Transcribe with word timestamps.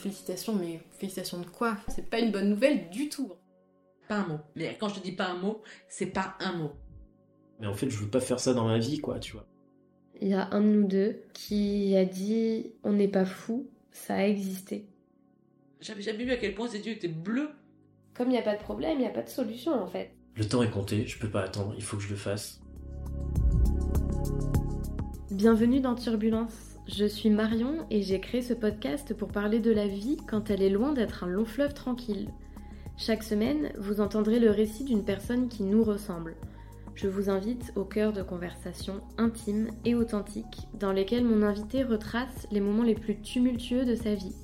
Félicitations, 0.00 0.54
mais 0.54 0.80
félicitations 0.92 1.40
de 1.40 1.46
quoi? 1.46 1.76
C'est 1.88 2.08
pas 2.08 2.20
une 2.20 2.32
bonne 2.32 2.48
nouvelle 2.48 2.88
du 2.88 3.10
tout. 3.10 3.32
Pas 4.08 4.20
un 4.20 4.28
mot. 4.28 4.38
Mais 4.56 4.74
quand 4.80 4.88
je 4.88 4.94
te 4.94 5.04
dis 5.04 5.12
pas 5.12 5.26
un 5.26 5.36
mot, 5.36 5.60
c'est 5.90 6.06
pas 6.06 6.36
un 6.40 6.54
mot. 6.54 6.72
Mais 7.60 7.66
en 7.66 7.74
fait, 7.74 7.90
je 7.90 7.98
veux 7.98 8.08
pas 8.08 8.20
faire 8.20 8.40
ça 8.40 8.54
dans 8.54 8.66
ma 8.66 8.78
vie, 8.78 8.98
quoi, 8.98 9.18
tu 9.18 9.32
vois. 9.32 9.46
Il 10.22 10.28
y 10.28 10.32
a 10.32 10.48
un 10.52 10.62
de 10.62 10.68
nous 10.68 10.86
deux 10.86 11.20
qui 11.34 11.94
a 11.96 12.06
dit 12.06 12.72
on 12.82 12.94
n'est 12.94 13.08
pas 13.08 13.26
fou, 13.26 13.68
ça 13.92 14.14
a 14.14 14.24
existé. 14.24 14.86
J'avais 15.82 16.00
jamais 16.00 16.24
vu 16.24 16.30
à 16.32 16.38
quel 16.38 16.54
point 16.54 16.66
ces 16.66 16.78
yeux 16.78 16.92
étaient 16.92 17.08
bleus. 17.08 17.50
Comme 18.14 18.28
il 18.28 18.32
n'y 18.32 18.38
a 18.38 18.42
pas 18.42 18.56
de 18.56 18.62
problème, 18.62 18.94
il 18.94 19.00
n'y 19.00 19.06
a 19.06 19.10
pas 19.10 19.22
de 19.22 19.28
solution 19.28 19.72
en 19.72 19.86
fait. 19.86 20.14
Le 20.34 20.48
temps 20.48 20.62
est 20.62 20.70
compté, 20.70 21.06
je 21.06 21.18
peux 21.18 21.30
pas 21.30 21.42
attendre, 21.42 21.74
il 21.76 21.82
faut 21.82 21.98
que 21.98 22.02
je 22.02 22.08
le 22.08 22.16
fasse. 22.16 22.62
Bienvenue 25.30 25.80
dans 25.80 25.94
Turbulence. 25.94 26.69
Je 26.92 27.04
suis 27.04 27.30
Marion 27.30 27.86
et 27.90 28.02
j'ai 28.02 28.18
créé 28.18 28.42
ce 28.42 28.52
podcast 28.52 29.14
pour 29.14 29.28
parler 29.28 29.60
de 29.60 29.70
la 29.70 29.86
vie 29.86 30.16
quand 30.26 30.50
elle 30.50 30.60
est 30.60 30.70
loin 30.70 30.92
d'être 30.92 31.22
un 31.22 31.28
long 31.28 31.44
fleuve 31.44 31.72
tranquille. 31.72 32.28
Chaque 32.96 33.22
semaine, 33.22 33.70
vous 33.78 34.00
entendrez 34.00 34.40
le 34.40 34.50
récit 34.50 34.82
d'une 34.82 35.04
personne 35.04 35.48
qui 35.48 35.62
nous 35.62 35.84
ressemble. 35.84 36.34
Je 36.96 37.06
vous 37.06 37.30
invite 37.30 37.72
au 37.76 37.84
cœur 37.84 38.12
de 38.12 38.22
conversations 38.22 39.02
intimes 39.18 39.70
et 39.84 39.94
authentiques 39.94 40.66
dans 40.74 40.90
lesquelles 40.90 41.24
mon 41.24 41.42
invité 41.42 41.84
retrace 41.84 42.48
les 42.50 42.60
moments 42.60 42.82
les 42.82 42.96
plus 42.96 43.20
tumultueux 43.20 43.84
de 43.84 43.94
sa 43.94 44.14
vie. 44.14 44.34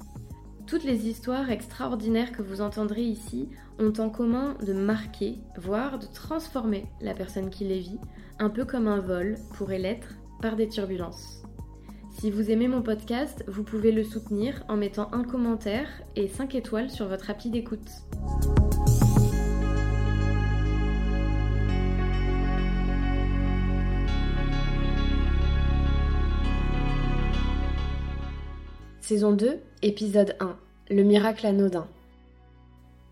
Toutes 0.69 0.85
les 0.85 1.09
histoires 1.09 1.51
extraordinaires 1.51 2.30
que 2.30 2.43
vous 2.43 2.60
entendrez 2.60 3.02
ici 3.02 3.49
ont 3.80 3.93
en 3.99 4.09
commun 4.09 4.57
de 4.65 4.73
marquer, 4.73 5.41
voire 5.59 5.99
de 5.99 6.07
transformer 6.07 6.87
la 7.01 7.13
personne 7.13 7.51
qui 7.51 7.65
les 7.65 7.80
vit, 7.80 7.99
un 8.38 8.51
peu 8.51 8.65
comme 8.65 8.87
un 8.87 9.01
vol 9.01 9.35
pourrait 9.55 9.80
l'être 9.80 10.15
par 10.41 10.55
des 10.55 10.69
turbulences. 10.69 11.46
Si 12.19 12.30
vous 12.30 12.51
aimez 12.51 12.66
mon 12.66 12.80
podcast, 12.80 13.45
vous 13.47 13.62
pouvez 13.62 13.93
le 13.93 14.02
soutenir 14.02 14.65
en 14.69 14.77
mettant 14.79 15.12
un 15.12 15.23
commentaire 15.23 15.87
et 16.16 16.29
5 16.29 16.55
étoiles 16.55 16.88
sur 16.88 17.09
votre 17.09 17.29
appli 17.29 17.51
d'écoute. 17.51 17.91
Saison 29.01 29.32
2, 29.32 29.60
épisode 29.82 30.37
1. 30.41 30.57
Le 30.88 31.02
miracle 31.02 31.46
anodin. 31.46 31.87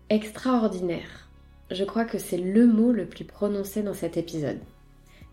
Extraordinaire. 0.09 1.29
Je 1.69 1.83
crois 1.83 2.05
que 2.05 2.17
c'est 2.17 2.37
le 2.37 2.65
mot 2.65 2.91
le 2.91 3.05
plus 3.05 3.23
prononcé 3.23 3.83
dans 3.83 3.93
cet 3.93 4.17
épisode. 4.17 4.59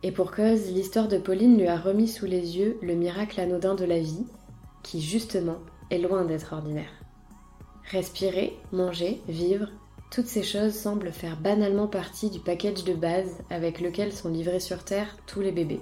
Et 0.03 0.11
pour 0.11 0.33
cause, 0.33 0.70
l'histoire 0.72 1.08
de 1.08 1.19
Pauline 1.19 1.56
lui 1.58 1.69
a 1.69 1.77
remis 1.77 2.08
sous 2.08 2.27
les 2.27 2.58
yeux 2.58 2.78
le 2.83 2.95
miracle 2.95 3.41
anodin 3.41 3.75
de 3.75 3.84
la 3.84 4.00
vie, 4.00 4.27
qui 4.83 5.00
justement 5.00 5.59
est 5.91 5.98
loin 5.98 6.25
d'être 6.25 6.53
ordinaire. 6.53 6.91
Respirer, 7.91 8.56
manger, 8.72 9.20
vivre, 9.28 9.69
toutes 10.11 10.27
ces 10.27 10.42
choses 10.42 10.75
semblent 10.75 11.12
faire 11.12 11.41
banalement 11.41 11.86
partie 11.86 12.31
du 12.31 12.41
package 12.41 12.84
de 12.84 12.94
base 12.94 13.39
avec 13.48 13.81
lequel 13.81 14.12
sont 14.12 14.28
livrés 14.28 14.61
sur 14.61 14.84
Terre 14.84 15.17
tous 15.27 15.41
les 15.41 15.53
bébés. 15.53 15.81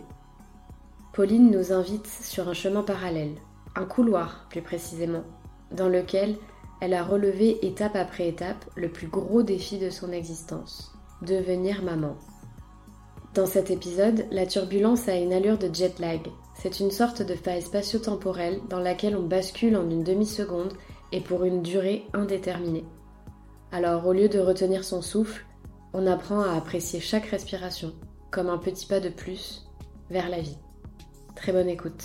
Pauline 1.12 1.50
nous 1.50 1.72
invite 1.72 2.06
sur 2.06 2.48
un 2.48 2.54
chemin 2.54 2.82
parallèle, 2.82 3.34
un 3.74 3.84
couloir 3.84 4.46
plus 4.50 4.62
précisément, 4.62 5.24
dans 5.72 5.88
lequel 5.88 6.36
elle 6.80 6.94
a 6.94 7.02
relevé 7.02 7.64
étape 7.66 7.96
après 7.96 8.28
étape 8.28 8.64
le 8.76 8.90
plus 8.90 9.08
gros 9.08 9.42
défi 9.42 9.78
de 9.78 9.90
son 9.90 10.12
existence, 10.12 10.92
devenir 11.22 11.82
maman. 11.82 12.16
Dans 13.34 13.46
cet 13.46 13.70
épisode, 13.70 14.26
la 14.32 14.44
turbulence 14.44 15.08
a 15.08 15.14
une 15.14 15.32
allure 15.32 15.56
de 15.56 15.72
jet 15.72 16.00
lag. 16.00 16.20
C'est 16.54 16.80
une 16.80 16.90
sorte 16.90 17.22
de 17.22 17.34
faille 17.34 17.62
spatio-temporelle 17.62 18.60
dans 18.68 18.80
laquelle 18.80 19.16
on 19.16 19.22
bascule 19.22 19.76
en 19.76 19.88
une 19.88 20.02
demi-seconde 20.02 20.72
et 21.12 21.20
pour 21.20 21.44
une 21.44 21.62
durée 21.62 22.06
indéterminée. 22.12 22.84
Alors 23.70 24.04
au 24.06 24.12
lieu 24.12 24.28
de 24.28 24.40
retenir 24.40 24.82
son 24.82 25.00
souffle, 25.00 25.46
on 25.92 26.08
apprend 26.08 26.40
à 26.40 26.54
apprécier 26.54 26.98
chaque 26.98 27.26
respiration, 27.26 27.92
comme 28.32 28.48
un 28.48 28.58
petit 28.58 28.86
pas 28.86 28.98
de 28.98 29.08
plus 29.08 29.64
vers 30.10 30.28
la 30.28 30.40
vie. 30.40 30.58
Très 31.36 31.52
bonne 31.52 31.68
écoute. 31.68 32.02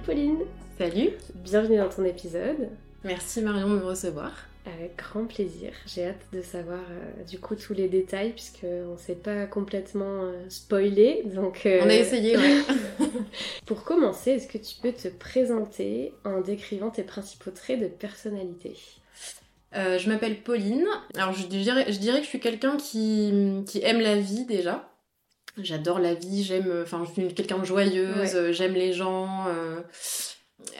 Salut 0.00 0.18
Pauline 0.18 0.38
Salut 0.78 1.10
Bienvenue 1.34 1.76
dans 1.76 1.88
ton 1.88 2.04
épisode. 2.04 2.68
Merci 3.04 3.42
Marion 3.42 3.68
de 3.68 3.80
me 3.80 3.84
recevoir. 3.84 4.32
Avec 4.64 4.96
grand 4.96 5.24
plaisir. 5.24 5.72
J'ai 5.86 6.06
hâte 6.06 6.26
de 6.32 6.42
savoir 6.42 6.78
euh, 6.78 7.24
du 7.24 7.38
coup 7.38 7.54
tous 7.54 7.74
les 7.74 7.88
détails 7.88 8.32
puisque 8.32 8.64
on 8.64 8.96
s'est 8.96 9.14
pas 9.16 9.46
complètement 9.46 10.22
euh, 10.22 10.48
spoilé. 10.48 11.22
Donc 11.26 11.66
euh, 11.66 11.80
On 11.82 11.88
a 11.88 11.94
essayé, 11.94 12.36
ouais. 12.36 12.60
pour 13.66 13.84
commencer, 13.84 14.32
est-ce 14.32 14.48
que 14.48 14.58
tu 14.58 14.76
peux 14.80 14.92
te 14.92 15.08
présenter 15.08 16.14
en 16.24 16.40
décrivant 16.40 16.90
tes 16.90 17.02
principaux 17.02 17.50
traits 17.50 17.80
de 17.80 17.86
personnalité? 17.86 18.76
Je 19.72 20.08
m'appelle 20.08 20.42
Pauline. 20.42 20.86
Alors 21.14 21.32
je 21.32 21.46
dirais, 21.46 21.92
je 21.92 21.98
dirais 21.98 22.18
que 22.18 22.24
je 22.24 22.28
suis 22.28 22.40
quelqu'un 22.40 22.76
qui, 22.76 23.62
qui 23.66 23.82
aime 23.82 24.00
la 24.00 24.16
vie 24.16 24.44
déjà. 24.46 24.89
J'adore 25.58 25.98
la 25.98 26.14
vie, 26.14 26.42
j'aime, 26.44 26.80
enfin 26.82 27.04
je 27.06 27.12
suis 27.22 27.34
quelqu'un 27.34 27.58
de 27.58 27.64
joyeuse, 27.64 28.16
Ouais. 28.16 28.34
euh, 28.34 28.52
j'aime 28.52 28.74
les 28.74 28.92
gens. 28.92 29.46
euh. 29.48 29.80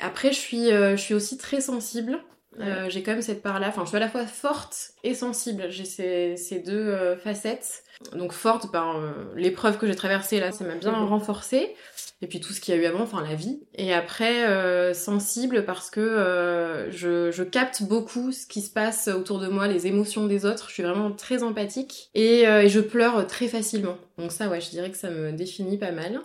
Après 0.03 0.33
je 0.33 0.39
suis, 0.39 0.71
euh, 0.71 0.97
je 0.97 1.01
suis 1.03 1.15
aussi 1.15 1.39
très 1.39 1.61
sensible. 1.61 2.19
Euh, 2.59 2.91
j'ai 2.91 3.03
quand 3.03 3.13
même 3.13 3.23
cette 3.23 3.43
part-là, 3.43 3.69
enfin 3.69 3.83
je 3.85 3.89
suis 3.89 3.97
à 3.97 4.01
la 4.01 4.09
fois 4.09 4.27
forte 4.27 4.91
et 5.05 5.15
sensible. 5.15 5.67
J'ai 5.71 5.85
ces, 5.85 6.37
ces 6.37 6.59
deux 6.59 6.73
euh, 6.89 7.17
facettes. 7.17 7.85
Donc 8.13 8.33
forte, 8.33 8.71
ben, 8.73 8.93
euh, 8.97 9.13
l'épreuve 9.37 9.79
que 9.79 9.87
j'ai 9.87 9.95
traversée 9.95 10.41
là, 10.41 10.51
ça 10.53 10.65
m'a 10.65 10.75
bien 10.75 10.93
Mhm. 10.93 11.09
renforcée. 11.09 11.75
Et 12.23 12.27
puis 12.27 12.41
tout 12.41 12.53
ce 12.53 12.61
qu'il 12.61 12.75
y 12.75 12.79
a 12.79 12.81
eu 12.81 12.85
avant, 12.85 13.01
enfin 13.01 13.23
la 13.23 13.35
vie. 13.35 13.63
Et 13.75 13.95
après, 13.95 14.47
euh, 14.47 14.93
sensible 14.93 15.65
parce 15.65 15.91
que 15.91 16.01
euh, 16.01 16.91
je, 16.91 17.31
je 17.31 17.43
capte 17.43 17.83
beaucoup 17.83 18.31
ce 18.31 18.47
qui 18.47 18.61
se 18.61 18.71
passe 18.71 19.09
autour 19.09 19.41
de 19.41 19.49
moi, 19.49 19.69
les 19.69 19.87
émotions 19.87 20.27
des 20.27 20.45
autres. 20.45 20.69
Je 20.69 20.75
suis 20.75 20.83
vraiment 20.83 21.13
très 21.13 21.43
empathique 21.43 22.11
et, 22.15 22.47
euh, 22.47 22.63
et 22.63 22.69
je 22.69 22.81
pleure 22.81 23.27
très 23.27 23.49
facilement. 23.49 23.97
Donc 24.19 24.33
ça, 24.33 24.49
ouais, 24.49 24.61
je 24.61 24.71
dirais 24.71 24.91
que 24.91 24.99
ça 24.99 25.11
me 25.11 25.33
définit 25.33 25.79
pas 25.79 25.93
mal. 25.93 26.21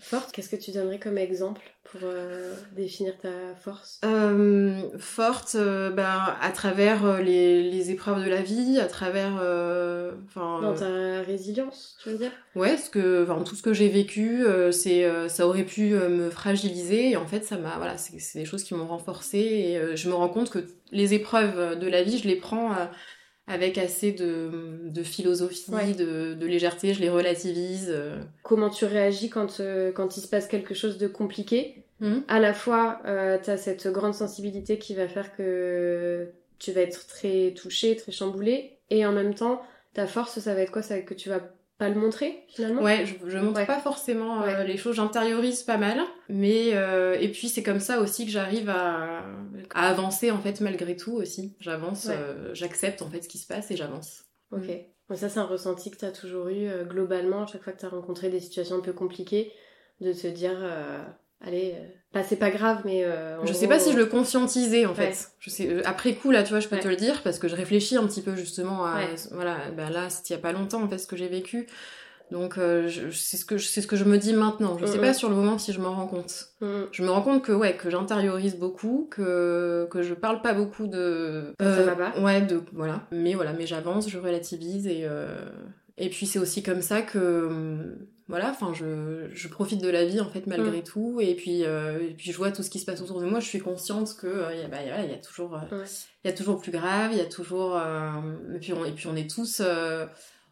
Forte, 0.00 0.32
qu'est-ce 0.32 0.48
que 0.48 0.56
tu 0.56 0.70
donnerais 0.70 0.98
comme 0.98 1.18
exemple 1.18 1.60
pour 1.84 2.00
euh, 2.04 2.54
définir 2.74 3.16
ta 3.18 3.54
force? 3.62 4.00
Euh, 4.04 4.80
forte, 4.98 5.56
euh, 5.56 5.90
ben, 5.90 6.36
à 6.40 6.50
travers 6.52 7.20
les, 7.20 7.70
les 7.70 7.90
épreuves 7.90 8.24
de 8.24 8.28
la 8.30 8.42
vie, 8.42 8.78
à 8.80 8.86
travers, 8.86 9.34
Dans 10.36 10.74
ta 10.74 11.22
résilience, 11.22 11.96
tu 12.02 12.10
veux 12.10 12.18
dire? 12.18 12.32
Ouais, 12.54 12.76
ce 12.76 12.90
que, 12.90 13.26
tout 13.44 13.54
ce 13.54 13.62
que 13.62 13.72
j'ai 13.72 13.88
vécu, 13.88 14.44
c'est, 14.72 15.28
ça 15.28 15.46
aurait 15.46 15.64
pu 15.64 15.90
me 15.90 16.30
fragiliser 16.30 17.10
et 17.10 17.16
en 17.16 17.26
fait, 17.26 17.44
ça 17.44 17.58
m'a, 17.58 17.76
voilà, 17.76 17.98
c'est, 17.98 18.18
c'est 18.18 18.38
des 18.38 18.44
choses 18.44 18.64
qui 18.64 18.74
m'ont 18.74 18.86
renforcée 18.86 19.38
et 19.38 19.96
je 19.96 20.08
me 20.08 20.14
rends 20.14 20.28
compte 20.28 20.50
que 20.50 20.64
les 20.92 21.14
épreuves 21.14 21.78
de 21.78 21.86
la 21.88 22.02
vie, 22.02 22.18
je 22.18 22.26
les 22.26 22.36
prends 22.36 22.74
avec 23.50 23.76
assez 23.78 24.12
de, 24.12 24.78
de 24.84 25.02
philosophie, 25.02 25.70
Ouais. 25.72 25.92
de, 25.92 26.34
de 26.34 26.46
légèreté, 26.46 26.94
je 26.94 27.00
les 27.00 27.10
relativise. 27.10 27.88
euh. 27.90 28.16
Comment 28.42 28.70
tu 28.70 28.84
réagis 28.84 29.28
quand, 29.28 29.60
euh, 29.60 29.92
quand 29.92 30.16
il 30.16 30.20
se 30.20 30.28
passe 30.28 30.46
quelque 30.46 30.74
chose 30.74 30.96
de 30.98 31.08
compliqué? 31.08 31.84
Mhm. 32.00 32.22
À 32.28 32.40
la 32.40 32.54
fois, 32.54 33.00
euh, 33.06 33.36
t'as 33.42 33.56
cette 33.56 33.86
grande 33.88 34.14
sensibilité 34.14 34.78
qui 34.78 34.94
va 34.94 35.06
faire 35.08 35.36
que 35.36 36.28
tu 36.58 36.72
vas 36.72 36.80
être 36.82 37.06
très 37.06 37.52
touché, 37.54 37.96
très 37.96 38.12
chamboulé, 38.12 38.78
et 38.90 39.04
en 39.04 39.12
même 39.12 39.34
temps, 39.34 39.60
ta 39.94 40.06
force, 40.06 40.38
ça 40.38 40.54
va 40.54 40.60
être 40.62 40.70
quoi? 40.72 40.82
Ça 40.82 40.94
va 40.94 41.00
être 41.00 41.06
que 41.06 41.14
tu 41.14 41.28
vas 41.28 41.40
pas 41.80 41.88
le 41.88 41.96
montrer 41.98 42.44
finalement 42.48 42.82
Ouais, 42.82 43.04
je, 43.06 43.28
je 43.28 43.38
montre 43.38 43.58
Ouais. 43.58 43.66
pas 43.66 43.80
forcément 43.80 44.42
euh, 44.42 44.46
Ouais. 44.46 44.66
les 44.66 44.76
choses, 44.76 44.94
j'intériorise 44.94 45.62
pas 45.64 45.78
mal, 45.78 45.98
mais 46.28 46.70
euh, 46.74 47.16
et 47.18 47.28
puis 47.32 47.48
c'est 47.48 47.64
comme 47.64 47.80
ça 47.80 47.98
aussi 48.00 48.26
que 48.26 48.30
j'arrive 48.30 48.68
à, 48.68 49.24
à 49.74 49.88
avancer 49.88 50.30
en 50.30 50.38
fait 50.38 50.60
malgré 50.60 50.94
tout 50.96 51.12
aussi. 51.14 51.56
J'avance, 51.58 52.04
Ouais. 52.04 52.14
euh, 52.16 52.54
j'accepte 52.54 53.02
en 53.02 53.10
fait 53.10 53.22
ce 53.22 53.28
qui 53.28 53.38
se 53.38 53.46
passe 53.48 53.70
et 53.72 53.76
j'avance. 53.76 54.24
Ok. 54.52 54.66
Ça, 55.16 55.28
c'est 55.28 55.40
un 55.40 55.44
ressenti 55.44 55.90
que 55.90 55.96
tu 55.96 56.04
as 56.04 56.12
toujours 56.12 56.48
eu 56.50 56.68
globalement, 56.88 57.42
à 57.42 57.46
chaque 57.46 57.64
fois 57.64 57.72
que 57.72 57.80
tu 57.80 57.86
as 57.86 57.88
rencontré 57.88 58.28
des 58.28 58.38
situations 58.38 58.76
un 58.76 58.80
peu 58.80 58.92
compliquées, 58.92 59.50
de 60.00 60.12
te 60.12 60.28
dire, 60.28 60.56
allez, 61.40 61.74
euh, 61.76 61.84
bah, 62.12 62.22
c'est 62.28 62.36
pas 62.36 62.50
grave, 62.50 62.82
mais. 62.84 63.04
euh, 63.04 63.38
Je 63.44 63.52
sais 63.52 63.66
gros, 63.66 63.74
pas 63.76 63.78
si 63.80 63.92
je 63.92 63.96
le 63.98 64.06
conscientisais 64.06 64.86
en 64.86 64.94
fait. 64.94 65.30
Je 65.38 65.50
sais, 65.50 65.68
euh, 65.68 65.82
après 65.84 66.14
coup 66.14 66.30
là, 66.30 66.42
tu 66.42 66.50
vois, 66.50 66.60
je 66.60 66.68
peux 66.68 66.76
Ouais. 66.76 66.82
te 66.82 66.88
le 66.88 66.96
dire 66.96 67.22
parce 67.22 67.38
que 67.38 67.48
je 67.48 67.56
réfléchis 67.56 67.96
un 67.96 68.06
petit 68.06 68.22
peu 68.22 68.34
justement 68.36 68.84
à, 68.84 68.96
Ouais. 68.96 69.14
voilà, 69.32 69.56
bah 69.76 69.90
là, 69.90 70.10
c'était 70.10 70.28
il 70.30 70.32
y 70.32 70.36
a 70.36 70.42
pas 70.42 70.52
longtemps 70.52 70.82
en 70.82 70.88
fait 70.88 70.98
ce 70.98 71.06
que 71.06 71.16
j'ai 71.16 71.28
vécu. 71.28 71.66
Donc 72.30 72.58
euh, 72.58 72.88
c'est 73.12 73.36
ce 73.36 73.44
que 73.44 73.58
c'est 73.58 73.80
ce 73.80 73.88
que 73.88 73.96
je 73.96 74.04
me 74.04 74.16
dis 74.16 74.32
maintenant. 74.34 74.78
Je 74.78 74.86
sais 74.86 74.98
Mhm. 74.98 75.00
pas 75.04 75.14
sur 75.14 75.28
le 75.28 75.34
moment 75.34 75.58
si 75.58 75.72
je 75.72 75.80
m'en 75.80 75.92
rends 75.94 76.06
compte. 76.06 76.50
Mm. 76.60 76.82
Je 76.92 77.02
me 77.02 77.10
rends 77.10 77.22
compte 77.22 77.42
que 77.42 77.50
ouais, 77.50 77.74
que 77.76 77.90
j'intériorise 77.90 78.54
beaucoup, 78.56 79.08
que 79.10 79.88
que 79.90 80.02
je 80.02 80.14
parle 80.14 80.40
pas 80.40 80.52
beaucoup 80.54 80.86
de 80.86 81.54
Quand 81.58 81.64
ça 81.74 81.82
va 81.82 81.96
pas. 82.12 82.20
Ouais, 82.20 82.40
de 82.42 82.62
voilà. 82.72 83.02
Mais 83.10 83.34
voilà, 83.34 83.52
mais 83.52 83.66
j'avance, 83.66 84.08
je 84.08 84.16
relativise 84.18 84.86
et 84.86 85.00
euh, 85.06 85.44
et 85.98 86.08
puis 86.08 86.24
c'est 86.24 86.38
aussi 86.38 86.62
comme 86.62 86.82
ça 86.82 87.02
que 87.02 87.96
voilà, 88.30 88.50
enfin, 88.50 88.72
je, 88.72 89.28
je 89.32 89.48
profite 89.48 89.82
de 89.82 89.88
la 89.90 90.06
vie 90.06 90.20
en 90.20 90.30
fait 90.30 90.46
malgré 90.46 90.80
Mm. 90.80 90.84
tout, 90.84 91.18
et 91.20 91.34
puis, 91.34 91.64
euh, 91.64 92.00
et 92.00 92.14
puis 92.14 92.32
je 92.32 92.36
vois 92.38 92.50
tout 92.52 92.62
ce 92.62 92.70
qui 92.70 92.78
se 92.78 92.86
passe 92.86 93.02
autour 93.02 93.20
de 93.20 93.26
moi. 93.26 93.40
Je 93.40 93.46
suis 93.46 93.58
consciente 93.60 94.16
que 94.18 94.26
euh, 94.26 94.54
y 94.54 94.62
a, 94.62 94.68
bah, 94.68 94.82
y 94.82 94.88
a- 94.90 95.04
il 95.04 95.10
y 95.10 95.14
a 95.14 95.18
toujours, 95.18 95.54
euh, 95.56 95.84
il 96.24 96.28
y 96.30 96.32
a 96.32 96.36
toujours 96.36 96.58
plus 96.60 96.72
grave, 96.72 97.10
il 97.12 97.18
y 97.18 97.20
a 97.20 97.26
toujours, 97.26 97.76
euh, 97.76 98.54
et 98.54 98.58
puis 98.58 98.72
on, 98.72 98.84
et 98.86 98.92
puis 98.92 99.06
on 99.06 99.16
est 99.16 99.28
tous, 99.30 99.60
euh, 99.62 100.06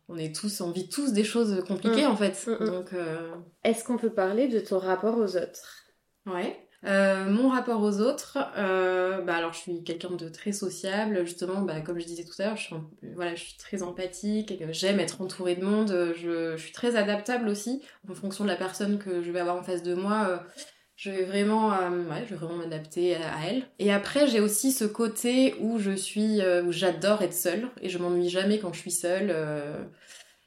on 0.09 0.19
est 0.19 0.35
tous, 0.35 0.61
on 0.61 0.71
vit 0.71 0.89
tous 0.89 1.13
des 1.13 1.25
choses 1.25 1.63
compliquées 1.67 2.05
Mm. 2.07 2.11
en 2.11 2.17
fait. 2.17 2.47
Mm, 2.47 2.65
mm. 2.65 2.67
Donc, 2.71 2.93
euh, 2.93 3.31
Est-ce 3.65 3.85
qu'on 3.85 3.97
peut 3.97 4.11
parler 4.13 4.49
de 4.49 4.61
ton 4.61 4.79
rapport 4.79 5.17
aux 5.17 5.37
autres? 5.37 5.85
Ouais. 6.27 6.68
Euh, 6.85 7.29
mon 7.29 7.49
rapport 7.49 7.83
aux 7.83 8.01
autres, 8.01 8.39
euh, 8.57 9.21
bah 9.23 9.35
alors 9.35 9.53
je 9.53 9.59
suis 9.59 9.83
quelqu'un 9.83 10.11
de 10.11 10.29
très 10.29 10.53
sociable, 10.53 11.27
justement, 11.27 11.63
bah 11.63 11.81
comme 11.81 11.99
je 11.99 12.07
disais 12.07 12.25
tout 12.25 12.41
à 12.41 12.47
l'heure, 12.47 12.57
je 12.57 12.63
suis, 12.67 12.77
voilà, 13.17 13.35
je 13.35 13.43
suis 13.43 13.57
très 13.57 13.83
empathique, 13.83 14.55
j'aime 14.71 15.01
être 15.01 15.21
entourée 15.21 15.57
de 15.57 15.65
monde, 15.65 16.13
je, 16.17 16.57
je 16.57 16.63
suis 16.63 16.73
très 16.73 16.95
adaptable 16.95 17.49
aussi, 17.49 17.83
en 18.09 18.15
fonction 18.15 18.45
de 18.45 18.49
la 18.49 18.55
personne 18.55 18.99
que 18.99 19.23
je 19.23 19.31
vais 19.33 19.41
avoir 19.41 19.57
en 19.57 19.65
face 19.65 19.83
de 19.83 19.95
moi, 19.95 20.29
euh, 20.29 20.39
je 20.95 21.11
vais 21.11 21.25
vraiment, 21.25 21.71
ouais, 21.71 22.25
je 22.25 22.31
vais 22.31 22.37
vraiment 22.37 22.59
m'adapter 22.59 23.17
à, 23.17 23.35
à 23.35 23.45
elle. 23.49 23.65
Et 23.81 23.93
après, 23.93 24.29
j'ai 24.29 24.41
aussi 24.41 24.71
ce 24.71 24.85
côté 24.85 25.57
où 25.61 25.81
je 25.81 25.93
suis, 25.93 26.41
où 26.65 26.71
j'adore 26.73 27.23
être 27.23 27.35
seule, 27.35 27.69
et 27.81 27.89
je 27.89 27.99
m'ennuie 27.99 28.29
jamais 28.29 28.61
quand 28.61 28.73
je 28.73 28.81
suis 28.81 28.93
seule. 28.93 29.35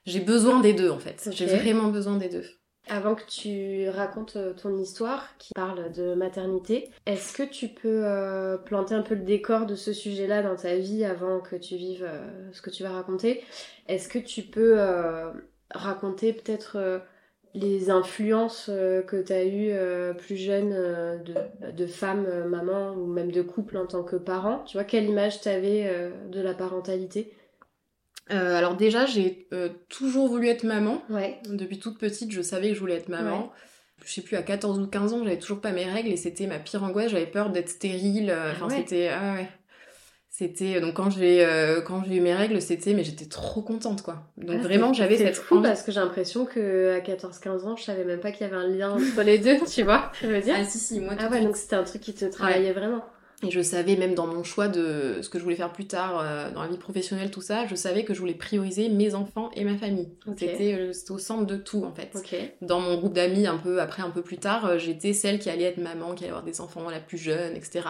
j'ai 0.06 0.20
besoin 0.22 0.62
des 0.62 0.74
deux 0.74 0.90
en 0.92 1.00
fait, 1.00 1.30
j'ai 1.34 1.46
vraiment 1.46 1.90
besoin 1.90 2.16
des 2.18 2.30
deux. 2.30 2.46
Avant 2.88 3.16
que 3.16 3.24
tu 3.26 3.88
racontes 3.90 4.36
euh, 4.36 4.54
ton 4.54 4.78
histoire 4.78 5.38
qui 5.38 5.54
parle 5.54 5.92
de 5.92 6.14
maternité, 6.16 6.90
est-ce 7.06 7.32
que 7.32 7.44
tu 7.44 7.68
peux 7.68 8.04
euh, 8.06 8.58
planter 8.58 8.96
un 8.96 9.02
peu 9.02 9.16
le 9.16 9.22
décor 9.22 9.66
de 9.66 9.76
ce 9.76 9.94
sujet-là 9.94 10.42
dans 10.42 10.56
ta 10.56 10.76
vie 10.76 11.06
avant 11.06 11.40
que 11.40 11.56
tu 11.56 11.76
vives 11.76 12.04
euh, 12.04 12.28
ce 12.52 12.62
que 12.62 12.70
tu 12.70 12.84
vas 12.84 12.92
raconter? 12.92 13.44
Est-ce 13.88 14.10
que 14.10 14.20
tu 14.20 14.42
peux 14.42 14.78
raconter 15.70 16.34
peut-être 16.34 17.02
les 17.54 17.90
influences 17.90 18.68
que 18.68 19.22
tu 19.22 19.34
as 19.34 19.46
eues 19.46 19.74
plus 20.18 20.38
jeune 20.38 20.72
de, 21.24 21.72
de 21.72 21.86
femme, 21.86 22.26
maman 22.46 22.94
ou 22.94 23.06
même 23.06 23.32
de 23.32 23.42
couple 23.42 23.78
en 23.78 23.86
tant 23.86 24.04
que 24.04 24.16
parent? 24.16 24.64
Tu 24.66 24.78
vois, 24.78 24.86
quelle 24.86 25.06
image 25.10 25.42
tu 25.42 25.50
avais 25.50 25.92
de 26.30 26.40
la 26.40 26.54
parentalité? 26.54 27.34
Euh, 28.30 28.56
alors 28.56 28.76
déjà, 28.78 29.06
j'ai 29.06 29.48
euh, 29.52 29.70
toujours 29.90 30.28
voulu 30.28 30.48
être 30.48 30.64
maman. 30.64 31.02
Ouais. 31.10 31.40
Depuis 31.50 31.80
toute 31.80 31.98
petite, 32.00 32.32
je 32.32 32.42
savais 32.42 32.70
que 32.70 32.76
je 32.76 32.80
voulais 32.80 32.96
être 32.96 33.10
maman. 33.10 33.52
Je 34.06 34.12
sais 34.12 34.22
plus, 34.22 34.36
à 34.36 34.42
14 34.44 34.80
ou 34.80 34.88
15 34.88 35.14
ans, 35.14 35.24
j'avais 35.24 35.38
toujours 35.38 35.62
pas 35.62 35.72
mes 35.72 35.86
règles 35.86 36.10
et 36.10 36.18
c'était 36.18 36.48
ma 36.48 36.60
pire 36.60 36.84
angoisse. 36.84 37.12
J'avais 37.12 37.26
peur 37.28 37.50
d'être 37.52 37.70
stérile. 37.70 38.30
euh, 38.30 38.52
Enfin, 38.52 38.68
ouais. 38.68 38.78
c'était. 38.78 39.10
Ah 39.10 39.34
ouais. 39.36 39.48
C'était. 40.30 40.80
Donc, 40.80 40.96
quand 40.96 41.10
j'ai 41.12 41.46
euh, 41.46 41.82
quand 41.82 42.04
j'ai 42.06 42.16
eu 42.16 42.22
mes 42.22 42.34
règles, 42.34 42.62
c'était. 42.62 42.94
Mais 42.94 43.04
j'étais 43.04 43.26
trop 43.26 43.62
contente, 43.62 44.02
quoi. 44.02 44.32
Donc, 44.38 44.58
Ah, 44.60 44.64
vraiment, 44.64 44.94
j'avais 44.94 45.18
c'est 45.18 45.26
cette. 45.26 45.36
fou 45.36 45.58
envie- 45.58 45.68
parce 45.68 45.84
que 45.84 45.92
j'ai 45.92 46.00
l'impression 46.00 46.46
que 46.46 46.96
à 46.96 47.02
14-15 47.02 47.66
ans, 47.66 47.76
je 47.76 47.84
savais 47.84 48.06
même 48.06 48.20
pas 48.22 48.32
qu'il 48.32 48.48
y 48.48 48.50
avait 48.50 48.56
un 48.58 48.68
lien 48.68 48.92
entre 48.92 49.22
les 49.24 49.38
deux, 49.40 49.58
tu 49.72 49.84
vois, 49.84 50.12
je 50.22 50.28
veux 50.28 50.42
dire? 50.42 50.56
Ah, 50.58 50.64
si, 50.64 50.80
si, 50.80 51.00
moi, 51.00 51.14
Ah 51.20 51.30
ouais, 51.30 51.44
donc 51.44 51.58
c'était 51.58 51.76
un 51.76 51.84
truc 51.84 52.02
qui 52.02 52.14
te 52.14 52.26
travaillait 52.26 52.72
vraiment. 52.74 53.04
Et 53.44 53.52
je 53.52 53.62
savais 53.62 53.96
même 53.96 54.14
dans 54.14 54.28
mon 54.28 54.44
choix 54.44 54.68
de 54.68 55.20
ce 55.22 55.30
que 55.30 55.40
je 55.40 55.44
voulais 55.44 55.56
faire 55.56 55.72
plus 55.74 55.88
tard 55.88 56.20
euh, 56.20 56.52
dans 56.52 56.62
la 56.62 56.68
vie 56.68 56.78
professionnelle, 56.78 57.32
tout 57.32 57.42
ça, 57.42 57.66
je 57.68 57.76
savais 57.76 58.04
que 58.04 58.14
je 58.14 58.20
voulais 58.20 58.34
prioriser 58.36 58.90
mes 58.90 59.16
enfants 59.16 59.50
et 59.56 59.64
ma 59.64 59.76
famille. 59.78 60.10
C'était 60.38 60.74
euh, 60.74 60.94
c'était 60.94 61.12
au 61.12 61.18
centre 61.18 61.46
de 61.46 61.56
tout, 61.58 61.84
en 61.84 61.92
fait. 61.94 62.12
Dans 62.62 62.80
mon 62.80 62.98
groupe 62.98 63.14
d'amis 63.14 63.48
un 63.48 63.58
peu 63.58 63.82
après 63.82 64.04
un 64.04 64.10
peu 64.12 64.22
plus 64.22 64.38
tard 64.38 64.66
euh, 64.66 64.78
j'étais 64.78 65.14
celle 65.14 65.40
qui 65.40 65.50
allait 65.50 65.64
être 65.64 65.78
maman 65.78 66.14
qui 66.14 66.24
allait 66.24 66.32
avoir 66.32 66.44
des 66.46 66.62
enfants 66.62 66.90
la 66.90 67.00
plus 67.00 67.18
jeune 67.18 67.56
etc 67.56 67.82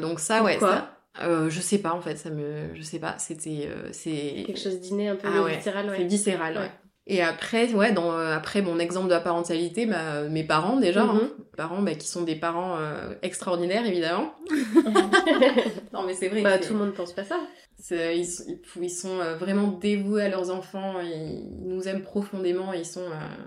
donc 0.00 0.20
ça 0.20 0.42
ouais 0.42 0.58
ça, 0.58 0.96
euh, 1.22 1.48
je 1.48 1.60
sais 1.60 1.78
pas 1.78 1.92
en 1.92 2.00
fait 2.02 2.16
ça 2.16 2.30
me 2.30 2.74
je 2.74 2.82
sais 2.82 2.98
pas 2.98 3.14
c'était 3.18 3.68
euh, 3.68 3.88
c'est 3.92 4.44
Quelque 4.46 4.60
chose 4.60 4.78
d'inné 4.80 5.08
un 5.08 5.16
peu 5.16 5.28
Ah 5.32 5.42
ouais, 5.42 5.56
viscéral, 5.56 5.86
c'est 5.90 6.02
ouais. 6.02 6.04
viscéral 6.04 6.56
ouais. 6.58 6.70
Et 7.08 7.22
après 7.22 7.72
ouais 7.72 7.92
dans 7.92 8.10
euh, 8.12 8.34
après 8.34 8.62
mon 8.62 8.78
exemple 8.80 9.06
de 9.08 9.12
la 9.14 9.20
parentalité 9.20 9.86
bah, 9.86 10.22
mes 10.28 10.42
parents 10.44 10.76
déjà 10.76 11.04
Mhm. 11.04 11.10
hein. 11.10 11.30
Mes 11.38 11.56
parents 11.56 11.82
bah, 11.82 11.94
qui 11.94 12.08
sont 12.08 12.22
des 12.22 12.34
parents 12.36 12.76
euh, 12.78 13.14
extraordinaires 13.22 13.86
évidemment 13.86 14.34
non 15.92 16.02
mais 16.04 16.14
c'est 16.14 16.28
vrai 16.28 16.42
bah, 16.42 16.58
tout 16.58 16.72
le 16.72 16.78
monde 16.80 16.94
pense 16.94 17.12
pas 17.12 17.24
ça. 17.24 17.38
ils, 17.78 18.26
sont- 18.26 18.44
ils- 18.48 18.82
ils 18.82 18.90
sont 18.90 19.20
euh, 19.20 19.36
vraiment 19.36 19.68
dévoués 19.68 20.22
à 20.24 20.28
leurs 20.28 20.50
enfants, 20.50 20.94
ils 21.00 21.48
nous 21.62 21.86
aiment 21.88 22.02
profondément, 22.02 22.72
ils 22.72 22.84
sont 22.86 23.00
euh, 23.08 23.44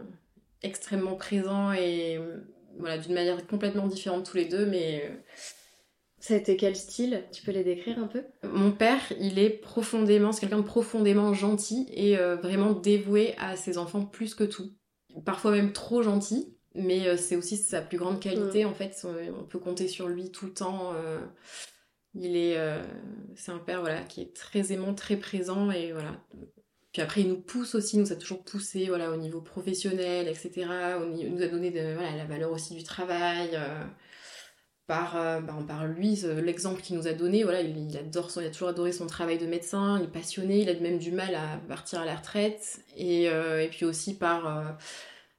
extrêmement 0.64 1.16
présents 1.16 1.74
et 1.74 2.20
voilà 2.78 2.98
d'une 2.98 3.14
manière 3.14 3.46
complètement 3.48 3.88
différente 3.88 4.26
tous 4.30 4.38
les 4.38 4.46
deux. 4.46 4.66
Mais 4.66 5.12
Ça 6.20 6.34
a 6.34 6.38
été 6.38 6.58
quel 6.58 6.76
style? 6.76 7.24
Tu 7.32 7.42
peux 7.44 7.52
les 7.52 7.64
décrire 7.64 7.98
un 8.00 8.08
peu? 8.08 8.24
Mon 8.44 8.72
père, 8.72 9.02
il 9.20 9.40
est 9.40 9.50
profondément, 9.50 10.32
c'est 10.32 10.42
quelqu'un 10.42 10.58
de 10.58 10.64
profondément 10.64 11.34
gentil 11.34 11.88
et 11.94 12.18
euh, 12.18 12.36
vraiment 12.36 12.74
dévoué 12.74 13.36
à 13.38 13.56
ses 13.56 13.78
enfants 13.78 14.06
plus 14.06 14.36
que 14.36 14.44
tout. 14.44 14.74
Parfois 15.26 15.52
même 15.52 15.72
trop 15.72 16.02
gentil, 16.02 16.54
mais 16.76 17.08
euh, 17.08 17.18
c'est 17.18 17.36
aussi 17.36 17.58
sa 17.58 17.82
plus 17.82 17.98
grande 17.98 18.20
qualité 18.20 18.66
en 18.66 18.74
fait. 18.74 19.06
On 19.40 19.44
peut 19.44 19.60
compter 19.60 19.88
sur 19.88 20.08
lui 20.08 20.30
tout 20.32 20.46
le 20.46 20.54
temps. 20.54 20.94
euh, 20.94 21.20
il 22.16 22.36
est, 22.36 22.58
c'est 23.36 23.52
un 23.52 23.60
père 23.60 23.82
voilà 23.82 24.02
qui 24.02 24.22
est 24.22 24.36
très 24.36 24.74
aimant, 24.74 24.94
très 24.96 25.16
présent 25.16 25.72
et 25.72 25.92
voilà. 25.92 26.20
Puis 26.92 27.04
après, 27.04 27.22
il 27.22 27.30
nous 27.30 27.40
pousse 27.40 27.76
aussi, 27.76 27.98
il 27.98 28.00
nous 28.02 28.12
a 28.12 28.16
toujours 28.16 28.44
poussé 28.44 28.88
voilà 28.88 29.12
au 29.12 29.16
niveau 29.16 29.42
professionnel, 29.42 30.28
etc. 30.28 30.52
Il 31.18 31.32
nous 31.32 31.44
a 31.44 31.48
donné 31.48 31.70
de, 31.70 31.94
voilà 31.94 32.16
la 32.18 32.26
valeur 32.26 32.52
aussi 32.52 32.76
du 32.76 32.84
travail. 32.84 33.52
Euh, 34.90 34.94
par, 34.96 35.16
euh, 35.18 35.40
bah, 35.42 35.54
par 35.68 35.86
lui, 35.88 36.16
ce- 36.18 36.40
l'exemple 36.40 36.82
qu'il 36.82 36.98
nous 36.98 37.08
a 37.08 37.14
donné, 37.14 37.44
voilà, 37.44 37.62
il, 37.62 37.78
il 37.90 37.98
adore 37.98 38.32
son, 38.32 38.42
il 38.42 38.48
a 38.48 38.50
toujours 38.50 38.70
adoré 38.70 38.92
son 38.92 39.08
travail 39.08 39.38
de 39.38 39.46
médecin, 39.46 39.98
il 40.00 40.06
est 40.06 40.12
passionné, 40.12 40.60
il 40.62 40.70
a 40.70 40.74
même 40.80 40.98
du 41.00 41.12
mal 41.12 41.36
à 41.36 41.58
partir 41.68 42.00
à 42.02 42.06
la 42.06 42.16
retraite, 42.16 42.80
et, 42.98 43.30
euh, 43.30 43.64
et 43.64 43.68
puis 43.68 43.86
aussi 43.86 44.18
par, 44.18 44.48
euh, 44.48 44.64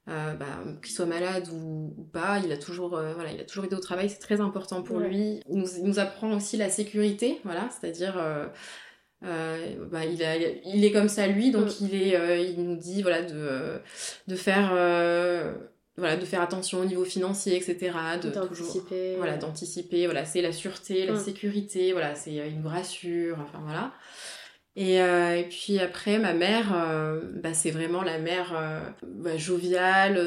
euh, 0.09 0.33
bah, 0.35 0.45
qu'il 0.83 0.93
soit 0.93 1.05
malade 1.05 1.47
ou, 1.53 1.93
ou 1.97 2.03
pas, 2.03 2.39
il 2.43 2.51
a 2.51 2.57
toujours, 2.57 2.97
euh, 2.97 3.13
voilà, 3.13 3.31
il 3.31 3.39
a 3.39 3.43
toujours 3.45 3.65
été 3.65 3.75
au 3.75 3.79
travail, 3.79 4.09
c'est 4.09 4.19
très 4.19 4.41
important 4.41 4.81
pour 4.83 4.97
Ouais. 4.97 5.07
lui. 5.09 5.41
Il 5.49 5.57
nous, 5.59 5.67
il 5.77 5.83
nous 5.83 5.99
apprend 5.99 6.33
aussi 6.33 6.57
la 6.57 6.69
sécurité, 6.69 7.39
voilà, 7.43 7.69
c'est-à-dire 7.69 8.15
euh, 8.17 8.47
euh, 9.23 9.85
bah, 9.91 10.03
il, 10.05 10.23
a, 10.23 10.35
il 10.37 10.83
est 10.83 10.91
comme 10.91 11.07
ça 11.09 11.27
lui, 11.27 11.51
donc 11.51 11.67
Mm. 11.67 11.73
il 11.81 11.95
est, 12.01 12.15
euh, 12.15 12.37
il 12.39 12.63
nous 12.63 12.75
dit 12.77 13.01
voilà 13.03 13.21
de, 13.21 13.35
euh, 13.35 13.77
de 14.27 14.35
faire, 14.35 14.71
euh, 14.73 15.53
voilà, 16.01 16.17
de 16.17 16.25
faire 16.25 16.41
attention 16.41 16.81
au 16.81 16.85
niveau 16.85 17.05
financier, 17.05 17.55
etc. 17.55 17.91
De 18.21 18.29
toujours, 18.29 18.47
D'anticiper. 18.49 19.15
voilà, 19.17 19.37
d'anticiper, 19.37 20.05
voilà, 20.05 20.25
c'est 20.25 20.41
la 20.41 20.51
sûreté, 20.51 21.05
la 21.05 21.13
Mm. 21.13 21.19
sécurité, 21.19 21.91
voilà, 21.93 22.15
c'est 22.15 22.39
euh, 22.39 22.47
il 22.47 22.59
nous 22.59 22.67
rassure, 22.67 23.37
enfin 23.39 23.59
voilà. 23.63 23.93
Et, 24.75 25.01
euh, 25.01 25.37
et 25.37 25.43
puis 25.49 25.79
après, 25.79 26.17
ma 26.17 26.33
mère, 26.33 26.73
euh, 26.73 27.19
bah, 27.43 27.53
c'est 27.53 27.71
vraiment 27.71 28.03
la 28.03 28.17
mère 28.19 28.53
euh, 28.57 28.79
bah, 29.05 29.35
joviale, 29.37 30.19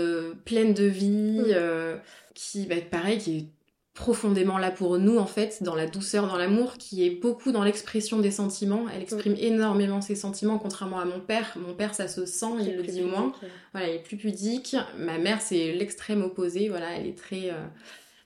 pleine 0.45 0.75
de 0.75 0.85
vie, 0.85 1.40
Mm. 1.40 2.00
qui, 2.35 2.66
bah, 2.66 2.76
pareil, 2.90 3.19
qui 3.19 3.37
est 3.38 3.47
profondément 3.94 4.58
là 4.58 4.72
pour 4.72 4.98
nous 4.98 5.18
en 5.18 5.26
fait, 5.26 5.62
dans 5.62 5.76
la 5.76 5.86
douceur, 5.86 6.26
dans 6.26 6.36
l'amour, 6.36 6.74
qui 6.78 7.06
est 7.06 7.10
beaucoup 7.10 7.52
dans 7.52 7.62
l'expression 7.62 8.18
des 8.18 8.32
sentiments. 8.32 8.86
Elle 8.92 9.02
exprime 9.02 9.36
énormément 9.38 10.00
ses 10.00 10.16
sentiments, 10.16 10.58
contrairement 10.58 10.98
à 10.98 11.04
mon 11.04 11.20
père. 11.20 11.56
Mon 11.56 11.74
père, 11.74 11.94
ça 11.94 12.08
se 12.08 12.26
sent, 12.26 12.56
il 12.60 12.76
le 12.76 12.82
dit 12.82 13.02
moins. 13.02 13.32
Voilà, 13.72 13.88
elle 13.88 13.96
est 13.96 14.02
plus 14.02 14.16
pudique. 14.16 14.76
Ma 14.98 15.18
mère, 15.18 15.40
c'est 15.40 15.72
l'extrême 15.72 16.22
opposé. 16.22 16.68
Voilà, 16.68 16.90
elle 16.96 17.06
est 17.06 17.16
très 17.16 17.50
euh, 17.50 17.64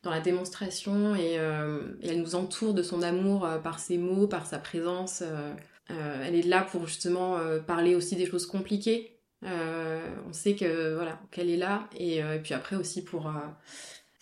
dans 0.03 0.11
la 0.11 0.21
démonstration 0.21 1.15
et, 1.15 1.39
euh, 1.39 1.81
et 2.01 2.09
elle 2.09 2.21
nous 2.21 2.35
entoure 2.35 2.73
de 2.73 2.83
son 2.83 3.03
amour 3.03 3.45
euh, 3.45 3.59
par 3.59 3.79
ses 3.79 3.99
mots, 3.99 4.27
par 4.27 4.47
sa 4.47 4.59
présence. 4.59 5.23
elle 5.91 6.35
est 6.35 6.47
là 6.47 6.63
pour 6.63 6.87
justement 6.87 7.37
parler 7.67 7.95
aussi 7.95 8.17
des 8.17 8.27
choses 8.27 8.47
compliquées. 8.47 9.19
On 9.43 10.33
sait 10.33 10.55
que 10.55 10.95
voilà 10.95 11.19
qu'elle 11.31 11.51
est 11.51 11.57
là 11.57 11.89
et, 11.97 12.19
et 12.19 12.39
puis 12.43 12.55
après 12.55 12.77
aussi 12.77 13.03
pour 13.03 13.33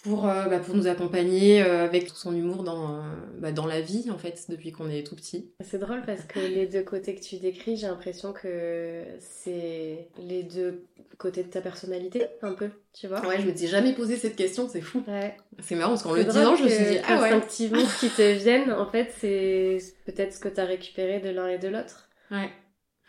pour 0.06 0.28
euh, 0.28 0.46
bah, 0.46 0.60
pour 0.60 0.74
nous 0.74 0.86
accompagner 0.86 1.62
euh, 1.62 1.84
avec 1.84 2.08
son 2.10 2.34
humour 2.34 2.62
dans 2.62 2.94
euh, 2.94 3.02
bah, 3.38 3.50
dans 3.50 3.66
la 3.66 3.80
vie 3.80 4.08
en 4.10 4.18
fait 4.18 4.46
depuis 4.48 4.70
qu'on 4.70 4.88
est 4.88 5.04
tout 5.04 5.16
petit. 5.16 5.50
C'est 5.60 5.78
drôle 5.78 6.02
parce 6.06 6.22
que 6.22 6.38
les 6.54 6.66
deux 6.66 6.82
côtés 6.82 7.14
que 7.14 7.20
tu 7.20 7.36
décris, 7.36 7.76
j'ai 7.76 7.88
l'impression 7.88 8.32
que 8.32 9.04
c'est 9.18 10.08
les 10.18 10.44
deux 10.44 10.84
côtés 11.18 11.42
de 11.42 11.48
ta 11.48 11.60
personnalité, 11.60 12.26
un 12.42 12.52
peu, 12.52 12.70
tu 12.92 13.08
vois. 13.08 13.26
Ouais, 13.26 13.40
je 13.40 13.46
m'étais 13.46 13.66
jamais 13.66 13.94
posé 13.94 14.16
cette 14.16 14.36
question, 14.36 14.68
c'est 14.68 14.80
fou. 14.80 15.02
Ouais. 15.08 15.36
C'est 15.60 15.74
marrant 15.74 15.92
parce 15.92 16.02
qu'en 16.02 16.14
le 16.14 16.24
disant, 16.24 16.56
je 16.56 16.64
me 16.64 16.68
suis 16.68 16.84
dit 16.84 16.98
ah 17.08 17.20
ouais. 17.20 17.30
qu'instinctivement, 17.30 17.84
ce 17.84 18.00
qui 18.00 18.10
te 18.10 18.32
vienne, 18.38 18.70
en 18.70 18.86
fait, 18.86 19.12
c'est 19.18 19.78
peut-être 20.04 20.34
ce 20.34 20.38
que 20.38 20.48
tu 20.48 20.60
as 20.60 20.64
récupéré 20.64 21.20
de 21.20 21.30
l'un 21.30 21.48
et 21.48 21.58
de 21.58 21.68
l'autre. 21.68 22.10
Ouais. 22.30 22.50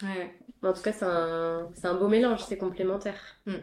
Ouais. 0.01 0.33
En 0.63 0.73
tout 0.73 0.81
cas, 0.81 0.93
c'est 0.93 1.05
un, 1.05 1.69
c'est 1.73 1.87
un 1.87 1.95
beau 1.95 2.07
mélange, 2.07 2.43
c'est 2.47 2.57
complémentaire. 2.57 3.19
Mm. 3.45 3.55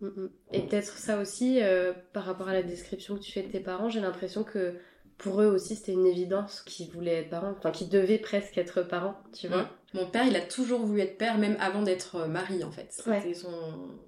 Mm, 0.00 0.06
mm. 0.06 0.30
Et 0.52 0.62
peut-être 0.62 0.96
ça 0.98 1.18
aussi, 1.18 1.62
euh, 1.62 1.92
par 2.12 2.24
rapport 2.24 2.48
à 2.48 2.52
la 2.52 2.62
description 2.62 3.16
que 3.16 3.20
tu 3.20 3.32
fais 3.32 3.42
de 3.42 3.50
tes 3.50 3.60
parents, 3.60 3.88
j'ai 3.88 4.00
l'impression 4.00 4.44
que 4.44 4.76
pour 5.16 5.42
eux 5.42 5.46
aussi, 5.46 5.74
c'était 5.74 5.92
une 5.92 6.06
évidence 6.06 6.62
qu'ils 6.62 6.90
voulaient 6.90 7.22
être 7.22 7.30
parents, 7.30 7.52
enfin 7.58 7.72
qu'ils 7.72 7.88
devaient 7.88 8.18
presque 8.18 8.56
être 8.56 8.82
parents, 8.82 9.16
tu 9.32 9.48
vois. 9.48 9.62
Ouais. 9.62 9.68
Mon 9.94 10.06
père, 10.06 10.26
il 10.26 10.36
a 10.36 10.40
toujours 10.40 10.80
voulu 10.86 11.00
être 11.00 11.18
père, 11.18 11.38
même 11.38 11.56
avant 11.58 11.82
d'être 11.82 12.16
euh, 12.16 12.26
mari, 12.28 12.62
en 12.62 12.70
fait. 12.70 12.88
C'était 12.90 13.10
Ouais. 13.10 13.34
son. 13.34 13.98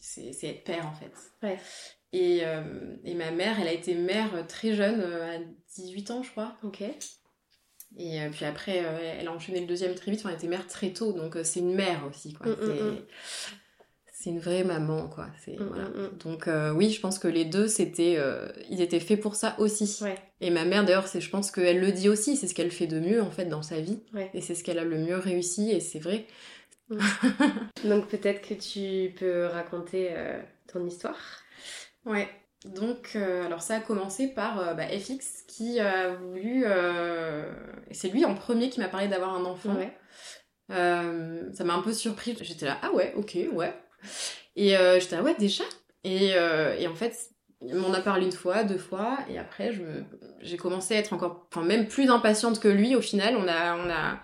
C'est 0.00 0.32
être 0.44 0.64
père, 0.64 0.86
en 0.86 0.94
fait. 0.94 1.12
Ouais. 1.42 1.58
Et, 2.12 2.40
euh, 2.44 2.96
et 3.04 3.14
ma 3.14 3.30
mère, 3.30 3.60
elle 3.60 3.68
a 3.68 3.72
été 3.72 3.94
mère 3.94 4.46
très 4.46 4.74
jeune, 4.74 5.02
à 5.02 5.38
18 5.76 6.10
ans, 6.10 6.22
je 6.22 6.30
crois. 6.30 6.56
Ok. 6.62 6.82
Et 7.98 8.20
puis 8.30 8.44
après, 8.46 8.76
elle 8.76 9.28
a 9.28 9.32
enchaîné 9.32 9.60
le 9.60 9.66
deuxième 9.66 9.94
très 9.94 10.10
vite. 10.10 10.20
Enfin, 10.20 10.30
elle 10.30 10.36
était 10.36 10.46
mère 10.46 10.66
très 10.66 10.92
tôt, 10.92 11.12
donc 11.12 11.36
c'est 11.42 11.60
une 11.60 11.74
mère 11.74 12.06
aussi, 12.08 12.32
quoi. 12.32 12.46
Mm, 12.46 12.52
mm, 12.52 12.96
C'est- 14.20 14.30
une 14.30 14.40
vraie 14.40 14.64
maman, 14.64 15.08
quoi. 15.08 15.28
C'est, 15.44 15.58
Mm, 15.58 15.66
voilà. 15.68 15.84
mm, 15.84 16.02
mm. 16.02 16.18
Donc 16.24 16.48
euh, 16.48 16.72
oui, 16.72 16.90
je 16.90 17.00
pense 17.00 17.18
que 17.18 17.28
les 17.28 17.44
deux, 17.44 17.68
c'était, 17.68 18.16
euh, 18.18 18.48
ils 18.68 18.80
étaient 18.80 18.98
faits 19.00 19.20
pour 19.20 19.36
ça 19.36 19.54
aussi. 19.58 19.98
Ouais. 20.02 20.16
Et 20.40 20.50
ma 20.50 20.64
mère, 20.64 20.84
d'ailleurs, 20.84 21.06
c'est, 21.06 21.20
je 21.20 21.30
pense 21.30 21.50
qu'elle 21.52 21.80
le 21.80 21.92
dit 21.92 22.08
aussi, 22.08 22.36
c'est 22.36 22.46
ce 22.48 22.54
qu'elle 22.54 22.70
fait 22.72 22.86
de 22.88 22.98
mieux 23.00 23.22
en 23.22 23.30
fait 23.30 23.44
dans 23.46 23.62
sa 23.62 23.80
vie, 23.80 24.00
Ouais. 24.14 24.30
et 24.34 24.40
c'est 24.40 24.54
ce 24.56 24.64
qu'elle 24.64 24.78
a 24.80 24.84
le 24.84 24.98
mieux 24.98 25.16
réussi, 25.16 25.70
et 25.70 25.80
c'est 25.80 25.98
vrai. 26.00 26.26
Donc 27.84 28.08
peut-être 28.08 28.40
que 28.46 28.54
tu 28.54 29.12
peux 29.14 29.46
raconter 29.46 30.08
euh, 30.12 30.40
ton 30.72 30.84
histoire. 30.86 31.18
Ouais. 32.04 32.28
Donc, 32.64 33.14
alors 33.14 33.62
ça 33.62 33.76
a 33.76 33.80
commencé 33.80 34.26
par 34.28 34.74
bah, 34.74 34.88
FX 34.88 35.44
qui 35.46 35.78
a 35.78 36.14
voulu. 36.16 36.64
c'est 37.92 38.08
lui 38.08 38.24
en 38.24 38.34
premier 38.34 38.68
qui 38.68 38.80
m'a 38.80 38.88
parlé 38.88 39.06
d'avoir 39.06 39.34
un 39.36 39.44
enfant. 39.44 39.76
Ouais. 39.76 39.92
Ça 40.68 41.64
m'a 41.64 41.74
un 41.74 41.82
peu 41.82 41.92
surpris. 41.92 42.36
J'étais 42.40 42.66
là, 42.66 42.78
ah 42.82 42.90
ouais, 42.92 43.12
ok, 43.16 43.38
ouais. 43.52 43.72
Et 44.56 44.76
euh, 44.76 44.98
j'étais 44.98 45.16
là, 45.16 45.22
ouais, 45.22 45.36
déjà? 45.38 45.64
Et, 46.04 46.32
euh, 46.34 46.76
et 46.78 46.88
en 46.88 46.94
fait, 46.94 47.30
il 47.62 47.74
m'en 47.74 47.92
a 47.92 48.00
parlé 48.00 48.26
une 48.26 48.32
fois, 48.32 48.64
deux 48.64 48.78
fois, 48.78 49.18
et 49.28 49.38
après, 49.38 49.72
j'ai 50.40 50.56
commencé 50.56 50.94
à 50.94 50.98
être 50.98 51.12
encore, 51.12 51.46
enfin, 51.52 51.64
même 51.64 51.88
plus 51.88 52.10
impatiente 52.10 52.60
que 52.60 52.68
lui. 52.68 52.96
Au 52.96 53.00
final, 53.00 53.36
on 53.36 53.48
a, 53.48 53.76
on 53.76 53.88
a, 53.90 54.20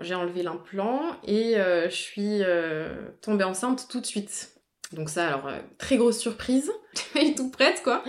j'ai 0.00 0.14
enlevé 0.14 0.42
l'implant 0.42 1.16
et 1.24 1.56
euh, 1.56 1.88
je 1.88 1.94
suis 1.94 2.42
euh, 2.42 3.08
tombée 3.20 3.44
enceinte 3.44 3.86
tout 3.88 4.00
de 4.00 4.06
suite. 4.06 4.50
Donc 4.92 5.08
ça, 5.08 5.28
alors, 5.28 5.50
très 5.78 5.96
grosse 5.96 6.18
surprise. 6.18 6.70
J'étais 6.94 7.20
pas 7.20 7.24
du 7.24 7.34
tout 7.34 7.50
prête, 7.50 7.82
quoi. 7.82 8.04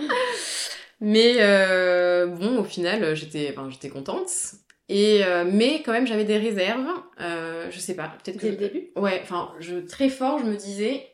Mais 1.00 1.34
bon, 2.26 2.58
au 2.58 2.64
final, 2.64 3.14
j'étais, 3.14 3.54
enfin, 3.56 3.68
j'étais 3.70 3.88
contente. 3.88 4.28
Et 4.88 5.24
euh, 5.24 5.44
mais 5.50 5.82
quand 5.82 5.92
même, 5.92 6.06
j'avais 6.06 6.24
des 6.24 6.38
réserves. 6.38 6.86
Euh, 7.20 7.68
je 7.70 7.78
sais 7.78 7.94
pas, 7.94 8.16
peut-être 8.22 8.38
que 8.38 8.46
Dès 8.46 8.50
le 8.50 8.56
début? 8.56 8.90
Ouais, 8.96 9.20
enfin, 9.22 9.52
je 9.58 9.76
très 9.76 10.08
fort, 10.08 10.38
je 10.38 10.44
me 10.44 10.56
disais, 10.56 11.04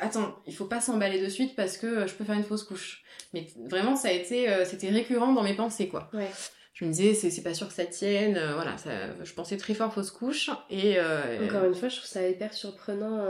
attends, 0.00 0.36
il 0.46 0.54
faut 0.54 0.66
pas 0.66 0.80
s'emballer 0.80 1.20
de 1.20 1.28
suite 1.28 1.56
parce 1.56 1.76
que 1.76 1.86
euh, 1.86 2.06
je 2.06 2.14
peux 2.14 2.24
faire 2.24 2.36
une 2.36 2.44
fausse 2.44 2.62
couche. 2.62 3.02
Mais 3.34 3.46
vraiment, 3.68 3.96
ça 3.96 4.08
a 4.08 4.12
été, 4.12 4.48
euh, 4.48 4.64
c'était 4.64 4.90
récurrent 4.90 5.32
dans 5.32 5.42
mes 5.42 5.54
pensées, 5.54 5.88
quoi. 5.88 6.08
Ouais. 6.12 6.30
Je 6.74 6.84
me 6.84 6.92
disais, 6.92 7.14
c'est 7.14 7.42
pas 7.42 7.54
sûr 7.54 7.68
que 7.68 7.72
ça 7.72 7.86
tienne, 7.86 8.38
voilà, 8.54 8.76
ça, 8.76 8.90
je 9.24 9.32
pensais 9.32 9.56
très 9.56 9.72
fort 9.72 9.94
fausse 9.94 10.10
couche 10.10 10.50
et. 10.68 11.00
Encore 11.42 11.64
une 11.64 11.74
fois, 11.74 11.88
je 11.88 11.96
trouve 11.96 12.06
ça 12.06 12.28
hyper 12.28 12.52
surprenant 12.52 13.24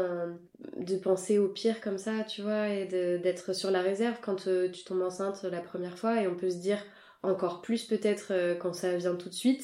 de 0.77 0.97
penser 0.97 1.39
au 1.39 1.47
pire 1.47 1.81
comme 1.81 1.97
ça, 1.97 2.25
tu 2.25 2.43
vois, 2.43 2.71
et 2.71 2.87
d'être 2.87 3.55
sur 3.55 3.71
la 3.71 3.83
réserve 3.83 4.17
quand 4.21 4.49
tu 4.73 4.85
tombes 4.85 5.03
enceinte 5.03 5.45
la 5.45 5.61
première 5.61 5.97
fois, 5.97 6.21
et 6.21 6.27
on 6.27 6.35
peut 6.35 6.51
se 6.51 6.57
dire 6.57 6.83
encore 7.23 7.63
plus 7.63 7.85
peut-être 7.85 8.57
quand 8.59 8.73
ça 8.73 8.97
vient 8.97 9.15
tout 9.15 9.29
de 9.29 9.35
suite, 9.35 9.63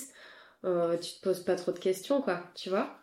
euh, 0.64 0.96
tu 0.98 1.14
te 1.14 1.20
poses 1.22 1.40
pas 1.40 1.54
trop 1.56 1.72
de 1.72 1.78
questions, 1.78 2.22
quoi, 2.22 2.40
tu 2.54 2.70
vois. 2.70 2.96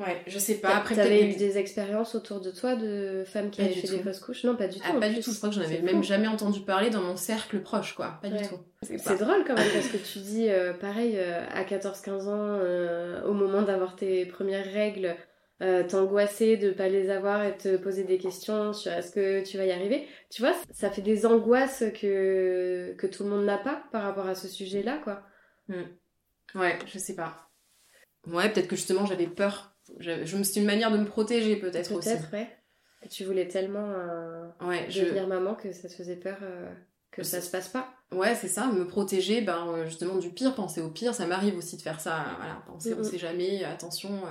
Ouais, 0.00 0.22
je 0.26 0.40
sais 0.40 0.56
pas. 0.56 0.76
Après, 0.76 0.96
T'avais 0.96 1.30
eu 1.30 1.36
des 1.36 1.56
expériences 1.56 2.16
autour 2.16 2.40
de 2.40 2.50
toi 2.50 2.74
de 2.74 3.22
femmes 3.24 3.50
qui 3.50 3.60
Pas 3.60 3.66
avaient 3.66 3.74
fait 3.74 3.86
des 3.96 4.02
fausses 4.02 4.18
couches? 4.18 4.42
Non, 4.42 4.56
pas 4.56 4.66
du 4.66 4.80
tout. 4.80 4.84
Ah, 4.88 4.94
pas 4.98 5.06
plus. 5.06 5.14
du 5.18 5.20
tout, 5.22 5.30
je 5.30 5.36
crois 5.36 5.50
que 5.50 5.54
j'en 5.54 5.60
avais 5.60 5.80
même 5.82 5.98
fou. 5.98 6.02
jamais 6.02 6.26
entendu 6.26 6.62
parler 6.62 6.90
dans 6.90 7.00
mon 7.00 7.16
cercle 7.16 7.60
proche, 7.60 7.94
quoi. 7.94 8.18
Pas 8.20 8.28
Ouais. 8.28 8.38
du 8.42 8.48
tout. 8.48 8.58
C'est 8.82 9.18
drôle 9.18 9.44
quand 9.46 9.54
même 9.54 9.72
parce 9.72 9.86
que 9.88 9.96
tu 10.12 10.18
dis, 10.18 10.50
euh, 10.50 10.72
pareil, 10.72 11.14
euh, 11.16 11.46
à 11.48 11.62
14-15 11.62 12.26
ans, 12.26 12.58
euh, 12.60 13.22
au 13.22 13.34
moment 13.34 13.62
d'avoir 13.62 13.94
tes 13.94 14.26
premières 14.26 14.66
règles, 14.66 15.14
t'angoisser 15.88 16.56
de 16.58 16.72
pas 16.72 16.88
les 16.88 17.08
avoir 17.08 17.44
et 17.44 17.56
te 17.56 17.76
poser 17.76 18.04
des 18.04 18.18
questions 18.18 18.72
sur 18.74 18.92
est-ce 18.92 19.12
que 19.12 19.42
tu 19.44 19.56
vas 19.56 19.64
y 19.64 19.70
arriver. 19.72 20.06
Tu 20.28 20.42
vois, 20.42 20.52
ça 20.72 20.90
fait 20.90 21.00
des 21.02 21.24
angoisses 21.24 21.84
que, 21.98 22.92
que 22.98 23.06
tout 23.06 23.22
le 23.24 23.30
monde 23.30 23.44
n'a 23.46 23.56
pas 23.58 23.82
par 23.92 24.02
rapport 24.02 24.26
à 24.26 24.34
ce 24.34 24.48
sujet-là, 24.48 24.98
quoi. 25.04 25.22
Ouais, 26.54 26.78
je 26.86 26.98
sais 26.98 27.14
pas. 27.14 27.50
Ouais, 28.26 28.50
peut-être 28.52 28.68
que 28.68 28.76
justement 28.76 29.06
j'avais 29.06 29.26
peur. 29.26 29.74
Je 29.98 30.36
me 30.36 30.58
une 30.58 30.64
manière 30.66 30.90
de 30.90 30.96
me 30.98 31.04
protéger 31.04 31.56
peut-être 31.56 31.92
aussi. 31.92 32.08
Peut-être, 32.08 32.32
ouais. 32.32 32.48
Et 33.02 33.08
tu 33.08 33.24
voulais 33.24 33.46
tellement 33.48 33.90
euh, 33.90 34.48
Ouais, 34.62 34.86
je... 34.88 35.02
devenir 35.02 35.26
maman 35.26 35.54
que 35.54 35.72
ça 35.72 35.88
te 35.88 35.94
faisait 35.94 36.16
peur 36.16 36.38
euh, 36.42 36.72
que 37.10 37.22
ça 37.22 37.40
se 37.42 37.50
passe 37.50 37.68
pas. 37.68 37.92
Ouais, 38.12 38.34
c'est 38.34 38.48
ça, 38.48 38.66
me 38.68 38.86
protéger, 38.86 39.42
ben 39.42 39.66
euh, 39.68 39.84
justement 39.84 40.16
du 40.16 40.30
pire, 40.30 40.54
penser 40.54 40.80
au 40.80 40.88
pire, 40.90 41.14
ça 41.14 41.26
m'arrive 41.26 41.56
aussi 41.58 41.76
de 41.76 41.82
faire 41.82 42.00
ça, 42.00 42.24
voilà, 42.38 42.62
penser 42.66 42.94
on 42.94 42.98
Mhm. 42.98 43.04
sait 43.04 43.18
jamais, 43.18 43.62
attention. 43.64 44.10
euh. 44.24 44.30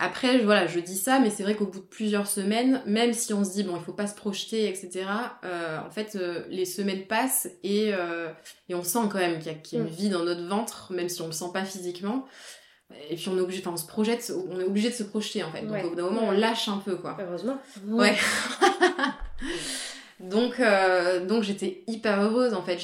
Après, 0.00 0.38
voilà, 0.38 0.68
je 0.68 0.78
dis 0.78 0.96
ça, 0.96 1.18
mais 1.18 1.28
c'est 1.28 1.42
vrai 1.42 1.56
qu'au 1.56 1.66
bout 1.66 1.80
de 1.80 1.84
plusieurs 1.84 2.28
semaines, 2.28 2.80
même 2.86 3.12
si 3.12 3.34
on 3.34 3.44
se 3.44 3.50
dit, 3.50 3.64
bon, 3.64 3.76
il 3.76 3.82
faut 3.82 3.92
pas 3.92 4.06
se 4.06 4.14
projeter, 4.14 4.68
etc., 4.68 5.06
euh, 5.44 5.78
en 5.84 5.90
fait, 5.90 6.14
euh, 6.14 6.44
les 6.48 6.64
semaines 6.64 7.04
passent 7.06 7.48
et, 7.64 7.90
euh, 7.92 8.28
et 8.68 8.74
on 8.76 8.84
sent 8.84 9.00
quand 9.10 9.18
même 9.18 9.38
qu'il 9.40 9.50
y, 9.50 9.54
a- 9.54 9.58
qu'il 9.58 9.78
y 9.78 9.80
a 9.80 9.84
une 9.84 9.90
Mhm. 9.90 9.96
vie 9.96 10.08
dans 10.08 10.22
notre 10.24 10.46
ventre, 10.46 10.92
même 10.92 11.08
si 11.08 11.20
on 11.20 11.26
le 11.26 11.32
sent 11.32 11.50
pas 11.52 11.64
physiquement. 11.64 12.26
Et 13.10 13.16
puis 13.16 13.28
on 13.28 13.36
est 13.36 13.40
obligé, 13.40 13.60
enfin, 13.60 13.72
on 13.72 13.76
se 13.76 13.86
projette, 13.86 14.32
on 14.50 14.58
est 14.60 14.64
obligé 14.64 14.88
de 14.88 14.94
se 14.94 15.02
projeter, 15.02 15.42
en 15.42 15.50
fait. 15.50 15.62
Donc 15.62 15.72
Ouais. 15.72 15.82
au 15.84 15.90
bout 15.90 15.96
d'un 15.96 16.04
moment, 16.04 16.22
on 16.28 16.30
lâche 16.30 16.68
un 16.68 16.78
peu, 16.78 16.96
quoi. 16.96 17.16
Heureusement. 17.20 17.58
Ouais. 17.86 18.16
donc, 20.20 20.58
euh, 20.58 21.24
donc 21.24 21.44
j'étais 21.44 21.84
hyper 21.86 22.20
heureuse 22.20 22.52
en 22.52 22.62
fait. 22.62 22.78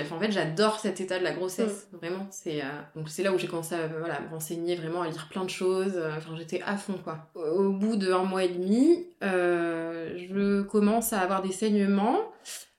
Enfin, 0.00 0.16
en 0.16 0.20
fait, 0.20 0.32
j'adore 0.32 0.80
cet 0.80 1.00
état 1.00 1.18
de 1.18 1.24
la 1.24 1.32
grossesse, 1.32 1.88
vraiment. 1.92 2.26
C'est 2.30 2.62
euh, 2.62 2.68
donc 2.96 3.08
c'est 3.10 3.22
là 3.22 3.32
où 3.32 3.38
j'ai 3.38 3.48
commencé 3.48 3.74
à 3.74 3.86
voilà, 3.86 4.20
me 4.20 4.28
renseigner 4.28 4.76
vraiment, 4.76 5.02
à 5.02 5.08
lire 5.08 5.28
plein 5.30 5.44
de 5.44 5.50
choses. 5.50 5.92
Euh, 5.96 6.16
Enfin, 6.16 6.34
j'étais 6.38 6.62
à 6.62 6.76
fond 6.76 6.98
quoi. 7.04 7.30
Au, 7.34 7.40
au 7.40 7.72
bout 7.72 7.96
de 7.96 8.10
un 8.12 8.24
mois 8.24 8.44
et 8.44 8.48
demi, 8.48 9.06
euh, 9.22 10.16
je 10.16 10.62
commence 10.62 11.12
à 11.12 11.20
avoir 11.20 11.42
des 11.42 11.52
saignements. 11.52 12.18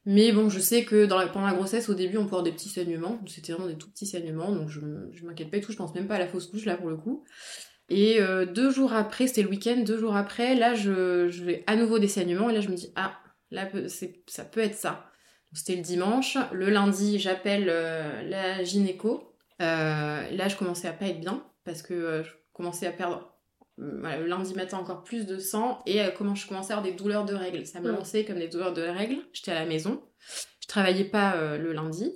Mais 0.05 0.31
bon, 0.31 0.49
je 0.49 0.59
sais 0.59 0.83
que 0.83 1.05
dans 1.05 1.19
la, 1.19 1.27
pendant 1.27 1.45
la 1.45 1.53
grossesse, 1.53 1.87
au 1.87 1.93
début, 1.93 2.17
on 2.17 2.23
peut 2.23 2.29
avoir 2.29 2.43
des 2.43 2.51
petits 2.51 2.69
saignements. 2.69 3.19
C'était 3.27 3.53
vraiment 3.53 3.67
des 3.67 3.77
tout 3.77 3.89
petits 3.89 4.07
saignements, 4.07 4.51
donc 4.51 4.67
je, 4.67 4.79
je 5.13 5.25
m'inquiète 5.25 5.51
pas 5.51 5.57
du 5.57 5.63
tout. 5.63 5.71
Je 5.71 5.77
pense 5.77 5.93
même 5.93 6.07
pas 6.07 6.15
à 6.15 6.19
la 6.19 6.27
fausse 6.27 6.47
couche 6.47 6.65
là 6.65 6.75
pour 6.75 6.89
le 6.89 6.97
coup. 6.97 7.23
Et 7.89 8.19
deux 8.55 8.71
jours 8.71 8.93
après, 8.93 9.27
c'était 9.27 9.43
le 9.43 9.49
week-end, 9.49 9.83
deux 9.85 9.97
jours 9.97 10.15
après, 10.15 10.55
là, 10.55 10.73
je, 10.73 11.27
je 11.27 11.43
vais 11.43 11.63
à 11.67 11.75
nouveau 11.75 11.99
des 11.99 12.07
saignements. 12.07 12.49
Et 12.49 12.53
là, 12.53 12.61
je 12.61 12.69
me 12.69 12.75
dis, 12.75 12.93
ah, 12.95 13.11
là, 13.51 13.69
ça 14.27 14.45
peut 14.45 14.61
être 14.61 14.75
ça. 14.75 15.11
C'était 15.53 15.75
le 15.75 15.81
dimanche. 15.81 16.37
Le 16.53 16.69
lundi, 16.69 17.19
j'appelle 17.19 17.67
euh, 17.67 18.23
la 18.23 18.63
gynéco. 18.63 19.35
Euh, 19.61 20.29
là, 20.31 20.47
je 20.47 20.55
commençais 20.55 20.87
à 20.87 20.93
pas 20.93 21.07
être 21.07 21.19
bien 21.19 21.45
parce 21.65 21.81
que 21.81 21.93
euh, 21.93 22.23
je 22.23 22.31
commençais 22.53 22.87
à 22.87 22.91
perdre 22.91 23.37
voilà, 23.77 24.17
le 24.17 24.27
lundi 24.27 24.53
matin 24.53 24.77
encore 24.77 25.03
plus 25.03 25.25
de 25.25 25.39
sang 25.39 25.81
et 25.85 26.01
comment 26.17 26.35
je 26.35 26.47
commençais 26.47 26.73
à 26.73 26.77
avoir 26.77 26.89
des 26.89 26.95
douleurs 26.95 27.25
de 27.25 27.33
règles. 27.33 27.65
Ça 27.65 27.79
me 27.79 27.91
lançait 27.91 28.25
comme 28.25 28.37
des 28.37 28.47
douleurs 28.47 28.73
de 28.73 28.81
règles. 28.81 29.17
J'étais 29.33 29.51
à 29.51 29.55
la 29.55 29.65
maison. 29.65 30.03
Je 30.59 30.67
travaillais 30.67 31.05
pas 31.05 31.57
le 31.57 31.73
lundi. 31.73 32.11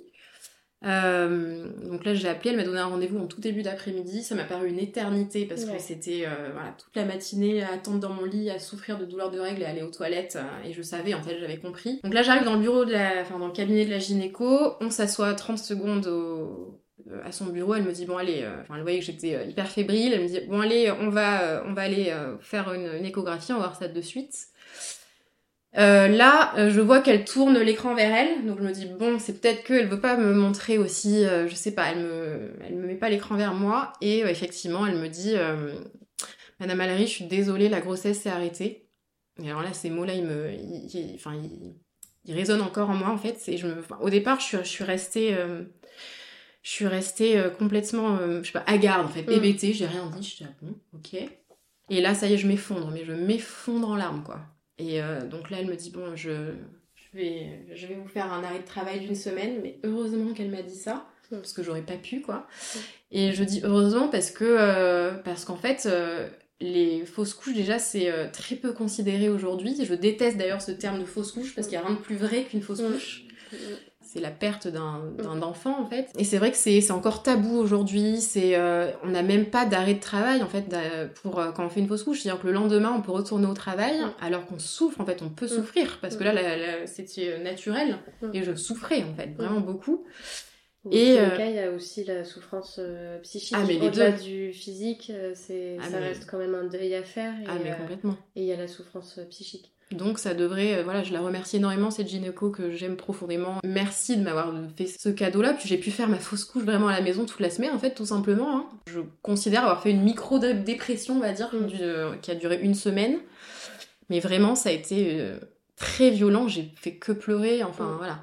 Euh, 0.86 1.66
donc 1.84 2.04
là, 2.04 2.14
j'ai 2.14 2.28
appelé, 2.28 2.50
elle 2.50 2.56
m'a 2.56 2.62
donné 2.64 2.78
un 2.78 2.86
rendez-vous 2.86 3.18
en 3.18 3.26
tout 3.26 3.40
début 3.40 3.62
d'après-midi. 3.62 4.22
Ça 4.22 4.34
m'a 4.34 4.44
paru 4.44 4.68
une 4.68 4.78
éternité 4.78 5.44
parce 5.46 5.64
Ouais. 5.64 5.76
que 5.76 5.82
c'était 5.82 6.24
euh, 6.26 6.50
voilà, 6.52 6.74
toute 6.78 6.94
la 6.94 7.04
matinée 7.04 7.62
à 7.62 7.72
attendre 7.72 7.98
dans 7.98 8.10
mon 8.12 8.24
lit, 8.24 8.50
à 8.50 8.58
souffrir 8.58 8.98
de 8.98 9.04
douleurs 9.04 9.30
de 9.30 9.40
règles 9.40 9.62
et 9.62 9.66
aller 9.66 9.82
aux 9.82 9.90
toilettes. 9.90 10.36
euh, 10.36 10.68
et 10.68 10.72
je 10.72 10.82
savais, 10.82 11.14
en 11.14 11.22
fait, 11.22 11.38
j'avais 11.40 11.58
compris. 11.58 12.00
Donc 12.04 12.14
là, 12.14 12.22
j'arrive 12.22 12.44
dans 12.44 12.54
le 12.54 12.60
bureau 12.60 12.84
de 12.84 12.92
la, 12.92 13.22
enfin, 13.22 13.38
dans 13.38 13.48
le 13.48 13.52
cabinet 13.52 13.84
de 13.84 13.90
la 13.90 13.98
gynéco. 13.98 14.74
On 14.80 14.90
s'assoit 14.90 15.34
30 15.34 15.58
secondes 15.58 16.06
au- 16.06 16.80
euh, 17.10 17.20
à 17.24 17.32
son 17.32 17.46
bureau. 17.46 17.74
Elle 17.74 17.84
me 17.84 17.92
dit, 17.92 18.04
bon, 18.06 18.16
allez, 18.16 18.42
euh, 18.42 18.60
enfin, 18.62 18.74
elle 18.76 18.82
voyait 18.82 18.98
que 19.00 19.04
j'étais 19.04 19.34
euh, 19.34 19.44
hyper 19.44 19.68
fébrile. 19.68 20.12
Elle 20.12 20.22
me 20.22 20.28
dit, 20.28 20.40
bon, 20.48 20.60
allez, 20.60 20.90
on 21.00 21.08
va, 21.10 21.42
euh, 21.42 21.62
on 21.66 21.72
va 21.72 21.82
aller 21.82 22.12
faire 22.40 22.72
une, 22.72 22.88
une 22.98 23.04
échographie, 23.04 23.52
on 23.52 23.56
va 23.56 23.62
voir 23.66 23.76
ça 23.76 23.88
de 23.88 24.00
suite. 24.00 24.34
Euh, 25.76 26.08
là, 26.08 26.54
euh, 26.56 26.70
je 26.70 26.80
vois 26.80 27.00
qu'elle 27.02 27.24
tourne 27.26 27.58
l'écran 27.58 27.94
vers 27.94 28.14
elle, 28.14 28.46
donc 28.46 28.58
je 28.58 28.64
me 28.64 28.72
dis 28.72 28.86
bon, 28.86 29.18
c'est 29.18 29.38
peut-être 29.40 29.62
qu'elle 29.64 29.88
veut 29.88 30.00
pas 30.00 30.16
me 30.16 30.32
montrer 30.32 30.78
aussi, 30.78 31.24
euh, 31.24 31.48
je 31.48 31.54
sais 31.54 31.72
pas, 31.74 31.90
elle 31.90 31.98
me, 31.98 32.52
elle 32.66 32.76
me 32.76 32.86
met 32.86 32.94
pas 32.94 33.10
l'écran 33.10 33.36
vers 33.36 33.52
moi, 33.52 33.92
et 34.00 34.24
euh, 34.24 34.28
effectivement, 34.28 34.86
elle 34.86 34.96
me 34.96 35.08
dit, 35.08 35.32
euh, 35.34 35.74
Madame 36.60 36.78
Mallory, 36.78 37.02
je 37.06 37.12
suis 37.12 37.24
désolée, 37.26 37.68
la 37.68 37.80
grossesse 37.80 38.20
s'est 38.22 38.30
arrêtée. 38.30 38.88
Et 39.42 39.50
alors 39.50 39.60
là, 39.62 39.74
ces 39.74 39.90
mots-là, 39.90 40.14
ils 40.14 40.24
me, 40.24 40.50
ils- 40.50 41.12
enfin, 41.16 41.34
ils, 41.34 41.74
ils 42.24 42.34
résonnent 42.34 42.62
encore 42.62 42.88
en 42.88 42.94
moi 42.94 43.10
en 43.10 43.18
fait. 43.18 43.38
Et 43.48 43.58
je 43.58 43.66
me, 43.66 43.78
enfin, 43.80 43.98
au 44.00 44.08
départ, 44.08 44.40
je 44.40 44.46
suis, 44.46 44.56
je 44.58 44.62
suis 44.64 44.84
restée, 44.84 45.34
euh, 45.34 45.64
je 46.62 46.70
suis 46.70 46.86
restée 46.86 47.38
complètement, 47.58 48.18
je 48.42 48.46
sais 48.46 48.52
pas, 48.52 48.64
hagarde 48.66 49.04
en 49.04 49.10
fait, 49.10 49.22
Mm. 49.24 49.26
bébêtée. 49.26 49.74
J'ai 49.74 49.86
rien 49.86 50.06
dit, 50.06 50.22
j'étais 50.26 50.50
ah 50.50 50.54
bon, 50.62 50.74
ok. 50.94 51.16
Et 51.90 52.00
là, 52.00 52.14
ça 52.14 52.26
y 52.28 52.32
est, 52.32 52.38
je 52.38 52.46
m'effondre, 52.48 52.90
mais 52.90 53.04
je 53.04 53.12
m'effondre 53.12 53.90
en 53.90 53.96
larmes 53.96 54.22
quoi. 54.24 54.40
Et 54.78 55.02
euh, 55.02 55.20
donc 55.26 55.50
là, 55.50 55.58
elle 55.60 55.66
me 55.66 55.76
dit 55.76 55.90
bon, 55.90 56.14
je, 56.16 56.52
je 56.94 57.18
vais, 57.18 57.60
je 57.74 57.86
vais 57.86 57.94
vous 57.94 58.08
faire 58.08 58.32
un 58.32 58.42
arrêt 58.44 58.58
de 58.60 58.64
travail 58.66 59.00
d'une 59.00 59.14
semaine, 59.14 59.60
mais 59.62 59.78
heureusement 59.84 60.32
qu'elle 60.34 60.50
m'a 60.50 60.62
dit 60.62 60.76
ça 60.76 61.06
Mm. 61.32 61.38
parce 61.38 61.52
que 61.52 61.64
j'aurais 61.64 61.82
pas 61.82 61.96
pu 61.96 62.20
quoi. 62.20 62.46
Mm. 62.74 62.78
Et 63.10 63.32
je 63.32 63.42
dis 63.42 63.60
heureusement 63.64 64.06
parce 64.08 64.30
que 64.30 64.44
euh, 64.44 65.12
parce 65.24 65.44
qu'en 65.44 65.56
fait. 65.56 65.86
euh, 65.86 66.28
les 66.58 67.04
fausses 67.04 67.34
couches, 67.34 67.52
déjà, 67.52 67.78
c'est 67.78 68.10
euh, 68.10 68.28
très 68.32 68.56
peu 68.56 68.72
considéré 68.72 69.28
aujourd'hui. 69.28 69.76
Je 69.84 69.92
déteste 69.92 70.38
d'ailleurs 70.38 70.62
ce 70.62 70.70
terme 70.70 71.00
de 71.00 71.04
fausse 71.04 71.32
couche 71.32 71.54
parce 71.54 71.66
qu'il 71.68 71.76
n'y 71.76 71.84
a 71.84 71.86
rien 71.86 71.96
de 71.96 72.00
plus 72.00 72.16
vrai 72.16 72.44
qu'une 72.44 72.62
fausse 72.62 72.80
Mm. 72.80 72.92
couche. 72.94 73.24
C'est 74.16 74.22
la 74.22 74.30
perte 74.30 74.66
d'un 74.68 75.42
enfant, 75.42 75.80
en 75.80 75.86
fait. 75.86 76.08
Et 76.18 76.24
c'est 76.24 76.38
vrai 76.38 76.50
que 76.50 76.56
c'est 76.56 76.90
encore 76.90 77.22
tabou 77.22 77.56
aujourd'hui. 77.56 78.20
C'est 78.20 78.56
euh, 78.56 78.90
On 79.02 79.08
n'a 79.08 79.22
même 79.22 79.46
pas 79.46 79.66
d'arrêt 79.66 79.94
de 79.94 80.00
travail, 80.00 80.42
en 80.42 80.48
fait, 80.48 80.64
pour 81.22 81.38
euh, 81.38 81.52
quand 81.52 81.64
on 81.66 81.68
fait 81.68 81.80
une 81.80 81.88
fausse 81.88 82.02
couche. 82.02 82.22
C'est-à-dire 82.22 82.40
que 82.40 82.46
le 82.46 82.52
lendemain, 82.54 82.92
on 82.96 83.02
peut 83.02 83.12
retourner 83.12 83.46
au 83.46 83.54
travail, 83.54 84.00
alors 84.20 84.46
qu'on 84.46 84.58
souffre, 84.58 85.00
en 85.00 85.06
fait. 85.06 85.22
On 85.22 85.28
peut 85.28 85.48
souffrir. 85.48 85.98
Parce 86.00 86.16
que 86.16 86.24
là, 86.24 86.86
c'était 86.86 87.38
naturel. 87.38 87.98
Mm. 88.22 88.30
Et 88.34 88.42
je 88.42 88.54
souffrais, 88.54 89.04
en 89.04 89.14
fait, 89.14 89.34
vraiment 89.36 89.60
beaucoup. 89.60 90.04
Et, 90.92 91.18
euh, 91.18 91.36
cas, 91.36 91.46
il 91.46 91.56
y 91.56 91.58
a 91.58 91.72
aussi 91.72 92.04
la 92.04 92.24
souffrance 92.24 92.76
euh, 92.78 93.18
psychique. 93.20 93.56
Ah, 93.58 93.64
mais 93.66 93.74
les 93.74 93.88
Au-delà 93.88 94.12
deux. 94.12 94.22
du 94.22 94.52
physique, 94.52 95.10
euh, 95.12 95.32
c'est, 95.34 95.78
Ah, 95.80 95.90
ça 95.90 95.98
mais- 95.98 96.08
reste 96.08 96.26
quand 96.30 96.38
même 96.38 96.54
un 96.54 96.64
deuil 96.64 96.94
à 96.94 97.02
faire. 97.02 97.32
Et, 97.40 97.44
Ah 97.48 97.54
mais 97.62 97.72
euh, 97.72 97.74
complètement. 97.74 98.16
et 98.36 98.42
il 98.42 98.46
y 98.46 98.52
a 98.52 98.56
la 98.56 98.68
souffrance 98.68 99.18
euh, 99.18 99.24
psychique. 99.24 99.72
Donc 99.92 100.18
ça 100.18 100.34
devrait, 100.34 100.78
euh, 100.78 100.82
voilà, 100.82 101.04
je 101.04 101.12
la 101.12 101.20
remercie 101.20 101.56
énormément 101.56 101.92
cette 101.92 102.08
gynéco 102.08 102.50
que 102.50 102.72
j'aime 102.72 102.96
profondément. 102.96 103.60
Merci 103.64 104.16
de 104.16 104.22
m'avoir 104.22 104.52
fait 104.76 104.86
ce 104.86 105.08
cadeau-là, 105.08 105.52
puis 105.54 105.68
j'ai 105.68 105.78
pu 105.78 105.92
faire 105.92 106.08
ma 106.08 106.18
fausse 106.18 106.44
couche 106.44 106.64
vraiment 106.64 106.88
à 106.88 106.92
la 106.92 107.00
maison 107.02 107.24
toute 107.24 107.38
la 107.40 107.50
semaine 107.50 107.70
en 107.72 107.78
fait, 107.78 107.94
tout 107.94 108.06
simplement. 108.06 108.56
hein. 108.56 108.66
Je 108.88 108.98
considère 109.22 109.62
avoir 109.62 109.82
fait 109.82 109.90
une 109.92 110.02
micro-dépression, 110.02 111.14
on 111.16 111.20
va 111.20 111.32
dire, 111.32 111.50
Mm. 111.54 111.66
du- 111.66 111.76
euh, 111.82 112.16
qui 112.16 112.30
a 112.32 112.34
duré 112.34 112.58
une 112.60 112.74
semaine. 112.74 113.18
Mais 114.10 114.18
vraiment, 114.20 114.54
ça 114.56 114.70
a 114.70 114.72
été 114.72 115.20
euh, 115.20 115.38
très 115.76 116.10
violent, 116.10 116.48
j'ai 116.48 116.72
fait 116.76 116.94
que 116.96 117.12
pleurer, 117.12 117.62
enfin 117.62 117.84
Mm. 117.84 117.96
voilà. 117.98 118.18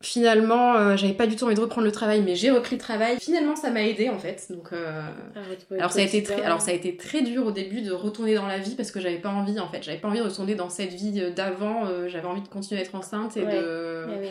Finalement, 0.00 0.76
euh, 0.76 0.96
j'avais 0.96 1.12
pas 1.12 1.26
du 1.26 1.34
tout 1.34 1.44
envie 1.44 1.56
de 1.56 1.60
reprendre 1.60 1.84
le 1.84 1.90
travail, 1.92 2.22
mais 2.22 2.36
j'ai 2.36 2.50
repris 2.52 2.76
le 2.76 2.80
travail. 2.80 3.18
Finalement, 3.20 3.56
ça 3.56 3.70
m'a 3.70 3.82
aidé 3.82 4.08
en 4.08 4.18
fait. 4.18 4.46
Donc, 4.50 4.72
euh, 4.72 5.02
retrouver 5.50 5.80
alors 5.80 5.90
ça 5.90 5.98
a 5.98 6.02
été 6.04 6.22
très, 6.22 6.40
alors 6.42 6.60
ça 6.60 6.70
a 6.70 6.74
été 6.74 6.96
très 6.96 7.22
dur 7.22 7.44
au 7.46 7.50
début 7.50 7.80
de 7.80 7.90
retourner 7.90 8.34
dans 8.36 8.46
la 8.46 8.58
vie 8.58 8.76
parce 8.76 8.92
que 8.92 9.00
j'avais 9.00 9.18
pas 9.18 9.28
envie 9.30 9.58
en 9.58 9.68
fait, 9.68 9.82
j'avais 9.82 9.98
pas 9.98 10.06
envie 10.06 10.20
de 10.20 10.24
retourner 10.24 10.54
dans 10.54 10.68
cette 10.70 10.92
vie 10.92 11.20
euh, 11.20 11.30
d'avant. 11.30 11.86
euh, 11.86 12.06
j'avais 12.08 12.28
envie 12.28 12.42
de 12.42 12.48
continuer 12.48 12.80
à 12.80 12.84
être 12.84 12.94
enceinte 12.94 13.36
et 13.36 13.42
Ouais. 13.42 13.52
de. 13.52 14.04
Ah 14.08 14.12
oui. 14.20 14.28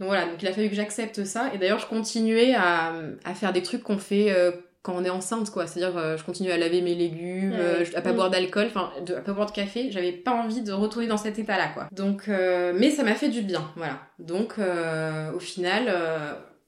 Donc 0.00 0.08
voilà, 0.08 0.26
donc 0.26 0.42
il 0.42 0.48
a 0.48 0.52
fallu 0.52 0.68
que 0.68 0.74
j'accepte 0.74 1.24
ça. 1.24 1.50
Et 1.54 1.58
d'ailleurs, 1.58 1.78
je 1.78 1.86
continuais 1.86 2.54
à, 2.54 2.92
à 3.24 3.34
faire 3.34 3.52
des 3.54 3.62
trucs 3.62 3.82
qu'on 3.82 3.98
fait 3.98 4.30
euh, 4.32 4.50
quand 4.82 4.94
on 4.96 5.04
est 5.04 5.10
enceinte, 5.10 5.50
quoi. 5.50 5.66
C'est-à-dire, 5.66 5.98
euh, 5.98 6.16
je 6.16 6.24
continuais 6.24 6.52
à 6.52 6.56
laver 6.56 6.80
mes 6.80 6.94
légumes, 6.94 7.52
euh, 7.54 7.84
à 7.94 8.00
pas 8.00 8.12
Mm. 8.12 8.16
boire 8.16 8.30
d'alcool, 8.30 8.66
enfin, 8.68 8.90
à 9.14 9.20
pas 9.20 9.32
boire 9.32 9.46
de 9.46 9.52
café. 9.52 9.90
J'avais 9.90 10.12
pas 10.12 10.32
envie 10.32 10.62
de 10.62 10.72
retourner 10.72 11.06
dans 11.06 11.18
cet 11.18 11.38
état-là, 11.38 11.68
quoi. 11.74 11.88
Donc, 11.92 12.28
euh, 12.28 12.72
mais 12.74 12.90
ça 12.90 13.02
m'a 13.02 13.14
fait 13.14 13.28
du 13.28 13.42
bien, 13.42 13.70
voilà. 13.76 14.00
Donc, 14.18 14.54
euh, 14.58 15.30
au 15.32 15.38
final, 15.38 15.92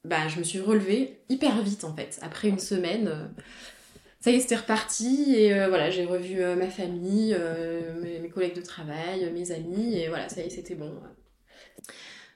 bah, 0.05 0.27
je 0.27 0.37
me 0.37 0.43
suis 0.43 0.59
relevée 0.59 1.21
hyper 1.29 1.59
vite, 1.61 1.83
en 1.85 1.95
fait. 1.95 2.19
Après 2.21 2.49
une 2.49 2.59
semaine, 2.59 3.31
ça 4.19 4.29
y 4.29 4.35
est, 4.35 4.39
c'était 4.41 4.57
reparti. 4.57 5.33
Et 5.35 5.53
voilà, 5.67 5.89
j'ai 5.89 6.05
revu 6.05 6.39
ma 6.55 6.67
famille, 6.67 7.35
mes, 8.01 8.19
mes 8.19 8.29
collègues 8.29 8.55
de 8.55 8.61
travail, 8.61 9.27
mes 9.33 9.51
amis, 9.51 9.97
et 9.97 10.07
voilà, 10.07 10.29
ça 10.29 10.41
y 10.41 10.45
est, 10.45 10.49
c'était 10.51 10.75
bon. 10.75 10.93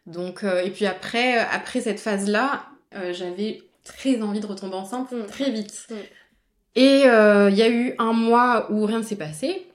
Donc, 0.07 0.43
et 0.43 0.71
puis 0.71 0.85
après, 0.85 1.37
après 1.37 1.81
cette 1.81 1.99
phase-là, 1.99 2.65
j'avais 3.11 3.61
très 3.87 4.21
envie 4.21 4.39
de 4.39 4.45
retomber 4.45 4.75
enceinte 4.75 5.11
Mm. 5.11 5.25
très 5.27 5.51
vite. 5.51 5.87
Mm. 5.89 5.95
Et 6.75 7.03
euh, 7.07 7.49
il 7.49 7.57
y 7.57 7.61
a 7.63 7.69
eu 7.69 7.95
un 7.97 8.13
mois 8.13 8.71
où 8.71 8.85
rien 8.85 8.99
ne 8.99 9.03
s'est 9.03 9.15
passé. 9.15 9.67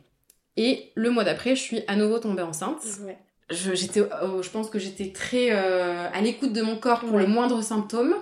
Et 0.57 0.93
le 0.95 1.11
mois 1.11 1.25
d'après, 1.25 1.57
je 1.57 1.61
suis 1.63 1.83
à 1.89 1.97
nouveau 1.97 2.19
tombée 2.19 2.43
enceinte. 2.43 2.83
Ouais. 3.05 3.19
Je, 3.51 3.75
j'étais, 3.75 4.01
euh, 4.01 4.43
je 4.43 4.51
pense 4.51 4.71
que 4.71 4.79
j'étais 4.79 5.13
très 5.13 5.49
euh, 5.51 6.09
à 6.13 6.21
l'écoute 6.21 6.53
de 6.53 6.63
mon 6.63 6.77
corps 6.77 7.01
pour 7.01 7.15
Ouais. 7.15 7.23
le 7.23 7.29
moindre 7.29 7.63
symptôme. 7.63 8.15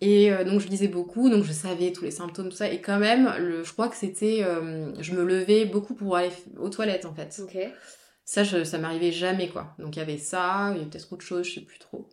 Et 0.00 0.30
euh, 0.32 0.44
donc 0.44 0.60
je 0.60 0.68
lisais 0.68 0.88
beaucoup, 0.88 1.30
donc 1.30 1.44
je 1.44 1.52
savais 1.52 1.92
tous 1.92 2.04
les 2.04 2.10
symptômes, 2.10 2.50
tout 2.50 2.56
ça. 2.56 2.68
Et 2.68 2.80
quand 2.80 2.98
même, 2.98 3.32
le, 3.38 3.64
je 3.64 3.72
crois 3.72 3.88
que 3.88 3.96
c'était, 3.96 4.44
je 5.00 5.12
me 5.14 5.24
levais 5.24 5.64
beaucoup 5.64 5.94
pour 5.94 6.16
aller 6.16 6.30
aux 6.58 6.68
toilettes 6.68 7.06
en 7.06 7.14
fait. 7.14 7.40
Ok. 7.42 7.56
Ça, 8.26 8.42
je, 8.42 8.64
ça 8.64 8.78
m'arrivait 8.78 9.12
jamais, 9.12 9.48
quoi. 9.48 9.74
Donc 9.78 9.96
il 9.96 10.00
y 10.00 10.02
avait 10.02 10.18
ça, 10.18 10.68
il 10.72 10.78
y 10.78 10.80
avait 10.80 10.90
peut-être 10.90 11.12
autre 11.12 11.24
chose, 11.24 11.46
je 11.46 11.54
sais 11.54 11.60
plus 11.60 11.78
trop. 11.78 12.08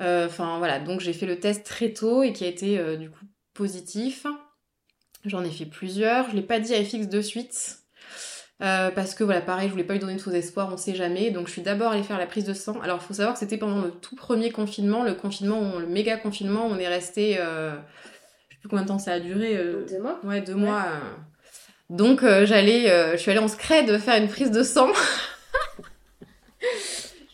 Euh, 0.00 0.26
Enfin 0.26 0.58
voilà, 0.58 0.80
donc 0.80 1.00
j'ai 1.00 1.12
fait 1.12 1.26
le 1.26 1.38
test 1.38 1.64
très 1.64 1.92
tôt 1.92 2.22
et 2.22 2.32
qui 2.32 2.44
a 2.44 2.48
été 2.48 2.78
euh, 2.78 2.96
du 2.96 3.10
coup 3.10 3.24
positif. 3.54 4.26
J'en 5.24 5.44
ai 5.44 5.50
fait 5.50 5.66
plusieurs. 5.66 6.30
Je 6.30 6.36
l'ai 6.36 6.42
pas 6.42 6.58
dit 6.58 6.74
à 6.74 6.82
FX 6.84 7.08
de 7.08 7.20
suite. 7.20 7.78
Euh, 8.62 8.90
parce 8.92 9.14
que 9.14 9.24
voilà, 9.24 9.40
pareil, 9.40 9.66
je 9.66 9.72
voulais 9.72 9.84
pas 9.84 9.94
lui 9.94 10.00
donner 10.00 10.14
de 10.14 10.20
faux 10.20 10.30
espoirs, 10.30 10.70
on 10.72 10.76
sait 10.76 10.94
jamais. 10.94 11.30
Donc 11.30 11.48
je 11.48 11.52
suis 11.52 11.62
d'abord 11.62 11.92
allée 11.92 12.02
faire 12.04 12.18
la 12.18 12.26
prise 12.26 12.44
de 12.44 12.54
sang. 12.54 12.80
Alors 12.80 12.98
il 13.02 13.06
faut 13.06 13.14
savoir 13.14 13.34
que 13.34 13.40
c'était 13.40 13.58
pendant 13.58 13.80
le 13.82 13.90
tout 13.90 14.14
premier 14.16 14.50
confinement, 14.50 15.02
le 15.02 15.14
confinement, 15.14 15.78
le 15.78 15.86
méga 15.86 16.16
confinement, 16.16 16.66
on 16.66 16.78
est 16.78 16.86
resté. 16.88 17.36
Euh, 17.40 17.72
je 18.48 18.54
sais 18.54 18.60
plus 18.60 18.68
combien 18.68 18.84
de 18.84 18.88
temps 18.88 18.98
ça 19.00 19.12
a 19.14 19.20
duré. 19.20 19.56
euh, 19.56 19.84
Deux 19.88 20.00
mois 20.00 20.20
Ouais, 20.24 20.40
deux 20.40 20.54
mois. 20.54 20.84
Donc 21.90 22.20
j'allais, 22.22 23.12
je 23.12 23.16
suis 23.18 23.30
allée 23.32 23.40
en 23.40 23.48
scred 23.48 23.98
faire 23.98 24.16
une 24.22 24.28
prise 24.28 24.50
de 24.52 24.62
sang. 24.62 24.88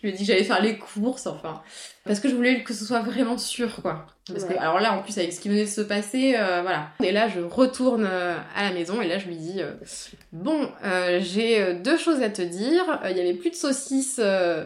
je 0.01 0.07
lui 0.07 0.15
ai 0.15 0.17
dit 0.17 0.25
que 0.25 0.33
j'allais 0.33 0.45
faire 0.45 0.63
les 0.63 0.79
courses, 0.79 1.27
enfin, 1.27 1.61
parce 2.05 2.21
que 2.21 2.29
je 2.29 2.35
voulais 2.35 2.63
que 2.63 2.73
ce 2.73 2.85
soit 2.85 3.01
vraiment 3.01 3.37
sûr, 3.37 3.83
quoi. 3.83 4.07
Parce 4.29 4.45
que 4.45 4.53
alors 4.59 4.79
là, 4.79 4.93
en 4.93 5.03
plus 5.03 5.17
avec 5.19 5.33
ce 5.33 5.41
qui 5.41 5.49
venait 5.49 5.65
de 5.65 5.69
se 5.71 5.81
passer, 5.81 6.35
euh, 6.37 6.61
voilà. 6.63 6.91
Et 7.03 7.13
là, 7.13 7.29
je 7.29 7.41
retourne 7.41 8.07
euh, 8.09 8.37
à 8.55 8.65
la 8.65 8.73
maison 8.73 9.01
et 9.01 9.09
là, 9.09 9.19
je 9.19 9.27
lui 9.27 9.37
dis 9.37 9.63
euh, 9.63 9.73
bon, 10.33 10.69
euh, 10.85 11.19
j'ai 11.23 11.61
euh, 11.61 11.75
deux 11.83 11.97
choses 11.97 12.21
à 12.23 12.29
te 12.29 12.43
dire. 12.43 12.85
Euh, 13.05 13.11
Il 13.11 13.17
y 13.17 13.21
avait 13.21 13.35
plus 13.35 13.51
de 13.51 13.55
saucisses 13.57 14.21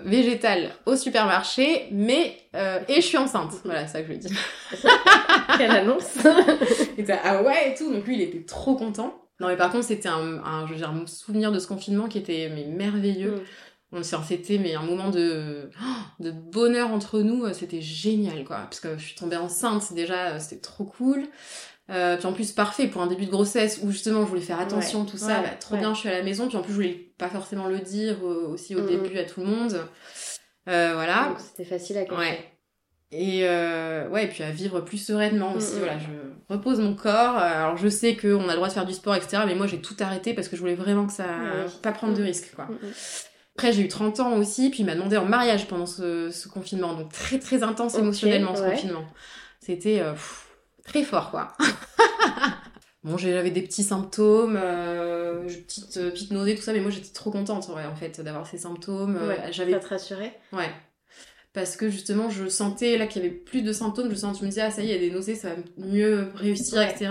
végétales 0.04 0.70
au 0.84 0.96
supermarché, 0.96 1.86
mais 1.92 2.36
euh, 2.56 2.80
et 2.88 2.96
je 2.96 3.06
suis 3.06 3.18
enceinte. 3.18 3.52
Voilà, 3.64 3.86
c'est 3.86 3.92
ça 3.92 4.00
que 4.02 4.08
je 4.08 4.12
lui 4.12 4.16
ai 4.16 4.20
dit. 4.20 4.36
Quelle 5.56 5.70
annonce 5.70 6.18
était 6.98 7.18
ah 7.22 7.42
ouais 7.42 7.70
et 7.70 7.74
tout, 7.74 7.92
donc 7.92 8.04
lui 8.06 8.16
il 8.16 8.22
était 8.22 8.42
trop 8.44 8.74
content. 8.74 9.14
Non 9.40 9.48
mais 9.48 9.56
par 9.56 9.70
contre 9.70 9.84
c'était 9.84 10.08
un, 10.08 10.40
un, 10.44 10.66
je 10.66 10.72
veux 10.72 10.78
dire, 10.78 10.90
un 10.90 11.06
souvenir 11.06 11.52
de 11.52 11.58
ce 11.58 11.66
confinement 11.66 12.08
qui 12.08 12.18
était 12.18 12.50
mais 12.54 12.64
merveilleux. 12.64 13.36
Mm. 13.36 13.42
On 13.94 14.02
s'est 14.02 14.16
c'était 14.26 14.58
mais 14.58 14.74
un 14.74 14.82
moment 14.82 15.10
de 15.10 15.68
de 16.20 16.30
bonheur 16.30 16.90
entre 16.92 17.20
nous, 17.20 17.44
euh, 17.44 17.52
c'était 17.52 17.82
génial 17.82 18.44
quoi. 18.44 18.56
Parce 18.58 18.80
que 18.80 18.96
je 18.96 19.04
suis 19.04 19.14
tombée 19.14 19.36
enceinte 19.36 19.92
déjà, 19.92 20.28
euh, 20.30 20.38
c'était 20.38 20.60
trop 20.62 20.84
cool. 20.84 21.24
Euh, 21.90 22.16
puis 22.16 22.26
en 22.26 22.32
plus 22.32 22.52
parfait 22.52 22.86
pour 22.86 23.02
un 23.02 23.06
début 23.06 23.26
de 23.26 23.30
grossesse 23.30 23.80
où 23.82 23.90
justement 23.90 24.22
je 24.22 24.28
voulais 24.28 24.40
faire 24.40 24.60
attention 24.60 25.04
tout 25.04 25.18
ça, 25.18 25.26
ouais, 25.40 25.42
bah, 25.42 25.48
trop 25.60 25.74
ouais. 25.74 25.80
bien 25.80 25.92
je 25.94 25.98
suis 26.00 26.08
à 26.08 26.12
la 26.12 26.22
maison. 26.22 26.48
Puis 26.48 26.56
en 26.56 26.62
plus 26.62 26.70
je 26.70 26.76
voulais 26.76 27.12
pas 27.18 27.28
forcément 27.28 27.66
le 27.66 27.80
dire 27.80 28.22
aussi 28.24 28.74
au 28.74 28.82
Mm. 28.82 28.86
début 28.86 29.18
à 29.18 29.24
tout 29.24 29.40
le 29.40 29.46
monde. 29.46 29.74
Euh, 30.68 30.92
voilà. 30.94 31.34
C'était 31.38 31.68
facile 31.68 31.98
à. 31.98 32.14
Ouais. 32.14 32.48
Et 33.10 33.40
euh, 33.42 34.08
ouais, 34.08 34.24
et 34.24 34.28
puis 34.28 34.42
à 34.42 34.50
vivre 34.50 34.80
plus 34.80 34.96
sereinement 34.96 35.52
aussi. 35.54 35.74
Mm, 35.74 35.76
mm. 35.76 35.78
Voilà, 35.80 35.98
je 35.98 36.54
repose 36.54 36.80
mon 36.80 36.94
corps. 36.94 37.36
Alors 37.36 37.76
je 37.76 37.88
sais 37.88 38.16
qu'on 38.16 38.44
a 38.48 38.52
le 38.52 38.56
droit 38.56 38.68
de 38.68 38.72
faire 38.72 38.86
du 38.86 38.94
sport, 38.94 39.14
etc. 39.16 39.42
Mais 39.46 39.54
moi 39.54 39.66
j'ai 39.66 39.82
tout 39.82 39.96
arrêté 40.00 40.32
parce 40.32 40.48
que 40.48 40.56
je 40.56 40.60
voulais 40.62 40.76
vraiment 40.76 41.06
que 41.06 41.12
ça. 41.12 41.26
Pas 41.82 41.92
prendre 41.92 42.14
de 42.14 42.22
Mm. 42.22 42.26
risques, 42.26 42.52
quoi. 42.54 42.68
Après 43.56 43.72
j'ai 43.72 43.82
eu 43.82 43.88
30 43.88 44.20
ans 44.20 44.36
aussi, 44.38 44.70
puis 44.70 44.80
il 44.80 44.86
m'a 44.86 44.94
demandé 44.94 45.16
en 45.16 45.24
mariage 45.26 45.68
pendant 45.68 45.86
ce, 45.86 46.30
ce 46.30 46.48
confinement. 46.48 46.94
Donc 46.94 47.12
très 47.12 47.38
très 47.38 47.62
intense 47.62 47.96
émotionnellement 47.96 48.54
ce 48.56 48.62
ouais. 48.62 48.70
confinement. 48.70 49.04
C'était 49.60 50.00
euh, 50.00 50.14
très 50.84 51.02
fort, 51.04 51.30
quoi. 51.30 51.56
Bon, 53.04 53.18
j'avais 53.18 53.50
des 53.50 53.62
petits 53.62 53.82
symptômes, 53.82 54.56
euh, 54.56 55.42
petite, 55.44 55.96
euh, 55.96 56.10
petite 56.12 56.30
nausée, 56.30 56.54
tout 56.54 56.62
ça, 56.62 56.72
mais 56.72 56.78
moi 56.78 56.92
j'étais 56.92 57.12
trop 57.12 57.32
contente 57.32 57.68
ouais, 57.74 57.84
en 57.84 57.96
fait 57.96 58.20
d'avoir 58.20 58.46
ces 58.46 58.58
symptômes. 58.58 59.16
Euh, 59.20 59.26
Ouais, 59.28 59.52
j'avais 59.52 59.72
Ça 59.72 59.80
te 59.80 59.88
rassurait 59.88 60.38
Ouais. 60.52 60.70
Parce 61.52 61.76
que 61.76 61.90
justement, 61.90 62.30
je 62.30 62.46
sentais 62.46 62.96
là 62.98 63.08
qu'il 63.08 63.22
y 63.22 63.26
avait 63.26 63.34
plus 63.34 63.62
de 63.62 63.72
symptômes. 63.72 64.08
Je, 64.08 64.14
sens, 64.14 64.38
je 64.38 64.44
me 64.44 64.48
disais, 64.50 64.60
ah 64.60 64.70
ça 64.70 64.82
y 64.82 64.84
est, 64.92 64.94
il 64.96 65.02
y 65.02 65.04
a 65.04 65.08
des 65.08 65.12
nausées, 65.12 65.34
ça 65.34 65.48
va 65.48 65.56
mieux 65.78 66.28
réussir, 66.36 66.78
Ouais. 66.78 66.88
etc. 66.90 67.10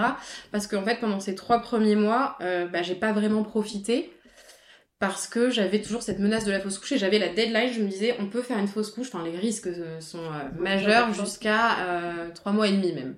Parce 0.53 0.65
qu'en 0.65 0.81
fait, 0.83 0.97
pendant 1.01 1.19
ces 1.19 1.35
trois 1.35 1.59
premiers 1.59 1.97
mois, 1.97 2.37
bah, 2.39 2.81
j'ai 2.83 2.95
pas 2.95 3.11
vraiment 3.11 3.43
profité. 3.43 4.13
Parce 5.01 5.25
que 5.27 5.49
j'avais 5.49 5.81
toujours 5.81 6.03
cette 6.03 6.19
menace 6.19 6.45
de 6.45 6.51
la 6.51 6.59
fausse 6.59 6.77
couche 6.77 6.91
et 6.93 6.97
j'avais 6.99 7.17
la 7.17 7.27
deadline. 7.27 7.73
Je 7.73 7.81
me 7.81 7.87
disais, 7.87 8.15
on 8.19 8.27
peut 8.27 8.43
faire 8.43 8.59
une 8.59 8.67
fausse 8.67 8.91
couche. 8.91 9.07
Enfin, 9.11 9.25
les 9.25 9.35
risques 9.35 9.65
euh, 9.65 9.99
sont 9.99 10.19
euh, 10.19 10.59
majeurs 10.59 11.11
jusqu'à 11.13 11.79
euh, 11.79 12.29
trois 12.35 12.51
mois 12.51 12.67
et 12.67 12.71
demi 12.71 12.93
même. 12.93 13.15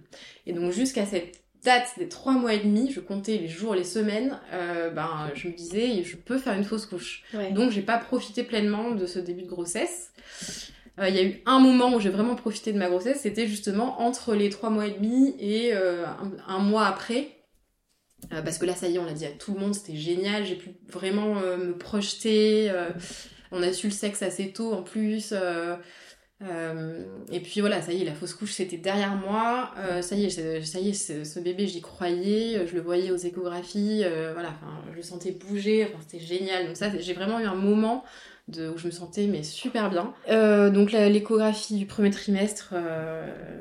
Et 0.48 0.54
donc, 0.54 0.72
jusqu'à 0.72 1.06
cette 1.06 1.42
date 1.66 1.90
des 1.98 2.08
trois 2.08 2.34
mois 2.34 2.54
et 2.54 2.60
demi, 2.60 2.90
je 2.90 3.02
comptais 3.02 3.38
les 3.38 3.50
jours, 3.50 3.76
les 3.76 3.84
semaines. 3.84 4.40
euh, 4.54 4.92
ben, 4.92 5.30
je 5.36 5.50
me 5.50 5.54
disais, 5.54 6.04
je 6.04 6.16
peux 6.16 6.38
faire 6.38 6.54
une 6.54 6.64
fausse 6.64 6.86
couche. 6.86 7.24
Ouais. 7.34 7.52
Donc 7.52 7.72
j'ai 7.72 7.82
pas 7.82 7.98
profité 7.98 8.44
pleinement 8.44 8.92
de 8.92 9.06
ce 9.06 9.20
début 9.20 9.44
de 9.44 9.50
grossesse. 9.50 10.12
Il 11.02 11.16
y 11.16 11.20
a 11.20 11.24
eu 11.24 11.42
un 11.46 11.60
moment 11.60 11.94
où 11.94 12.00
j'ai 12.00 12.12
vraiment 12.12 12.36
profité 12.36 12.72
de 12.72 12.78
ma 12.78 12.88
grossesse, 12.88 13.22
c'était 13.22 13.48
justement 13.48 14.00
entre 14.02 14.36
les 14.36 14.50
trois 14.50 14.70
mois 14.70 14.86
et 14.86 14.92
demi 14.92 15.36
et 15.40 15.74
un, 15.74 16.32
un 16.48 16.60
mois 16.60 16.86
après. 16.86 17.28
Euh, 18.32 18.42
parce 18.42 18.58
que 18.58 18.66
là, 18.66 18.76
ça 18.76 18.88
y 18.88 18.96
est, 18.96 19.00
on 19.00 19.06
l'a 19.06 19.14
dit 19.14 19.26
à 19.26 19.32
tout 19.32 19.54
le 19.54 19.60
monde, 19.60 19.74
c'était 19.74 19.96
génial, 19.96 20.46
j'ai 20.46 20.56
pu 20.56 20.72
vraiment 20.90 21.40
euh, 21.40 21.58
me 21.58 21.78
projeter. 21.78 22.70
euh, 22.70 22.90
on 23.52 23.62
a 23.62 23.72
su 23.72 23.88
le 23.88 23.94
sexe 23.94 24.22
assez 24.22 24.52
tôt 24.52 24.74
en 24.74 24.82
plus. 24.82 25.34
et 27.32 27.40
puis 27.40 27.62
voilà, 27.62 27.82
ça 27.82 27.94
y 27.94 28.02
est, 28.02 28.06
la 28.06 28.16
fausse 28.16 28.34
couche 28.34 28.52
c'était 28.52 28.78
derrière 28.78 29.16
moi. 29.16 29.72
Ça 30.02 30.16
y 30.16 30.26
est, 30.26 30.62
ça 30.66 30.80
y 30.80 30.90
est, 30.90 30.94
ce, 30.94 31.40
bébé 31.40 31.68
j'y 31.68 31.80
croyais, 31.82 32.66
je 32.66 32.74
le 32.74 32.82
voyais 32.82 33.12
aux 33.12 33.18
échographies, 33.18 34.04
voilà, 34.34 34.56
je 34.92 34.96
le 34.96 35.04
sentais 35.04 35.32
bouger, 35.32 35.88
c'était 36.08 36.24
génial. 36.26 36.66
Donc 36.66 36.78
ça, 36.78 36.90
j'ai 36.98 37.14
vraiment 37.14 37.40
eu 37.40 37.46
un 37.46 37.54
moment 37.54 38.04
où 38.50 38.76
je 38.78 38.88
me 38.88 38.92
sentais 38.92 39.28
mais 39.28 39.44
super 39.44 39.92
bien. 39.92 40.16
Donc 40.72 40.92
l'échographie 40.92 41.78
du 41.78 41.86
premier 41.86 42.10
trimestre 42.10 42.74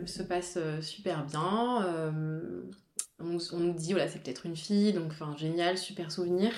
se 0.07 0.23
passe 0.23 0.57
super 0.81 1.27
bien. 1.27 1.87
On, 3.25 3.59
nous- 3.59 3.75
dit 3.75 3.93
voilà 3.93 4.09
c'est 4.09 4.19
peut-être 4.23 4.47
une 4.47 4.57
fille, 4.57 4.93
donc 4.93 5.11
enfin 5.11 5.35
génial, 5.37 5.79
super 5.79 6.11
souvenir. 6.13 6.53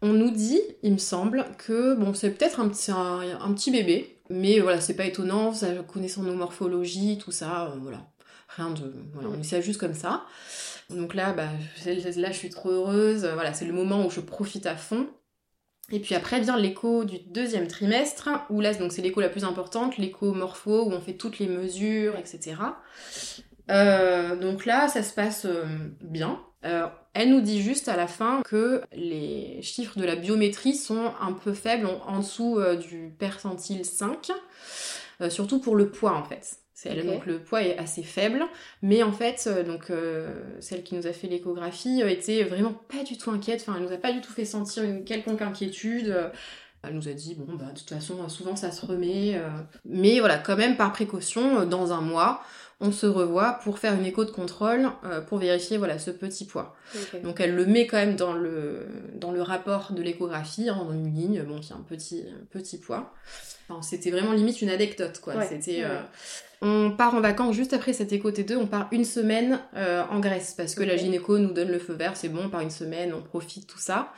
On 0.00 0.12
nous 0.12 0.30
dit, 0.30 0.60
il 0.84 0.92
me 0.92 0.98
semble, 0.98 1.44
que 1.58 1.94
bon 1.94 2.14
c'est 2.14 2.30
peut-être 2.30 2.60
un, 2.60 2.68
petit- 2.68 2.90
un, 2.92 3.40
un 3.40 3.52
petit 3.52 3.70
bébé, 3.70 4.20
mais 4.30 4.60
voilà 4.60 4.80
c'est 4.80 4.94
pas 4.94 5.04
étonnant, 5.06 5.52
ça, 5.52 5.68
connaissant 5.82 6.22
nos 6.22 6.34
morphologies, 6.34 7.18
tout 7.18 7.32
ça, 7.32 7.66
euh, 7.72 7.76
voilà. 7.80 8.06
Rien 8.56 8.70
de... 8.70 8.92
Voilà, 9.12 9.28
on 9.28 9.42
ça 9.42 9.60
juste 9.60 9.78
comme 9.80 9.94
ça. 9.94 10.24
Donc 10.90 11.14
là, 11.14 11.32
bah, 11.34 11.48
là 11.84 12.32
je 12.32 12.36
suis 12.36 12.48
trop 12.50 12.70
heureuse, 12.70 13.26
voilà, 13.26 13.52
c'est 13.52 13.66
le 13.66 13.74
moment 13.74 14.06
où 14.06 14.10
je 14.10 14.20
profite 14.20 14.66
à 14.66 14.76
fond. 14.76 15.08
Et 15.90 16.00
puis 16.00 16.14
après 16.14 16.40
vient 16.40 16.56
l'écho 16.58 17.04
du 17.04 17.18
deuxième 17.18 17.66
trimestre, 17.66 18.28
où 18.50 18.60
là 18.60 18.74
donc 18.74 18.92
c'est 18.92 19.02
l'écho 19.02 19.20
la 19.20 19.30
plus 19.30 19.44
importante, 19.44 19.96
l'écho 19.96 20.32
morpho, 20.32 20.84
où 20.84 20.92
on 20.92 21.00
fait 21.00 21.14
toutes 21.14 21.38
les 21.38 21.46
mesures, 21.46 22.16
etc. 22.16 22.56
Euh, 23.70 24.36
donc 24.36 24.66
là, 24.66 24.88
ça 24.88 25.02
se 25.02 25.12
passe 25.12 25.44
euh, 25.44 25.64
bien. 26.02 26.40
Euh, 26.64 26.86
elle 27.14 27.30
nous 27.30 27.40
dit 27.40 27.62
juste 27.62 27.88
à 27.88 27.96
la 27.96 28.06
fin 28.06 28.42
que 28.44 28.82
les 28.92 29.60
chiffres 29.62 29.98
de 29.98 30.04
la 30.04 30.16
biométrie 30.16 30.74
sont 30.74 31.12
un 31.20 31.32
peu 31.32 31.52
faibles, 31.52 31.86
en, 31.86 32.00
en 32.06 32.18
dessous 32.18 32.58
du 32.80 33.14
percentile 33.18 33.84
5, 33.84 34.32
euh, 35.20 35.30
surtout 35.30 35.60
pour 35.60 35.76
le 35.76 35.90
poids 35.90 36.14
en 36.14 36.24
fait. 36.24 36.58
Elle, 36.84 37.04
donc 37.04 37.26
le 37.26 37.40
poids 37.40 37.62
est 37.62 37.76
assez 37.76 38.04
faible, 38.04 38.44
mais 38.82 39.02
en 39.02 39.10
fait, 39.10 39.48
donc 39.66 39.90
celle 40.60 40.84
qui 40.84 40.94
nous 40.94 41.08
a 41.08 41.12
fait 41.12 41.26
l'échographie 41.26 42.02
était 42.02 42.44
vraiment 42.44 42.72
pas 42.72 43.02
du 43.02 43.18
tout 43.18 43.32
inquiète. 43.32 43.64
Enfin, 43.66 43.76
elle 43.76 43.84
nous 43.84 43.92
a 43.92 43.96
pas 43.96 44.12
du 44.12 44.20
tout 44.20 44.32
fait 44.32 44.44
sentir 44.44 44.84
une 44.84 45.02
quelconque 45.04 45.42
inquiétude. 45.42 46.30
Elle 46.82 46.94
nous 46.94 47.08
a 47.08 47.12
dit 47.12 47.34
bon 47.34 47.54
bah 47.54 47.72
de 47.72 47.78
toute 47.78 47.88
façon 47.88 48.28
souvent 48.28 48.54
ça 48.54 48.70
se 48.70 48.86
remet, 48.86 49.34
euh, 49.34 49.48
mais 49.84 50.20
voilà 50.20 50.38
quand 50.38 50.56
même 50.56 50.76
par 50.76 50.92
précaution 50.92 51.66
dans 51.66 51.92
un 51.92 52.00
mois 52.00 52.42
on 52.80 52.92
se 52.92 53.06
revoit 53.06 53.58
pour 53.64 53.78
faire 53.78 53.94
une 53.94 54.04
écho 54.06 54.24
de 54.24 54.30
contrôle 54.30 54.88
euh, 55.04 55.20
pour 55.20 55.38
vérifier 55.38 55.78
voilà 55.78 55.98
ce 55.98 56.10
petit 56.12 56.44
poids. 56.46 56.76
Donc 57.24 57.40
elle 57.40 57.54
le 57.56 57.66
met 57.66 57.86
quand 57.86 57.96
même 57.96 58.14
dans 58.16 58.32
le, 58.32 58.86
dans 59.16 59.32
le 59.32 59.42
rapport 59.42 59.92
de 59.92 60.00
l'échographie, 60.02 60.68
hein, 60.68 60.76
dans 60.76 60.92
une 60.92 61.12
ligne, 61.12 61.42
bon, 61.42 61.58
qui 61.58 61.72
a 61.72 61.76
un 61.76 61.80
petit, 61.88 62.24
petit 62.50 62.78
poids. 62.78 63.12
Enfin, 63.68 63.82
c'était 63.82 64.10
vraiment 64.10 64.32
limite 64.32 64.62
une 64.62 64.70
anecdote, 64.70 65.20
quoi. 65.20 65.34
Ouais, 65.34 65.46
C'était, 65.48 65.84
ouais. 65.84 65.90
euh, 65.90 66.00
On 66.62 66.90
part 66.96 67.14
en 67.14 67.20
vacances 67.20 67.54
juste 67.56 67.72
après 67.74 67.92
cette 67.92 68.12
écho 68.12 68.30
T2, 68.30 68.56
on 68.56 68.66
part 68.66 68.88
une 68.92 69.04
semaine 69.04 69.60
euh, 69.76 70.02
en 70.10 70.20
Grèce, 70.20 70.54
parce 70.56 70.74
que 70.74 70.82
la 70.84 70.96
gynéco 70.96 71.38
nous 71.38 71.52
donne 71.52 71.68
le 71.70 71.78
feu 71.80 71.92
vert, 71.94 72.16
c'est 72.16 72.28
bon, 72.28 72.44
on 72.46 72.48
part 72.48 72.60
une 72.62 72.70
semaine, 72.70 73.12
on 73.12 73.22
profite, 73.22 73.66
tout 73.66 73.78
ça. 73.78 74.12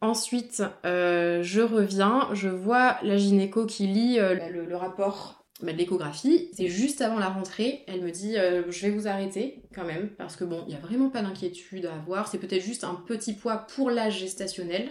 Ensuite, 0.00 0.62
euh, 0.86 1.42
je 1.42 1.60
reviens, 1.60 2.28
je 2.32 2.48
vois 2.48 2.96
la 3.02 3.18
gynéco 3.18 3.66
qui 3.66 3.86
lit 3.86 4.18
euh, 4.18 4.34
le, 4.50 4.64
le 4.64 4.76
rapport 4.76 5.39
de 5.66 5.78
l'échographie. 5.78 6.48
C'est 6.54 6.68
juste 6.68 7.00
avant 7.00 7.18
la 7.18 7.28
rentrée, 7.28 7.84
elle 7.86 8.00
me 8.02 8.10
dit 8.10 8.36
euh, 8.36 8.62
je 8.70 8.86
vais 8.86 8.90
vous 8.90 9.06
arrêter 9.06 9.62
quand 9.74 9.84
même 9.84 10.08
parce 10.18 10.36
que 10.36 10.44
bon, 10.44 10.64
il 10.66 10.74
y 10.74 10.76
a 10.76 10.80
vraiment 10.80 11.10
pas 11.10 11.22
d'inquiétude 11.22 11.86
à 11.86 11.94
avoir. 11.94 12.28
C'est 12.28 12.38
peut-être 12.38 12.62
juste 12.62 12.84
un 12.84 12.94
petit 12.94 13.34
poids 13.34 13.66
pour 13.74 13.90
l'âge 13.90 14.18
gestationnel, 14.18 14.88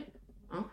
hein. 0.51 0.65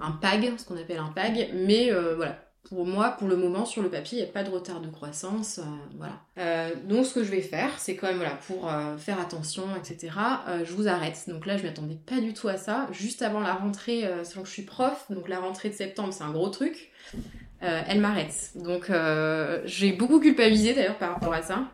un 0.00 0.12
PAG, 0.12 0.52
ce 0.58 0.64
qu'on 0.64 0.76
appelle 0.76 0.98
un 0.98 1.12
PAG, 1.12 1.50
mais 1.54 1.92
euh, 1.92 2.14
voilà. 2.16 2.44
Pour 2.68 2.84
moi, 2.84 3.12
pour 3.12 3.28
le 3.28 3.36
moment, 3.36 3.64
sur 3.64 3.82
le 3.82 3.88
papier, 3.88 4.18
il 4.18 4.22
n'y 4.22 4.28
a 4.28 4.30
pas 4.30 4.42
de 4.42 4.50
retard 4.50 4.82
de 4.82 4.90
croissance, 4.90 5.58
euh, 5.58 5.62
voilà. 5.96 6.76
Donc, 6.84 7.06
ce 7.06 7.14
que 7.14 7.24
je 7.24 7.30
vais 7.30 7.40
faire, 7.40 7.70
c'est 7.78 7.96
quand 7.96 8.08
même, 8.08 8.18
voilà, 8.18 8.34
pour 8.46 8.70
faire 8.98 9.18
attention, 9.18 9.62
etc., 9.74 10.12
je 10.66 10.70
vous 10.74 10.86
arrête. 10.86 11.16
Donc 11.28 11.46
là, 11.46 11.56
je 11.56 11.62
m'attendais 11.62 11.94
pas 11.94 12.20
du 12.20 12.34
tout 12.34 12.46
à 12.46 12.58
ça. 12.58 12.86
Juste 12.92 13.22
avant 13.22 13.40
la 13.40 13.54
rentrée, 13.54 14.02
sachant 14.22 14.42
que 14.42 14.48
je 14.48 14.52
suis 14.52 14.64
prof, 14.64 15.06
donc 15.08 15.30
la 15.30 15.40
rentrée 15.40 15.70
de 15.70 15.74
septembre, 15.74 16.12
c'est 16.12 16.24
un 16.24 16.30
gros 16.30 16.50
truc. 16.50 16.92
Euh, 17.62 17.82
elle 17.88 18.00
m'arrête. 18.00 18.52
Donc 18.54 18.88
euh, 18.90 19.60
j'ai 19.64 19.92
beaucoup 19.92 20.20
culpabilisé 20.20 20.74
d'ailleurs 20.74 20.98
par 20.98 21.14
rapport 21.14 21.32
à 21.32 21.42
ça. 21.42 21.64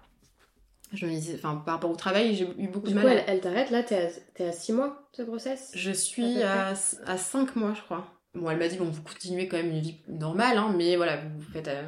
Je 0.93 1.07
me 1.07 1.11
disais, 1.11 1.35
enfin 1.35 1.57
par 1.65 1.75
rapport 1.75 1.91
au 1.91 1.97
travail, 1.97 2.35
j'ai 2.35 2.49
eu 2.57 2.69
beaucoup 2.69 2.87
Du 2.87 2.95
de 2.95 2.99
mal. 3.01 3.09
elle, 3.09 3.25
elle 3.27 3.41
t'arrête 3.41 3.71
là, 3.71 3.83
t'es 3.83 3.97
à, 4.07 4.09
t'es 4.35 4.47
à 4.47 4.53
6 4.53 4.73
mois 4.73 5.09
de 5.19 5.25
grossesse 5.25 5.73
Je 5.75 5.91
suis 5.91 6.43
À 6.43 6.69
à, 6.71 6.75
à 7.07 7.17
5 7.19 7.57
mois, 7.57 7.75
je 7.75 7.83
crois. 7.83 8.07
Bon, 8.35 8.51
elle 8.51 8.59
m'a 8.59 8.67
dit, 8.69 8.77
bon, 8.79 8.87
vous 8.87 9.03
continuez 9.03 9.47
quand 9.47 9.57
même 9.57 9.71
une 9.71 9.81
vie 9.81 9.97
normale, 10.09 10.59
hein, 10.59 10.73
mais 10.77 10.97
voilà, 10.97 11.19
vous 11.19 11.43
faites, 11.53 11.69
euh, 11.69 11.83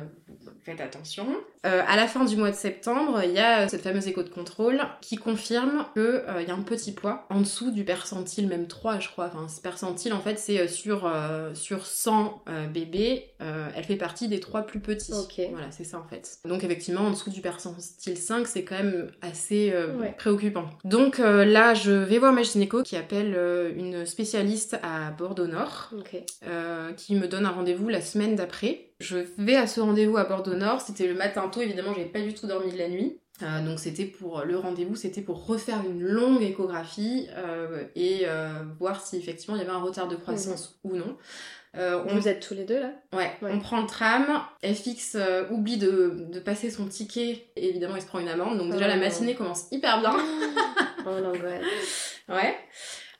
faites 0.64 0.80
attention. 0.80 1.26
Euh, 1.64 1.82
à 1.86 1.96
la 1.96 2.06
fin 2.08 2.24
du 2.24 2.36
mois 2.36 2.50
de 2.50 2.56
septembre, 2.56 3.20
il 3.24 3.30
y 3.32 3.38
a 3.38 3.60
euh, 3.62 3.68
cette 3.68 3.82
fameuse 3.82 4.06
écho 4.08 4.22
de 4.22 4.28
contrôle 4.28 4.80
qui 5.00 5.16
confirme 5.16 5.86
qu'il 5.94 6.04
y 6.46 6.50
a 6.50 6.54
un 6.54 6.62
petit 6.62 6.92
poids 6.92 7.26
en 7.30 7.40
dessous 7.40 7.70
du 7.70 7.84
percentile, 7.84 8.48
même 8.48 8.66
3, 8.66 8.98
je 9.00 9.08
crois. 9.08 9.26
Enfin, 9.32 9.48
ce 9.48 9.60
percentile, 9.60 10.12
en 10.12 10.20
fait, 10.20 10.38
c'est 10.38 10.60
euh, 10.60 10.68
sur, 10.68 11.06
euh, 11.06 11.54
sur 11.54 11.86
100 11.86 12.42
euh, 12.48 12.66
bébés, 12.66 13.30
euh, 13.40 13.68
elle 13.76 13.84
fait 13.84 13.96
partie 13.96 14.28
des 14.28 14.40
3 14.40 14.62
plus 14.62 14.80
petits. 14.80 15.12
Ok. 15.12 15.40
Voilà, 15.50 15.70
c'est 15.70 15.84
ça, 15.84 15.98
en 15.98 16.04
fait. 16.08 16.38
Donc, 16.44 16.64
effectivement, 16.64 17.02
en 17.02 17.10
dessous 17.10 17.30
du 17.30 17.40
percentile 17.40 18.16
5, 18.16 18.46
c'est 18.46 18.64
quand 18.64 18.76
même 18.76 19.10
assez 19.22 19.70
euh, 19.72 19.94
Ouais. 19.96 20.14
préoccupant. 20.18 20.68
Donc, 20.84 21.20
euh, 21.20 21.44
là, 21.44 21.74
je 21.74 21.92
vais 21.92 22.18
voir 22.18 22.32
ma 22.32 22.42
gynéco 22.42 22.82
qui 22.82 22.96
appelle 22.96 23.34
euh, 23.36 23.72
une 23.76 24.04
spécialiste 24.06 24.76
à 24.82 25.10
Bordeaux-Nord 25.12 25.90
Ok. 25.98 26.16
euh, 26.48 26.92
qui 26.92 27.14
me 27.14 27.28
donne 27.28 27.46
un 27.46 27.50
rendez-vous 27.50 27.88
la 27.88 28.00
semaine 28.00 28.34
d'après. 28.36 28.85
Je 29.00 29.18
vais 29.38 29.56
à 29.56 29.66
ce 29.66 29.80
rendez-vous 29.80 30.16
à 30.16 30.24
Bordeaux-Nord, 30.24 30.80
c'était 30.80 31.06
le 31.06 31.14
matin 31.14 31.48
tôt, 31.48 31.60
évidemment, 31.60 31.92
j'avais 31.92 32.06
pas 32.08 32.20
du 32.20 32.32
tout 32.34 32.46
dormi 32.46 32.72
de 32.72 32.78
la 32.78 32.88
nuit. 32.88 33.18
Euh, 33.42 33.60
donc 33.62 33.78
c'était 33.78 34.06
pour 34.06 34.40
le 34.44 34.56
rendez-vous, 34.56 34.96
c'était 34.96 35.20
pour 35.20 35.44
refaire 35.46 35.82
une 35.84 36.00
longue 36.00 36.40
échographie 36.42 37.28
euh, 37.36 37.84
et 37.94 38.22
euh, 38.24 38.62
voir 38.80 39.04
si 39.06 39.18
effectivement 39.18 39.56
il 39.56 39.58
y 39.58 39.62
avait 39.62 39.72
un 39.72 39.80
retard 39.82 40.08
de 40.08 40.16
croissance 40.16 40.78
ou 40.84 40.96
non. 40.96 41.18
On, 41.78 42.06
Vous 42.14 42.26
êtes 42.26 42.40
tous 42.40 42.54
les 42.54 42.64
deux 42.64 42.80
là? 42.80 42.92
Ouais, 43.12 43.30
Ouais. 43.42 43.50
on 43.52 43.58
prend 43.58 43.82
le 43.82 43.86
tram, 43.86 44.24
FX 44.64 45.18
oublie 45.50 45.76
de, 45.76 46.26
de 46.32 46.40
passer 46.40 46.70
son 46.70 46.86
ticket 46.86 47.48
et 47.54 47.68
évidemment 47.68 47.96
il 47.96 48.00
se 48.02 48.06
prend 48.06 48.18
une 48.18 48.28
amende. 48.28 48.56
Donc 48.56 48.72
déjà 48.72 48.86
Oh 48.86 48.88
la 48.88 48.96
non. 48.96 49.02
matinée 49.02 49.34
commence 49.34 49.66
hyper 49.70 50.00
bien. 50.00 50.16
Oh 51.04 51.20
l'angoisse. 51.20 51.60
Ouais. 52.30 52.56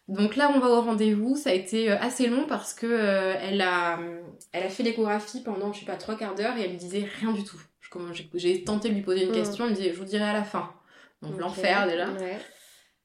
Donc 0.09 0.37
là, 0.37 0.53
on 0.55 0.61
va 0.61 0.69
au 0.69 0.81
rendez-vous. 0.83 1.37
Ça 1.37 1.51
a 1.51 1.53
été 1.53 1.91
euh, 1.91 1.99
assez 1.99 2.29
long 2.29 2.47
parce 2.47 2.75
que 2.75 2.87
euh, 2.87 3.35
elle 3.41 3.61
a, 3.61 3.99
elle 4.53 4.63
a 4.65 4.69
fait 4.69 4.83
l'échographie 4.83 5.43
pendant, 5.43 5.73
je 5.73 5.81
sais 5.81 5.87
pas, 5.87 5.97
trois 5.97 6.17
quarts 6.17 6.35
d'heure 6.35 6.57
et 6.57 6.63
elle 6.63 6.73
me 6.73 6.79
disait 6.79 7.09
rien 7.21 7.33
du 7.33 7.43
tout. 7.45 7.61
J'ai 8.35 8.63
tenté 8.65 8.89
de 8.91 8.95
lui 8.95 9.03
poser 9.03 9.25
une 9.25 9.31
Mm. 9.31 9.35
question. 9.35 9.65
Elle 9.65 9.71
me 9.71 9.77
disait, 9.77 9.93
je 9.93 9.99
vous 9.99 10.05
dirai 10.05 10.25
à 10.25 10.33
la 10.33 10.45
fin. 10.45 10.71
Donc 11.23 11.39
l'enfer 11.41 11.87
déjà. 11.89 12.09
Ouais. 12.11 12.39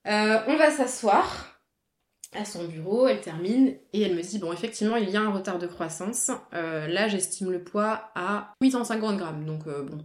Euh, 0.07 0.39
on 0.47 0.57
va 0.57 0.69
s'asseoir 0.71 1.59
à 2.33 2.45
son 2.45 2.65
bureau, 2.65 3.07
elle 3.07 3.21
termine 3.21 3.75
et 3.93 4.01
elle 4.01 4.15
me 4.15 4.21
dit 4.21 4.39
bon 4.39 4.51
effectivement 4.53 4.95
il 4.95 5.09
y 5.09 5.17
a 5.17 5.21
un 5.21 5.31
retard 5.31 5.59
de 5.59 5.67
croissance. 5.67 6.31
Euh, 6.53 6.87
là 6.87 7.07
j'estime 7.07 7.51
le 7.51 7.63
poids 7.63 8.11
à 8.15 8.53
850 8.61 9.17
grammes 9.17 9.45
donc 9.45 9.65
bon. 9.65 10.03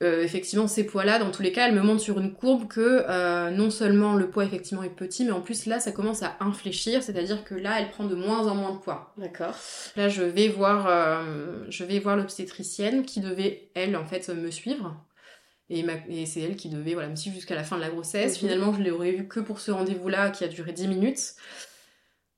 Euh, 0.00 0.22
effectivement 0.22 0.68
ces 0.68 0.86
poids-là 0.86 1.18
dans 1.18 1.32
tous 1.32 1.42
les 1.42 1.50
cas 1.50 1.66
elle 1.66 1.74
me 1.74 1.82
montre 1.82 2.00
sur 2.00 2.20
une 2.20 2.32
courbe 2.32 2.68
que 2.68 3.04
euh, 3.08 3.50
non 3.50 3.68
seulement 3.68 4.14
le 4.14 4.30
poids 4.30 4.44
effectivement 4.44 4.84
est 4.84 4.90
petit 4.90 5.24
mais 5.24 5.32
en 5.32 5.40
plus 5.40 5.66
là 5.66 5.80
ça 5.80 5.90
commence 5.90 6.22
à 6.22 6.36
infléchir 6.38 7.02
c'est-à-dire 7.02 7.42
que 7.42 7.56
là 7.56 7.80
elle 7.80 7.90
prend 7.90 8.04
de 8.04 8.14
moins 8.14 8.46
en 8.46 8.54
moins 8.54 8.70
de 8.70 8.78
poids. 8.78 9.12
D'accord. 9.16 9.56
Là, 9.96 10.08
je 10.08 10.22
vais 10.22 10.46
voir, 10.46 10.86
euh, 10.86 11.64
je 11.68 11.82
vais 11.82 11.98
voir 11.98 12.16
l'obstétricienne 12.16 13.04
qui 13.04 13.18
devait, 13.20 13.70
elle, 13.74 13.96
en 13.96 14.04
fait, 14.04 14.28
me 14.28 14.52
suivre. 14.52 14.96
Et, 15.70 15.82
ma- 15.82 15.94
et 16.08 16.24
c'est 16.26 16.40
elle 16.40 16.56
qui 16.56 16.68
devait 16.70 16.94
voilà, 16.94 17.08
me 17.08 17.16
suivre 17.16 17.34
jusqu'à 17.36 17.54
la 17.56 17.64
fin 17.64 17.76
de 17.76 17.82
la 17.82 17.90
grossesse. 17.90 18.34
Mhm. 18.34 18.38
Finalement, 18.38 18.72
je 18.72 18.82
l'aurais 18.82 19.10
vu 19.12 19.26
que 19.28 19.40
pour 19.40 19.58
ce 19.60 19.70
rendez-vous-là 19.70 20.30
qui 20.30 20.44
a 20.44 20.48
duré 20.48 20.72
10 20.72 20.86
minutes. 20.88 21.34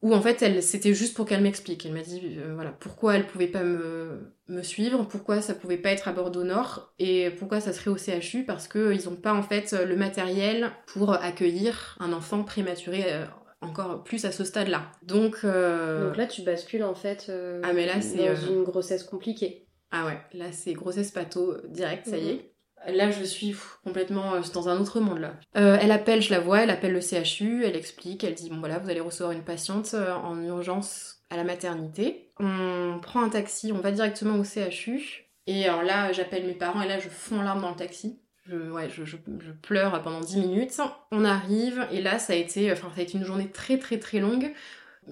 Où 0.03 0.15
en 0.15 0.23
fait, 0.23 0.41
elle, 0.43 0.63
c'était 0.63 0.95
juste 0.95 1.15
pour 1.15 1.27
qu'elle 1.27 1.43
m'explique. 1.43 1.85
Elle 1.85 1.93
m'a 1.93 2.01
dit 2.03 2.23
euh, 2.39 2.55
voilà, 2.55 2.71
pourquoi 2.73 3.17
elle 3.17 3.27
pouvait 3.27 3.49
pas 3.49 3.63
me, 3.63 4.33
me 4.49 4.63
suivre, 4.63 5.05
pourquoi 5.05 5.43
ça 5.43 5.55
pouvait 5.55 5.77
pas 5.77 5.91
être 5.91 6.09
à 6.09 6.13
Bordeaux 6.13 6.43
Nord 6.45 6.95
et 6.99 7.31
pourquoi 7.39 7.61
ça 7.61 7.73
serait 7.75 7.91
au 7.91 7.97
CHU 7.99 8.45
parce 8.47 8.67
qu'ils 8.67 9.05
n'ont 9.07 9.17
pas 9.17 9.35
en 9.35 9.43
fait 9.43 9.73
le 9.73 9.97
matériel 9.97 10.71
pour 10.87 11.13
accueillir 11.13 11.97
un 12.01 12.13
enfant 12.15 12.45
prématuré 12.45 13.13
euh, 13.13 13.25
encore 13.61 14.03
plus 14.03 14.25
à 14.25 14.33
ce 14.33 14.43
stade-là. 14.45 14.91
Donc, 15.03 15.39
euh, 15.45 16.07
Donc 16.09 16.17
là, 16.17 16.27
tu 16.27 16.41
bascules 16.43 16.83
en 16.83 16.95
fait 16.95 17.27
euh, 17.29 17.61
Ah, 17.63 17.75
mais 17.75 17.85
là, 17.85 17.97
dans 17.97 18.23
euh, 18.23 18.37
une 18.49 18.65
grossesse 18.65 19.05
compliquée. 19.05 19.67
Ah 19.91 20.07
ouais, 20.07 20.19
là 20.33 20.53
c'est 20.53 20.73
grossesse 20.73 21.11
pato 21.11 21.51
euh, 21.53 21.63
direct, 21.69 22.07
ça 22.07 22.17
y 22.17 22.23
Mhm. 22.23 22.29
est. 22.31 22.50
Là 22.87 23.11
je 23.11 23.25
suis 23.25 23.55
complètement 23.85 24.35
euh, 24.35 24.41
dans 24.55 24.69
un 24.69 24.81
autre 24.81 25.01
monde 25.01 25.19
là. 25.19 25.35
Euh, 25.57 25.77
elle 25.81 25.93
appelle, 25.93 26.23
je 26.23 26.31
la 26.31 26.41
vois, 26.41 26.63
elle 26.63 26.71
appelle 26.71 26.93
le 26.93 27.01
CHU, 27.01 27.65
elle 27.65 27.77
explique, 27.77 28.25
elle 28.25 28.35
dit 28.35 28.49
bon 28.49 28.59
voilà 28.59 28.79
vous 28.79 28.89
allez 28.89 29.01
recevoir 29.01 29.33
une 29.33 29.45
patiente 29.45 29.91
euh, 29.95 30.15
en 30.15 30.43
urgence 30.43 31.23
à 31.29 31.37
la 31.37 31.45
maternité. 31.45 32.33
On 32.39 32.99
prend 33.03 33.23
un 33.23 33.29
taxi, 33.29 33.73
on 33.73 33.81
va 33.81 33.93
directement 33.93 34.39
au 34.39 34.45
CHU. 34.45 35.27
Et 35.47 35.67
alors 35.67 35.83
là 35.83 36.13
j'appelle 36.13 36.47
mes 36.47 36.55
parents 36.55 36.81
et 36.81 36.89
là 36.89 36.99
je 36.99 37.09
fonds 37.09 37.43
larmes 37.43 37.61
dans 37.61 37.71
le 37.71 37.77
taxi. 37.77 38.19
Je, 38.47 38.57
ouais, 38.71 38.89
je, 38.89 39.17
pleure 39.63 40.03
pendant 40.03 40.21
10 40.21 40.39
minutes. 40.39 40.81
On 41.13 41.25
arrive 41.25 41.87
et 41.93 42.01
là 42.01 42.19
ça 42.19 42.33
a 42.33 42.37
été, 42.37 42.73
enfin 42.73 42.91
ça 42.95 43.01
a 43.01 43.05
été 43.05 43.19
une 43.19 43.25
journée 43.25 43.51
très 43.51 43.79
très 43.79 43.99
très 43.99 44.21
longue. 44.21 44.53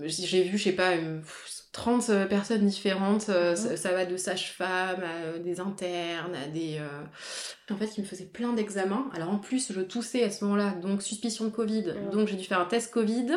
J'ai 0.04 0.42
vu, 0.42 0.58
je 0.58 0.64
sais 0.64 0.72
pas, 0.72 0.92
30 1.78 2.10
euh, 2.10 2.26
personnes 2.26 2.66
différentes. 2.66 3.28
euh, 3.28 3.54
ça, 3.54 3.76
ça 3.76 3.92
va 3.92 4.04
de 4.04 4.16
sages-femmes 4.16 5.02
à 5.02 5.24
euh, 5.26 5.38
des 5.38 5.60
internes, 5.60 6.34
à 6.34 6.48
des. 6.48 6.78
euh, 6.80 7.72
En 7.74 7.76
fait, 7.76 7.86
qui 7.86 8.00
me 8.00 8.06
faisaient 8.06 8.24
plein 8.26 8.52
d'examens. 8.52 9.06
Alors 9.14 9.30
en 9.30 9.38
plus, 9.38 9.72
je 9.72 9.80
toussais 9.80 10.24
à 10.24 10.30
ce 10.30 10.44
moment-là, 10.44 10.70
donc 10.82 11.02
suspicion 11.02 11.44
de 11.44 11.50
Covid. 11.50 11.86
Ouais. 11.86 12.10
Donc 12.12 12.26
j'ai 12.28 12.36
dû 12.36 12.44
faire 12.44 12.60
un 12.60 12.64
test 12.64 12.92
Covid. 12.92 13.28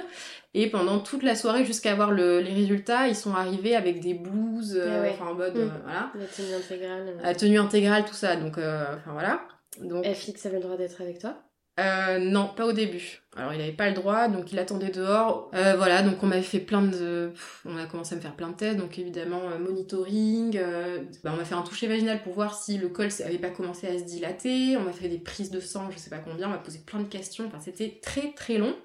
Et 0.54 0.70
pendant 0.70 1.00
toute 1.00 1.24
la 1.24 1.36
soirée, 1.36 1.64
jusqu'à 1.66 1.92
avoir 1.92 2.12
le- 2.12 2.40
les 2.42 2.54
résultats, 2.54 3.08
ils 3.08 3.16
sont 3.16 3.34
arrivés 3.36 3.76
avec 3.76 4.00
des 4.02 4.14
blouses, 4.16 4.76
euh, 4.76 4.98
Ah 4.98 5.02
ouais. 5.04 5.16
en 5.32 5.34
mode. 5.36 5.56
Mm. 5.56 5.60
euh, 5.60 5.68
voilà. 5.84 6.12
La 6.16 6.26
tenue 6.26 6.54
intégrale. 6.56 7.14
À 7.24 7.36
tenue 7.36 7.60
intégrale, 7.60 8.06
tout 8.06 8.14
ça. 8.16 8.36
Donc, 8.36 8.58
enfin 8.58 9.12
voilà. 9.14 9.42
Donc, 9.82 10.06
FX 10.06 10.46
avait 10.48 10.58
le 10.58 10.64
droit 10.64 10.78
d'être 10.78 11.00
avec 11.02 11.20
toi 11.20 11.36
euh, 11.80 12.20
non, 12.20 12.50
pas 12.56 12.66
au 12.66 12.74
début. 12.74 13.22
Alors 13.36 13.54
il 13.54 13.62
avait 13.62 13.72
pas 13.72 13.88
le 13.88 13.96
droit, 13.96 14.28
donc 14.28 14.52
il 14.52 14.60
attendait 14.60 14.90
dehors. 14.90 15.50
Euh, 15.54 15.76
voilà, 15.78 16.02
donc 16.04 16.22
on 16.22 16.28
m'avait 16.28 16.42
fait 16.42 16.60
plein 16.60 16.82
de... 16.82 17.32
On 17.64 17.78
a 17.78 17.86
commencé 17.86 18.14
à 18.14 18.18
me 18.18 18.22
faire 18.22 18.36
plein 18.36 18.50
de 18.50 18.56
tests, 18.56 18.78
donc 18.78 19.00
évidemment 19.00 19.42
euh, 19.50 19.58
monitoring. 19.58 20.58
euh, 20.58 21.00
bah, 21.24 21.32
on 21.34 21.38
m'a 21.38 21.46
fait 21.46 21.56
un 21.56 21.62
toucher 21.62 21.88
vaginal 21.88 22.22
pour 22.24 22.34
voir 22.34 22.56
si 22.56 22.78
le 22.78 22.90
col 22.90 23.08
avait 23.26 23.38
pas 23.38 23.50
commencé 23.50 23.88
à 23.88 23.98
se 23.98 24.04
dilater. 24.04 24.76
On 24.76 24.82
m'a 24.82 24.92
fait 24.92 25.08
des 25.08 25.18
prises 25.18 25.50
de 25.50 25.62
sang, 25.62 25.90
je 25.92 25.98
sais 25.98 26.10
pas 26.10 26.18
combien. 26.18 26.48
On 26.48 26.52
m'a 26.52 26.58
posé 26.58 26.80
plein 26.80 27.00
de 27.00 27.08
questions. 27.08 27.46
Enfin, 27.48 27.60
c'était 27.62 28.00
très 28.04 28.34
très 28.34 28.58
long. 28.58 28.76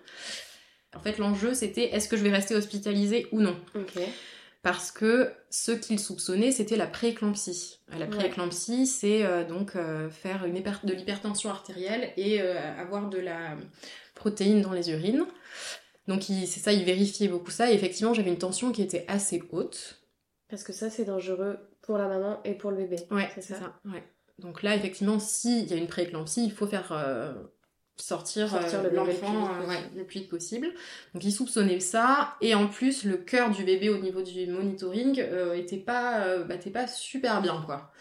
En 0.94 1.00
fait, 1.00 1.18
l'enjeu 1.18 1.52
c'était 1.52 1.86
est-ce 1.94 2.08
que 2.08 2.16
je 2.16 2.22
vais 2.22 2.30
rester 2.30 2.54
hospitalisée 2.54 3.26
ou 3.32 3.40
non. 3.40 3.56
Parce 4.66 4.90
que 4.90 5.30
ce 5.48 5.70
qu'il 5.70 6.00
soupçonnait, 6.00 6.50
c'était 6.50 6.76
la 6.76 6.88
prééclampsie. 6.88 7.78
Euh, 7.92 7.98
La 8.00 8.06
Ouais. 8.06 8.16
prééclampsie, 8.16 8.88
c'est 8.88 9.24
euh, 9.24 9.44
donc 9.44 9.76
euh, 9.76 10.10
faire 10.10 10.44
une 10.44 10.54
de 10.54 10.92
l'hypertension 10.92 11.50
artérielle 11.50 12.12
et 12.16 12.42
euh, 12.42 12.58
avoir 12.76 13.08
de 13.08 13.18
la 13.18 13.56
protéine 14.16 14.62
dans 14.62 14.72
les 14.72 14.90
urines. 14.90 15.24
Donc 16.08 16.24
c'est 16.24 16.46
ça, 16.46 16.72
il 16.72 16.82
vérifiait 16.82 17.28
beaucoup 17.28 17.52
ça. 17.52 17.70
Et 17.70 17.74
effectivement, 17.74 18.12
j'avais 18.12 18.30
une 18.30 18.38
tension 18.38 18.72
qui 18.72 18.82
était 18.82 19.04
assez 19.06 19.40
haute. 19.52 20.02
Parce 20.48 20.64
que 20.64 20.72
ça, 20.72 20.90
c'est 20.90 21.04
dangereux 21.04 21.58
pour 21.82 21.96
la 21.96 22.08
maman 22.08 22.40
et 22.42 22.54
pour 22.54 22.72
le 22.72 22.78
bébé. 22.78 22.96
Ouais, 23.12 23.30
c'est 23.36 23.42
ça. 23.42 23.60
ça. 23.60 23.80
ouais. 23.84 24.02
Donc 24.40 24.64
là, 24.64 24.74
effectivement, 24.74 25.20
s'il 25.20 25.66
y 25.68 25.74
a 25.74 25.76
une 25.76 25.86
prééclampsie, 25.86 26.44
il 26.44 26.52
faut 26.52 26.66
faire 26.66 26.92
sortir, 27.96 28.50
Sortir 28.50 28.80
euh, 28.80 28.82
le 28.84 28.90
le 28.90 28.96
l'enfant 28.96 29.48
euh, 29.54 29.66
possible. 29.66 29.68
ouais, 29.68 29.90
le 29.96 30.04
plus 30.04 30.20
vite 30.20 30.28
possible. 30.30 30.68
Donc 31.14 31.24
il 31.24 31.32
soupçonnait 31.32 31.80
ça. 31.80 32.36
Et 32.40 32.54
en 32.54 32.68
plus, 32.68 33.04
le 33.04 33.16
cœur 33.16 33.50
du 33.50 33.64
bébé 33.64 33.88
au 33.90 33.98
niveau 33.98 34.22
du 34.22 34.46
monitoring 34.46 35.20
euh, 35.20 35.54
était 35.54 35.76
pas, 35.78 36.20
euh, 36.26 36.48
était 36.48 36.70
pas 36.70 36.86
super 36.86 37.40
bien, 37.42 37.62
quoi. 37.66 37.92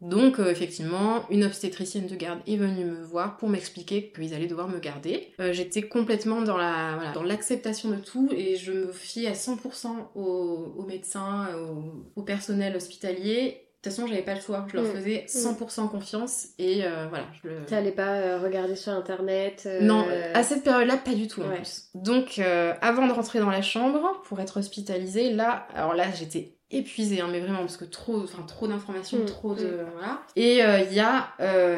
Donc 0.00 0.38
euh, 0.38 0.50
effectivement, 0.50 1.26
une 1.30 1.44
obstétricienne 1.44 2.06
de 2.06 2.14
garde 2.16 2.40
est 2.46 2.56
venue 2.56 2.84
me 2.84 3.02
voir 3.02 3.38
pour 3.38 3.48
m'expliquer 3.48 4.12
qu'ils 4.12 4.34
allaient 4.34 4.46
devoir 4.48 4.68
me 4.68 4.78
garder. 4.78 5.32
J'étais 5.52 5.82
complètement 5.88 6.42
dans 6.42 6.58
la 6.58 6.94
voilà, 6.96 7.12
dans 7.12 7.22
l'acceptation 7.22 7.88
de 7.90 7.96
tout 7.96 8.28
et 8.36 8.56
je 8.56 8.72
me 8.72 8.92
fiais 8.92 9.28
à 9.28 9.32
100% 9.34 9.88
aux, 10.14 10.74
aux 10.76 10.84
médecins, 10.84 11.48
au, 11.56 12.20
au 12.20 12.22
personnel 12.22 12.76
hospitalier. 12.76 13.63
De 13.84 13.90
toute 13.90 13.96
façon, 13.98 14.08
j'avais 14.08 14.22
pas 14.22 14.34
le 14.34 14.40
choix. 14.40 14.64
Je 14.68 14.76
leur 14.78 14.86
Mm. 14.86 14.92
faisais 14.96 15.24
100% 15.28 15.88
confiance 15.90 16.46
et 16.58 16.84
euh, 16.86 17.06
voilà. 17.10 17.24
Je 17.42 17.48
le... 17.50 17.64
T'allais 17.66 17.92
pas 17.92 18.14
euh, 18.14 18.38
regarder 18.38 18.76
sur 18.76 18.92
internet 18.92 19.64
euh, 19.66 19.82
Non, 19.82 20.06
à 20.32 20.42
cette 20.42 20.64
période-là, 20.64 20.96
pas 20.96 21.12
du 21.12 21.28
tout 21.28 21.42
en 21.42 21.48
Ouais. 21.50 21.56
plus. 21.56 21.88
Donc, 21.94 22.40
avant 22.80 23.06
de 23.06 23.12
rentrer 23.12 23.40
dans 23.40 23.50
la 23.50 23.60
chambre 23.62 24.22
pour 24.24 24.40
être 24.40 24.58
hospitalisée, 24.58 25.32
là, 25.34 25.66
alors 25.74 25.92
là, 25.94 26.06
j'étais 26.18 26.56
épuisée, 26.70 27.20
hein, 27.20 27.28
mais 27.30 27.40
vraiment 27.40 27.58
parce 27.60 27.76
que 27.76 27.84
trop, 27.84 28.22
enfin 28.22 28.42
trop 28.48 28.66
d'informations, 28.66 29.18
Mm, 29.18 29.26
trop 29.26 29.54
de 29.54 29.66
mm. 29.66 29.86
voilà. 29.92 30.20
Et 30.34 30.60
il 30.88 30.94
y 30.94 31.00
a 31.00 31.28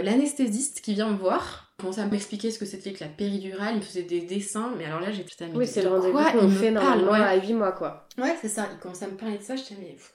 l'anesthésiste 0.02 0.80
qui 0.82 0.94
vient 0.94 1.10
me 1.10 1.16
voir. 1.16 1.64
Commençait 1.78 2.00
à 2.00 2.06
m'expliquer 2.06 2.50
ce 2.50 2.58
que 2.58 2.64
c'était 2.64 2.92
que 2.94 3.04
la 3.04 3.10
péridurale, 3.10 3.74
il 3.74 3.76
me 3.76 3.82
faisait 3.82 4.02
des 4.04 4.22
dessins, 4.22 4.72
mais 4.78 4.86
alors 4.86 5.00
là 5.00 5.12
j'ai 5.12 5.22
putain 5.24 5.48
mais 5.52 5.58
Oui, 5.58 5.66
c'est 5.66 5.82
le 5.82 5.90
rendez-vous 5.90 6.16
qu'on 6.16 6.38
il 6.40 6.48
me 6.48 6.50
fait 6.50 6.70
normalement 6.70 7.12
ouais. 7.12 7.18
à 7.20 7.36
8 7.36 7.52
mois, 7.52 7.72
quoi. 7.72 8.08
Ouais, 8.16 8.34
c'est 8.40 8.48
ça. 8.48 8.66
Il 8.72 8.78
commençait 8.78 9.04
à 9.04 9.08
me 9.08 9.16
parler 9.16 9.36
de 9.36 9.42
ça. 9.42 9.56
J'étais, 9.56 9.74
mais 9.78 9.88
pff, 9.92 10.14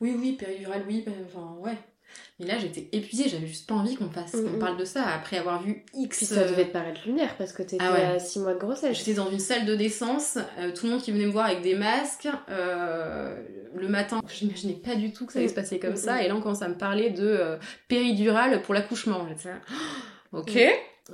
oui, 0.00 0.14
oui, 0.18 0.32
péridurale, 0.32 0.82
oui, 0.88 1.02
ben, 1.04 1.14
enfin, 1.26 1.56
ouais. 1.60 1.76
Mais 2.40 2.46
là, 2.46 2.58
j'étais 2.58 2.88
épuisée. 2.90 3.28
J'avais 3.28 3.46
juste 3.46 3.68
pas 3.68 3.74
envie 3.76 3.94
qu'on 3.94 4.10
fasse, 4.10 4.32
qu'on 4.32 4.38
Mhm. 4.54 4.58
parle 4.58 4.76
de 4.76 4.84
ça 4.84 5.06
après 5.06 5.38
avoir 5.38 5.62
vu 5.62 5.84
X. 5.94 6.16
Puis 6.16 6.26
ça 6.26 6.40
euh, 6.40 6.48
devait 6.48 6.64
te 6.66 6.72
paraître 6.72 7.02
lunaire 7.06 7.36
parce 7.36 7.52
que 7.52 7.62
t'étais 7.62 7.76
Ah 7.78 7.92
ouais. 7.92 8.02
à 8.04 8.18
6 8.18 8.40
mois 8.40 8.54
de 8.54 8.58
grossesse. 8.58 8.96
J'étais 8.98 9.14
dans 9.14 9.30
une 9.30 9.38
salle 9.38 9.64
de 9.64 9.76
naissance, 9.76 10.36
euh, 10.58 10.72
tout 10.72 10.86
le 10.86 10.92
monde 10.92 11.02
qui 11.02 11.12
venait 11.12 11.26
me 11.26 11.30
voir 11.30 11.46
avec 11.46 11.60
des 11.62 11.76
masques. 11.76 12.26
euh, 12.48 13.36
le 13.76 13.86
matin, 13.88 14.20
j'imaginais 14.28 14.72
pas 14.74 14.96
du 14.96 15.12
tout 15.12 15.26
que 15.26 15.32
ça 15.32 15.38
allait 15.38 15.46
se 15.48 15.54
passer 15.54 15.78
comme 15.78 15.90
Mhm. 15.90 15.96
ça. 15.96 16.22
Et 16.24 16.28
là, 16.28 16.34
on 16.34 16.40
commence 16.40 16.62
à 16.62 16.68
me 16.68 16.76
parler 16.76 17.10
de 17.10 17.24
euh, 17.28 17.56
péridurale 17.86 18.60
pour 18.62 18.74
l'accouchement. 18.74 19.26
J'étais 19.28 19.50
là, 19.50 19.60
ok. 20.32 20.58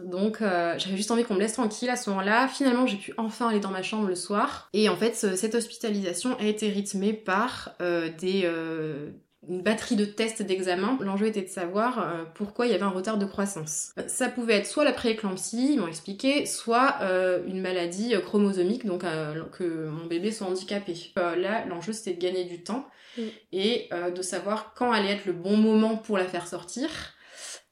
Donc 0.05 0.43
euh, 0.43 0.75
j'avais 0.79 0.97
juste 0.97 1.11
envie 1.11 1.25
qu'on 1.25 1.35
me 1.35 1.41
laisse 1.41 1.55
tranquille 1.55 1.89
à 1.91 1.97
ce 1.97 2.11
moment-là. 2.11 2.49
Finalement, 2.49 2.87
j'ai 2.87 2.97
pu 2.97 3.13
enfin 3.17 3.49
aller 3.49 3.61
dans 3.61 3.71
ma 3.71 3.83
chambre 3.83 4.07
le 4.09 4.15
soir. 4.15 4.69
Et 4.73 4.89
en 4.89 4.97
fait, 4.97 5.15
ce- 5.17 5.37
cette 5.37 5.55
hospitalisation 5.55 6.37
a 6.39 6.45
été 6.45 6.69
rythmée 6.69 7.13
par 7.13 7.71
euh, 7.81 8.11
des 8.19 8.43
euh, 8.45 9.11
une 9.49 9.63
batterie 9.63 9.95
de 9.95 10.05
tests 10.05 10.43
d'examen. 10.43 10.99
L'enjeu 11.01 11.27
était 11.27 11.43
de 11.43 11.49
savoir 11.49 12.01
euh, 12.01 12.25
pourquoi 12.35 12.67
il 12.67 12.73
y 12.73 12.75
avait 12.75 12.83
un 12.83 12.89
retard 12.91 13.17
de 13.17 13.27
croissance. 13.27 13.93
Euh, 13.99 14.03
Ça 14.09 14.29
pouvait 14.29 14.55
être 14.55 14.67
soit 14.67 14.83
la 14.85 14.93
prééclampsie, 14.93 15.75
ils 15.75 15.79
m'ont 15.81 15.87
expliqué, 15.87 16.47
soit 16.47 16.97
une 17.47 17.61
maladie 17.61 18.15
chromosomique, 18.25 18.85
donc 18.87 19.05
que 19.53 19.89
mon 19.89 20.07
bébé 20.07 20.33
soit 20.33 20.49
handicapé. 20.49 20.95
Là, 21.17 21.65
l'enjeu 21.67 21.93
c'était 21.93 22.15
de 22.15 22.21
gagner 22.21 22.45
du 22.45 22.63
temps 22.65 22.87
Mm. 23.19 23.23
et 23.53 23.89
euh, 23.95 24.11
de 24.11 24.21
savoir 24.21 24.75
quand 24.77 24.93
allait 24.93 25.13
être 25.13 25.25
le 25.25 25.33
bon 25.33 25.57
moment 25.57 25.97
pour 25.97 26.19
la 26.19 26.27
faire 26.27 26.47
sortir. 26.47 26.91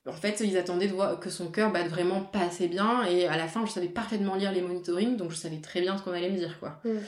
En 0.06 0.12
fait, 0.12 0.40
ils 0.40 0.58
attendaient 0.58 0.88
de 0.88 0.92
voir 0.92 1.18
que 1.18 1.30
son 1.30 1.50
cœur 1.50 1.72
batte 1.72 1.88
vraiment 1.88 2.20
pas 2.20 2.40
assez 2.40 2.68
bien, 2.68 3.04
et 3.04 3.26
à 3.26 3.36
la 3.36 3.48
fin, 3.48 3.64
je 3.64 3.72
savais 3.72 3.88
parfaitement 3.88 4.34
lire 4.34 4.52
les 4.52 4.60
monitorings, 4.60 5.16
donc 5.16 5.30
je 5.30 5.36
savais 5.36 5.60
très 5.60 5.80
bien 5.80 5.96
ce 5.96 6.02
qu'on 6.02 6.12
allait 6.12 6.30
me 6.30 6.36
dire, 6.36 6.58
quoi. 6.60 6.80
Mm. 6.84 6.98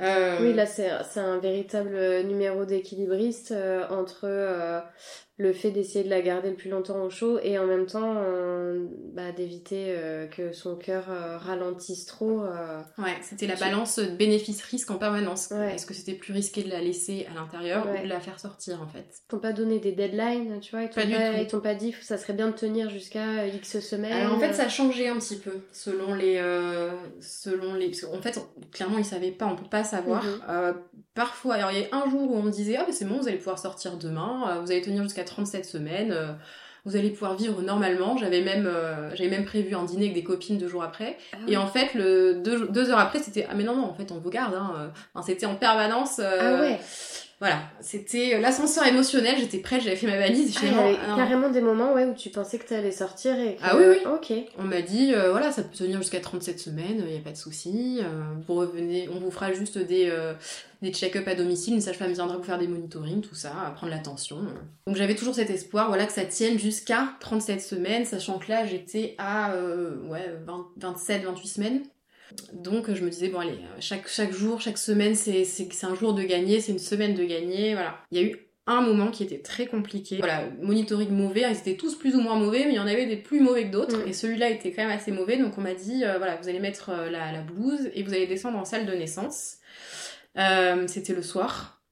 Euh, 0.00 0.38
Oui, 0.40 0.52
là, 0.52 0.66
c'est 0.66 0.90
un 1.20 1.38
véritable 1.38 2.22
numéro 2.24 2.64
d'équilibriste 2.64 3.52
euh, 3.52 3.86
entre 3.88 4.24
euh, 4.24 4.80
le 5.36 5.52
fait 5.52 5.72
d'essayer 5.72 6.04
de 6.04 6.10
la 6.10 6.20
garder 6.22 6.50
le 6.50 6.54
plus 6.54 6.70
longtemps 6.70 7.02
au 7.02 7.10
chaud 7.10 7.40
et 7.42 7.58
en 7.58 7.66
même 7.66 7.86
temps 7.86 8.14
euh, 8.18 8.86
bah, 9.12 9.32
d'éviter 9.32 9.86
euh, 9.88 10.28
que 10.28 10.52
son 10.52 10.76
cœur 10.76 11.06
euh, 11.10 11.36
ralentisse 11.38 12.06
trop. 12.06 12.42
Ouais, 12.98 13.16
c'était 13.22 13.48
la 13.48 13.56
balance 13.56 13.98
bénéfice-risque 13.98 14.92
en 14.92 14.96
permanence. 14.96 15.48
Ouais. 15.50 15.74
Est-ce 15.74 15.86
que 15.86 15.94
c'était 15.94 16.14
plus 16.14 16.32
risqué 16.32 16.62
de 16.62 16.70
la 16.70 16.80
laisser 16.80 17.26
à 17.30 17.34
l'intérieur 17.34 17.84
Ouais. 17.86 18.00
ou 18.00 18.04
de 18.04 18.08
la 18.08 18.20
faire 18.20 18.38
sortir, 18.38 18.80
en 18.80 18.86
fait? 18.86 19.06
Ils 19.10 19.26
t'ont 19.28 19.40
pas 19.40 19.52
donné 19.52 19.80
des 19.80 19.90
deadlines, 19.90 20.60
tu 20.60 20.70
vois, 20.70 20.82
ils 20.84 20.88
t'ont 20.90 21.00
Pas 21.00 21.06
du 21.06 21.12
pas, 21.14 21.30
tout. 21.30 21.36
ils 21.40 21.46
t'ont 21.48 21.60
pas 21.60 21.74
dit 21.74 21.92
ça 22.00 22.16
serait 22.16 22.34
bien 22.34 22.46
de 22.48 22.54
tenir 22.54 22.88
jusqu'à 22.88 23.46
X 23.48 23.80
semaines. 23.80 24.12
Alors 24.12 24.34
en 24.34 24.38
fait, 24.38 24.52
ça 24.52 24.64
a 24.66 24.68
changé 24.68 25.08
un 25.08 25.16
petit 25.18 25.36
peu 25.38 25.62
selon 25.72 26.14
les, 26.14 26.40
selon 27.20 27.74
les, 27.74 27.86
parce 27.88 28.02
qu'en 28.02 28.22
fait, 28.22 28.38
clairement, 28.70 28.98
ils 28.98 29.04
savaient 29.04 29.32
pas, 29.32 29.46
on 29.46 29.56
peut 29.56 29.68
pas 29.68 29.82
savoir. 29.82 30.24
Mhm. 30.24 30.74
Parfois, 31.14 31.54
alors 31.54 31.70
il 31.70 31.80
y 31.80 31.84
a 31.84 31.96
un 31.96 32.10
jour 32.10 32.30
où 32.30 32.36
on 32.36 32.42
me 32.42 32.50
disait, 32.50 32.76
ah 32.76 32.84
ben 32.84 32.92
c'est 32.92 33.04
bon, 33.04 33.18
vous 33.20 33.28
allez 33.28 33.36
pouvoir 33.38 33.58
sortir 33.58 33.96
demain, 33.96 34.48
euh, 34.48 34.60
vous 34.60 34.70
allez 34.72 34.82
tenir 34.82 35.02
jusqu'à 35.04 35.22
37 35.24 35.64
semaines, 35.64 36.10
euh, 36.12 36.32
vous 36.84 36.96
allez 36.96 37.10
pouvoir 37.10 37.34
vivre 37.36 37.62
normalement. 37.62 38.16
J'avais 38.18 38.42
même, 38.42 38.66
euh, 38.66 39.14
j'avais 39.14 39.30
même 39.30 39.44
prévu 39.44 39.74
un 39.76 39.84
dîner 39.84 40.06
avec 40.06 40.14
des 40.14 40.24
copines 40.24 40.58
deux 40.58 40.66
jours 40.68 40.82
après. 40.82 41.16
Ah 41.32 41.36
Et 41.46 41.56
en 41.56 41.66
fait, 41.68 41.94
le 41.94 42.34
deux, 42.34 42.66
deux 42.68 42.90
heures 42.90 42.98
après, 42.98 43.20
c'était, 43.20 43.46
ah 43.48 43.54
mais 43.54 43.62
non 43.64 43.76
non, 43.76 43.84
en 43.84 43.94
fait, 43.94 44.10
on 44.12 44.18
vous 44.18 44.28
garde. 44.30 44.54
Hein. 44.54 44.92
enfin, 45.14 45.24
c'était 45.24 45.46
en 45.46 45.54
permanence. 45.54 46.18
euh, 46.18 46.38
Ah 46.58 46.60
ouais, 46.60 46.80
Voilà, 47.44 47.60
c'était 47.82 48.40
l'ascenseur 48.40 48.86
émotionnel. 48.86 49.34
J'étais 49.38 49.58
prête, 49.58 49.82
j'avais 49.82 49.96
fait 49.96 50.06
ma 50.06 50.16
valise. 50.16 50.56
Ah, 50.56 50.60
il 50.64 50.72
y 50.72 50.78
avait 50.78 50.96
carrément 51.14 51.50
des 51.50 51.60
moments 51.60 51.92
ouais, 51.92 52.06
où 52.06 52.14
tu 52.14 52.30
pensais 52.30 52.56
que 52.58 52.66
t'allais 52.66 52.90
sortir 52.90 53.38
et 53.38 53.56
que... 53.56 53.60
Ah 53.62 53.76
oui, 53.76 53.84
oui. 53.86 53.96
Ok. 54.06 54.32
On 54.58 54.62
m'a 54.62 54.80
dit, 54.80 55.12
euh, 55.12 55.30
voilà, 55.30 55.52
ça 55.52 55.62
peut 55.62 55.76
tenir 55.76 55.98
jusqu'à 55.98 56.20
37 56.20 56.58
semaines, 56.58 57.04
il 57.06 57.12
n'y 57.12 57.18
a 57.18 57.20
pas 57.20 57.32
de 57.32 57.36
souci. 57.36 58.00
euh, 58.00 58.22
vous 58.48 58.54
revenez, 58.54 59.10
on 59.14 59.18
vous 59.20 59.30
fera 59.30 59.52
juste 59.52 59.76
des, 59.76 60.08
euh, 60.08 60.32
des 60.80 60.90
check-up 60.90 61.28
à 61.28 61.34
domicile, 61.34 61.74
une 61.74 61.82
sage-femme 61.82 62.12
viendra 62.12 62.38
vous 62.38 62.42
faire 62.44 62.56
des 62.56 62.66
monitorings, 62.66 63.20
tout 63.20 63.34
ça, 63.34 63.50
prendre 63.76 63.92
la 63.92 63.98
tension. 63.98 64.38
Donc 64.86 64.96
j'avais 64.96 65.14
toujours 65.14 65.34
cet 65.34 65.50
espoir, 65.50 65.88
voilà, 65.88 66.06
que 66.06 66.14
ça 66.14 66.24
tienne 66.24 66.58
jusqu'à 66.58 67.08
37 67.20 67.60
semaines, 67.60 68.06
sachant 68.06 68.38
que 68.38 68.50
là, 68.50 68.64
j'étais 68.64 69.16
à, 69.18 69.52
euh, 69.52 69.96
ouais, 70.08 70.34
20 70.46 70.66
27, 70.78 71.24
28 71.24 71.46
semaines. 71.46 71.82
Donc 72.52 72.92
je 72.92 73.04
me 73.04 73.10
disais, 73.10 73.28
bon 73.28 73.40
allez, 73.40 73.58
chaque, 73.80 74.08
chaque 74.08 74.32
jour, 74.32 74.60
chaque 74.60 74.78
semaine, 74.78 75.14
c'est 75.14 75.46
un 75.84 75.94
jour 75.94 76.14
de 76.14 76.22
gagner, 76.22 76.60
c'est 76.60 76.72
une 76.72 76.78
semaine 76.78 77.14
de 77.14 77.24
gagner, 77.24 77.74
voilà. 77.74 77.98
Il 78.10 78.18
y 78.18 78.24
a 78.24 78.24
eu 78.24 78.38
un 78.66 78.80
moment 78.80 79.10
qui 79.10 79.22
était 79.24 79.40
très 79.40 79.66
compliqué. 79.66 80.16
Voilà, 80.18 80.44
monitoring 80.62 81.10
mauvais, 81.10 81.42
ils 81.50 81.56
étaient 81.58 81.76
tous 81.76 81.96
plus 81.96 82.14
ou 82.14 82.20
moins 82.20 82.36
mauvais, 82.38 82.64
mais 82.64 82.72
il 82.72 82.76
y 82.76 82.78
en 82.80 82.86
avait 82.86 83.06
des 83.06 83.16
plus 83.18 83.40
mauvais 83.40 83.64
que 83.66 83.70
d'autres, 83.72 83.98
Mm. 84.04 84.08
et 84.08 84.12
celui-là 84.12 84.48
était 84.50 84.72
quand 84.72 84.82
même 84.86 84.96
assez 84.96 85.12
mauvais, 85.12 85.36
donc 85.36 85.58
on 85.58 85.60
m'a 85.60 85.74
dit, 85.74 86.04
euh, 86.04 86.16
voilà, 86.18 86.36
vous 86.36 86.48
allez 86.48 86.60
mettre 86.60 86.90
euh, 86.90 87.10
la, 87.10 87.30
la 87.32 87.42
blouse 87.42 87.90
et 87.94 88.02
vous 88.02 88.14
allez 88.14 88.26
descendre 88.26 88.56
en 88.58 88.64
salle 88.64 88.86
de 88.86 88.92
naissance. 88.94 89.56
Euh, 90.38 90.86
C'était 90.88 91.12
le 91.14 91.22
soir. 91.22 91.82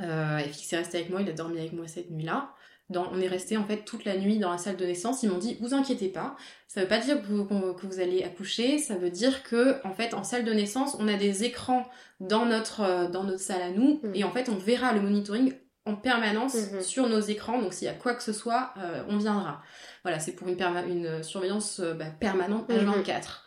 Euh, 0.00 0.38
FX 0.38 0.72
est 0.72 0.76
resté 0.76 0.98
avec 0.98 1.10
moi, 1.10 1.20
il 1.22 1.28
a 1.28 1.32
dormi 1.32 1.58
avec 1.58 1.72
moi 1.72 1.88
cette 1.88 2.10
nuit-là. 2.10 2.50
Dans- 2.90 3.10
on 3.12 3.20
est 3.20 3.28
resté 3.28 3.56
en 3.58 3.64
fait 3.66 3.84
toute 3.84 4.04
la 4.06 4.16
nuit 4.16 4.38
dans 4.38 4.50
la 4.50 4.56
salle 4.58 4.76
de 4.78 4.86
naissance. 4.86 5.22
Ils 5.22 5.28
m'ont 5.30 5.36
dit, 5.38 5.58
vous 5.60 5.74
inquiétez 5.74 6.08
pas, 6.08 6.36
ça 6.68 6.80
veut 6.80 6.88
pas 6.88 6.98
dire 6.98 7.20
que 7.20 7.26
vous, 7.26 7.44
qu'on- 7.44 7.74
que 7.74 7.86
vous 7.86 8.00
allez 8.00 8.22
accoucher, 8.24 8.78
ça 8.78 8.94
veut 8.96 9.10
dire 9.10 9.42
que 9.42 9.76
en 9.86 9.92
fait 9.92 10.14
en 10.14 10.24
salle 10.24 10.44
de 10.44 10.52
naissance, 10.54 10.96
on 10.98 11.06
a 11.06 11.14
des 11.18 11.44
écrans 11.44 11.86
dans 12.20 12.46
notre 12.46 12.80
euh, 12.80 13.08
dans 13.08 13.24
notre 13.24 13.40
salle 13.40 13.60
à 13.62 13.70
nous, 13.70 14.00
Mhm. 14.02 14.12
et 14.14 14.24
en 14.24 14.30
fait 14.30 14.48
on 14.48 14.56
verra 14.56 14.92
le 14.94 15.00
monitoring 15.02 15.52
en 15.84 15.96
permanence 15.96 16.54
Mhm. 16.72 16.80
sur 16.82 17.08
nos 17.08 17.20
écrans. 17.20 17.60
Donc 17.60 17.74
s'il 17.74 17.86
y 17.86 17.90
a 17.90 17.94
quoi 17.94 18.14
que 18.14 18.22
ce 18.22 18.32
soit, 18.32 18.72
euh, 18.78 19.02
on 19.08 19.18
viendra. 19.18 19.60
Voilà, 20.02 20.18
c'est 20.18 20.32
pour 20.32 20.48
une, 20.48 20.56
une 20.88 21.22
surveillance 21.22 21.80
euh, 21.80 21.92
bah, 21.94 22.06
permanente 22.18 22.68
Mhm. 22.70 22.76
H24. 22.78 23.44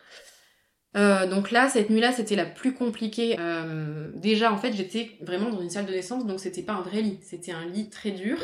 Euh, 0.94 1.26
donc 1.26 1.50
là, 1.50 1.68
cette 1.70 1.88
nuit-là, 1.88 2.12
c'était 2.12 2.36
la 2.36 2.44
plus 2.44 2.74
compliquée. 2.74 3.36
Euh, 3.40 4.10
déjà, 4.14 4.52
en 4.52 4.58
fait, 4.58 4.72
j'étais 4.74 5.12
vraiment 5.22 5.48
dans 5.50 5.62
une 5.62 5.70
salle 5.70 5.86
de 5.86 5.90
naissance, 5.92 6.26
donc 6.26 6.38
c'était 6.38 6.62
pas 6.62 6.74
un 6.74 6.82
vrai 6.82 7.00
lit, 7.00 7.18
c'était 7.22 7.52
un 7.52 7.64
lit 7.66 7.88
très 7.88 8.10
dur. 8.10 8.38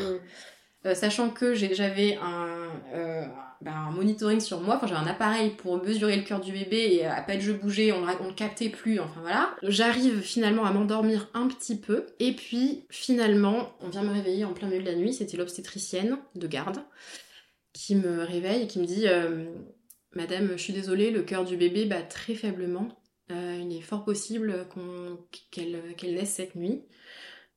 Euh, 0.87 0.95
sachant 0.95 1.31
que 1.31 1.55
j'avais 1.55 2.17
un, 2.23 2.71
euh, 2.95 3.27
bah, 3.61 3.73
un 3.75 3.91
monitoring 3.91 4.39
sur 4.39 4.61
moi, 4.61 4.81
j'avais 4.83 5.01
un 5.01 5.07
appareil 5.09 5.51
pour 5.51 5.83
mesurer 5.83 6.17
le 6.17 6.23
cœur 6.23 6.41
du 6.41 6.53
bébé 6.53 6.95
et 6.95 7.05
à 7.05 7.21
peine 7.21 7.41
je 7.41 7.51
bougeais, 7.51 7.91
on, 7.91 8.05
on 8.05 8.29
le 8.29 8.35
captait 8.35 8.69
plus, 8.69 9.01
enfin 9.01 9.21
voilà. 9.21 9.57
J'arrive 9.65 10.21
finalement 10.21 10.65
à 10.65 10.73
m'endormir 10.73 11.29
un 11.35 11.49
petit 11.49 11.77
peu, 11.77 12.07
et 12.21 12.33
puis 12.33 12.85
finalement, 12.91 13.73
on 13.81 13.89
vient 13.89 14.03
me 14.03 14.13
réveiller 14.13 14.45
en 14.45 14.53
plein 14.53 14.69
milieu 14.69 14.83
de 14.83 14.89
la 14.89 14.95
nuit, 14.95 15.13
c'était 15.13 15.37
l'obstétricienne 15.37 16.19
de 16.37 16.47
garde 16.47 16.79
qui 17.73 17.97
me 17.97 18.23
réveille 18.23 18.63
et 18.63 18.67
qui 18.69 18.79
me 18.79 18.87
dit 18.87 19.09
euh, 19.09 19.47
Madame, 20.15 20.53
je 20.53 20.63
suis 20.63 20.73
désolée, 20.73 21.11
le 21.11 21.23
cœur 21.23 21.45
du 21.45 21.57
bébé 21.57 21.87
bat 21.87 22.03
très 22.03 22.35
faiblement. 22.35 22.89
Il 23.31 23.77
est 23.77 23.83
fort 23.83 24.07
possible 24.07 24.67
qu'elle 25.51 25.95
qu'elle 25.99 26.15
naisse 26.15 26.31
cette 26.31 26.55
nuit. 26.55 26.87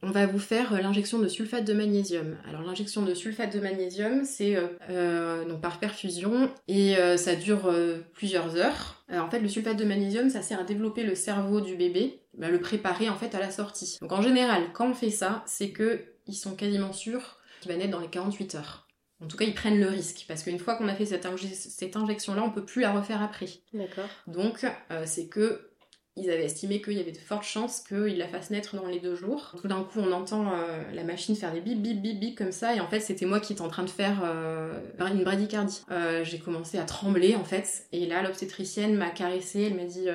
On 0.04 0.10
va 0.12 0.26
vous 0.26 0.40
faire 0.40 0.74
euh, 0.74 0.78
l'injection 0.82 1.20
de 1.20 1.28
sulfate 1.28 1.64
de 1.66 1.74
magnésium. 1.74 2.38
Alors 2.48 2.62
l'injection 2.64 3.04
de 3.04 3.14
sulfate 3.14 3.54
de 3.54 3.60
magnésium, 3.60 4.26
c'est 4.26 4.56
euh, 4.56 4.68
euh, 4.90 5.46
donc 5.46 5.62
par 5.62 5.80
perfusion 5.80 6.50
et 6.68 6.98
euh, 6.98 7.18
ça 7.18 7.36
dure 7.36 7.68
euh, 7.68 8.00
plusieurs 8.14 8.56
heures. 8.56 9.04
En 9.12 9.30
fait, 9.30 9.40
le 9.40 9.50
sulfate 9.50 9.78
de 9.78 9.86
magnésium, 9.86 10.30
ça 10.30 10.42
sert 10.42 10.60
à 10.60 10.64
développer 10.64 11.04
le 11.04 11.16
cerveau 11.16 11.62
du 11.62 11.76
bébé 11.76 12.20
bah, 12.38 12.50
le 12.50 12.60
préparer 12.60 13.10
en 13.10 13.16
fait 13.16 13.36
à 13.36 13.40
la 13.40 13.52
sortie. 13.52 13.98
Donc 14.02 14.12
en 14.14 14.22
général, 14.22 14.64
quand 14.74 14.90
on 14.90 14.94
fait 14.94 15.10
ça, 15.10 15.44
c'est 15.46 15.72
que 15.72 16.02
ils 16.28 16.34
sont 16.36 16.56
quasiment 16.56 16.94
sûrs 16.94 17.38
qu'il 17.60 17.72
va 17.72 17.78
naître 17.78 17.92
dans 17.92 18.00
les 18.00 18.08
48 18.08 18.56
heures. 18.56 18.88
En 19.24 19.28
tout 19.28 19.38
cas, 19.38 19.46
ils 19.46 19.54
prennent 19.54 19.80
le 19.80 19.88
risque 19.88 20.26
parce 20.28 20.42
qu'une 20.42 20.58
fois 20.58 20.76
qu'on 20.76 20.88
a 20.88 20.96
fait 20.96 21.06
cette, 21.06 21.26
inje- 21.26 21.54
cette 21.54 21.96
injection-là, 21.96 22.42
on 22.44 22.50
peut 22.50 22.66
plus 22.66 22.82
la 22.82 22.92
refaire 22.92 23.22
après. 23.22 23.48
D'accord. 23.74 24.08
Donc, 24.26 24.66
c'est 25.06 25.28
que 25.28 25.70
ils 26.18 26.30
avaient 26.30 26.46
estimé 26.46 26.82
qu'il 26.82 26.94
y 26.94 27.00
avait 27.00 27.14
de 27.14 27.18
fortes 27.18 27.46
chances 27.46 27.80
qu'il 27.82 28.18
la 28.18 28.28
fasse 28.28 28.50
naître 28.50 28.76
dans 28.76 28.88
les 28.88 29.00
deux 29.00 29.16
jours. 29.16 29.56
Tout 29.62 29.68
d'un 29.68 29.84
coup, 29.84 30.00
on 30.00 30.12
entend 30.12 30.52
euh, 30.54 30.84
la 30.94 31.04
machine 31.04 31.36
faire 31.36 31.54
des 31.54 31.62
bip 31.62 31.82
bip 31.82 32.02
bip 32.02 32.20
bip 32.20 32.38
comme 32.38 32.52
ça, 32.52 32.76
et 32.76 32.82
en 32.82 32.88
fait, 32.88 33.00
c'était 33.00 33.26
moi 33.26 33.40
qui 33.40 33.54
étais 33.54 33.62
en 33.62 33.70
train 33.70 33.84
de 33.84 33.90
faire 33.90 34.22
euh, 34.24 34.78
une 35.00 35.24
bradycardie. 35.24 35.84
Euh, 35.90 36.24
J'ai 36.26 36.40
commencé 36.40 36.78
à 36.78 36.84
trembler 36.84 37.36
en 37.36 37.46
fait, 37.46 37.88
et 37.94 38.06
là, 38.08 38.24
l'obstétricienne 38.24 38.96
m'a 38.96 39.10
caressée, 39.10 39.62
elle 39.64 39.76
m'a 39.76 39.86
dit. 39.86 40.08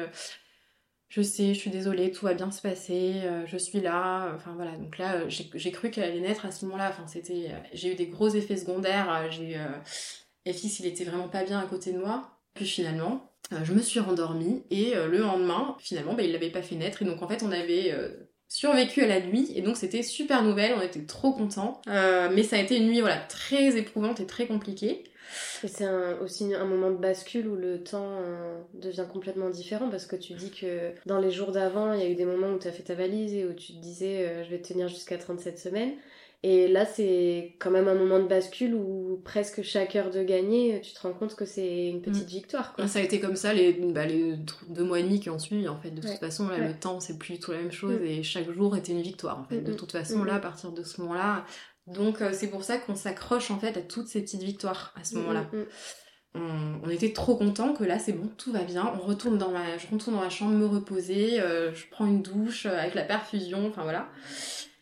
je 1.08 1.22
sais, 1.22 1.54
je 1.54 1.58
suis 1.58 1.70
désolée, 1.70 2.12
tout 2.12 2.26
va 2.26 2.34
bien 2.34 2.50
se 2.50 2.60
passer, 2.60 3.22
je 3.46 3.56
suis 3.56 3.80
là, 3.80 4.32
enfin 4.34 4.52
voilà. 4.54 4.76
Donc 4.76 4.98
là, 4.98 5.26
j'ai 5.28 5.70
cru 5.70 5.90
qu'elle 5.90 6.04
allait 6.04 6.20
naître 6.20 6.44
à 6.44 6.52
ce 6.52 6.66
moment-là. 6.66 6.90
Enfin, 6.90 7.06
c'était, 7.06 7.52
j'ai 7.72 7.92
eu 7.92 7.94
des 7.94 8.08
gros 8.08 8.28
effets 8.28 8.56
secondaires. 8.58 9.30
J'ai 9.30 9.58
FX, 10.46 10.80
il 10.80 10.86
était 10.86 11.04
vraiment 11.04 11.28
pas 11.28 11.42
bien 11.42 11.58
à 11.58 11.64
côté 11.64 11.92
de 11.92 11.98
moi. 11.98 12.36
Puis 12.54 12.66
finalement, 12.66 13.35
je 13.64 13.72
me 13.72 13.80
suis 13.80 14.00
rendormie 14.00 14.64
et 14.70 14.96
euh, 14.96 15.06
le 15.06 15.18
lendemain, 15.18 15.76
finalement, 15.78 16.14
bah, 16.14 16.22
il 16.22 16.32
l'avait 16.32 16.50
pas 16.50 16.62
fait 16.62 16.76
naître. 16.76 17.02
Et 17.02 17.04
donc 17.04 17.22
en 17.22 17.28
fait, 17.28 17.42
on 17.42 17.52
avait 17.52 17.92
euh, 17.92 18.08
survécu 18.48 19.02
à 19.02 19.06
la 19.06 19.20
nuit 19.20 19.52
et 19.54 19.62
donc 19.62 19.76
c'était 19.76 20.02
super 20.02 20.42
nouvelle. 20.42 20.74
On 20.76 20.82
était 20.82 21.04
trop 21.04 21.32
contents. 21.32 21.80
Euh, 21.88 22.28
mais 22.32 22.42
ça 22.42 22.56
a 22.56 22.60
été 22.60 22.76
une 22.76 22.86
nuit 22.86 23.00
voilà 23.00 23.18
très 23.18 23.76
éprouvante 23.76 24.20
et 24.20 24.26
très 24.26 24.46
compliquée. 24.46 25.04
Et 25.64 25.68
c'est 25.68 25.88
aussi 26.22 26.54
un 26.54 26.64
moment 26.64 26.90
de 26.90 26.96
bascule 26.96 27.48
où 27.48 27.56
le 27.56 27.82
temps 27.82 28.20
euh, 28.20 28.60
devient 28.74 29.06
complètement 29.10 29.50
différent 29.50 29.88
parce 29.90 30.06
que 30.06 30.16
tu 30.16 30.34
dis 30.34 30.50
que 30.50 30.92
dans 31.04 31.18
les 31.18 31.30
jours 31.30 31.52
d'avant, 31.52 31.92
il 31.92 32.00
y 32.00 32.04
a 32.04 32.08
eu 32.08 32.14
des 32.14 32.24
moments 32.24 32.52
où 32.52 32.58
tu 32.58 32.68
as 32.68 32.72
fait 32.72 32.84
ta 32.84 32.94
valise 32.94 33.34
et 33.34 33.44
où 33.44 33.52
tu 33.52 33.72
te 33.72 33.78
disais 33.78 34.26
euh, 34.26 34.44
je 34.44 34.50
vais 34.50 34.60
tenir 34.60 34.88
jusqu'à 34.88 35.18
37 35.18 35.58
semaines. 35.58 35.94
Et 36.42 36.68
là, 36.68 36.84
c'est 36.86 37.56
quand 37.58 37.70
même 37.70 37.88
un 37.88 37.94
moment 37.94 38.18
de 38.20 38.28
bascule 38.28 38.74
où 38.74 39.20
presque 39.24 39.62
chaque 39.62 39.96
heure 39.96 40.10
de 40.10 40.22
gagner, 40.22 40.80
tu 40.80 40.92
te 40.92 41.00
rends 41.00 41.12
compte 41.14 41.34
que 41.34 41.44
c'est 41.44 41.88
une 41.88 42.00
petite 42.02 42.28
victoire. 42.28 42.74
Quoi. 42.74 42.86
Ça 42.86 43.00
a 43.00 43.02
été 43.02 43.18
comme 43.18 43.34
ça 43.36 43.52
les, 43.52 43.72
bah, 43.72 44.06
les 44.06 44.34
deux 44.68 44.84
mois 44.84 45.00
et 45.00 45.02
demi 45.02 45.18
qui 45.18 45.28
ont 45.30 45.38
suivi. 45.40 45.66
En 45.66 45.76
fait, 45.76 45.90
de 45.90 46.00
toute 46.00 46.18
façon, 46.20 46.46
là, 46.48 46.58
Ouais. 46.58 46.68
le 46.68 46.74
temps, 46.78 47.00
c'est 47.00 47.18
plus 47.18 47.34
du 47.34 47.40
tout 47.40 47.50
la 47.52 47.58
même 47.58 47.72
chose 47.72 47.98
Mm. 48.00 48.04
et 48.06 48.22
chaque 48.22 48.50
jour 48.52 48.76
était 48.76 48.92
une 48.92 49.02
victoire. 49.02 49.38
En 49.40 49.44
fait, 49.44 49.60
de 49.60 49.72
Mm, 49.72 49.76
toute 49.76 49.92
façon, 49.92 50.18
mm, 50.18 50.26
là, 50.26 50.32
mm. 50.34 50.36
à 50.36 50.40
partir 50.40 50.72
de 50.72 50.82
ce 50.84 51.00
moment-là. 51.00 51.44
Donc, 51.88 52.20
euh, 52.22 52.30
c'est 52.32 52.48
pour 52.48 52.62
ça 52.64 52.78
qu'on 52.78 52.94
s'accroche 52.94 53.50
en 53.50 53.58
fait 53.58 53.76
à 53.76 53.80
toutes 53.82 54.06
ces 54.08 54.20
petites 54.20 54.42
victoires 54.42 54.92
à 55.00 55.04
ce 55.04 55.16
moment-là. 55.16 55.46
Mm, 55.52 55.56
mm, 55.58 55.66
on, 56.34 56.80
on 56.84 56.90
était 56.90 57.12
trop 57.12 57.34
contents 57.36 57.72
que 57.72 57.82
là 57.84 57.98
c'est 57.98 58.12
bon, 58.12 58.28
tout 58.36 58.52
va 58.52 58.62
bien. 58.62 58.92
On 58.94 59.06
retourne 59.06 59.38
dans 59.38 59.50
ma, 59.50 59.78
je 59.78 59.86
retourne 59.90 60.16
dans 60.16 60.22
ma 60.22 60.28
chambre 60.30 60.52
me 60.52 60.66
reposer, 60.66 61.40
euh, 61.40 61.72
je 61.74 61.84
prends 61.90 62.06
une 62.06 62.22
douche 62.22 62.66
euh, 62.66 62.78
avec 62.78 62.94
la 62.94 63.02
perfusion, 63.04 63.66
enfin 63.68 63.82
voilà. 63.84 64.08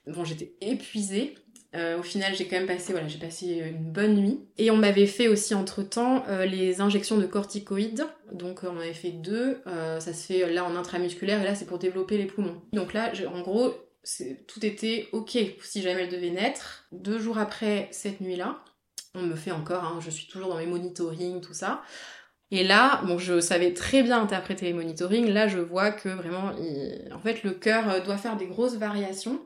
Bon, 0.07 0.25
j'étais 0.25 0.55
épuisée. 0.61 1.35
Euh, 1.75 1.99
au 1.99 2.03
final, 2.03 2.35
j'ai 2.37 2.47
quand 2.47 2.57
même 2.57 2.69
passé, 2.69 2.93
voilà, 2.93 3.09
j'ai 3.09 3.19
passé 3.19 3.47
une 3.67 3.91
bonne 3.91 4.15
nuit. 4.15 4.41
Et 4.59 4.71
on 4.71 4.77
m'avait 4.77 5.07
fait 5.07 5.29
aussi 5.29 5.55
entre 5.55 5.83
temps 5.83 6.25
les 6.45 6.81
injections 6.81 7.19
de 7.19 7.27
corticoïdes. 7.27 8.07
Donc 8.33 8.65
euh, 8.65 8.69
on 8.71 8.79
avait 8.79 8.95
fait 8.95 9.11
deux. 9.11 9.61
Euh, 9.67 10.01
ça 10.01 10.13
se 10.13 10.27
fait 10.27 10.53
là 10.53 10.65
en 10.65 10.77
intramusculaire 10.77 11.41
et 11.41 11.45
là 11.45 11.55
c'est 11.55 11.65
pour 11.65 11.79
développer 11.79 12.19
les 12.19 12.27
poumons. 12.27 12.61
Donc 12.73 12.93
là, 12.93 13.13
en 13.33 13.41
gros, 13.41 13.73
tout 14.47 14.65
était 14.67 15.09
ok 15.13 15.39
si 15.63 15.83
jamais 15.83 16.03
elle 16.03 16.11
devait 16.11 16.31
naître. 16.31 16.87
Deux 16.93 17.19
jours 17.19 17.39
après 17.39 17.89
cette 17.91 18.21
nuit-là, 18.21 18.63
on 19.15 19.23
me 19.23 19.37
fait 19.37 19.53
encore, 19.53 19.85
hein, 19.85 19.99
je 20.01 20.11
suis 20.11 20.27
toujours 20.27 20.51
dans 20.51 20.59
mes 20.59 20.67
monitoring, 20.67 21.41
tout 21.41 21.55
ça. 21.55 21.83
Et 22.57 22.63
là, 22.63 23.01
bon, 23.05 23.19
je 23.19 23.41
savais 23.41 23.73
très 23.75 24.03
bien 24.05 24.23
interpréter 24.23 24.67
les 24.67 24.73
monitorings. 24.73 25.29
Là, 25.29 25.49
je 25.49 25.59
vois 25.59 25.91
que 25.91 26.09
vraiment, 26.09 26.53
il- 26.57 27.13
en 27.13 27.19
fait, 27.19 27.43
le 27.43 27.51
cœur 27.51 27.89
euh, 27.91 28.01
doit 28.01 28.17
faire 28.17 28.37
des 28.37 28.47
grosses 28.47 28.77
variations. 28.77 29.41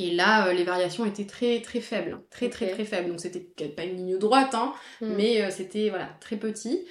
Et 0.00 0.10
là, 0.10 0.48
euh, 0.48 0.52
les 0.52 0.64
variations 0.64 1.04
étaient 1.06 1.26
très 1.26 1.60
très 1.60 1.80
faibles, 1.80 2.18
très 2.30 2.48
très 2.50 2.70
très 2.70 2.84
faibles. 2.84 3.08
Donc 3.10 3.20
c'était 3.20 3.38
peut-être 3.40 3.76
pas 3.76 3.84
une 3.84 3.96
ligne 3.96 4.18
droite, 4.18 4.54
hein, 4.54 4.72
Mm. 5.00 5.14
mais 5.16 5.42
euh, 5.42 5.50
c'était 5.50 5.88
voilà 5.90 6.08
très 6.20 6.36
petit. 6.36 6.84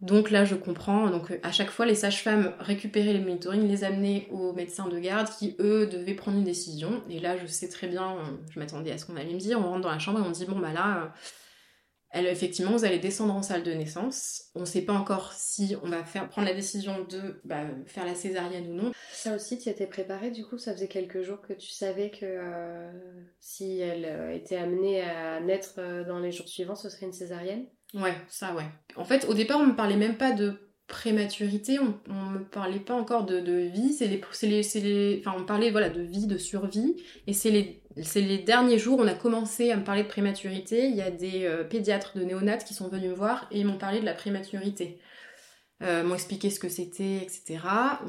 Donc 0.00 0.30
là, 0.30 0.44
je 0.44 0.54
comprends. 0.54 1.08
Donc 1.10 1.38
à 1.42 1.52
chaque 1.52 1.70
fois, 1.70 1.86
les 1.86 1.94
sages-femmes 1.96 2.52
récupéraient 2.60 3.12
les 3.12 3.20
monitorings, 3.20 3.68
les 3.68 3.84
amenaient 3.84 4.28
aux 4.30 4.52
médecins 4.52 4.88
de 4.88 4.98
garde 4.98 5.28
qui 5.38 5.56
eux 5.60 5.86
devaient 5.86 6.14
prendre 6.14 6.38
une 6.38 6.44
décision. 6.44 7.02
Et 7.10 7.18
là, 7.20 7.36
je 7.36 7.46
sais 7.46 7.68
très 7.68 7.86
bien, 7.88 8.16
je 8.50 8.58
m'attendais 8.60 8.90
à 8.92 8.98
ce 8.98 9.06
qu'on 9.06 9.16
allait 9.16 9.34
me 9.34 9.38
dire. 9.40 9.58
On 9.60 9.68
rentre 9.68 9.82
dans 9.82 9.90
la 9.90 9.98
chambre 9.98 10.20
et 10.20 10.22
on 10.22 10.30
dit 10.30 10.46
bon 10.46 10.58
bah 10.58 10.72
là. 10.72 11.12
Elle, 12.10 12.26
effectivement, 12.26 12.72
vous 12.72 12.84
allez 12.84 12.98
descendre 12.98 13.34
en 13.34 13.42
salle 13.42 13.62
de 13.62 13.72
naissance. 13.72 14.44
On 14.54 14.60
ne 14.60 14.64
sait 14.64 14.82
pas 14.82 14.94
encore 14.94 15.32
si 15.34 15.76
on 15.82 15.88
va 15.90 16.04
faire, 16.04 16.28
prendre 16.28 16.48
la 16.48 16.54
décision 16.54 17.04
de 17.04 17.40
bah, 17.44 17.64
faire 17.86 18.06
la 18.06 18.14
césarienne 18.14 18.68
ou 18.70 18.74
non. 18.74 18.92
Ça 19.12 19.34
aussi, 19.34 19.58
tu 19.58 19.68
étais 19.68 19.86
préparée 19.86 20.30
du 20.30 20.44
coup 20.44 20.56
Ça 20.56 20.72
faisait 20.72 20.88
quelques 20.88 21.22
jours 21.22 21.42
que 21.42 21.52
tu 21.52 21.70
savais 21.70 22.10
que 22.10 22.24
euh, 22.24 22.90
si 23.40 23.80
elle 23.80 24.06
euh, 24.06 24.34
était 24.34 24.56
amenée 24.56 25.02
à 25.02 25.40
naître 25.40 25.74
euh, 25.78 26.04
dans 26.04 26.18
les 26.18 26.32
jours 26.32 26.48
suivants, 26.48 26.76
ce 26.76 26.88
serait 26.88 27.06
une 27.06 27.12
césarienne? 27.12 27.66
Ouais, 27.92 28.14
ça 28.28 28.54
ouais. 28.54 28.66
En 28.96 29.04
fait, 29.04 29.26
au 29.26 29.34
départ, 29.34 29.60
on 29.60 29.66
me 29.66 29.76
parlait 29.76 29.96
même 29.96 30.16
pas 30.16 30.32
de 30.32 30.67
prématurité, 30.88 31.78
on, 31.78 31.94
on 32.10 32.30
me 32.30 32.38
parlait 32.44 32.80
pas 32.80 32.94
encore 32.94 33.24
de, 33.24 33.38
vie, 33.68 33.92
c'est 33.92 34.08
les, 34.08 34.20
les, 34.42 34.80
les, 34.80 35.22
enfin, 35.24 35.36
on 35.38 35.44
parlait 35.44 35.70
voilà 35.70 35.90
de 35.90 36.00
vie, 36.00 36.26
de 36.26 36.38
survie, 36.38 36.96
et 37.26 37.34
c'est 37.34 37.50
les, 37.50 37.82
les 38.16 38.38
derniers 38.38 38.78
jours, 38.78 38.98
on 38.98 39.06
a 39.06 39.14
commencé 39.14 39.70
à 39.70 39.76
me 39.76 39.84
parler 39.84 40.02
de 40.02 40.08
prématurité. 40.08 40.88
Il 40.88 40.96
y 40.96 41.02
a 41.02 41.10
des 41.10 41.44
euh, 41.44 41.64
pédiatres 41.64 42.16
de 42.16 42.24
néonates 42.24 42.64
qui 42.64 42.74
sont 42.74 42.88
venus 42.88 43.10
me 43.10 43.14
voir 43.14 43.46
et 43.50 43.60
ils 43.60 43.66
m'ont 43.66 43.78
parlé 43.78 44.00
de 44.00 44.04
la 44.04 44.14
prématurité. 44.14 44.98
Euh, 45.82 46.02
m'ont 46.02 46.14
expliqué 46.14 46.50
ce 46.50 46.58
que 46.58 46.68
c'était, 46.68 47.18
etc. 47.18 47.60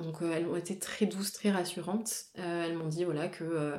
Donc 0.03 0.21
euh, 0.21 0.33
elles 0.35 0.47
ont 0.47 0.55
été 0.55 0.79
très 0.79 1.05
douces, 1.05 1.33
très 1.33 1.51
rassurantes. 1.51 2.25
Elles 2.35 2.75
m'ont 2.75 2.87
dit 2.87 3.03
voilà 3.03 3.27
que 3.27 3.73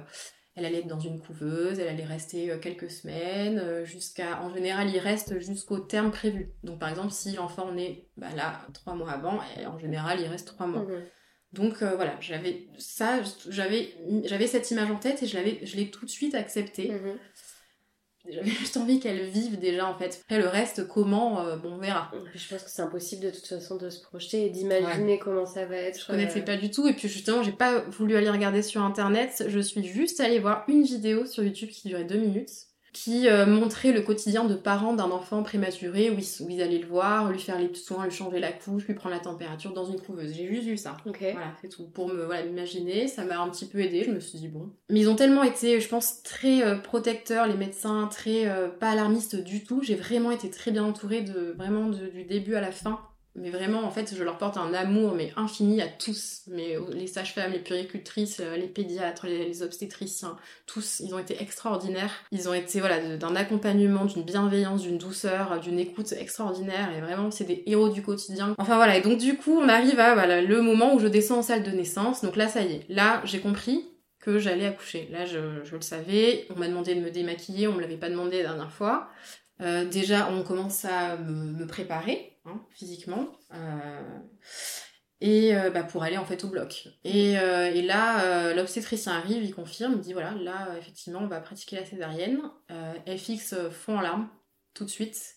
elle 0.60 0.66
allait 0.66 0.80
être 0.80 0.86
dans 0.86 1.00
une 1.00 1.18
couveuse, 1.18 1.78
elle 1.78 1.88
allait 1.88 2.04
rester 2.04 2.50
euh, 2.50 2.58
quelques 2.58 2.90
semaines, 2.90 3.58
euh, 3.58 3.84
jusqu'à. 3.84 4.42
En 4.42 4.54
général, 4.54 4.88
il 4.90 4.98
reste 4.98 5.40
jusqu'au 5.40 5.78
terme 5.78 6.10
prévu. 6.10 6.52
Donc 6.62 6.78
par 6.78 6.88
exemple, 6.88 7.10
si 7.10 7.32
l'enfant 7.32 7.72
naît 7.72 8.06
bah, 8.16 8.28
là 8.36 8.60
trois 8.74 8.94
mois 8.94 9.10
avant, 9.10 9.40
et 9.58 9.66
en 9.66 9.78
général, 9.78 10.20
il 10.20 10.26
reste 10.26 10.48
trois 10.48 10.66
mois. 10.66 10.82
Mhm. 10.82 11.02
Donc 11.52 11.82
euh, 11.82 11.96
voilà, 11.96 12.14
j'avais 12.20 12.68
ça, 12.78 13.20
j'avais 13.48 14.46
cette 14.46 14.70
image 14.70 14.90
en 14.90 14.96
tête 14.96 15.22
et 15.22 15.26
je 15.26 15.36
l'avais, 15.36 15.58
je 15.64 15.76
l'ai 15.76 15.90
tout 15.90 16.04
de 16.04 16.10
suite 16.10 16.34
acceptée. 16.34 16.90
Mhm. 16.90 17.18
J'avais 18.28 18.50
juste 18.50 18.76
envie 18.76 19.00
qu'elle 19.00 19.22
vive 19.24 19.58
déjà 19.58 19.86
en 19.86 19.96
fait. 19.96 20.20
Après 20.22 20.40
le 20.40 20.48
reste, 20.48 20.86
comment, 20.86 21.40
euh, 21.40 21.56
bon 21.56 21.72
on 21.74 21.78
verra. 21.78 22.10
Je 22.34 22.48
pense 22.48 22.62
que 22.62 22.70
c'est 22.70 22.82
impossible 22.82 23.24
de 23.24 23.30
toute 23.30 23.46
façon 23.46 23.76
de 23.76 23.90
se 23.90 24.00
projeter 24.02 24.46
et 24.46 24.50
d'imaginer 24.50 25.18
comment 25.18 25.46
ça 25.46 25.64
va 25.66 25.76
être. 25.76 26.00
Je 26.00 26.06
connaissais 26.06 26.40
euh, 26.40 26.44
pas 26.44 26.56
du 26.56 26.70
tout 26.70 26.86
et 26.86 26.92
puis 26.92 27.08
justement 27.08 27.42
j'ai 27.42 27.52
pas 27.52 27.80
voulu 27.80 28.16
aller 28.16 28.30
regarder 28.30 28.62
sur 28.62 28.82
internet. 28.82 29.44
Je 29.48 29.60
suis 29.60 29.84
juste 29.84 30.20
allée 30.20 30.38
voir 30.38 30.64
une 30.68 30.82
vidéo 30.82 31.26
sur 31.26 31.42
YouTube 31.42 31.70
qui 31.70 31.88
durait 31.88 32.04
deux 32.04 32.18
minutes 32.18 32.69
qui 32.92 33.28
euh, 33.28 33.46
montrait 33.46 33.92
le 33.92 34.00
quotidien 34.02 34.44
de 34.44 34.54
parents 34.54 34.94
d'un 34.94 35.10
enfant 35.10 35.42
prématuré 35.42 36.10
où 36.10 36.14
ils, 36.18 36.42
où 36.42 36.50
ils 36.50 36.60
allaient 36.60 36.78
le 36.78 36.86
voir, 36.86 37.30
lui 37.30 37.38
faire 37.38 37.58
les 37.58 37.72
soins, 37.74 38.04
lui 38.04 38.10
changer 38.12 38.40
la 38.40 38.52
couche, 38.52 38.86
lui 38.86 38.94
prendre 38.94 39.14
la 39.14 39.20
température 39.20 39.72
dans 39.72 39.84
une 39.84 40.00
couveuse. 40.00 40.32
J'ai 40.34 40.48
juste 40.48 40.64
vu 40.66 40.76
ça. 40.76 40.96
Ok. 41.06 41.18
Voilà, 41.20 41.52
c'est 41.60 41.68
tout. 41.68 41.84
Pour 41.84 42.08
me 42.08 42.24
voilà, 42.24 42.44
m'imaginer, 42.44 43.06
ça 43.08 43.24
m'a 43.24 43.38
un 43.40 43.48
petit 43.48 43.66
peu 43.66 43.80
aidé. 43.80 44.04
Je 44.04 44.10
me 44.10 44.20
suis 44.20 44.38
dit 44.38 44.48
bon. 44.48 44.70
Mais 44.90 45.00
ils 45.00 45.08
ont 45.08 45.16
tellement 45.16 45.42
été, 45.44 45.80
je 45.80 45.88
pense, 45.88 46.22
très 46.22 46.62
euh, 46.62 46.76
protecteurs, 46.76 47.46
les 47.46 47.54
médecins, 47.54 48.08
très 48.10 48.48
euh, 48.48 48.68
pas 48.68 48.90
alarmistes 48.90 49.36
du 49.36 49.62
tout. 49.64 49.82
J'ai 49.82 49.94
vraiment 49.94 50.30
été 50.32 50.50
très 50.50 50.70
bien 50.72 50.84
entourée 50.84 51.22
de 51.22 51.54
vraiment 51.56 51.86
de- 51.88 52.08
du 52.08 52.24
début 52.24 52.54
à 52.56 52.60
la 52.60 52.72
fin. 52.72 52.98
Mais 53.36 53.50
vraiment, 53.50 53.84
en 53.84 53.90
fait, 53.90 54.14
je 54.16 54.22
leur 54.24 54.38
porte 54.38 54.56
un 54.56 54.74
amour 54.74 55.14
mais 55.14 55.32
infini 55.36 55.80
à 55.80 55.86
tous. 55.86 56.42
Mais 56.48 56.76
les 56.92 57.06
sages-femmes, 57.06 57.52
les 57.52 57.60
puéricultrices, 57.60 58.40
euh, 58.40 58.56
les 58.56 58.66
pédiatres, 58.66 59.26
les, 59.26 59.62
obstétriciens, 59.62 60.36
tous, 60.66 61.00
ils 61.00 61.14
ont 61.14 61.18
été 61.18 61.40
extraordinaires. 61.40 62.12
Ils 62.32 62.48
ont 62.48 62.54
été 62.54 62.80
voilà 62.80 63.16
d'un 63.16 63.36
accompagnement, 63.36 64.04
d'une 64.04 64.24
bienveillance, 64.24 64.82
d'une 64.82 64.98
douceur, 64.98 65.52
euh, 65.52 65.58
d'une 65.58 65.78
écoute 65.78 66.12
extraordinaire. 66.12 66.90
Et 66.96 67.00
vraiment, 67.00 67.30
c'est 67.30 67.44
des 67.44 67.62
héros 67.66 67.88
du 67.88 68.02
quotidien. 68.02 68.54
Enfin 68.58 68.76
voilà. 68.76 68.96
Et 68.96 69.00
donc 69.00 69.18
du 69.18 69.36
coup, 69.36 69.58
on 69.58 69.68
arrive 69.68 70.00
à 70.00 70.14
voilà 70.14 70.42
le 70.42 70.60
moment 70.60 70.94
où 70.94 70.98
je 70.98 71.06
descends 71.06 71.38
en 71.38 71.42
salle 71.42 71.62
de 71.62 71.70
naissance. 71.70 72.22
Donc 72.22 72.36
là, 72.36 72.48
ça 72.48 72.62
y 72.62 72.72
est. 72.72 72.84
Là, 72.88 73.22
j'ai 73.24 73.40
compris 73.40 73.86
que 74.18 74.38
j'allais 74.38 74.66
accoucher. 74.66 75.08
Là, 75.12 75.24
je, 75.24 75.64
je 75.64 75.76
le 75.76 75.82
savais. 75.82 76.46
On 76.50 76.58
m'a 76.58 76.68
demandé 76.68 76.94
de 76.94 77.00
me 77.00 77.10
démaquiller. 77.10 77.68
On 77.68 77.72
me 77.72 77.80
l'avait 77.80 77.96
pas 77.96 78.10
demandé 78.10 78.42
la 78.42 78.48
dernière 78.48 78.72
fois. 78.72 79.08
Euh, 79.62 79.84
déjà, 79.84 80.30
on 80.30 80.42
commence 80.42 80.84
à 80.84 81.16
me 81.16 81.66
préparer 81.66 82.29
hein, 82.44 82.64
physiquement 82.70 83.28
euh, 83.54 84.18
et 85.20 85.54
euh, 85.54 85.70
bah, 85.70 85.82
pour 85.82 86.02
aller 86.02 86.16
en 86.16 86.24
fait 86.24 86.44
au 86.44 86.48
bloc. 86.48 86.88
Et, 87.04 87.38
euh, 87.38 87.82
là, 87.82 88.54
l'obstétricien 88.54 89.12
arrive, 89.12 89.42
il 89.42 89.54
confirme, 89.54 89.94
il 89.94 90.00
dit 90.00 90.12
voilà, 90.12 90.32
là 90.32 90.68
effectivement, 90.78 91.20
on 91.20 91.26
va 91.26 91.40
pratiquer 91.40 91.76
la 91.76 91.84
césarienne. 91.84 92.40
FX 93.06 93.54
fond 93.70 93.98
en 93.98 94.00
larmes 94.00 94.28
tout 94.74 94.84
de 94.84 94.90
suite. 94.90 95.36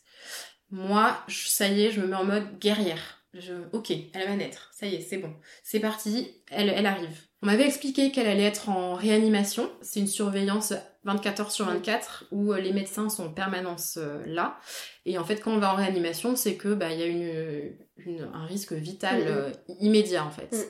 Moi, 0.71 1.17
ça 1.27 1.67
y 1.67 1.83
est, 1.83 1.91
je 1.91 2.01
me 2.01 2.07
mets 2.07 2.15
en 2.15 2.25
mode 2.25 2.59
guerrière. 2.59 3.19
Je, 3.33 3.53
ok, 3.71 3.91
elle 4.13 4.27
va 4.27 4.35
naître, 4.35 4.69
ça 4.75 4.85
y 4.85 4.93
est, 4.93 5.01
c'est 5.01 5.17
bon, 5.17 5.33
c'est 5.63 5.79
parti, 5.79 6.43
elle, 6.51 6.69
elle 6.69 6.85
arrive. 6.85 7.17
On 7.41 7.47
m'avait 7.47 7.65
expliqué 7.65 8.11
qu'elle 8.11 8.27
allait 8.27 8.43
être 8.43 8.69
en 8.69 8.93
réanimation. 8.93 9.71
C'est 9.81 9.99
une 9.99 10.07
surveillance 10.07 10.73
24 11.05 11.39
heures 11.41 11.51
sur 11.51 11.65
24 11.65 12.25
où 12.31 12.53
euh, 12.53 12.59
les 12.59 12.71
médecins 12.73 13.09
sont 13.09 13.25
en 13.25 13.29
permanence 13.33 13.97
euh, 13.97 14.21
là. 14.25 14.57
Et 15.05 15.17
en 15.17 15.23
fait, 15.25 15.37
quand 15.41 15.51
on 15.51 15.57
va 15.59 15.73
en 15.73 15.75
réanimation, 15.75 16.35
c'est 16.35 16.55
que 16.55 16.73
bah 16.73 16.91
il 16.93 16.99
y 16.99 17.03
a 17.03 17.07
une, 17.07 17.73
une- 17.97 18.29
un 18.33 18.45
risque 18.45 18.73
vital 18.73 19.21
Mhm. 19.21 19.27
euh, 19.27 19.49
immédiat 19.79 20.23
en 20.25 20.31
fait. 20.31 20.51
Mhm. 20.51 20.63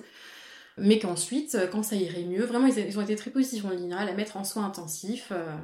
mais 0.85 0.97
qu'ensuite, 0.99 1.55
quand 1.71 1.83
ça 1.83 1.95
irait 1.95 2.23
mieux, 2.23 2.45
vraiment, 2.45 2.65
ils, 2.67 2.79
ils 2.79 2.97
ont 2.97 3.01
été 3.03 3.15
très 3.15 3.29
positifs. 3.29 3.63
On 3.63 3.75
dit 3.75 3.93
à 3.93 4.05
la 4.05 4.13
mettre 4.13 4.37
en 4.37 4.43
soins 4.43 4.65
intensifs. 4.65 5.29
euh, 5.31 5.55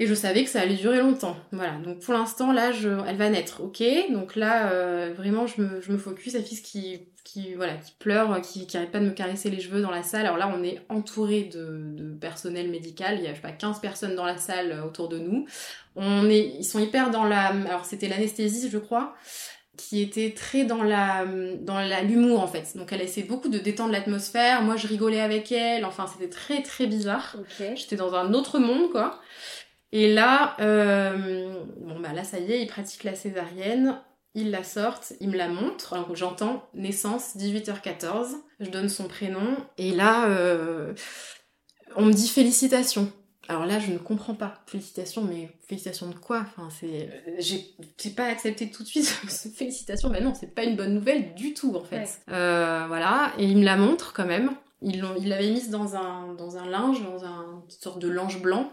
et 0.00 0.06
je 0.06 0.14
savais 0.14 0.44
que 0.44 0.50
ça 0.50 0.60
allait 0.60 0.76
durer 0.76 0.98
longtemps. 1.00 1.36
Voilà. 1.50 1.72
Donc 1.78 2.00
pour 2.00 2.14
l'instant, 2.14 2.52
là, 2.52 2.70
je, 2.70 2.88
elle 3.06 3.16
va 3.16 3.28
naître, 3.30 3.62
ok. 3.62 3.82
Donc 4.12 4.36
là, 4.36 4.70
euh, 4.70 5.12
vraiment, 5.16 5.46
je 5.46 5.60
me, 5.60 5.80
je 5.80 5.90
me 5.90 5.98
focus. 5.98 6.34
Sa 6.34 6.42
fille 6.42 6.62
qui, 6.62 7.00
qui, 7.24 7.54
voilà, 7.54 7.74
qui 7.74 7.92
pleure, 7.98 8.40
qui, 8.40 8.66
qui 8.66 8.76
arrête 8.76 8.92
pas 8.92 9.00
de 9.00 9.06
me 9.06 9.10
caresser 9.10 9.50
les 9.50 9.60
cheveux 9.60 9.80
dans 9.80 9.90
la 9.90 10.04
salle. 10.04 10.26
Alors 10.26 10.36
là, 10.36 10.52
on 10.56 10.62
est 10.62 10.80
entouré 10.88 11.44
de, 11.44 11.94
de 11.96 12.14
personnel 12.14 12.70
médical. 12.70 13.16
Il 13.18 13.24
y 13.24 13.26
a, 13.26 13.30
je 13.30 13.36
sais 13.36 13.42
pas, 13.42 13.50
15 13.50 13.80
personnes 13.80 14.14
dans 14.14 14.26
la 14.26 14.38
salle 14.38 14.70
euh, 14.70 14.84
autour 14.84 15.08
de 15.08 15.18
nous. 15.18 15.46
On 15.96 16.30
est, 16.30 16.54
ils 16.58 16.64
sont 16.64 16.78
hyper 16.78 17.10
dans 17.10 17.24
la, 17.24 17.46
alors 17.46 17.84
c'était 17.84 18.08
l'anesthésie, 18.08 18.70
je 18.70 18.78
crois 18.78 19.16
qui 19.78 20.02
était 20.02 20.34
très 20.36 20.64
dans 20.64 20.82
la 20.82 21.24
dans 21.60 21.78
la 21.78 22.02
l'humour 22.02 22.40
en 22.42 22.48
fait. 22.48 22.76
Donc 22.76 22.92
elle 22.92 23.00
essaie 23.00 23.22
beaucoup 23.22 23.48
de 23.48 23.58
détendre 23.58 23.92
l'atmosphère. 23.92 24.60
Moi 24.62 24.76
je 24.76 24.88
rigolais 24.88 25.20
avec 25.20 25.52
elle. 25.52 25.84
Enfin 25.84 26.06
c'était 26.12 26.28
très 26.28 26.62
très 26.62 26.88
bizarre. 26.88 27.36
Ok. 27.38 27.76
J'étais 27.76 27.94
dans 27.94 28.12
un 28.14 28.34
autre 28.34 28.58
monde 28.58 28.90
quoi. 28.90 29.20
Et 29.92 30.12
là 30.12 30.56
euh, 30.60 31.64
bon 31.80 31.98
bah 32.00 32.12
là 32.12 32.24
ça 32.24 32.38
y 32.38 32.52
est, 32.52 32.62
ils 32.62 32.66
pratiquent 32.66 33.04
la 33.04 33.14
césarienne. 33.14 34.00
Ils 34.34 34.50
la 34.50 34.62
sortent, 34.62 35.14
ils 35.20 35.30
me 35.30 35.36
la 35.36 35.48
montrent. 35.48 35.94
Alors 35.94 36.14
j'entends 36.14 36.68
naissance 36.74 37.36
18h14. 37.36 38.36
Je 38.60 38.70
donne 38.70 38.88
son 38.88 39.08
prénom 39.08 39.56
et 39.78 39.92
là 39.92 40.26
euh, 40.28 40.92
on 41.96 42.04
me 42.04 42.12
dit 42.12 42.28
félicitations. 42.28 43.10
Alors 43.48 43.64
là, 43.64 43.78
je 43.78 43.90
ne 43.90 43.98
comprends 43.98 44.34
pas. 44.34 44.62
Félicitations, 44.66 45.22
mais 45.22 45.48
félicitations 45.66 46.08
de 46.08 46.14
quoi? 46.14 46.44
Enfin, 46.46 46.68
c'est, 46.70 47.08
j'ai, 47.38 48.10
pas 48.10 48.26
accepté 48.26 48.70
tout 48.70 48.82
de 48.82 48.88
suite 48.88 49.04
cette 49.28 49.54
félicitation. 49.54 50.10
Mais 50.10 50.20
non, 50.20 50.34
c'est 50.34 50.54
pas 50.54 50.64
une 50.64 50.76
bonne 50.76 50.94
nouvelle 50.94 51.34
du 51.34 51.54
tout 51.54 51.74
en 51.74 51.82
fait. 51.82 51.96
Ouais. 51.96 52.34
Euh, 52.34 52.84
voilà, 52.88 53.32
et 53.38 53.44
il 53.44 53.56
me 53.56 53.64
la 53.64 53.76
montre 53.76 54.12
quand 54.12 54.26
même. 54.26 54.52
Ils 54.82 55.00
l'avait 55.00 55.50
mise 55.50 55.70
dans 55.70 55.96
un, 55.96 56.34
dans 56.34 56.56
un 56.56 56.66
linge, 56.68 57.02
dans 57.02 57.24
un 57.24 57.62
une 57.64 57.70
sorte 57.70 57.98
de 57.98 58.08
linge 58.08 58.40
blanc. 58.40 58.70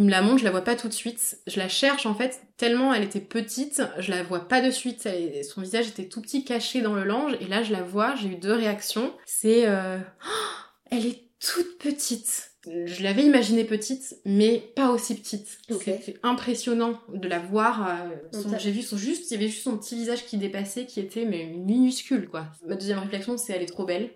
Il 0.00 0.06
me 0.06 0.10
la 0.10 0.22
montre, 0.22 0.38
je 0.38 0.44
la 0.44 0.50
vois 0.50 0.64
pas 0.64 0.76
tout 0.76 0.88
de 0.88 0.94
suite. 0.94 1.38
Je 1.46 1.58
la 1.58 1.68
cherche 1.68 2.06
en 2.06 2.14
fait 2.14 2.40
tellement 2.56 2.94
elle 2.94 3.02
était 3.02 3.20
petite, 3.20 3.82
je 3.98 4.10
la 4.10 4.22
vois 4.22 4.48
pas 4.48 4.62
de 4.62 4.70
suite. 4.70 5.04
Elle- 5.04 5.44
son 5.44 5.60
visage 5.60 5.88
était 5.88 6.08
tout 6.08 6.22
petit, 6.22 6.42
caché 6.42 6.80
dans 6.80 6.94
le 6.94 7.04
linge. 7.04 7.36
Et 7.42 7.46
là, 7.46 7.62
je 7.62 7.70
la 7.70 7.82
vois. 7.82 8.14
J'ai 8.14 8.28
eu 8.28 8.36
deux 8.36 8.54
réactions. 8.54 9.12
C'est, 9.26 9.66
euh, 9.66 9.98
oh, 9.98 10.28
elle 10.90 11.04
est 11.04 11.20
toute 11.38 11.76
petite. 11.78 12.46
Je 12.66 13.02
l'avais 13.02 13.24
imaginée 13.24 13.64
petite, 13.64 14.16
mais 14.24 14.72
pas 14.74 14.88
aussi 14.90 15.14
petite. 15.16 15.58
Ok. 15.70 15.82
C'était 15.84 16.18
impressionnant 16.22 16.98
de 17.12 17.28
la 17.28 17.38
voir. 17.38 17.86
euh, 17.88 18.08
son- 18.32 18.58
J'ai 18.58 18.70
vu 18.70 18.80
son 18.80 18.96
juste, 18.96 19.30
il 19.30 19.34
y 19.34 19.36
avait 19.36 19.48
juste 19.48 19.64
son 19.64 19.76
petit 19.76 19.96
visage 19.96 20.24
qui 20.24 20.38
dépassait, 20.38 20.86
qui 20.86 21.00
était 21.00 21.26
mais 21.26 21.44
minuscule 21.44 22.26
quoi. 22.28 22.46
Ma 22.66 22.74
deuxième 22.76 22.98
réflexion, 23.00 23.36
c'est 23.36 23.52
elle 23.52 23.62
est 23.62 23.66
trop 23.66 23.84
belle. 23.84 24.08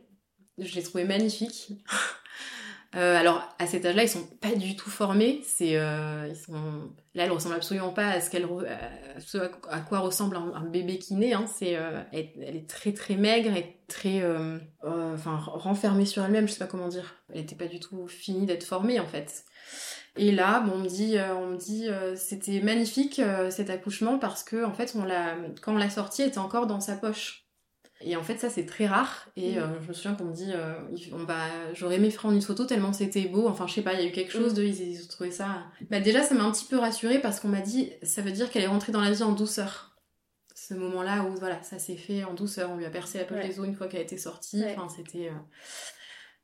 Je 0.57 0.75
l'ai 0.77 0.83
trouvée 0.83 1.05
magnifique. 1.05 1.69
Euh, 2.97 3.17
alors 3.17 3.43
à 3.59 3.67
cet 3.67 3.85
âge-là, 3.85 4.05
ils 4.05 4.09
sont 4.09 4.27
pas 4.41 4.55
du 4.55 4.77
tout 4.77 4.91
formés. 4.91 5.41
C'est, 5.45 5.77
euh, 5.77 6.29
ils 6.29 6.37
sont, 6.37 6.91
là, 7.15 7.25
elle 7.25 7.33
ressemble 7.33 7.57
absolument 7.57 7.93
pas 7.93 8.09
à 8.09 8.21
ce 8.21 8.31
qu'elle, 8.31 8.47
à 9.71 9.81
quoi 9.81 9.99
ressemble 9.99 10.37
un, 10.37 10.65
bébé 10.65 10.99
qui 10.99 11.15
naît. 11.15 11.33
Hein. 11.33 11.47
C'est, 11.47 11.77
euh, 11.77 12.03
elle, 12.13 12.31
elle 12.41 12.57
est 12.57 12.69
très 12.69 12.93
très 12.93 13.17
maigre 13.17 13.57
et 13.57 13.77
très, 13.89 14.23
euh, 14.23 14.59
euh, 14.85 15.15
enfin 15.15 15.37
renfermée 15.37 16.07
sur 16.07 16.25
elle-même. 16.25 16.47
Je 16.47 16.53
sais 16.53 16.59
pas 16.59 16.67
comment 16.67 16.89
dire. 16.89 17.15
Elle 17.33 17.41
était 17.41 17.57
pas 17.57 17.67
du 17.67 17.81
tout 17.81 18.07
finie 18.09 18.47
d'être 18.47 18.65
formée 18.65 19.01
en 19.01 19.07
fait. 19.07 19.45
Et 20.17 20.31
là, 20.31 20.61
bon, 20.61 20.75
on 20.75 20.79
me 20.79 20.89
dit, 20.89 21.19
euh, 21.19 21.35
on 21.35 21.49
me 21.49 21.57
dit, 21.57 21.89
c'était 22.17 22.61
magnifique 22.61 23.21
cet 23.51 23.71
accouchement 23.71 24.19
parce 24.19 24.45
que 24.45 24.65
en 24.65 24.73
fait, 24.73 24.95
on 24.97 25.05
l'a, 25.05 25.37
quand 25.61 25.75
on 25.75 25.79
l'a 25.79 25.91
sorti, 25.91 26.23
elle 26.23 26.29
était 26.29 26.39
encore 26.39 26.67
dans 26.67 26.81
sa 26.81 26.97
poche. 26.97 27.44
Et 28.07 28.17
en 28.17 28.23
fait, 28.23 28.39
ça 28.39 28.51
c'est 28.51 28.67
très 28.67 28.87
rare. 28.87 29.29
Et 29.37 29.55
Mm. 29.55 29.59
euh, 29.59 29.81
je 29.83 29.89
me 29.89 29.93
souviens 29.93 30.15
qu'on 30.15 30.25
me 30.27 30.33
dit, 30.35 30.51
euh, 30.53 30.75
on 31.13 31.25
va, 31.25 31.47
j'aurais 31.75 31.97
aimé 31.97 32.09
prendre 32.11 32.35
une 32.35 32.43
photo 32.43 32.65
tellement 32.67 32.93
c'était 32.93 33.23
beau. 33.27 33.49
Enfin, 33.49 33.67
je 33.67 33.75
sais 33.75 33.83
pas, 33.83 33.95
il 33.95 34.01
y 34.01 34.03
a 34.03 34.07
eu 34.09 34.13
quelque 34.13 34.33
chose 34.33 34.55
de, 34.55 34.63
ils, 34.63 34.81
ils 34.93 35.03
ont 35.05 35.09
trouvé 35.09 35.31
ça. 35.31 35.65
Bah 35.91 36.01
déjà, 36.01 36.23
ça 36.23 36.35
m'a 36.35 36.45
un 36.45 36.53
petit 36.53 36.67
peu 36.67 36.77
rassurée 36.79 37.19
parce 37.21 37.41
qu'on 37.41 37.49
m'a 37.49 37.61
dit, 37.61 37.91
ça 38.03 38.23
veut 38.23 38.33
dire 38.33 38.51
qu'elle 38.51 38.63
est 38.63 38.67
rentrée 38.69 38.93
dans 38.93 39.01
la 39.01 39.11
vie 39.11 39.23
en 39.23 39.33
douceur. 39.33 39.97
Ce 40.55 40.75
moment-là 40.75 41.25
où 41.25 41.35
voilà, 41.39 41.63
ça 41.63 41.79
s'est 41.79 41.97
fait 41.97 42.25
en 42.25 42.33
douceur. 42.35 42.71
On 42.71 42.77
lui 42.77 42.87
a 42.87 42.91
percé 42.91 43.19
la 43.19 43.25
poche 43.25 43.39
Ouais. 43.39 43.49
des 43.49 43.59
os 43.61 43.67
une 43.67 43.75
fois 43.75 43.87
qu'elle 43.89 44.03
été 44.03 44.17
sortie. 44.19 44.61
Ouais. 44.63 44.75
Enfin, 44.79 44.89
c'était. 44.95 45.29
euh, 45.29 45.33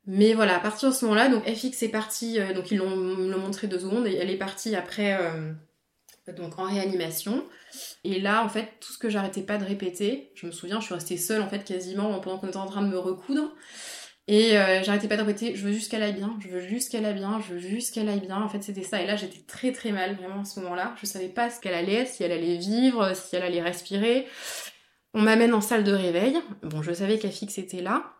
Mais 0.07 0.33
voilà, 0.33 0.57
à 0.57 0.59
partir 0.59 0.89
de 0.89 0.93
ce 0.95 1.05
moment-là, 1.05 1.29
donc 1.29 1.43
FX 1.47 1.83
est 1.83 1.89
partie, 1.89 2.39
euh, 2.39 2.53
donc 2.53 2.71
ils 2.71 2.77
l'ont 2.77 2.95
montré 3.39 3.67
deux 3.67 3.79
secondes, 3.79 4.07
et 4.07 4.15
elle 4.15 4.29
est 4.31 4.37
partie 4.37 4.75
après 4.75 5.17
euh, 5.21 5.53
donc 6.27 6.59
en 6.59 6.63
réanimation. 6.65 7.45
Et 8.03 8.19
là, 8.19 8.43
en 8.43 8.49
fait, 8.49 8.77
tout 8.79 8.93
ce 8.93 8.97
que 8.97 9.09
j'arrêtais 9.09 9.41
pas 9.41 9.57
de 9.57 9.65
répéter, 9.65 10.31
je 10.35 10.45
me 10.45 10.51
souviens, 10.51 10.79
je 10.79 10.85
suis 10.85 10.93
restée 10.93 11.17
seule 11.17 11.41
en 11.41 11.49
fait 11.49 11.63
quasiment 11.63 12.19
pendant 12.19 12.37
qu'on 12.37 12.47
était 12.47 12.57
en 12.57 12.67
train 12.67 12.81
de 12.81 12.89
me 12.89 12.97
recoudre. 12.97 13.55
Et 14.27 14.57
euh, 14.57 14.83
j'arrêtais 14.83 15.07
pas 15.07 15.17
de 15.17 15.23
répéter, 15.23 15.55
je 15.55 15.65
veux 15.65 15.73
juste 15.73 15.89
qu'elle 15.89 16.03
aille 16.03 16.13
bien, 16.13 16.37
je 16.39 16.47
veux 16.47 16.61
juste 16.61 16.91
qu'elle 16.91 17.05
aille 17.05 17.15
bien, 17.15 17.41
je 17.41 17.55
veux 17.55 17.59
juste 17.59 17.93
qu'elle 17.93 18.07
aille 18.07 18.21
bien. 18.21 18.41
En 18.41 18.49
fait, 18.49 18.61
c'était 18.61 18.83
ça. 18.83 19.01
Et 19.01 19.07
là, 19.07 19.15
j'étais 19.15 19.41
très 19.41 19.71
très 19.71 19.91
mal 19.91 20.15
vraiment 20.15 20.41
à 20.41 20.45
ce 20.45 20.59
moment-là. 20.61 20.95
Je 21.01 21.05
savais 21.05 21.27
pas 21.27 21.49
ce 21.49 21.59
qu'elle 21.59 21.73
allait, 21.73 22.05
si 22.05 22.23
elle 22.23 22.31
allait 22.31 22.57
vivre, 22.57 23.15
si 23.15 23.35
elle 23.35 23.43
allait 23.43 23.61
respirer. 23.61 24.27
On 25.13 25.21
m'amène 25.21 25.53
en 25.53 25.61
salle 25.61 25.83
de 25.83 25.91
réveil. 25.91 26.37
Bon, 26.61 26.81
je 26.81 26.93
savais 26.93 27.17
qu'FX 27.19 27.57
était 27.57 27.81
là. 27.81 28.13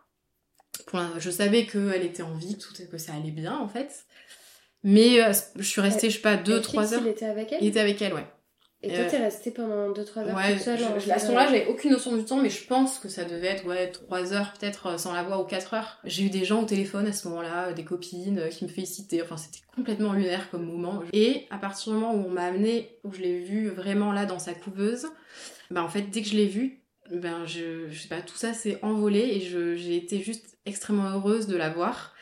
Je 1.18 1.30
savais 1.30 1.66
qu'elle 1.66 2.04
était 2.04 2.22
en 2.22 2.34
vie, 2.34 2.58
que 2.90 2.98
ça 2.98 3.14
allait 3.14 3.30
bien 3.30 3.56
en 3.56 3.68
fait. 3.68 4.04
Mais 4.84 5.22
euh, 5.22 5.32
je 5.56 5.62
suis 5.62 5.80
restée, 5.80 6.10
je 6.10 6.16
sais 6.16 6.22
pas, 6.22 6.34
Et 6.34 6.38
2-3 6.38 6.82
Fix, 6.82 6.92
heures. 6.94 7.02
Il 7.04 7.08
était 7.08 7.26
avec 7.26 7.52
elle? 7.52 7.58
Il 7.62 7.68
était 7.68 7.80
avec 7.80 8.02
elle, 8.02 8.14
ouais. 8.14 8.26
Et 8.84 8.88
toi, 8.88 9.04
euh, 9.04 9.10
t'es 9.10 9.18
restée 9.18 9.52
pendant 9.52 9.92
2-3 9.92 10.22
heures 10.26 10.34
Ouais, 10.36 10.54
toute 10.54 10.62
seule 10.62 10.78
je- 10.78 11.06
je- 11.06 11.10
à 11.12 11.20
ce 11.20 11.26
moment-là, 11.28 11.46
j'avais 11.46 11.66
aucune 11.68 11.92
notion 11.92 12.16
du 12.16 12.24
temps, 12.24 12.38
mais 12.42 12.50
je 12.50 12.66
pense 12.66 12.98
que 12.98 13.08
ça 13.08 13.24
devait 13.24 13.46
être 13.46 13.64
ouais, 13.64 13.92
3 13.92 14.32
heures 14.32 14.52
peut-être 14.58 14.86
euh, 14.86 14.98
sans 14.98 15.12
la 15.12 15.22
voir 15.22 15.40
ou 15.40 15.44
4 15.44 15.74
heures. 15.74 15.98
J'ai 16.02 16.24
eu 16.24 16.30
des 16.30 16.44
gens 16.44 16.62
au 16.62 16.66
téléphone 16.66 17.06
à 17.06 17.12
ce 17.12 17.28
moment-là, 17.28 17.68
euh, 17.68 17.72
des 17.74 17.84
copines 17.84 18.40
euh, 18.40 18.48
qui 18.48 18.64
me 18.64 18.68
félicitaient, 18.68 19.22
enfin 19.22 19.36
c'était 19.36 19.60
complètement 19.76 20.12
lunaire 20.14 20.50
comme 20.50 20.66
moment. 20.66 21.00
Et 21.12 21.46
à 21.50 21.58
partir 21.58 21.92
du 21.92 21.98
moment 22.00 22.12
où 22.12 22.26
on 22.26 22.30
m'a 22.30 22.42
amené, 22.46 22.98
où 23.04 23.12
je 23.12 23.20
l'ai 23.20 23.38
vue 23.38 23.68
vraiment 23.68 24.10
là 24.12 24.26
dans 24.26 24.40
sa 24.40 24.52
couveuse, 24.52 25.06
bah 25.70 25.84
en 25.84 25.88
fait 25.88 26.02
dès 26.10 26.22
que 26.22 26.28
je 26.28 26.34
l'ai 26.36 26.46
vue, 26.48 26.82
ben 27.12 27.46
je, 27.46 27.88
je 27.88 28.00
sais 28.02 28.08
pas, 28.08 28.20
tout 28.20 28.36
ça 28.36 28.52
s'est 28.52 28.80
envolé 28.82 29.20
et 29.20 29.40
j'ai 29.76 29.96
été 29.96 30.20
juste 30.24 30.56
extrêmement 30.66 31.08
heureuse 31.10 31.46
de 31.46 31.56
la 31.56 31.68
voir. 31.70 32.14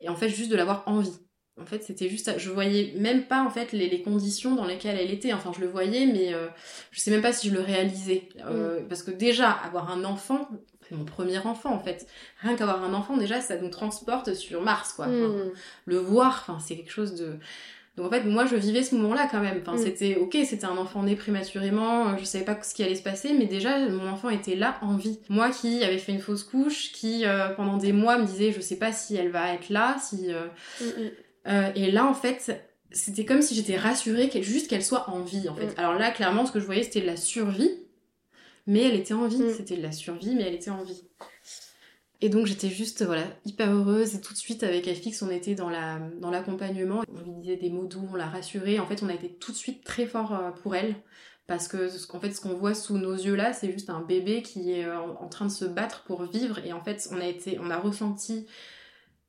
Et 0.00 0.08
en 0.08 0.16
fait 0.16 0.30
juste 0.30 0.50
de 0.50 0.56
l'avoir 0.56 0.82
en 0.86 1.00
vie. 1.00 1.12
En 1.60 1.64
fait, 1.64 1.82
c'était 1.82 2.08
juste, 2.08 2.30
je 2.38 2.50
voyais 2.50 2.92
même 2.96 3.24
pas 3.24 3.42
en 3.42 3.48
fait 3.50 3.72
les, 3.72 3.88
les 3.88 4.02
conditions 4.02 4.54
dans 4.54 4.66
lesquelles 4.66 4.98
elle 5.00 5.10
était. 5.10 5.32
Enfin, 5.32 5.52
je 5.54 5.60
le 5.62 5.68
voyais, 5.68 6.04
mais 6.06 6.34
euh, 6.34 6.48
je 6.90 7.00
sais 7.00 7.10
même 7.10 7.22
pas 7.22 7.32
si 7.32 7.48
je 7.48 7.54
le 7.54 7.60
réalisais. 7.60 8.28
Euh, 8.44 8.80
Parce 8.88 9.02
que 9.02 9.10
déjà, 9.10 9.50
avoir 9.50 9.90
un 9.90 10.04
enfant, 10.04 10.48
c'est 10.88 10.94
mon 10.94 11.04
premier 11.06 11.38
enfant 11.38 11.72
en 11.72 11.80
fait. 11.80 12.06
Rien 12.42 12.56
qu'avoir 12.56 12.84
un 12.84 12.92
enfant, 12.92 13.16
déjà, 13.16 13.40
ça 13.40 13.56
nous 13.56 13.70
transporte 13.70 14.34
sur 14.34 14.60
Mars, 14.60 14.92
quoi. 14.92 15.06
Enfin, 15.06 15.14
Hmm. 15.16 15.50
Le 15.86 15.96
voir, 15.96 16.44
enfin, 16.46 16.58
c'est 16.60 16.76
quelque 16.76 16.92
chose 16.92 17.14
de. 17.14 17.36
Donc 17.96 18.08
en 18.08 18.10
fait, 18.10 18.24
moi, 18.24 18.44
je 18.44 18.56
vivais 18.56 18.82
ce 18.82 18.94
moment-là 18.96 19.26
quand 19.30 19.40
même. 19.40 19.62
Enfin, 19.62 19.76
Mm. 19.76 19.82
c'était 19.82 20.16
ok, 20.16 20.36
c'était 20.44 20.66
un 20.66 20.76
enfant 20.76 21.02
né 21.04 21.16
prématurément. 21.16 22.08
euh, 22.10 22.16
Je 22.18 22.24
savais 22.24 22.44
pas 22.44 22.62
ce 22.62 22.74
qui 22.74 22.82
allait 22.84 22.94
se 22.94 23.02
passer, 23.02 23.32
mais 23.32 23.46
déjà, 23.46 23.78
mon 23.88 24.06
enfant 24.10 24.28
était 24.28 24.54
là 24.56 24.76
en 24.82 24.96
vie. 24.98 25.18
Moi, 25.30 25.48
qui 25.50 25.82
avait 25.82 25.96
fait 25.96 26.12
une 26.12 26.20
fausse 26.20 26.44
couche, 26.44 26.92
qui 26.92 27.24
euh, 27.24 27.48
pendant 27.48 27.78
des 27.78 27.92
mois 27.94 28.18
me 28.18 28.26
disait, 28.26 28.52
je 28.52 28.60
sais 28.60 28.76
pas 28.76 28.92
si 28.92 29.16
elle 29.16 29.30
va 29.30 29.54
être 29.54 29.70
là, 29.70 29.96
si. 30.06 30.28
Euh, 31.48 31.70
et 31.74 31.90
là, 31.90 32.06
en 32.06 32.14
fait, 32.14 32.66
c'était 32.90 33.24
comme 33.24 33.42
si 33.42 33.54
j'étais 33.54 33.76
rassurée 33.76 34.28
qu'elle, 34.28 34.42
juste 34.42 34.68
qu'elle 34.68 34.84
soit 34.84 35.08
en 35.10 35.20
vie, 35.20 35.48
en 35.48 35.54
fait. 35.54 35.66
Mm. 35.66 35.78
Alors 35.78 35.94
là, 35.94 36.10
clairement, 36.10 36.46
ce 36.46 36.52
que 36.52 36.60
je 36.60 36.66
voyais, 36.66 36.82
c'était 36.82 37.00
de 37.00 37.06
la 37.06 37.16
survie, 37.16 37.70
mais 38.66 38.82
elle 38.82 38.96
était 38.96 39.14
en 39.14 39.26
vie. 39.26 39.42
Mm. 39.42 39.54
C'était 39.54 39.76
de 39.76 39.82
la 39.82 39.92
survie, 39.92 40.34
mais 40.34 40.44
elle 40.44 40.54
était 40.54 40.70
en 40.70 40.82
vie. 40.82 41.02
Et 42.22 42.28
donc, 42.28 42.46
j'étais 42.46 42.70
juste, 42.70 43.04
voilà, 43.04 43.24
hyper 43.44 43.70
heureuse. 43.70 44.14
Et 44.14 44.20
tout 44.20 44.32
de 44.32 44.38
suite, 44.38 44.62
avec 44.62 44.88
FX, 44.88 45.22
on 45.22 45.30
était 45.30 45.54
dans 45.54 45.68
la 45.68 45.98
dans 46.20 46.30
l'accompagnement. 46.30 47.02
On 47.14 47.20
lui 47.20 47.32
disait 47.42 47.56
des 47.56 47.70
mots 47.70 47.86
doux, 47.86 48.08
on 48.10 48.14
l'a 48.14 48.26
rassurée. 48.26 48.80
En 48.80 48.86
fait, 48.86 49.02
on 49.02 49.08
a 49.08 49.14
été 49.14 49.28
tout 49.34 49.52
de 49.52 49.56
suite 49.56 49.84
très 49.84 50.06
fort 50.06 50.34
euh, 50.34 50.50
pour 50.50 50.74
elle. 50.74 50.96
Parce 51.46 51.68
que, 51.68 51.88
ce 51.88 52.06
qu'en 52.08 52.18
fait, 52.18 52.32
ce 52.32 52.40
qu'on 52.40 52.54
voit 52.54 52.74
sous 52.74 52.98
nos 52.98 53.14
yeux 53.14 53.36
là, 53.36 53.52
c'est 53.52 53.70
juste 53.70 53.88
un 53.88 54.00
bébé 54.00 54.42
qui 54.42 54.72
est 54.72 54.84
euh, 54.84 54.98
en 54.98 55.26
en 55.26 55.28
train 55.28 55.46
de 55.46 55.52
se 55.52 55.64
battre 55.64 56.02
pour 56.04 56.24
vivre. 56.24 56.58
Et 56.64 56.72
en 56.72 56.82
fait, 56.82 57.06
on 57.12 57.20
a 57.20 57.26
été, 57.26 57.58
on 57.60 57.70
a 57.70 57.76
ressenti 57.76 58.46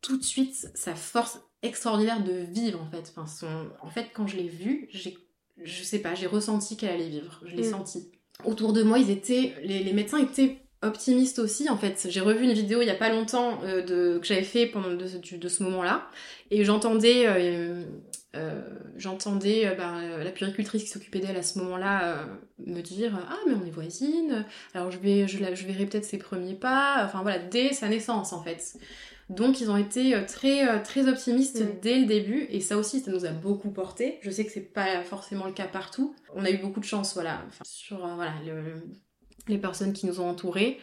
tout 0.01 0.17
de 0.17 0.23
suite 0.23 0.71
sa 0.73 0.95
force 0.95 1.41
extraordinaire 1.63 2.23
de 2.23 2.33
vivre 2.33 2.81
en 2.81 2.89
fait. 2.89 3.11
Enfin, 3.15 3.27
son... 3.27 3.47
En 3.81 3.89
fait, 3.89 4.07
quand 4.13 4.27
je 4.27 4.37
l'ai 4.37 4.47
vue, 4.47 4.87
j'ai... 4.91 5.17
je 5.63 5.83
sais 5.83 5.99
pas, 5.99 6.15
j'ai 6.15 6.27
ressenti 6.27 6.77
qu'elle 6.77 6.91
allait 6.91 7.09
vivre. 7.09 7.41
Je 7.45 7.55
l'ai 7.55 7.67
Mm. 7.67 7.71
senti. 7.71 8.11
Autour 8.45 8.73
de 8.73 8.83
moi, 8.83 8.99
ils 8.99 9.09
étaient... 9.09 9.53
Les, 9.63 9.83
les 9.83 9.93
médecins 9.93 10.19
étaient 10.19 10.57
optimistes 10.83 11.39
aussi 11.39 11.69
en 11.69 11.77
fait. 11.77 12.05
J'ai 12.09 12.21
revu 12.21 12.43
une 12.43 12.53
vidéo 12.53 12.81
il 12.81 12.85
y 12.87 12.91
a 12.91 12.95
pas 12.95 13.09
longtemps 13.09 13.59
euh, 13.63 13.81
de... 13.81 14.19
que 14.19 14.27
j'avais 14.27 14.43
fait 14.43 14.67
pendant 14.67 14.93
de, 14.93 15.07
ce- 15.07 15.17
du- 15.17 15.39
de 15.39 15.47
ce 15.49 15.63
moment-là 15.63 16.07
et 16.51 16.63
j'entendais... 16.63 17.25
euh, 17.27 17.83
euh, 18.35 18.61
j'entendais 18.97 19.73
bah, 19.75 19.95
la 20.23 20.29
puéricultrice 20.31 20.83
qui 20.83 20.89
s'occupait 20.89 21.19
d'elle 21.19 21.37
à 21.37 21.41
ce 21.41 21.57
moment-là 21.59 22.27
me 22.59 22.81
dire 22.81 23.17
ah 23.31 23.37
mais 23.47 23.53
on 23.59 23.65
est 23.65 23.71
voisines 23.71 24.45
alors 24.75 24.91
je 24.91 24.97
vais 24.99 25.27
je, 25.27 25.39
la, 25.41 25.55
je 25.55 25.65
verrai 25.65 25.85
peut-être 25.85 26.03
ses 26.05 26.17
premiers 26.17 26.53
pas 26.53 27.03
enfin 27.05 27.21
voilà 27.23 27.39
dès 27.39 27.71
sa 27.73 27.87
naissance 27.87 28.33
en 28.33 28.43
fait 28.43 28.75
donc 29.29 29.59
ils 29.61 29.69
ont 29.69 29.77
été 29.77 30.15
euh, 30.15 30.23
très 30.25 30.67
euh, 30.67 30.79
très 30.83 31.07
optimistes 31.09 31.61
dès 31.81 31.99
le 31.99 32.05
début 32.05 32.47
et 32.49 32.61
ça 32.61 32.77
aussi 32.77 32.99
ça 33.01 33.11
nous 33.11 33.25
a 33.25 33.29
beaucoup 33.31 33.69
porté. 33.71 34.19
Je 34.21 34.31
sais 34.31 34.45
que 34.45 34.51
c'est 34.51 34.73
pas 34.73 35.01
forcément 35.03 35.45
le 35.45 35.51
cas 35.53 35.67
partout. 35.67 36.15
On 36.35 36.45
a 36.45 36.49
eu 36.49 36.57
beaucoup 36.57 36.79
de 36.79 36.85
chance 36.85 37.13
voilà 37.13 37.41
Enfin, 37.47 37.63
sur 37.65 38.05
euh, 38.05 38.15
voilà 38.15 38.31
le- 38.45 38.83
les 39.47 39.57
personnes 39.57 39.93
qui 39.93 40.05
nous 40.05 40.19
ont 40.21 40.29
entourés. 40.29 40.79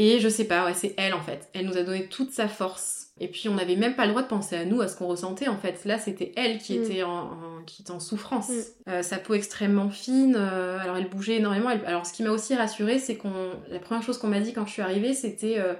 Et 0.00 0.20
je 0.20 0.28
sais 0.28 0.44
pas, 0.44 0.64
ouais, 0.64 0.74
c'est 0.74 0.94
elle 0.96 1.12
en 1.12 1.20
fait. 1.20 1.48
Elle 1.54 1.66
nous 1.66 1.76
a 1.76 1.82
donné 1.82 2.06
toute 2.06 2.30
sa 2.30 2.46
force. 2.46 3.08
Et 3.20 3.26
puis 3.26 3.48
on 3.48 3.54
n'avait 3.54 3.74
même 3.74 3.96
pas 3.96 4.04
le 4.04 4.10
droit 4.12 4.22
de 4.22 4.28
penser 4.28 4.54
à 4.54 4.64
nous, 4.64 4.80
à 4.80 4.86
ce 4.86 4.96
qu'on 4.96 5.08
ressentait 5.08 5.48
en 5.48 5.56
fait. 5.56 5.84
Là, 5.84 5.98
c'était 5.98 6.32
elle 6.36 6.58
qui 6.58 6.78
Mm. 6.78 6.82
était 6.84 7.02
en, 7.02 7.10
en- 7.10 7.62
qui 7.66 7.82
était 7.82 7.90
en 7.90 7.98
souffrance. 7.98 8.48
Mm. 8.48 8.62
Euh, 8.90 9.02
sa 9.02 9.18
peau 9.18 9.34
extrêmement 9.34 9.90
fine. 9.90 10.36
euh, 10.38 10.78
alors 10.78 10.96
elle 10.96 11.08
bougeait 11.08 11.36
énormément. 11.38 11.70
Elle- 11.70 11.84
Alors 11.84 12.06
ce 12.06 12.12
qui 12.12 12.22
m'a 12.22 12.30
aussi 12.30 12.54
rassurée, 12.54 13.00
c'est 13.00 13.16
qu'on 13.16 13.50
la 13.68 13.80
première 13.80 14.04
chose 14.04 14.18
qu'on 14.18 14.28
m'a 14.28 14.38
dit 14.40 14.52
quand 14.52 14.66
je 14.66 14.72
suis 14.72 14.82
arrivée, 14.82 15.14
c'était 15.14 15.58
euh, 15.58 15.74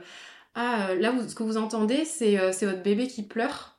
ah 0.59 0.90
euh, 0.90 0.94
là 0.96 1.11
vous- 1.12 1.28
ce 1.28 1.34
que 1.34 1.42
vous 1.42 1.56
entendez, 1.56 2.04
c'est 2.04 2.38
euh, 2.38 2.52
c'est 2.52 2.66
votre 2.66 2.82
bébé 2.82 3.06
qui 3.09 3.22
pleure. 3.22 3.78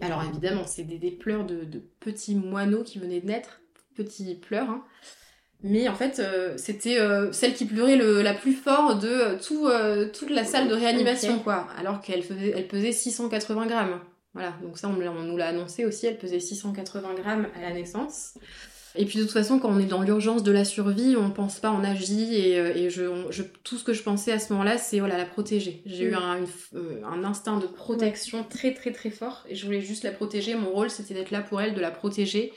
Alors 0.00 0.22
évidemment, 0.24 0.66
c'est 0.66 0.84
des, 0.84 0.98
des 0.98 1.10
pleurs 1.10 1.44
de, 1.46 1.64
de 1.64 1.78
petits 2.00 2.34
moineaux 2.34 2.82
qui 2.82 2.98
venaient 2.98 3.20
de 3.20 3.26
naître, 3.26 3.60
petits 3.94 4.34
pleurs. 4.36 4.70
hein. 4.70 4.84
Mais 5.62 5.88
en 5.88 5.94
fait, 5.94 6.18
euh, 6.20 6.56
c'était 6.58 6.98
euh, 7.00 7.32
celle 7.32 7.54
qui 7.54 7.66
pleurait 7.66 7.96
le, 7.96 8.22
la 8.22 8.34
plus 8.34 8.52
fort 8.54 8.98
de 8.98 9.08
euh, 9.08 9.38
tout, 9.38 9.68
toute 10.18 10.30
la 10.30 10.44
salle 10.44 10.68
de 10.68 10.74
réanimation, 10.74 11.40
quoi. 11.40 11.68
Alors 11.78 12.00
qu'elle 12.02 12.24
elle 12.54 12.68
pesait 12.68 12.92
680 12.92 13.66
grammes. 13.66 14.00
Voilà, 14.34 14.52
donc 14.62 14.78
ça, 14.78 14.88
on 14.88 14.92
nous 14.94 15.36
l'a 15.38 15.48
annoncé 15.48 15.86
aussi, 15.86 16.06
elle 16.06 16.18
pesait 16.18 16.40
680 16.40 17.14
grammes 17.14 17.48
à 17.56 17.62
la 17.62 17.72
naissance. 17.72 18.34
Et 18.96 19.04
puis 19.04 19.18
de 19.18 19.24
toute 19.24 19.32
façon, 19.32 19.58
quand 19.58 19.68
on 19.70 19.78
est 19.78 19.84
dans 19.86 20.02
l'urgence 20.02 20.42
de 20.42 20.52
la 20.52 20.64
survie, 20.64 21.16
on 21.16 21.30
pense 21.30 21.58
pas, 21.60 21.70
on 21.72 21.84
agit. 21.84 22.34
Et, 22.34 22.58
euh, 22.58 22.72
et 22.74 22.90
je, 22.90 23.04
on- 23.04 23.30
je- 23.30 23.42
tout 23.64 23.76
ce 23.78 23.84
que 23.84 23.92
je 23.92 24.02
pensais 24.02 24.32
à 24.32 24.38
ce 24.38 24.52
moment-là, 24.52 24.78
c'est 24.78 24.98
voilà, 25.00 25.16
la 25.18 25.24
protéger. 25.26 25.82
J'ai 25.86 26.04
eu 26.04 26.10
Mm. 26.12 26.14
un, 26.14 26.36
une 26.38 26.46
euh, 26.74 27.00
un 27.04 27.24
instinct 27.24 27.58
de 27.58 27.66
protection 27.66 28.44
très 28.48 28.74
très 28.74 28.92
très 28.92 29.10
fort. 29.10 29.44
Et 29.48 29.54
je 29.54 29.64
voulais 29.66 29.80
juste 29.80 30.04
la 30.04 30.12
protéger. 30.12 30.54
Mon 30.54 30.70
rôle, 30.70 30.90
c'était 30.90 31.14
d'être 31.14 31.30
là 31.30 31.40
pour 31.42 31.60
elle, 31.60 31.74
de 31.74 31.80
la 31.80 31.90
protéger 31.90 32.52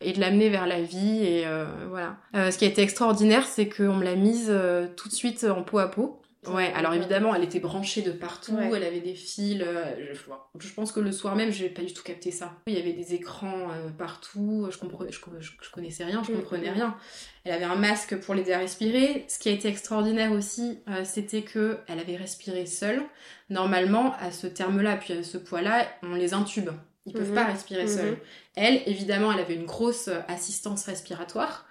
et 0.00 0.12
de 0.12 0.20
l'amener 0.20 0.48
vers 0.50 0.66
la 0.66 0.82
vie. 0.82 1.24
Et 1.24 1.46
euh, 1.46 1.64
voilà. 1.88 2.16
Euh, 2.34 2.50
ce 2.50 2.58
qui 2.58 2.64
a 2.64 2.68
été 2.68 2.82
extraordinaire, 2.82 3.46
c'est 3.46 3.68
qu'on 3.68 3.94
me 3.96 4.04
l'a 4.04 4.16
mise 4.16 4.48
euh, 4.50 4.86
tout 4.96 5.08
de 5.08 5.14
suite 5.14 5.44
en 5.44 5.62
peau 5.62 5.78
à 5.78 5.90
peau. 5.90 6.20
Ouais, 6.48 6.72
alors 6.74 6.94
évidemment, 6.94 7.34
elle 7.34 7.44
était 7.44 7.60
branchée 7.60 8.02
de 8.02 8.10
partout, 8.12 8.52
Ouais. 8.54 8.70
elle 8.76 8.84
avait 8.84 9.00
des 9.00 9.14
fils. 9.14 9.60
euh, 9.60 9.84
je, 10.12 10.66
je 10.68 10.74
pense 10.74 10.92
que 10.92 11.00
le 11.00 11.12
soir 11.12 11.36
même, 11.36 11.50
j'ai 11.50 11.68
pas 11.68 11.82
du 11.82 11.92
tout 11.92 12.02
capté 12.02 12.30
ça. 12.30 12.52
Il 12.66 12.74
y 12.74 12.78
avait 12.80 12.92
des 12.92 13.14
écrans 13.14 13.70
euh, 13.70 13.90
partout, 13.90 14.68
je, 14.70 14.78
comprenais, 14.78 15.10
je, 15.12 15.20
je- 15.40 15.52
je 15.60 15.70
connaissais 15.70 16.04
rien, 16.04 16.22
je 16.26 16.32
comprenais 16.32 16.70
rien. 16.70 16.96
Elle 17.44 17.52
avait 17.52 17.64
un 17.64 17.76
masque 17.76 18.16
pour 18.20 18.34
l'aider 18.34 18.52
à 18.52 18.58
respirer. 18.58 19.24
Ce 19.28 19.38
qui 19.38 19.48
a 19.48 19.52
été 19.52 19.68
extraordinaire 19.68 20.32
aussi, 20.32 20.78
euh, 20.88 21.02
c'était 21.04 21.42
que 21.42 21.78
elle 21.88 21.98
avait 21.98 22.16
respiré 22.16 22.66
seule. 22.66 23.02
Normalement, 23.50 24.14
à 24.20 24.30
ce 24.30 24.46
terme-là, 24.46 24.96
puis 24.96 25.12
à 25.12 25.22
ce 25.22 25.36
poids-là, 25.38 25.86
on 26.02 26.14
les 26.14 26.32
intube. 26.34 26.70
Ils 27.06 27.12
peuvent 27.12 27.28
Mhm. 27.28 27.34
pas 27.34 27.44
respirer 27.44 27.82
Mhm. 27.82 27.88
seuls. 27.88 28.18
Elle, 28.56 28.80
évidemment, 28.86 29.30
elle 29.32 29.40
avait 29.40 29.54
une 29.56 29.66
grosse 29.66 30.08
euh, 30.08 30.20
assistance 30.28 30.86
respiratoire. 30.86 31.63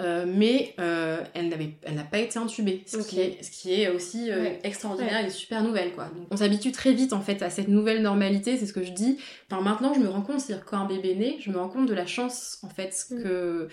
Euh, 0.00 0.24
mais 0.26 0.74
euh, 0.80 1.22
elle 1.34 1.48
n'avait, 1.48 1.70
elle 1.82 1.94
n'a 1.94 2.02
pas 2.04 2.18
été 2.18 2.38
intubée, 2.38 2.82
ce, 2.86 2.96
qui 2.98 3.20
est, 3.20 3.42
ce 3.42 3.50
qui 3.50 3.80
est 3.80 3.88
aussi 3.88 4.30
euh, 4.30 4.42
Ouais. 4.42 4.58
extraordinaire 4.64 5.24
et 5.24 5.30
super 5.30 5.62
nouvelle 5.62 5.92
quoi. 5.92 6.06
Donc, 6.16 6.26
on 6.30 6.36
s'habitue 6.36 6.72
très 6.72 6.92
vite 6.92 7.12
en 7.12 7.20
fait 7.20 7.42
à 7.42 7.50
cette 7.50 7.68
nouvelle 7.68 8.02
normalité, 8.02 8.56
c'est 8.56 8.66
ce 8.66 8.72
que 8.72 8.82
je 8.84 8.90
dis. 8.92 9.18
Enfin 9.50 9.62
maintenant 9.62 9.94
je 9.94 10.00
me 10.00 10.08
rends 10.08 10.22
compte, 10.22 10.40
c'est-à-dire 10.40 10.64
quand 10.64 10.78
un 10.78 10.86
bébé 10.86 11.14
naît, 11.14 11.36
je 11.40 11.50
me 11.50 11.58
rends 11.58 11.68
compte 11.68 11.86
de 11.88 11.94
la 11.94 12.06
chance 12.06 12.58
en 12.62 12.68
fait 12.68 12.92
Mm. 13.10 13.22
que 13.22 13.68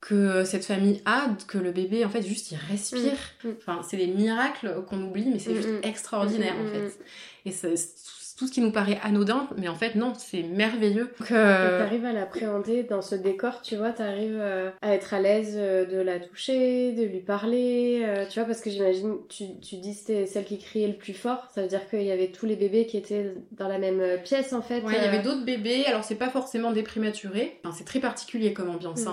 que 0.00 0.42
cette 0.44 0.64
famille 0.64 1.00
a, 1.04 1.28
que 1.46 1.58
le 1.58 1.70
bébé 1.70 2.04
en 2.04 2.08
fait 2.08 2.22
juste 2.22 2.50
il 2.50 2.58
respire. 2.70 3.12
Mm. 3.44 3.48
Mm. 3.48 3.54
Enfin 3.58 3.82
c'est 3.88 3.96
des 3.96 4.08
miracles 4.08 4.82
qu'on 4.88 5.00
oublie, 5.02 5.26
mais 5.30 5.38
c'est 5.38 5.52
Mm, 5.52 5.56
juste 5.56 5.68
extraordinaire 5.84 6.54
en 6.60 6.66
fait. 6.72 6.98
Et 7.44 7.50
ça- 7.52 7.68
c'est 7.76 8.21
tout 8.42 8.48
ce 8.48 8.52
qui 8.52 8.60
nous 8.60 8.72
paraît 8.72 8.98
anodin, 9.04 9.46
mais 9.56 9.68
en 9.68 9.76
fait 9.76 9.94
non, 9.94 10.14
c'est 10.18 10.42
merveilleux. 10.42 11.12
Donc, 11.20 11.30
euh, 11.30 11.78
t'arrives 11.78 12.04
à 12.04 12.12
l'appréhender 12.12 12.82
dans 12.82 13.00
ce 13.00 13.14
décor, 13.14 13.62
tu 13.62 13.76
vois, 13.76 13.90
t'arrives 13.90 14.36
euh, 14.40 14.70
à 14.82 14.94
être 14.94 15.14
à 15.14 15.20
l'aise 15.20 15.54
euh, 15.54 15.84
de 15.84 15.98
la 15.98 16.18
toucher, 16.18 16.90
de 16.90 17.04
lui 17.04 17.20
parler, 17.20 18.02
euh, 18.04 18.24
tu 18.28 18.40
vois, 18.40 18.48
parce 18.48 18.60
que 18.60 18.68
j'imagine, 18.68 19.14
tu, 19.28 19.44
tu 19.60 19.76
dis 19.76 19.94
c'était 19.94 20.26
celle 20.26 20.44
qui 20.44 20.58
criait 20.58 20.88
le 20.88 20.96
plus 20.96 21.14
fort, 21.14 21.46
ça 21.54 21.62
veut 21.62 21.68
dire 21.68 21.88
qu'il 21.88 22.02
y 22.02 22.10
avait 22.10 22.32
tous 22.32 22.46
les 22.46 22.56
bébés 22.56 22.86
qui 22.86 22.96
étaient 22.96 23.32
dans 23.52 23.68
la 23.68 23.78
même 23.78 24.00
euh, 24.00 24.16
pièce 24.16 24.52
en 24.52 24.62
fait. 24.62 24.82
Ouais, 24.82 24.94
il 24.96 25.04
y 25.04 25.06
avait 25.06 25.22
d'autres 25.22 25.44
bébés, 25.44 25.84
alors 25.86 26.02
c'est 26.02 26.16
pas 26.16 26.30
forcément 26.30 26.72
des 26.72 26.82
prématurés, 26.82 27.60
enfin, 27.64 27.72
c'est 27.78 27.84
très 27.84 28.00
particulier 28.00 28.52
comme 28.52 28.70
ambiance. 28.70 29.04
Mm. 29.04 29.08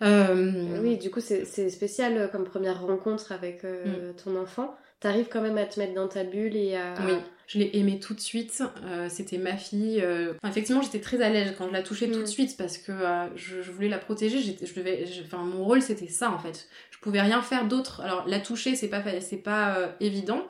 hein, 0.00 0.80
Oui, 0.80 0.98
du 0.98 1.10
coup, 1.10 1.20
c'est 1.20 1.44
spécial 1.68 2.28
comme 2.30 2.44
première 2.44 2.80
rencontre 2.80 3.32
avec 3.32 3.64
euh, 3.64 4.12
ton 4.22 4.36
enfant. 4.40 4.76
T'arrives 5.00 5.28
quand 5.30 5.40
même 5.40 5.58
à 5.58 5.64
te 5.64 5.78
mettre 5.78 5.94
dans 5.94 6.08
ta 6.08 6.24
bulle 6.24 6.56
et 6.56 6.74
à. 6.76 6.94
Oui, 7.06 7.12
je 7.46 7.58
l'ai 7.60 7.70
aimé 7.74 8.00
tout 8.00 8.14
de 8.14 8.20
suite. 8.20 8.62
euh, 8.84 9.06
C'était 9.08 9.38
ma 9.38 9.56
fille. 9.56 10.00
euh, 10.02 10.32
enfin, 10.42 10.50
effectivement, 10.50 10.82
j'étais 10.82 11.00
très 11.00 11.22
à 11.22 11.28
l'aise 11.30 11.54
quand 11.56 11.68
je 11.68 11.72
la 11.72 11.82
touchais 11.82 12.08
tout 12.08 12.18
Mm. 12.18 12.22
de 12.22 12.26
suite 12.26 12.56
parce 12.58 12.78
que 12.78 12.90
euh, 12.90 13.26
je, 13.36 13.62
je 13.62 13.70
voulais 13.70 13.88
la 13.88 13.98
protéger. 13.98 14.40
Je 14.40 14.74
devais, 14.74 15.04
enfin, 15.24 15.38
mon 15.44 15.64
rôle 15.64 15.82
c'était 15.82 16.08
ça 16.08 16.30
en 16.32 16.38
fait. 16.38 16.66
Je 16.90 16.98
pouvais 16.98 17.20
rien 17.20 17.40
faire 17.42 17.68
d'autre. 17.68 18.00
Alors 18.00 18.24
la 18.26 18.40
toucher, 18.40 18.74
c'est 18.74 18.88
pas, 18.88 19.02
c'est 19.20 19.36
pas 19.36 19.76
euh, 19.76 19.86
évident. 20.00 20.42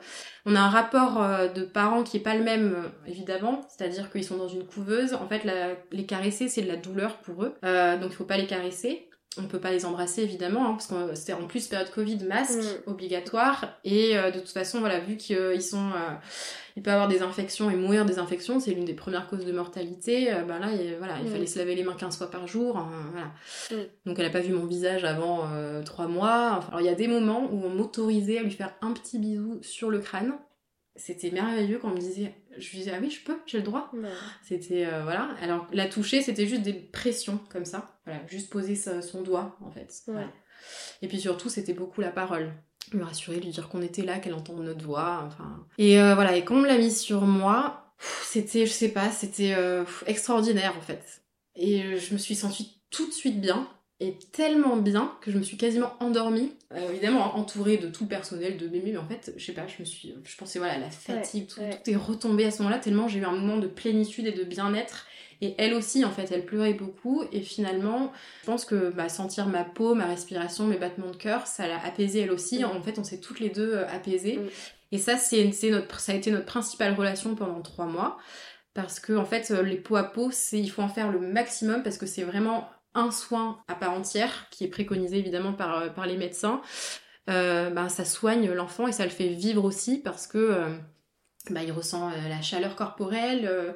On 0.47 0.55
a 0.55 0.59
un 0.59 0.69
rapport 0.69 1.21
euh, 1.21 1.47
de 1.47 1.61
parents 1.61 2.01
qui 2.01 2.17
est 2.17 2.21
pas 2.21 2.33
le 2.33 2.43
même 2.43 2.75
évidemment. 3.05 3.61
C'est-à-dire 3.69 4.11
qu'ils 4.11 4.23
sont 4.23 4.37
dans 4.37 4.47
une 4.47 4.65
couveuse. 4.65 5.13
En 5.13 5.27
fait, 5.27 5.43
la- 5.43 5.75
les 5.91 6.07
caresser, 6.07 6.47
c'est 6.49 6.63
de 6.63 6.67
la 6.67 6.75
douleur 6.77 7.17
pour 7.17 7.43
eux. 7.43 7.53
Euh, 7.63 7.97
donc 7.99 8.09
il 8.11 8.15
faut 8.15 8.23
pas 8.25 8.37
les 8.37 8.47
caresser. 8.47 9.08
On 9.37 9.43
peut 9.43 9.59
pas 9.59 9.71
les 9.71 9.85
embrasser 9.85 10.23
évidemment, 10.23 10.65
hein, 10.67 10.71
parce 10.71 10.87
que 10.87 11.13
c'était 11.15 11.33
en 11.33 11.45
plus 11.45 11.67
période 11.67 11.91
Covid, 11.91 12.17
masque 12.25 12.57
Mm. 12.59 12.89
obligatoire. 12.89 13.77
Et 13.83 14.17
euh, 14.17 14.31
de 14.31 14.39
toute 14.39 14.49
façon, 14.49 14.79
voilà, 14.79 14.99
vu 14.99 15.17
qu'ils 15.17 15.61
sont, 15.61 15.91
euh, 15.91 16.15
ils 16.75 16.81
peuvent 16.81 16.95
avoir 16.95 17.07
des 17.07 17.21
infections 17.21 17.69
et 17.69 17.75
mourir 17.75 18.05
des 18.05 18.17
infections, 18.17 18.59
c'est 18.59 18.71
l'une 18.71 18.85
des 18.85 18.95
premières 18.95 19.27
causes 19.27 19.45
de 19.45 19.51
mortalité. 19.51 20.33
euh, 20.33 20.41
ben 20.43 20.57
là, 20.57 20.71
il, 20.73 20.95
voilà, 20.97 21.19
il 21.21 21.27
Mm. 21.29 21.31
fallait 21.31 21.45
se 21.45 21.59
laver 21.59 21.75
les 21.75 21.83
mains 21.83 21.93
15 21.93 22.17
fois 22.17 22.31
par 22.31 22.47
jour. 22.47 22.75
hein, 22.77 22.89
voilà. 23.11 23.27
Mm. 23.83 23.87
Donc 24.07 24.17
elle 24.19 24.25
a 24.25 24.29
pas 24.31 24.39
vu 24.41 24.51
mon 24.51 24.65
visage 24.65 25.03
avant 25.05 25.47
euh, 25.53 25.83
trois 25.83 26.07
mois. 26.07 26.55
Enfin, 26.57 26.67
alors 26.69 26.81
il 26.81 26.85
y 26.87 26.89
a 26.89 26.95
des 26.95 27.07
moments 27.07 27.47
où 27.51 27.63
on 27.63 27.69
m'autorisait 27.69 28.39
à 28.39 28.43
lui 28.43 28.51
faire 28.51 28.73
un 28.81 28.91
petit 28.93 29.19
bisou 29.19 29.59
sur 29.61 29.91
le 29.91 29.99
crâne. 29.99 30.33
C'était 30.95 31.29
merveilleux 31.31 31.77
quand 31.79 31.89
on 31.89 31.93
me 31.95 31.99
disait, 31.99 32.33
je 32.57 32.69
lui 32.71 32.79
disais 32.79 32.91
ah 32.95 32.99
oui 33.01 33.09
je 33.11 33.23
peux, 33.23 33.37
j'ai 33.45 33.57
le 33.59 33.63
droit. 33.63 33.89
Ouais. 33.93 34.09
C'était 34.43 34.85
euh, 34.85 35.03
voilà. 35.03 35.29
Alors 35.41 35.67
la 35.71 35.87
toucher, 35.87 36.21
c'était 36.21 36.47
juste 36.47 36.61
des 36.63 36.73
pressions 36.73 37.39
comme 37.49 37.65
ça. 37.65 37.99
Voilà, 38.05 38.21
juste 38.27 38.49
poser 38.49 38.75
sa- 38.75 39.01
son 39.01 39.21
doigt 39.21 39.57
en 39.61 39.71
fait. 39.71 39.93
Ouais. 40.07 40.13
Voilà. 40.13 40.27
Et 41.01 41.07
puis 41.07 41.19
surtout, 41.19 41.49
c'était 41.49 41.73
beaucoup 41.73 42.01
la 42.01 42.11
parole. 42.11 42.53
Lui 42.91 43.03
rassurer, 43.03 43.39
lui 43.39 43.49
dire 43.51 43.69
qu'on 43.69 43.81
était 43.83 44.01
là, 44.01 44.17
qu'elle 44.19 44.33
entend 44.33 44.53
notre 44.55 44.83
voix. 44.83 45.23
Enfin. 45.27 45.65
Et 45.77 45.99
euh, 46.01 46.15
voilà. 46.15 46.35
Et 46.35 46.43
quand 46.43 46.55
on 46.55 46.61
me 46.61 46.67
l'a 46.67 46.77
mis 46.77 46.91
sur 46.91 47.21
moi, 47.21 47.93
c'était, 48.23 48.65
je 48.65 48.71
sais 48.71 48.89
pas, 48.89 49.11
c'était 49.11 49.53
euh, 49.55 49.83
extraordinaire 50.07 50.73
en 50.77 50.81
fait. 50.81 51.21
Et 51.55 51.97
je 51.97 52.13
me 52.13 52.17
suis 52.17 52.35
sentie 52.35 52.81
tout 52.89 53.05
de 53.07 53.11
suite 53.13 53.39
bien. 53.39 53.67
Et 54.01 54.17
tellement 54.31 54.77
bien 54.77 55.13
que 55.21 55.29
je 55.29 55.37
me 55.37 55.43
suis 55.43 55.57
quasiment 55.57 55.93
endormie, 55.99 56.53
Euh, 56.71 56.91
évidemment 56.91 57.35
entourée 57.35 57.77
de 57.77 57.89
tout 57.89 58.03
le 58.03 58.09
personnel 58.09 58.57
de 58.57 58.67
bébé, 58.67 58.91
mais 58.91 58.97
en 58.97 59.07
fait, 59.07 59.33
je 59.35 59.43
sais 59.43 59.53
pas, 59.53 59.65
je 59.67 59.75
me 59.79 59.85
suis, 59.85 60.13
je 60.23 60.37
pensais 60.37 60.59
voilà, 60.59 60.77
la 60.77 60.91
fatigue, 60.91 61.47
tout, 61.47 61.59
ouais. 61.59 61.81
tout 61.83 61.89
est 61.89 61.95
retombé 61.95 62.45
à 62.45 62.51
ce 62.51 62.59
moment-là, 62.59 62.77
tellement 62.77 63.07
j'ai 63.07 63.19
eu 63.19 63.25
un 63.25 63.31
moment 63.31 63.57
de 63.57 63.67
plénitude 63.67 64.27
et 64.27 64.31
de 64.31 64.43
bien-être. 64.43 65.07
Et 65.41 65.55
elle 65.57 65.73
aussi, 65.73 66.03
en 66.03 66.11
fait, 66.11 66.31
elle 66.31 66.45
pleurait 66.45 66.73
beaucoup. 66.73 67.23
Et 67.31 67.41
finalement, 67.41 68.11
je 68.41 68.45
pense 68.45 68.65
que 68.65 68.89
bah, 68.91 69.07
sentir 69.07 69.47
ma 69.47 69.63
peau, 69.63 69.95
ma 69.95 70.05
respiration, 70.05 70.65
mes 70.67 70.77
battements 70.77 71.11
de 71.11 71.15
cœur, 71.15 71.47
ça 71.47 71.65
l'a 71.65 71.81
apaisée 71.83 72.21
elle 72.21 72.31
aussi. 72.31 72.63
En 72.65 72.81
fait, 72.81 72.99
on 72.99 73.05
s'est 73.05 73.21
toutes 73.21 73.39
les 73.39 73.49
deux 73.49 73.73
euh, 73.73 73.87
apaisées. 73.87 74.37
Mm. 74.37 74.49
Et 74.91 74.97
ça, 74.97 75.17
c'est 75.17 75.51
c'est 75.53 75.69
notre, 75.69 75.99
ça 75.99 76.11
a 76.11 76.15
été 76.15 76.29
notre 76.31 76.45
principale 76.45 76.93
relation 76.93 77.35
pendant 77.35 77.61
trois 77.61 77.85
mois. 77.85 78.17
Parce 78.73 78.99
que, 78.99 79.13
en 79.13 79.25
fait, 79.25 79.49
euh, 79.51 79.63
les 79.63 79.77
peaux 79.77 79.95
à 79.95 80.03
peau, 80.03 80.29
c'est, 80.31 80.59
il 80.59 80.69
faut 80.69 80.81
en 80.81 80.89
faire 80.89 81.09
le 81.09 81.19
maximum 81.19 81.83
parce 81.83 81.97
que 81.97 82.05
c'est 82.05 82.23
vraiment 82.23 82.69
un 82.95 83.11
soin 83.11 83.59
à 83.67 83.75
part 83.75 83.93
entière 83.93 84.47
qui 84.49 84.63
est 84.63 84.69
préconisé 84.69 85.17
évidemment 85.17 85.53
par, 85.53 85.77
euh, 85.77 85.89
par 85.89 86.05
les 86.05 86.17
médecins. 86.17 86.61
Euh, 87.29 87.69
ben, 87.69 87.89
ça 87.89 88.05
soigne 88.05 88.51
l'enfant 88.51 88.87
et 88.87 88.91
ça 88.91 89.03
le 89.03 89.11
fait 89.11 89.27
vivre 89.27 89.63
aussi 89.63 89.97
parce 89.97 90.25
que 90.25 90.37
euh, 90.37 90.69
bah, 91.51 91.61
il 91.63 91.71
ressent 91.71 92.09
euh, 92.09 92.27
la 92.27 92.41
chaleur 92.41 92.75
corporelle, 92.75 93.75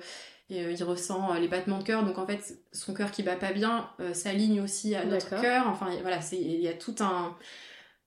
et, 0.49 0.71
il 0.71 0.83
ressent 0.83 1.33
les 1.35 1.47
battements 1.47 1.79
de 1.79 1.83
cœur. 1.83 2.03
Donc 2.03 2.17
en 2.17 2.25
fait, 2.25 2.57
son 2.71 2.93
cœur 2.93 3.11
qui 3.11 3.23
bat 3.23 3.35
pas 3.35 3.53
bien 3.53 3.89
s'aligne 4.13 4.61
aussi 4.61 4.95
à 4.95 5.05
notre 5.05 5.41
cœur. 5.41 5.67
Enfin 5.67 5.87
voilà, 6.01 6.21
c'est 6.21 6.37
il 6.37 6.59
y 6.59 6.67
a 6.67 6.73
tout 6.73 6.95
un 6.99 7.35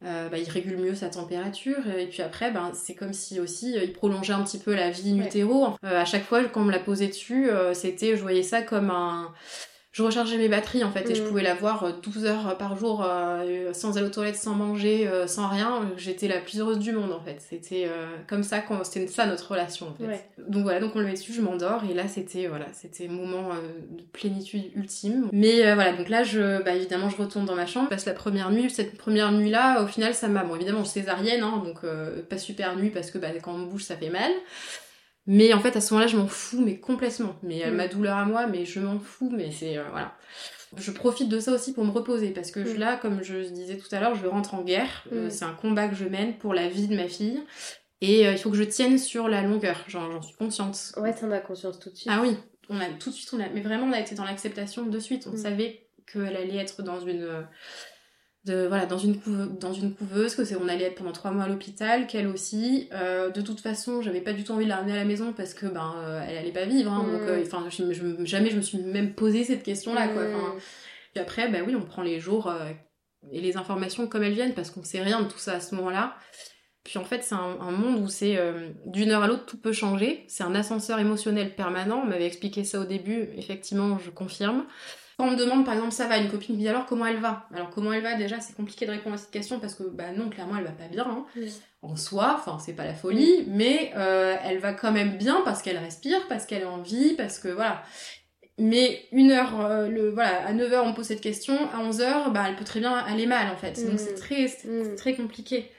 bah, 0.03 0.39
il 0.39 0.49
régule 0.49 0.77
mieux 0.77 0.95
sa 0.95 1.09
température 1.09 1.89
et 1.89 2.07
puis 2.07 2.23
après 2.23 2.51
ben, 2.51 2.73
c'est 2.75 2.95
comme 2.95 3.15
si 3.15 3.41
aussi 3.41 3.75
il 3.75 3.93
prolongeait 3.93 4.35
un 4.35 4.45
petit 4.45 4.59
peu 4.59 4.75
la 4.75 4.91
vie 4.91 5.11
in 5.11 5.25
Ouais. 5.25 5.75
à 5.83 6.05
chaque 6.05 6.25
fois 6.25 6.45
quand 6.45 6.61
on 6.61 6.65
me 6.65 6.73
l'a 6.73 6.79
posé 6.79 7.09
dessus, 7.09 7.49
c'était 7.73 8.17
je 8.17 8.23
voyais 8.23 8.43
ça 8.45 8.63
comme 8.63 8.91
un 8.91 9.33
je 9.97 10.03
rechargeais 10.03 10.37
mes 10.37 10.49
batteries 10.51 10.85
en 10.85 10.91
fait 10.93 11.09
et 11.11 11.15
je 11.15 11.23
Mhm. 11.23 11.29
pouvais 11.29 11.43
la 11.43 11.55
voir 11.55 11.83
euh, 11.85 11.93
12 12.03 12.27
heures 12.27 12.59
par 12.59 12.77
jour 12.77 13.03
euh, 13.03 13.73
sans 13.73 13.97
aller 13.97 14.07
aux 14.07 14.11
toilettes, 14.11 14.37
sans 14.37 14.53
manger, 14.55 15.09
euh, 15.09 15.27
sans 15.27 15.49
rien. 15.49 15.91
J'étais 15.97 16.29
la 16.29 16.39
plus 16.41 16.61
heureuse 16.61 16.79
du 16.79 16.93
monde 16.93 17.13
en 17.13 17.21
fait. 17.21 17.39
C'était 17.49 17.87
euh, 17.89 18.07
comme 18.27 18.43
ça 18.43 18.59
qu'on 18.59 18.85
c'était 18.85 19.07
ça 19.07 19.25
notre 19.25 19.51
relation 19.53 19.89
en 19.89 19.95
fait. 19.95 20.05
Ouais. 20.07 20.23
Donc 20.49 20.65
voilà, 20.65 20.81
donc 20.81 20.93
on 20.95 20.99
le 20.99 21.07
met 21.07 21.15
dessus, 21.15 21.33
je 21.33 21.41
m'endors 21.41 21.83
et 21.91 21.95
là 21.95 22.09
c'était 22.09 22.47
voilà, 22.47 22.67
c'était 22.75 23.09
moment 23.09 23.49
euh, 23.53 23.69
de 23.97 24.03
plénitude 24.13 24.65
ultime. 24.75 25.29
Mais 25.33 25.67
euh, 25.67 25.75
voilà, 25.75 25.95
donc 25.95 26.11
là 26.11 26.25
je 26.25 26.63
bah 26.63 26.75
évidemment 26.75 27.09
je 27.09 27.17
retourne 27.17 27.47
dans 27.47 27.55
ma 27.55 27.65
chambre, 27.67 27.87
je 27.87 27.95
passe 27.95 28.05
la 28.05 28.13
première 28.13 28.51
nuit, 28.51 28.69
cette 28.69 28.99
première 28.99 29.33
nuit 29.33 29.49
là, 29.49 29.83
au 29.83 29.87
final 29.87 30.13
ça 30.13 30.29
m'a 30.29 30.45
bon 30.45 30.57
évidemment 30.57 30.85
césarienne 30.85 31.43
hein, 31.43 31.63
donc 31.65 31.79
euh, 31.85 32.21
pas 32.29 32.37
super 32.37 32.77
nuit 32.77 32.91
parce 32.91 33.11
que 33.11 33.17
bah 33.17 33.29
quand 33.43 33.55
on 33.55 33.63
bouge 33.63 33.85
ça 33.85 33.97
fait 33.97 34.11
mal. 34.11 34.31
Mais 35.27 35.53
en 35.53 35.61
fait, 35.61 35.77
à 35.77 35.81
ce 35.81 35.93
moment-là, 35.95 36.07
je 36.11 36.17
m'en 36.17 36.29
fous, 36.29 36.61
mais 36.61 36.79
complètement. 36.79 37.37
Mais 37.43 37.65
euh, 37.65 37.71
Mm. 37.71 37.75
ma 37.77 37.89
douleur 37.89 38.17
à 38.17 38.25
moi, 38.25 38.47
mais 38.47 38.65
je 38.65 38.81
m'en 38.81 38.99
fous, 39.01 39.31
mais 39.33 39.51
c'est... 39.51 39.77
euh, 39.79 39.85
voilà. 39.91 40.15
Je 40.77 40.91
profite 40.91 41.29
de 41.29 41.41
ça 41.41 41.53
aussi 41.53 41.73
pour 41.73 41.85
me 41.85 41.91
reposer 41.91 42.31
parce 42.31 42.51
que 42.51 42.61
Mm. 42.61 42.79
là, 42.79 42.97
comme 42.97 43.23
je 43.23 43.37
disais 43.49 43.77
tout 43.77 43.89
à 43.93 44.01
l'heure, 44.01 44.15
je 44.15 44.27
rentre 44.27 44.55
en 44.55 44.63
guerre. 44.63 45.05
Euh, 45.13 45.27
Mm. 45.27 45.31
c'est 45.31 45.45
un 45.45 45.55
combat 45.55 45.89
que 45.89 45.95
je 45.97 46.05
mène 46.05 46.37
pour 46.39 46.55
la 46.55 46.69
vie 46.69 46.87
de 46.89 46.97
ma 46.97 47.09
fille. 47.09 47.41
Et 48.03 48.27
euh, 48.27 48.33
il 48.33 48.39
faut 48.39 48.51
que 48.51 48.57
je 48.57 48.63
tienne 48.65 48.99
sur 48.99 49.27
la 49.29 49.43
longueur, 49.43 49.83
j'en 49.89 50.21
suis 50.21 50.37
consciente. 50.37 50.93
Ouais, 50.99 51.15
t'en 51.15 51.31
as 51.31 51.39
conscience 51.41 51.79
tout 51.79 51.89
de 51.91 51.97
suite. 51.97 52.09
Ah 52.13 52.21
oui, 52.23 52.37
on 52.69 52.79
a 52.79 52.87
tout 53.01 53.09
de 53.11 53.15
suite, 53.15 53.31
on 53.33 53.41
a, 53.41 53.49
mais 53.49 53.63
vraiment, 53.63 53.87
on 53.87 53.93
a 53.93 54.01
été 54.01 54.15
dans 54.15 54.25
l'acceptation 54.25 54.85
de 54.85 54.99
suite. 54.99 55.27
On 55.33 55.37
savait 55.37 55.89
qu'elle 56.13 56.37
allait 56.37 56.57
être 56.57 56.83
dans 56.83 57.01
une, 57.01 57.27
de, 58.47 58.67
voilà, 58.67 58.87
dans 58.87 58.99
une, 58.99 59.19
couve- 59.21 59.59
dans 59.59 59.73
une 59.73 59.93
couveuse, 59.95 60.35
que 60.35 60.45
c'est, 60.45 60.57
on 60.57 60.69
allait 60.69 60.85
être 60.85 60.95
pendant 60.95 61.13
trois 61.13 61.31
mois 61.33 61.45
à 61.45 61.49
l'hôpital, 61.49 62.07
qu'elle 62.07 62.27
aussi. 62.29 62.89
Euh, 62.93 63.31
de 63.31 63.41
toute 63.41 63.61
façon, 63.61 64.01
j'avais 64.03 64.21
pas 64.21 64.33
du 64.33 64.45
tout 64.45 64.53
envie 64.53 64.65
de 64.65 64.71
la 64.71 64.77
ramener 64.77 64.93
à 64.93 64.97
la 64.97 65.05
maison 65.05 65.33
parce 65.33 65.53
que 65.53 65.67
ben, 65.67 65.95
euh, 65.99 66.23
elle 66.27 66.39
allait 66.39 66.53
pas 66.53 66.65
vivre. 66.65 66.93
hein. 66.93 67.03
Mm. 67.07 67.13
donc, 67.13 67.21
euh, 67.23 67.43
enfin, 67.45 67.65
jamais 68.25 68.51
je 68.51 68.57
me 68.57 68.63
suis 68.63 68.79
même 68.79 69.15
posé 69.15 69.45
cette 69.45 69.63
question-là, 69.63 70.09
quoi. 70.09 70.23
Mm. 70.25 70.59
Puis 71.13 71.23
après, 71.23 71.49
bah 71.51 71.59
oui, 71.67 71.75
on 71.77 71.83
prend 71.85 72.03
les 72.03 72.21
jours 72.21 72.53
et 73.33 73.41
les 73.41 73.57
informations 73.57 74.07
comme 74.07 74.23
elles 74.23 74.35
viennent 74.35 74.55
parce 74.55 74.71
qu'on 74.71 74.85
sait 74.85 75.03
rien 75.03 75.21
de 75.23 75.27
tout 75.29 75.39
ça 75.39 75.55
à 75.55 75.61
ce 75.61 75.75
moment-là. 75.75 76.15
Puis 76.85 76.99
en 76.99 77.05
fait, 77.05 77.25
c'est 77.25 77.35
un, 77.35 77.59
un 77.61 77.73
monde 77.73 78.01
où 78.01 78.07
c'est 78.09 78.39
d'une 78.85 79.11
heure 79.11 79.25
à 79.25 79.27
l'autre, 79.27 79.45
tout 79.47 79.61
peut 79.61 79.73
changer. 79.73 80.25
C'est 80.29 80.45
un 80.45 80.55
ascenseur 80.55 81.01
émotionnel 81.01 81.55
permanent. 81.57 82.03
On 82.05 82.07
m'avait 82.07 82.27
expliqué 82.27 82.63
ça 82.63 82.79
au 82.79 82.85
début. 82.85 83.29
Effectivement, 83.37 83.99
je 83.99 84.11
confirme. 84.11 84.65
Quand 85.19 85.29
on 85.29 85.31
me 85.31 85.37
demande, 85.37 85.65
par 85.65 85.75
exemple, 85.75 85.93
ça 85.93 86.07
va, 86.07 86.19
une 86.19 86.31
copine 86.31 86.55
me 86.57 86.61
dit 86.61 86.69
alors 86.69 86.85
comment 86.87 87.07
elle 87.07 87.21
va? 87.21 87.49
Alors 87.55 87.71
comment 87.71 87.93
elle 87.93 88.03
va 88.03 88.15
Déjà, 88.17 88.41
c'est 88.41 88.55
compliqué 88.55 88.85
de 88.85 88.91
répondre 88.91 89.15
à 89.15 89.19
cette 89.19 89.31
question 89.31 89.59
parce 89.61 89.75
que, 89.75 89.85
bah 89.85 90.13
non, 90.15 90.29
clairement, 90.29 90.57
elle 90.59 90.65
va 90.65 90.73
pas 90.73 90.89
bien. 90.89 91.07
hein. 91.09 91.25
Mm. 91.37 91.47
En 91.83 91.97
soi, 91.97 92.35
enfin, 92.39 92.59
c'est 92.59 92.75
pas 92.75 92.85
la 92.85 92.95
folie, 92.95 93.45
mais 93.47 93.93
euh, 93.97 94.37
elle 94.45 94.59
va 94.59 94.73
quand 94.75 94.93
même 94.93 95.17
bien 95.19 95.41
parce 95.45 95.63
qu'elle 95.63 95.79
respire, 95.79 96.19
parce 96.29 96.45
qu'elle 96.45 96.65
a 96.65 96.71
envie, 96.71 97.15
parce 97.15 97.39
que 97.39 97.49
voilà. 97.49 97.83
Mais 98.59 99.05
une 99.13 99.31
heure, 99.31 99.61
euh, 99.61 99.89
le, 99.89 100.11
voilà, 100.11 100.47
à 100.47 100.53
9h 100.53 100.81
on 100.83 100.89
me 100.91 100.95
pose 100.95 101.07
cette 101.07 101.21
question, 101.21 101.55
à 101.73 101.79
11h, 101.83 102.33
bah, 102.33 102.45
elle 102.49 102.57
peut 102.57 102.65
très 102.65 102.81
bien 102.81 102.93
aller 102.93 103.27
mal 103.27 103.51
en 103.51 103.57
fait. 103.57 103.79
Mm. 103.79 103.89
Donc 103.91 103.99
c'est 104.01 104.15
très, 104.15 104.49
c'est 104.49 104.69
Mm. 104.69 104.97
très 104.97 105.15
compliqué. 105.15 105.71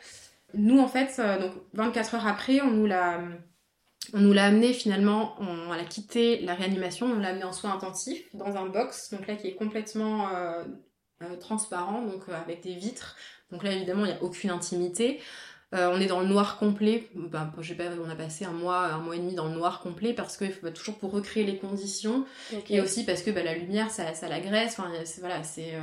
Nous 0.53 0.79
en 0.79 0.87
fait, 0.87 1.13
euh, 1.19 1.39
donc 1.39 1.51
24 1.73 2.15
heures 2.15 2.27
après, 2.27 2.61
on 2.61 2.71
nous 2.71 2.85
l'a, 2.85 3.19
on 4.13 4.19
nous 4.19 4.33
l'a 4.33 4.45
amené 4.45 4.73
finalement, 4.73 5.35
on, 5.39 5.73
elle 5.73 5.79
a 5.79 5.85
quitté 5.85 6.39
la 6.41 6.55
réanimation, 6.55 7.07
on 7.07 7.19
l'a 7.19 7.29
amené 7.29 7.43
en 7.43 7.53
soins 7.53 7.73
intensifs 7.73 8.23
dans 8.33 8.55
un 8.55 8.67
box, 8.67 9.11
donc 9.11 9.27
là 9.27 9.35
qui 9.35 9.47
est 9.47 9.55
complètement 9.55 10.29
euh, 10.29 10.63
euh, 11.23 11.35
transparent, 11.37 12.01
donc 12.01 12.23
euh, 12.29 12.33
avec 12.33 12.63
des 12.63 12.75
vitres. 12.75 13.15
Donc 13.51 13.63
là 13.63 13.71
évidemment 13.71 14.05
il 14.05 14.11
n'y 14.11 14.17
a 14.17 14.23
aucune 14.23 14.49
intimité. 14.49 15.19
On 15.73 15.99
est 15.99 16.05
dans 16.05 16.21
le 16.21 16.27
noir 16.27 16.59
complet. 16.59 17.09
Ben, 17.13 17.51
je 17.59 17.67
sais 17.67 17.75
pas, 17.75 17.89
on 18.01 18.09
a 18.09 18.15
passé 18.15 18.45
un 18.45 18.53
mois, 18.53 18.85
un 18.85 18.99
mois 18.99 19.17
et 19.17 19.19
demi 19.19 19.35
dans 19.35 19.49
le 19.49 19.53
noir 19.53 19.81
complet 19.81 20.13
parce 20.13 20.37
que 20.37 20.45
bah, 20.63 20.71
toujours 20.71 20.97
pour 20.97 21.11
recréer 21.11 21.43
les 21.43 21.57
conditions 21.57 22.25
et 22.69 22.79
aussi 22.79 23.03
parce 23.03 23.21
que 23.21 23.31
bah, 23.31 23.43
la 23.43 23.53
lumière 23.53 23.91
ça, 23.91 24.13
ça 24.13 24.29
l'agresse. 24.29 24.79
Enfin, 24.79 24.89
voilà, 25.19 25.43
c'est. 25.43 25.73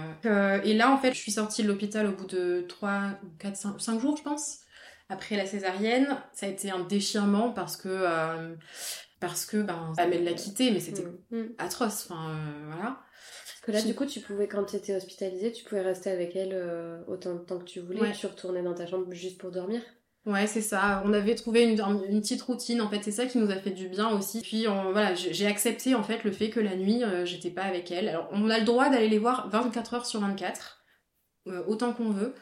et 0.64 0.72
là 0.72 0.90
en 0.90 0.96
fait, 0.96 1.12
je 1.12 1.18
suis 1.18 1.32
sortie 1.32 1.62
de 1.62 1.68
l'hôpital 1.68 2.06
au 2.06 2.12
bout 2.12 2.26
de 2.26 2.64
3, 2.66 3.10
4, 3.38 3.56
5, 3.56 3.80
5 3.80 4.00
jours, 4.00 4.16
je 4.16 4.22
pense. 4.22 4.63
Après 5.08 5.36
la 5.36 5.46
césarienne, 5.46 6.16
ça 6.32 6.46
a 6.46 6.48
été 6.48 6.70
un 6.70 6.80
déchirement 6.80 7.50
parce 7.50 7.76
que 7.76 7.88
euh, 7.90 8.54
parce 9.20 9.44
que 9.46 9.58
ben 9.62 9.92
Amel 9.98 10.24
l'a 10.24 10.32
quitté, 10.32 10.70
mais 10.70 10.80
c'était 10.80 11.02
Mm. 11.30 11.36
Mm. 11.38 11.48
atroce. 11.58 12.08
Enfin 12.10 12.30
euh, 12.30 12.66
voilà. 12.66 12.98
Parce 13.46 13.60
que 13.62 13.72
là, 13.72 13.82
du 13.82 13.94
coup, 13.94 14.04
tu 14.06 14.20
pouvais, 14.20 14.46
quand 14.48 14.64
tu 14.64 14.76
étais 14.76 14.94
hospitalisée, 14.94 15.52
tu 15.52 15.64
pouvais 15.64 15.80
rester 15.82 16.10
avec 16.10 16.36
elle 16.36 16.52
euh, 16.52 16.98
autant 17.06 17.34
de 17.34 17.38
temps 17.40 17.58
que 17.58 17.64
tu 17.64 17.80
voulais. 17.80 18.00
Ouais. 18.00 18.12
Tu 18.12 18.26
retournais 18.26 18.62
dans 18.62 18.74
ta 18.74 18.86
chambre 18.86 19.10
juste 19.12 19.38
pour 19.40 19.50
dormir. 19.50 19.80
Ouais, 20.26 20.46
c'est 20.46 20.60
ça. 20.62 21.02
On 21.04 21.12
avait 21.12 21.34
trouvé 21.34 21.64
une, 21.64 21.78
une 22.08 22.20
petite 22.20 22.40
routine. 22.42 22.80
En 22.80 22.88
fait, 22.90 23.00
c'est 23.02 23.10
ça 23.12 23.26
qui 23.26 23.36
nous 23.38 23.50
a 23.50 23.56
fait 23.56 23.70
du 23.70 23.88
bien 23.88 24.08
aussi. 24.10 24.40
Puis, 24.42 24.66
on- 24.68 24.92
voilà, 24.92 25.14
j'ai 25.14 25.32
j'ai 25.34 25.46
accepté 25.46 25.94
en 25.94 26.02
fait 26.02 26.24
le 26.24 26.32
fait 26.32 26.48
que 26.50 26.60
la 26.60 26.76
nuit, 26.76 27.02
euh, 27.04 27.24
j'étais 27.26 27.50
pas 27.50 27.62
avec 27.64 27.90
elle. 27.90 28.08
Alors, 28.08 28.28
on 28.32 28.48
a 28.50 28.58
le 28.58 28.64
droit 28.64 28.88
d'aller 28.90 29.08
les 29.08 29.18
voir 29.18 29.48
24 29.50 29.94
heures 29.94 30.06
sur 30.06 30.20
24, 30.20 30.82
euh, 31.48 31.62
autant 31.66 31.92
qu'on 31.94 32.10
veut. 32.10 32.34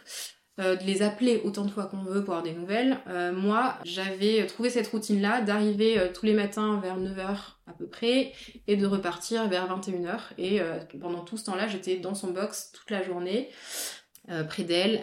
Euh, 0.60 0.76
de 0.76 0.84
les 0.84 1.00
appeler 1.00 1.40
autant 1.44 1.64
de 1.64 1.70
fois 1.70 1.86
qu'on 1.86 2.02
veut 2.02 2.22
pour 2.22 2.34
avoir 2.34 2.42
des 2.42 2.52
nouvelles. 2.52 2.98
Euh, 3.08 3.32
moi, 3.32 3.78
j'avais 3.84 4.46
trouvé 4.46 4.68
cette 4.68 4.86
routine-là 4.86 5.40
d'arriver 5.40 5.98
euh, 5.98 6.08
tous 6.12 6.26
les 6.26 6.34
matins 6.34 6.78
vers 6.82 7.00
9h 7.00 7.36
à 7.66 7.72
peu 7.72 7.86
près 7.86 8.32
et 8.66 8.76
de 8.76 8.84
repartir 8.84 9.48
vers 9.48 9.66
21h. 9.66 10.18
Et 10.36 10.60
pendant 11.00 11.20
tout 11.20 11.38
ce 11.38 11.46
temps-là, 11.46 11.68
j'étais 11.68 11.96
dans 11.96 12.14
son 12.14 12.32
box 12.32 12.70
toute 12.74 12.90
la 12.90 13.02
journée. 13.02 13.48
près 14.48 14.64
d'elle. 14.64 15.00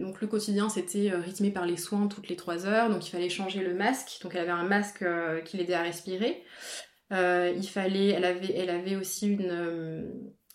Donc 0.00 0.20
le 0.20 0.26
quotidien 0.26 0.68
c'était 0.68 1.10
rythmé 1.10 1.50
par 1.50 1.64
les 1.64 1.76
soins 1.76 2.08
toutes 2.08 2.28
les 2.28 2.34
3 2.34 2.66
heures, 2.66 2.90
donc 2.90 3.06
il 3.06 3.10
fallait 3.10 3.28
changer 3.28 3.60
le 3.60 3.74
masque. 3.74 4.18
Donc 4.22 4.34
elle 4.34 4.40
avait 4.40 4.50
un 4.50 4.64
masque 4.64 5.04
qui 5.44 5.58
l'aidait 5.58 5.74
à 5.74 5.82
respirer. 5.82 6.42
Il 7.12 7.68
fallait, 7.68 8.08
elle 8.08 8.24
avait, 8.24 8.52
elle 8.56 8.70
avait 8.70 8.96
aussi 8.96 9.28
une, 9.28 10.10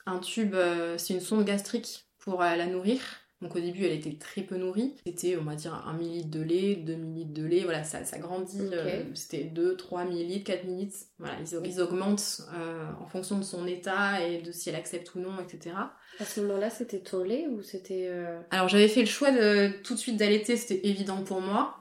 un 0.06 0.20
tube, 0.20 0.56
c'est 0.98 1.14
une 1.14 1.22
sonde 1.22 1.46
gastrique 1.46 2.08
pour 2.20 2.42
la 2.42 2.66
nourrir. 2.66 3.23
Donc 3.44 3.56
au 3.56 3.60
début, 3.60 3.84
elle 3.86 3.92
était 3.92 4.18
très 4.18 4.42
peu 4.42 4.56
nourrie. 4.58 4.96
C'était, 5.06 5.38
on 5.38 5.44
va 5.44 5.54
dire, 5.56 5.74
1 5.88 5.94
millilitre 5.98 6.32
de 6.32 6.42
lait, 6.42 6.76
2 6.78 6.96
millilitres 6.96 7.34
de 7.34 7.46
lait. 7.46 7.64
Voilà, 7.66 7.84
ça, 7.84 8.04
ça 8.06 8.18
grandit. 8.18 8.58
Euh, 8.62 9.04
C'était 9.14 9.44
2, 9.44 9.76
3 9.76 10.06
millilitres, 10.06 10.46
4 10.46 10.64
millilitres. 10.66 10.96
Voilà, 11.20 11.36
ils, 11.42 11.68
ils 11.70 11.82
augmentent 11.82 12.42
euh, 12.56 12.90
en 13.02 13.06
fonction 13.06 13.38
de 13.38 13.44
son 13.44 13.68
état 13.68 14.26
et 14.26 14.42
de 14.42 14.52
si 14.52 14.70
elle 14.70 14.76
accepte 14.76 15.14
ou 15.16 15.20
non, 15.20 15.34
etc. 15.44 15.76
À 16.20 16.26
ce 16.26 16.42
moment-là, 16.42 16.70
c'était 16.70 17.00
ton 17.00 17.24
lait 17.24 17.48
ou 17.48 17.62
c'était. 17.62 18.08
euh, 18.10 18.40
Alors 18.52 18.70
j'avais 18.70 18.88
fait 18.88 19.02
le 19.02 19.08
choix 19.08 19.32
de 19.32 19.72
tout 19.84 19.94
de 19.96 20.00
suite 20.00 20.16
d'allaiter, 20.18 20.56
c'était 20.58 20.88
évident 20.88 21.18
pour 21.24 21.42
moi. 21.42 21.76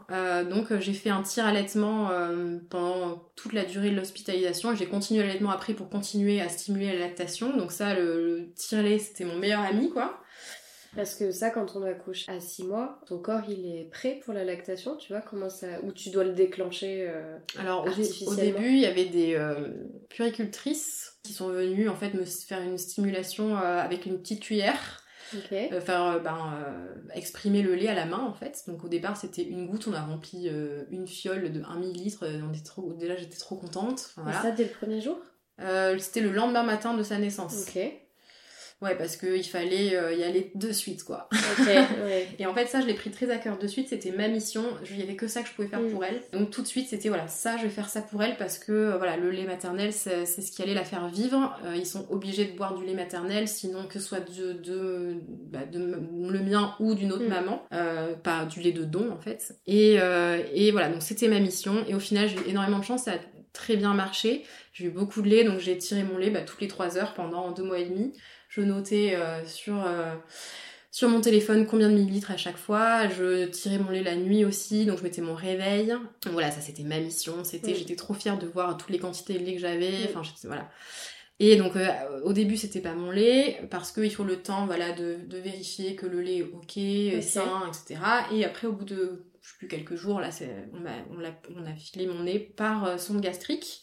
Donc 0.50 0.78
j'ai 0.80 0.92
fait 0.92 1.10
un 1.10 1.22
tir 1.22 1.46
allaitement 1.46 2.10
pendant 2.70 3.22
toute 3.36 3.52
la 3.52 3.64
durée 3.64 3.90
de 3.90 3.96
l'hospitalisation. 3.96 4.74
J'ai 4.74 4.86
continué 4.86 5.22
l'allaitement 5.22 5.50
après 5.50 5.74
pour 5.74 5.88
continuer 5.88 6.40
à 6.40 6.48
stimuler 6.48 6.92
la 6.92 6.98
lactation. 7.00 7.56
Donc 7.56 7.72
ça, 7.72 7.94
le, 7.94 8.38
le 8.38 8.52
tire-lait, 8.54 8.98
c'était 8.98 9.24
mon 9.24 9.36
meilleur 9.36 9.60
ami, 9.60 9.90
quoi. 9.90 10.18
Parce 10.94 11.14
que 11.14 11.30
ça, 11.30 11.50
quand 11.50 11.74
on 11.74 11.82
accouche 11.82 12.28
à 12.28 12.38
6 12.38 12.64
mois, 12.64 13.00
ton 13.06 13.18
corps 13.18 13.42
il 13.48 13.66
est 13.66 13.84
prêt 13.84 14.20
pour 14.24 14.34
la 14.34 14.44
lactation, 14.44 14.96
tu 14.96 15.12
vois 15.12 15.22
comment 15.22 15.48
ça. 15.48 15.66
Ou 15.82 15.92
tu 15.92 16.10
dois 16.10 16.24
le 16.24 16.32
déclencher. 16.32 17.06
euh, 17.08 17.38
Alors 17.58 17.86
au, 18.26 18.34
début, 18.34 18.68
il 18.68 18.80
y 18.80 18.86
avait 18.86 19.06
des 19.06 19.34
euh, 19.34 19.68
puéricultrices 20.10 21.18
qui 21.22 21.32
sont 21.32 21.48
venues 21.48 21.88
en 21.88 21.96
fait 21.96 22.14
me 22.14 22.24
faire 22.24 22.60
une 22.60 22.78
stimulation 22.78 23.56
euh, 23.56 23.78
avec 23.80 24.06
une 24.06 24.18
petite 24.18 24.40
cuillère. 24.40 25.02
Euh, 25.52 25.80
faire 25.80 26.20
ben, 26.22 26.52
euh, 26.62 26.94
exprimer 27.14 27.62
le 27.62 27.74
lait 27.74 27.88
à 27.88 27.94
la 27.94 28.04
main 28.04 28.20
en 28.20 28.34
fait. 28.34 28.64
Donc 28.66 28.84
au 28.84 28.88
départ 28.88 29.16
c'était 29.16 29.42
une 29.42 29.66
goutte, 29.66 29.88
on 29.88 29.94
a 29.94 30.02
rempli 30.02 30.48
euh, 30.48 30.84
une 30.90 31.06
fiole 31.06 31.50
de 31.52 31.62
1 31.62 31.76
millilitre, 31.76 32.26
on 32.46 32.52
était 32.52 32.62
trop, 32.62 32.92
déjà 32.92 33.16
j'étais 33.16 33.38
trop 33.38 33.56
contente. 33.56 34.10
Enfin, 34.18 34.30
Et 34.30 34.42
ça 34.42 34.50
dès 34.50 34.64
le 34.64 34.70
premier 34.70 35.00
jour? 35.00 35.18
C'était 35.98 36.20
le 36.20 36.32
lendemain 36.32 36.64
matin 36.64 36.94
de 36.94 37.02
sa 37.02 37.18
naissance. 37.18 37.64
Ouais, 38.82 38.96
parce 38.96 39.16
qu'il 39.16 39.44
fallait 39.44 39.94
euh, 39.96 40.12
y 40.12 40.24
aller 40.24 40.50
de 40.56 40.72
suite 40.72 41.04
quoi. 41.04 41.28
Ok, 41.32 41.66
ouais. 42.04 42.26
Et 42.38 42.46
en 42.46 42.52
fait 42.52 42.66
ça 42.66 42.80
je 42.80 42.86
l'ai 42.86 42.94
pris 42.94 43.10
très 43.10 43.30
à 43.30 43.38
cœur 43.38 43.56
de 43.56 43.66
suite, 43.68 43.88
c'était 43.88 44.10
ma 44.10 44.26
mission, 44.28 44.64
il 44.90 44.98
y 44.98 45.02
avait 45.02 45.14
que 45.14 45.28
ça 45.28 45.42
que 45.42 45.48
je 45.48 45.54
pouvais 45.54 45.68
faire 45.68 45.80
Mm. 45.80 45.90
pour 45.92 46.04
elle. 46.04 46.20
Donc 46.32 46.50
tout 46.50 46.62
de 46.62 46.66
suite 46.66 46.88
c'était 46.88 47.08
voilà, 47.08 47.28
ça 47.28 47.56
je 47.58 47.62
vais 47.62 47.68
faire 47.70 47.88
ça 47.88 48.02
pour 48.02 48.22
elle 48.24 48.36
parce 48.36 48.58
que 48.58 48.72
euh, 48.72 48.96
voilà, 48.98 49.16
le 49.16 49.30
lait 49.30 49.44
maternel 49.44 49.92
c'est 49.92 50.26
ce 50.26 50.50
qui 50.50 50.60
allait 50.62 50.74
la 50.74 50.84
faire 50.84 51.06
vivre. 51.08 51.56
Euh, 51.64 51.76
ils 51.76 51.86
sont 51.86 52.06
obligés 52.10 52.44
de 52.44 52.56
boire 52.56 52.74
du 52.76 52.84
lait 52.84 52.94
maternel, 52.94 53.46
sinon 53.46 53.86
que 53.86 54.00
ce 54.00 54.04
soit 54.04 54.20
de, 54.20 54.52
de, 54.54 55.14
bah, 55.50 55.64
de 55.64 55.78
le 55.78 56.40
mien 56.40 56.74
ou 56.80 56.94
d'une 56.94 57.12
autre 57.12 57.22
Mm. 57.26 57.28
maman, 57.28 57.62
euh, 57.72 58.14
pas 58.16 58.44
du 58.46 58.60
lait 58.60 58.72
de 58.72 58.82
don 58.84 59.12
en 59.12 59.18
fait. 59.20 59.54
Et, 59.66 59.94
et 60.54 60.70
voilà, 60.72 60.88
donc 60.88 61.02
c'était 61.02 61.28
ma 61.28 61.38
mission. 61.38 61.84
Et 61.88 61.94
au 61.94 62.00
final 62.00 62.28
j'ai 62.28 62.36
eu 62.36 62.48
énormément 62.50 62.80
de 62.80 62.84
chance, 62.84 63.04
ça 63.04 63.12
a 63.12 63.18
très 63.52 63.76
bien 63.76 63.94
marché. 63.94 64.42
J'ai 64.72 64.86
eu 64.86 64.90
beaucoup 64.90 65.20
de 65.22 65.28
lait, 65.28 65.44
donc 65.44 65.58
j'ai 65.60 65.76
tiré 65.76 66.02
mon 66.02 66.16
lait 66.16 66.30
bah, 66.30 66.40
toutes 66.40 66.62
les 66.62 66.68
3 66.68 66.96
heures 66.96 67.12
pendant 67.14 67.50
deux 67.52 67.62
mois 67.62 67.78
et 67.78 67.84
demi. 67.84 68.12
Je 68.54 68.60
notais 68.60 69.14
euh, 69.14 69.42
sur, 69.46 69.82
euh, 69.86 70.14
sur 70.90 71.08
mon 71.08 71.22
téléphone 71.22 71.66
combien 71.66 71.88
de 71.88 71.94
millilitres 71.94 72.30
à 72.32 72.36
chaque 72.36 72.58
fois. 72.58 73.08
Je 73.08 73.46
tirais 73.46 73.78
mon 73.78 73.90
lait 73.90 74.02
la 74.02 74.14
nuit 74.14 74.44
aussi, 74.44 74.84
donc 74.84 74.98
je 74.98 75.02
mettais 75.02 75.22
mon 75.22 75.34
réveil. 75.34 75.94
Voilà, 76.30 76.50
ça 76.50 76.60
c'était 76.60 76.82
ma 76.82 76.98
mission. 77.00 77.44
C'était, 77.44 77.72
Mm. 77.72 77.76
J'étais 77.76 77.96
trop 77.96 78.12
fière 78.12 78.38
de 78.38 78.46
voir 78.46 78.76
toutes 78.76 78.90
les 78.90 78.98
quantités 78.98 79.38
de 79.38 79.44
lait 79.44 79.54
que 79.54 79.60
j'avais. 79.60 79.90
Mm. 79.90 80.06
Enfin, 80.10 80.22
j'étais- 80.22 80.48
voilà. 80.48 80.70
Et 81.40 81.56
donc 81.56 81.76
euh, 81.76 81.88
au 82.24 82.34
début 82.34 82.58
c'était 82.58 82.80
pas 82.82 82.92
mon 82.94 83.10
lait 83.10 83.62
parce 83.70 83.90
qu'il 83.90 84.12
faut 84.14 84.22
le 84.22 84.36
temps 84.42 84.66
voilà 84.66 84.92
de, 84.92 85.16
de 85.26 85.38
vérifier 85.38 85.96
que 85.96 86.04
le 86.06 86.20
lait 86.20 86.36
est 86.38 86.42
ok, 86.42 87.22
sain, 87.22 87.62
etc. 87.68 88.00
Et 88.32 88.44
après 88.44 88.66
au 88.68 88.72
bout 88.72 88.84
de 88.84 89.24
je 89.40 89.48
sais 89.48 89.54
plus 89.58 89.66
quelques 89.66 89.96
jours 89.96 90.20
là 90.20 90.28
on 90.74 90.86
a, 90.86 90.90
on, 91.10 91.18
l'a- 91.18 91.40
on 91.56 91.64
a 91.64 91.74
filé 91.74 92.06
mon 92.06 92.22
nez 92.24 92.38
par 92.38 93.00
sonde 93.00 93.22
gastrique. 93.22 93.80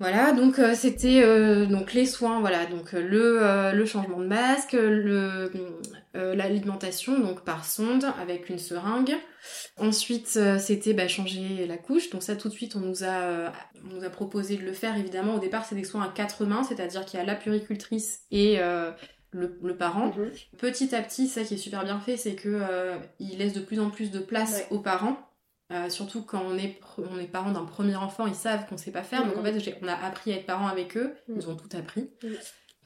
Voilà, 0.00 0.32
donc 0.32 0.58
euh, 0.58 0.74
c'était 0.74 1.22
euh, 1.22 1.66
donc 1.66 1.92
les 1.92 2.06
soins, 2.06 2.40
voilà, 2.40 2.64
donc 2.64 2.94
euh, 2.94 3.02
le, 3.02 3.42
euh, 3.46 3.72
le 3.72 3.84
changement 3.84 4.18
de 4.18 4.26
masque, 4.26 4.72
le 4.72 5.52
euh, 6.16 6.34
l'alimentation 6.34 7.18
donc 7.20 7.44
par 7.44 7.66
sonde 7.66 8.06
avec 8.18 8.48
une 8.48 8.58
seringue. 8.58 9.14
Ensuite, 9.76 10.32
euh, 10.36 10.58
c'était 10.58 10.94
bah, 10.94 11.06
changer 11.06 11.66
la 11.66 11.76
couche. 11.76 12.08
Donc 12.10 12.22
ça, 12.22 12.34
tout 12.34 12.48
de 12.48 12.54
suite, 12.54 12.76
on 12.76 12.80
nous 12.80 13.04
a 13.04 13.08
euh, 13.22 13.50
on 13.84 13.94
nous 13.96 14.04
a 14.04 14.08
proposé 14.08 14.56
de 14.56 14.62
le 14.64 14.72
faire. 14.72 14.96
Évidemment, 14.96 15.34
au 15.34 15.38
départ, 15.38 15.66
c'est 15.66 15.74
des 15.74 15.84
soins 15.84 16.02
à 16.04 16.08
quatre 16.08 16.46
mains, 16.46 16.64
c'est-à-dire 16.64 17.04
qu'il 17.04 17.20
y 17.20 17.22
a 17.22 17.26
la 17.26 17.34
puricultrice 17.36 18.20
et 18.30 18.56
euh, 18.58 18.92
le, 19.32 19.58
le 19.62 19.76
parent. 19.76 20.06
Mhm. 20.16 20.30
Petit 20.58 20.94
à 20.94 21.02
petit, 21.02 21.28
ça 21.28 21.44
qui 21.44 21.54
est 21.54 21.58
super 21.58 21.84
bien 21.84 22.00
fait, 22.00 22.16
c'est 22.16 22.34
que 22.36 22.48
euh, 22.48 22.96
il 23.18 23.36
laisse 23.38 23.52
de 23.52 23.60
plus 23.60 23.80
en 23.80 23.90
plus 23.90 24.10
de 24.10 24.18
place 24.20 24.54
Ouais. 24.54 24.66
aux 24.70 24.80
parents. 24.80 25.18
Euh, 25.70 25.88
surtout 25.88 26.22
quand 26.24 26.42
on 26.44 26.56
est, 26.58 26.80
on 26.98 27.18
est 27.18 27.28
parent 27.28 27.52
d'un 27.52 27.64
premier 27.64 27.94
enfant, 27.94 28.26
ils 28.26 28.34
savent 28.34 28.66
qu'on 28.66 28.76
sait 28.76 28.90
pas 28.90 29.04
faire. 29.04 29.24
Donc 29.24 29.36
en 29.36 29.42
fait, 29.44 29.76
on 29.82 29.86
a 29.86 29.94
appris 29.94 30.32
à 30.32 30.36
être 30.36 30.46
parent 30.46 30.66
avec 30.66 30.96
eux. 30.96 31.14
Mhm. 31.28 31.36
Ils 31.38 31.48
ont 31.48 31.54
tout 31.56 31.68
appris. 31.76 32.10
Mhm. 32.24 32.36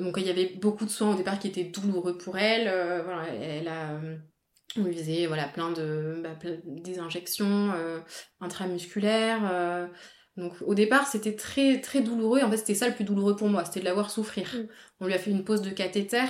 Donc 0.00 0.14
il 0.18 0.26
y 0.26 0.30
avait 0.30 0.46
beaucoup 0.60 0.84
de 0.84 0.90
soins 0.90 1.12
au 1.12 1.16
départ 1.16 1.38
qui 1.38 1.48
étaient 1.48 1.64
douloureux 1.64 2.18
pour 2.18 2.36
elle. 2.36 2.68
euh, 2.68 3.02
voilà, 3.04 3.28
elle 3.28 3.68
a, 3.68 3.92
euh, 3.92 4.16
on 4.76 4.82
lui 4.82 4.96
faisait 4.96 5.26
voilà 5.26 5.44
plein 5.44 5.70
de 5.70 6.20
bah, 6.22 6.34
plein- 6.38 6.58
des 6.64 6.98
injections 6.98 7.70
euh, 7.76 8.00
intramusculaires. 8.40 9.88
donc 10.36 10.52
au 10.66 10.74
départ 10.74 11.06
c'était 11.06 11.36
très 11.36 11.80
très 11.80 12.00
douloureux. 12.00 12.42
En 12.42 12.50
fait 12.50 12.56
c'était 12.56 12.74
ça 12.74 12.88
le 12.88 12.94
plus 12.94 13.04
douloureux 13.04 13.36
pour 13.36 13.48
moi, 13.48 13.64
c'était 13.64 13.80
de 13.80 13.84
la 13.84 13.94
voir 13.94 14.10
souffrir. 14.10 14.52
Mm. 14.54 14.66
On 15.00 15.06
lui 15.06 15.14
a 15.14 15.18
fait 15.18 15.30
une 15.30 15.44
pose 15.44 15.62
de 15.62 15.70
cathéter. 15.70 16.24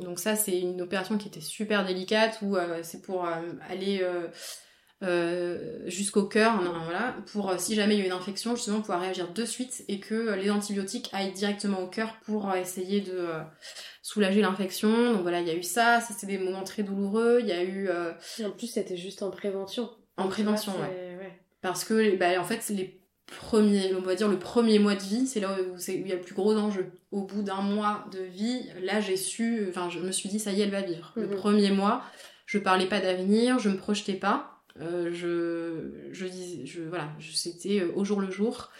Donc 0.00 0.18
ça 0.18 0.34
c'est 0.36 0.58
une 0.58 0.82
opération 0.82 1.16
qui 1.16 1.28
était 1.28 1.40
super 1.40 1.86
délicate 1.86 2.38
où 2.42 2.56
c'est 2.82 3.02
pour 3.02 3.26
aller 3.68 4.04
euh, 5.02 5.82
jusqu'au 5.86 6.24
cœur, 6.24 6.60
voilà, 6.84 7.14
pour 7.32 7.50
euh, 7.50 7.56
si 7.58 7.74
jamais 7.74 7.94
il 7.96 8.00
y 8.00 8.02
a 8.02 8.06
une 8.06 8.12
infection, 8.12 8.56
justement 8.56 8.80
pouvoir 8.80 9.00
réagir 9.00 9.32
de 9.32 9.44
suite 9.44 9.84
et 9.88 10.00
que 10.00 10.14
euh, 10.14 10.36
les 10.36 10.50
antibiotiques 10.50 11.10
aillent 11.12 11.32
directement 11.32 11.80
au 11.80 11.86
cœur 11.88 12.16
pour 12.24 12.54
essayer 12.54 13.00
de 13.02 13.28
soulager 14.02 14.40
l'infection. 14.40 15.12
Donc 15.12 15.22
voilà, 15.22 15.40
il 15.40 15.46
y 15.46 15.50
a 15.50 15.54
eu 15.54 15.62
ça, 15.62 16.00
ça 16.00 16.14
c'était 16.14 16.38
des 16.38 16.42
moments 16.42 16.64
très 16.64 16.82
douloureux. 16.82 17.38
Il 17.40 17.46
y 17.46 17.52
a 17.52 17.62
eu 17.62 17.88
euh, 17.88 18.12
en 18.44 18.50
plus, 18.50 18.68
c'était 18.68 18.96
juste 18.96 19.22
en 19.22 19.30
prévention. 19.30 19.90
en 20.16 20.28
prévention, 20.28 20.72
vois, 20.72 20.82
ouais. 20.82 20.92
c'est- 20.94 21.16
ouais. 21.24 21.40
parce 21.60 21.84
que 21.84 22.16
bah, 22.16 22.40
en 22.40 22.44
fait 22.44 22.66
les 22.70 23.02
premiers, 23.26 23.92
on 23.94 24.00
va 24.00 24.14
dire 24.14 24.28
le 24.28 24.38
premier 24.38 24.78
mois 24.78 24.94
de 24.94 25.02
vie, 25.02 25.26
c'est 25.26 25.40
là 25.40 25.56
où, 25.60 25.76
c'est- 25.78 25.94
il 25.98 26.06
y 26.08 26.12
a 26.12 26.14
le 26.14 26.20
plus 26.22 26.34
gros 26.34 26.56
enjeu. 26.56 26.92
Au 27.10 27.22
bout 27.22 27.42
d'un 27.42 27.60
mois 27.60 28.06
de 28.12 28.20
vie, 28.20 28.62
là 28.82 29.00
j'ai 29.00 29.16
su, 29.16 29.66
enfin 29.68 29.90
je 29.90 29.98
me 29.98 30.12
suis 30.12 30.28
dit 30.28 30.38
ça 30.38 30.52
y 30.52 30.60
est, 30.60 30.64
elle 30.64 30.70
va 30.70 30.80
vivre. 30.82 31.12
Le 31.16 31.26
Mhm. 31.26 31.36
premier 31.36 31.70
mois, 31.70 32.02
je 32.46 32.58
parlais 32.58 32.86
pas 32.86 33.00
d'avenir, 33.00 33.58
je 33.58 33.68
me 33.68 33.76
projetais 33.76 34.14
pas. 34.14 34.55
Euh, 34.80 35.10
je, 35.12 36.12
je 36.12 36.26
dis, 36.26 36.66
je, 36.66 36.82
voilà, 36.82 37.08
c'était 37.20 37.80
euh, 37.80 37.92
au 37.94 38.04
jour 38.04 38.20
le 38.20 38.30
jour. 38.30 38.70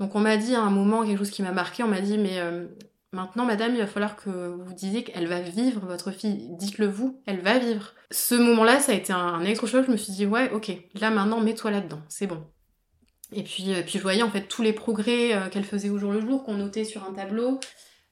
Donc 0.00 0.14
on 0.14 0.20
m'a 0.20 0.36
dit 0.36 0.54
à 0.54 0.60
un 0.60 0.70
moment 0.70 1.04
quelque 1.04 1.18
chose 1.18 1.30
qui 1.30 1.42
m'a 1.42 1.52
marqué, 1.52 1.82
on 1.82 1.88
m'a 1.88 2.00
dit 2.00 2.18
mais 2.18 2.38
euh, 2.38 2.66
maintenant 3.12 3.46
madame 3.46 3.74
il 3.74 3.78
va 3.78 3.86
falloir 3.86 4.16
que 4.16 4.48
vous 4.48 4.74
disiez 4.74 5.04
qu'elle 5.04 5.26
va 5.26 5.40
vivre 5.40 5.86
votre 5.86 6.10
fille, 6.10 6.48
dites-le 6.58 6.86
vous, 6.86 7.22
elle 7.26 7.40
va 7.40 7.58
vivre. 7.58 7.94
Ce 8.10 8.34
moment-là 8.34 8.80
ça 8.80 8.92
a 8.92 8.94
été 8.94 9.12
un, 9.12 9.18
un 9.18 9.42
électrochoc, 9.42 9.86
je 9.86 9.92
me 9.92 9.96
suis 9.96 10.12
dit 10.12 10.26
ouais 10.26 10.50
ok, 10.50 10.72
là 11.00 11.10
maintenant 11.10 11.40
mets-toi 11.40 11.70
là-dedans, 11.70 12.02
c'est 12.08 12.26
bon. 12.26 12.44
Et 13.32 13.42
puis, 13.42 13.74
euh, 13.74 13.82
puis 13.82 13.98
je 13.98 14.02
voyais 14.02 14.22
en 14.22 14.30
fait 14.30 14.42
tous 14.42 14.62
les 14.62 14.72
progrès 14.72 15.34
euh, 15.34 15.48
qu'elle 15.48 15.64
faisait 15.64 15.90
au 15.90 15.98
jour 15.98 16.12
le 16.12 16.20
jour, 16.20 16.44
qu'on 16.44 16.54
notait 16.54 16.84
sur 16.84 17.04
un 17.04 17.12
tableau. 17.12 17.58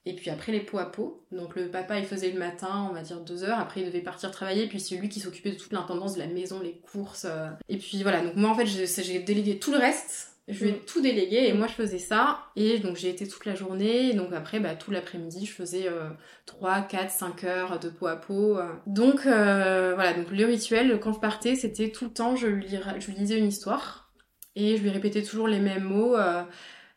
Et 0.07 0.13
puis 0.15 0.29
après 0.29 0.51
les 0.51 0.59
pots 0.59 0.77
à 0.77 0.85
pot. 0.91 1.25
Donc 1.31 1.55
le 1.55 1.69
papa 1.69 1.97
il 1.97 2.05
faisait 2.05 2.29
le 2.31 2.37
matin, 2.39 2.87
on 2.89 2.93
va 2.93 3.01
dire 3.01 3.19
deux 3.21 3.43
heures. 3.43 3.59
Après 3.59 3.81
il 3.81 3.87
devait 3.87 4.01
partir 4.01 4.29
travailler. 4.31 4.67
Puis 4.67 4.79
c'est 4.79 4.95
lui 4.97 5.09
qui 5.09 5.19
s'occupait 5.19 5.51
de 5.51 5.57
toute 5.57 5.73
l'intendance 5.73 6.13
de 6.15 6.19
la 6.19 6.27
maison, 6.27 6.59
les 6.61 6.73
courses. 6.77 7.25
euh. 7.27 7.47
Et 7.69 7.77
puis 7.77 8.01
voilà. 8.03 8.21
Donc 8.21 8.35
moi 8.35 8.51
en 8.51 8.55
fait 8.55 8.65
j'ai 8.67 9.19
délégué 9.19 9.57
tout 9.59 9.71
le 9.71 9.77
reste. 9.79 10.31
Je 10.47 10.63
lui 10.63 10.69
ai 10.69 10.73
Mm. 10.73 10.85
tout 10.85 11.01
délégué 11.01 11.47
et 11.47 11.53
moi 11.53 11.65
je 11.65 11.73
faisais 11.73 11.97
ça. 11.97 12.37
Et 12.55 12.77
donc 12.77 12.97
j'ai 12.97 13.09
été 13.09 13.27
toute 13.27 13.45
la 13.45 13.55
journée. 13.55 14.11
Et 14.11 14.13
donc 14.13 14.31
après 14.31 14.59
bah, 14.59 14.75
tout 14.75 14.91
l'après-midi 14.91 15.43
je 15.47 15.51
faisais 15.53 15.87
euh, 15.87 16.09
3, 16.45 16.81
4, 16.81 17.09
5 17.09 17.43
heures 17.45 17.79
de 17.79 17.89
pot 17.89 18.05
à 18.05 18.15
pot. 18.15 18.57
euh. 18.59 18.69
Donc 18.85 19.25
euh, 19.25 19.93
voilà. 19.95 20.13
Donc 20.13 20.29
le 20.29 20.45
rituel 20.45 20.99
quand 20.99 21.13
je 21.13 21.19
partais 21.19 21.55
c'était 21.55 21.89
tout 21.89 22.05
le 22.05 22.11
temps 22.13 22.35
je 22.35 22.45
lui, 22.45 22.67
je 22.99 23.07
lui 23.07 23.15
lisais 23.17 23.39
une 23.39 23.47
histoire. 23.47 24.11
Et 24.55 24.77
je 24.77 24.83
lui 24.83 24.91
répétais 24.91 25.23
toujours 25.23 25.47
les 25.47 25.59
mêmes 25.59 25.83
mots. 25.83 26.15
euh, 26.15 26.43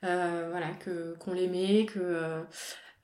voilà, 0.02 0.68
que 0.84 1.16
qu'on 1.18 1.32
l'aimait, 1.32 1.86
que 1.86 2.42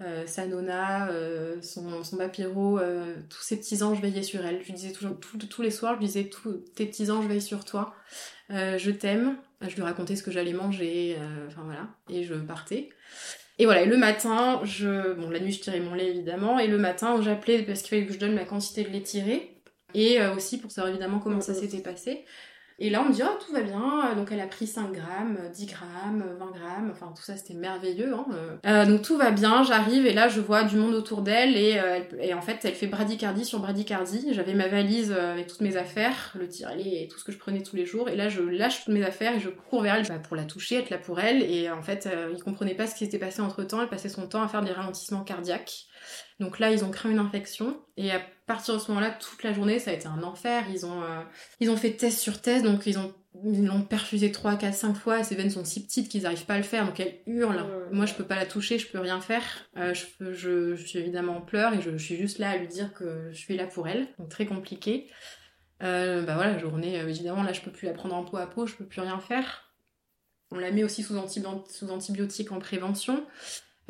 euh, 0.04 0.26
sa 0.26 0.46
nonna, 0.46 1.08
euh, 1.10 1.60
son, 1.62 2.04
son 2.04 2.16
papyro, 2.16 2.78
euh, 2.78 3.16
tous 3.30 3.42
ses 3.42 3.56
petits 3.58 3.82
anges 3.82 4.00
veillaient 4.00 4.22
sur 4.22 4.44
elle. 4.44 4.60
Je 4.60 4.66
lui 4.66 4.72
disais 4.74 4.92
toujours, 4.92 5.18
tout- 5.18 5.38
tous 5.38 5.62
les 5.62 5.70
soirs, 5.70 5.94
je 5.94 5.98
lui 6.00 6.06
disais, 6.06 6.24
tous 6.24 6.64
tes 6.76 6.86
petits 6.86 7.10
anges 7.10 7.26
veillent 7.26 7.40
sur 7.42 7.64
toi. 7.64 7.94
Je 8.50 8.90
t'aime. 8.90 9.36
Je 9.66 9.74
lui 9.76 9.82
racontais 9.82 10.14
ce 10.16 10.22
que 10.22 10.30
j'allais 10.30 10.52
manger, 10.52 11.16
enfin 11.46 11.62
voilà, 11.64 11.88
et 12.10 12.22
je 12.24 12.34
partais. 12.34 12.90
Et 13.58 13.64
voilà, 13.64 13.82
et 13.82 13.86
le 13.86 13.96
matin, 13.96 14.60
je, 14.64 15.14
bon, 15.14 15.30
la 15.30 15.40
nuit 15.40 15.52
je 15.52 15.60
tirais 15.62 15.80
mon 15.80 15.94
lait 15.94 16.08
évidemment, 16.08 16.58
et 16.58 16.66
le 16.66 16.76
matin 16.76 17.22
j'appelais 17.22 17.62
parce 17.62 17.80
qu'il 17.80 17.90
fallait 17.90 18.04
que 18.06 18.12
je 18.12 18.18
donne 18.18 18.34
ma 18.34 18.44
quantité 18.44 18.82
de 18.84 18.90
lait 18.90 19.00
tiré, 19.02 19.62
et 19.94 20.20
aussi 20.26 20.58
pour 20.58 20.70
savoir 20.70 20.90
évidemment 20.92 21.18
comment 21.20 21.40
ça 21.40 21.52
Mhm. 21.52 21.58
s'était 21.60 21.80
passé. 21.80 22.24
Et 22.80 22.90
là, 22.90 23.02
on 23.02 23.08
me 23.08 23.12
dit, 23.12 23.22
oh, 23.24 23.38
tout 23.44 23.52
va 23.52 23.60
bien. 23.62 24.14
Donc, 24.16 24.32
elle 24.32 24.40
a 24.40 24.48
pris 24.48 24.66
5 24.66 24.90
grammes, 24.92 25.38
10 25.52 25.66
grammes, 25.66 26.24
20 26.38 26.46
grammes. 26.46 26.90
Enfin, 26.90 27.12
tout 27.16 27.22
ça, 27.22 27.36
c'était 27.36 27.54
merveilleux. 27.54 28.12
Hein. 28.14 28.26
Euh, 28.66 28.84
donc, 28.84 29.02
tout 29.02 29.16
va 29.16 29.30
bien. 29.30 29.62
J'arrive 29.62 30.06
et 30.06 30.12
là, 30.12 30.26
je 30.28 30.40
vois 30.40 30.64
du 30.64 30.76
monde 30.76 30.94
autour 30.94 31.22
d'elle. 31.22 31.56
Et, 31.56 31.78
euh, 31.78 32.00
et 32.20 32.34
en 32.34 32.40
fait, 32.40 32.58
elle 32.64 32.74
fait 32.74 32.88
bradycardie 32.88 33.44
sur 33.44 33.60
bradycardie. 33.60 34.34
J'avais 34.34 34.54
ma 34.54 34.66
valise 34.66 35.14
euh, 35.16 35.34
avec 35.34 35.46
toutes 35.46 35.60
mes 35.60 35.76
affaires, 35.76 36.32
le 36.36 36.48
tire-lait 36.48 37.04
et 37.04 37.08
tout 37.08 37.18
ce 37.18 37.24
que 37.24 37.30
je 37.30 37.38
prenais 37.38 37.62
tous 37.62 37.76
les 37.76 37.86
jours. 37.86 38.08
Et 38.08 38.16
là, 38.16 38.28
je 38.28 38.42
lâche 38.42 38.84
toutes 38.84 38.94
mes 38.94 39.04
affaires 39.04 39.36
et 39.36 39.40
je 39.40 39.50
cours 39.50 39.82
vers 39.82 39.94
elle 39.94 40.08
bah, 40.08 40.18
pour 40.18 40.34
la 40.34 40.44
toucher, 40.44 40.76
être 40.76 40.90
là 40.90 40.98
pour 40.98 41.20
elle. 41.20 41.42
Et 41.42 41.70
en 41.70 41.82
fait, 41.82 42.06
euh, 42.06 42.32
ils 42.34 42.42
comprenaient 42.42 42.74
pas 42.74 42.88
ce 42.88 42.94
qui 42.94 43.04
s'était 43.04 43.18
passé 43.18 43.40
entre 43.40 43.62
temps. 43.62 43.82
Elle 43.82 43.88
passait 43.88 44.08
son 44.08 44.26
temps 44.26 44.42
à 44.42 44.48
faire 44.48 44.62
des 44.62 44.72
ralentissements 44.72 45.22
cardiaques. 45.22 45.86
Donc 46.40 46.58
là, 46.58 46.72
ils 46.72 46.84
ont 46.84 46.90
craint 46.90 47.10
une 47.10 47.20
infection. 47.20 47.80
Et 47.96 48.10
partir 48.46 48.74
de 48.74 48.78
ce 48.78 48.88
moment-là, 48.88 49.10
toute 49.10 49.42
la 49.42 49.52
journée, 49.52 49.78
ça 49.78 49.90
a 49.90 49.94
été 49.94 50.06
un 50.06 50.22
enfer. 50.22 50.64
Ils 50.70 50.86
ont, 50.86 51.02
euh, 51.02 51.22
ils 51.60 51.70
ont 51.70 51.76
fait 51.76 51.92
test 51.92 52.18
sur 52.18 52.40
test, 52.40 52.64
donc 52.64 52.86
ils 52.86 52.98
ont 52.98 53.14
ils 53.42 53.66
l'ont 53.66 53.82
perfusé 53.82 54.30
3, 54.30 54.56
4, 54.56 54.74
5 54.74 54.94
fois. 54.94 55.24
Ses 55.24 55.34
veines 55.34 55.50
sont 55.50 55.64
si 55.64 55.84
petites 55.84 56.08
qu'ils 56.08 56.22
n'arrivent 56.22 56.46
pas 56.46 56.54
à 56.54 56.58
le 56.58 56.62
faire, 56.62 56.86
donc 56.86 57.00
elle 57.00 57.18
hurle. 57.26 57.66
Moi, 57.90 58.06
je 58.06 58.14
peux 58.14 58.24
pas 58.24 58.36
la 58.36 58.46
toucher, 58.46 58.78
je 58.78 58.86
peux 58.86 59.00
rien 59.00 59.20
faire. 59.20 59.42
Euh, 59.76 59.92
je, 59.92 60.32
je, 60.32 60.76
je 60.76 60.86
suis 60.86 61.00
évidemment 61.00 61.38
en 61.38 61.40
pleurs 61.40 61.74
et 61.74 61.82
je, 61.82 61.90
je 61.90 62.04
suis 62.04 62.16
juste 62.16 62.38
là 62.38 62.50
à 62.50 62.56
lui 62.56 62.68
dire 62.68 62.94
que 62.94 63.30
je 63.32 63.36
suis 63.36 63.56
là 63.56 63.66
pour 63.66 63.88
elle. 63.88 64.06
Donc 64.18 64.28
très 64.28 64.46
compliqué. 64.46 65.10
Euh, 65.82 66.22
bah 66.22 66.34
voilà, 66.34 66.58
journée, 66.58 67.00
euh, 67.00 67.08
évidemment, 67.08 67.42
là, 67.42 67.52
je 67.52 67.60
peux 67.60 67.72
plus 67.72 67.86
la 67.86 67.92
prendre 67.92 68.14
en 68.14 68.24
peau 68.24 68.36
à 68.36 68.46
peau, 68.46 68.66
je 68.66 68.74
peux 68.74 68.86
plus 68.86 69.00
rien 69.00 69.18
faire. 69.18 69.72
On 70.50 70.58
la 70.58 70.70
met 70.70 70.84
aussi 70.84 71.02
sous, 71.02 71.14
sous 71.68 71.90
antibiotiques 71.90 72.52
en 72.52 72.58
prévention. 72.58 73.26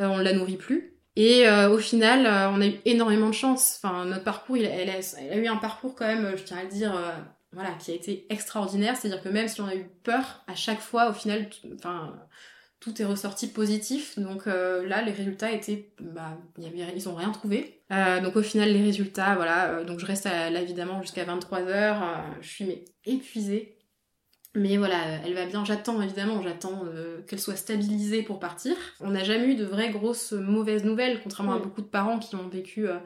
Euh, 0.01 0.07
on 0.07 0.19
la 0.19 0.33
nourrit 0.33 0.57
plus. 0.57 0.94
Et 1.17 1.47
euh, 1.49 1.71
au 1.71 1.79
final, 1.79 2.27
euh, 2.27 2.51
on 2.51 2.61
a 2.61 2.67
eu 2.67 2.81
énormément 2.85 3.29
de 3.29 3.35
chance. 3.35 3.79
Enfin, 3.83 4.05
notre 4.05 4.25
parcours, 4.25 4.57
il, 4.57 4.65
elle, 4.65 4.91
a, 4.91 4.99
elle 5.21 5.33
a 5.33 5.37
eu 5.37 5.47
un 5.47 5.57
parcours 5.57 5.95
quand 5.95 6.07
même, 6.07 6.37
je 6.37 6.43
tiens 6.43 6.59
à 6.59 6.65
le 6.65 6.69
dire, 6.71 6.97
euh, 6.97 7.13
voilà, 7.53 7.71
qui 7.73 7.93
a 7.93 7.95
été 7.95 8.27
extraordinaire. 8.31 8.97
C'est-à-dire 8.97 9.23
que 9.23 9.29
même 9.29 9.47
si 9.49 9.61
on 9.61 9.67
a 9.67 9.77
eu 9.77 9.87
peur, 10.03 10.43
à 10.49 10.55
chaque 10.57 10.81
fois, 10.81 11.11
au 11.11 11.13
final, 11.13 11.49
enfin, 11.77 12.17
tout 12.81 13.01
est 13.01 13.05
ressorti 13.05 13.49
positif. 13.49 14.19
Donc 14.19 14.47
euh, 14.47 14.87
là, 14.89 15.03
les 15.03 15.13
résultats 15.13 15.53
étaient, 15.53 15.95
bah, 16.01 16.39
ils 16.59 17.09
ont 17.09 17.15
rien 17.15 17.31
trouvé. 17.31 17.83
Euh, 17.93 18.21
donc 18.21 18.37
au 18.37 18.43
final, 18.43 18.73
les 18.73 18.83
résultats, 18.83 19.37
voilà. 19.37 19.71
euh, 19.81 19.85
donc 19.85 20.01
je 20.01 20.07
reste 20.07 20.25
là 20.27 20.61
évidemment 20.61 21.01
jusqu'à 21.03 21.25
23 21.25 21.61
heures. 21.63 22.03
euh, 22.03 22.17
je 22.41 22.49
suis 22.49 22.65
mais 22.67 22.85
épuisée. 23.05 23.79
Mais 24.57 24.77
voilà, 24.77 25.03
euh, 25.09 25.17
elle 25.27 25.35
va 25.35 25.47
bien. 25.47 25.65
J'attends 25.65 26.01
évidemment, 26.01 26.41
j'attends 26.43 26.83
euh, 26.87 27.21
qu'elle 27.27 27.41
soit 27.41 27.57
stabilisée 27.57 28.23
pour 28.23 28.39
partir. 28.39 28.77
On 29.01 29.11
n'a 29.11 29.25
jamais 29.25 29.47
eu 29.49 29.55
de 29.57 29.65
vraies 29.65 29.91
grosses 29.91 30.33
mauvaises 30.33 30.85
nouvelles, 30.85 31.21
contrairement 31.23 31.55
à 31.55 31.59
Mm. 31.59 31.63
beaucoup 31.63 31.83
de 31.83 31.87
parents 31.89 32.19
qui 32.19 32.37
ont 32.37 32.49
vécu. 32.49 32.87
euh, 32.89 32.99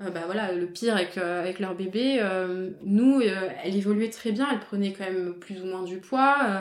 euh, 0.00 0.10
bah 0.10 0.22
voilà, 0.26 0.52
le 0.52 0.66
pire 0.66 0.96
avec, 0.96 1.16
euh, 1.18 1.40
avec 1.40 1.60
leur 1.60 1.76
bébé. 1.76 2.16
Euh, 2.20 2.70
nous, 2.82 3.20
euh, 3.20 3.48
elle 3.62 3.76
évoluait 3.76 4.10
très 4.10 4.32
bien, 4.32 4.48
elle 4.50 4.58
prenait 4.58 4.92
quand 4.92 5.04
même 5.04 5.34
plus 5.38 5.60
ou 5.62 5.66
moins 5.66 5.84
du 5.84 5.98
poids. 5.98 6.38
euh, 6.44 6.60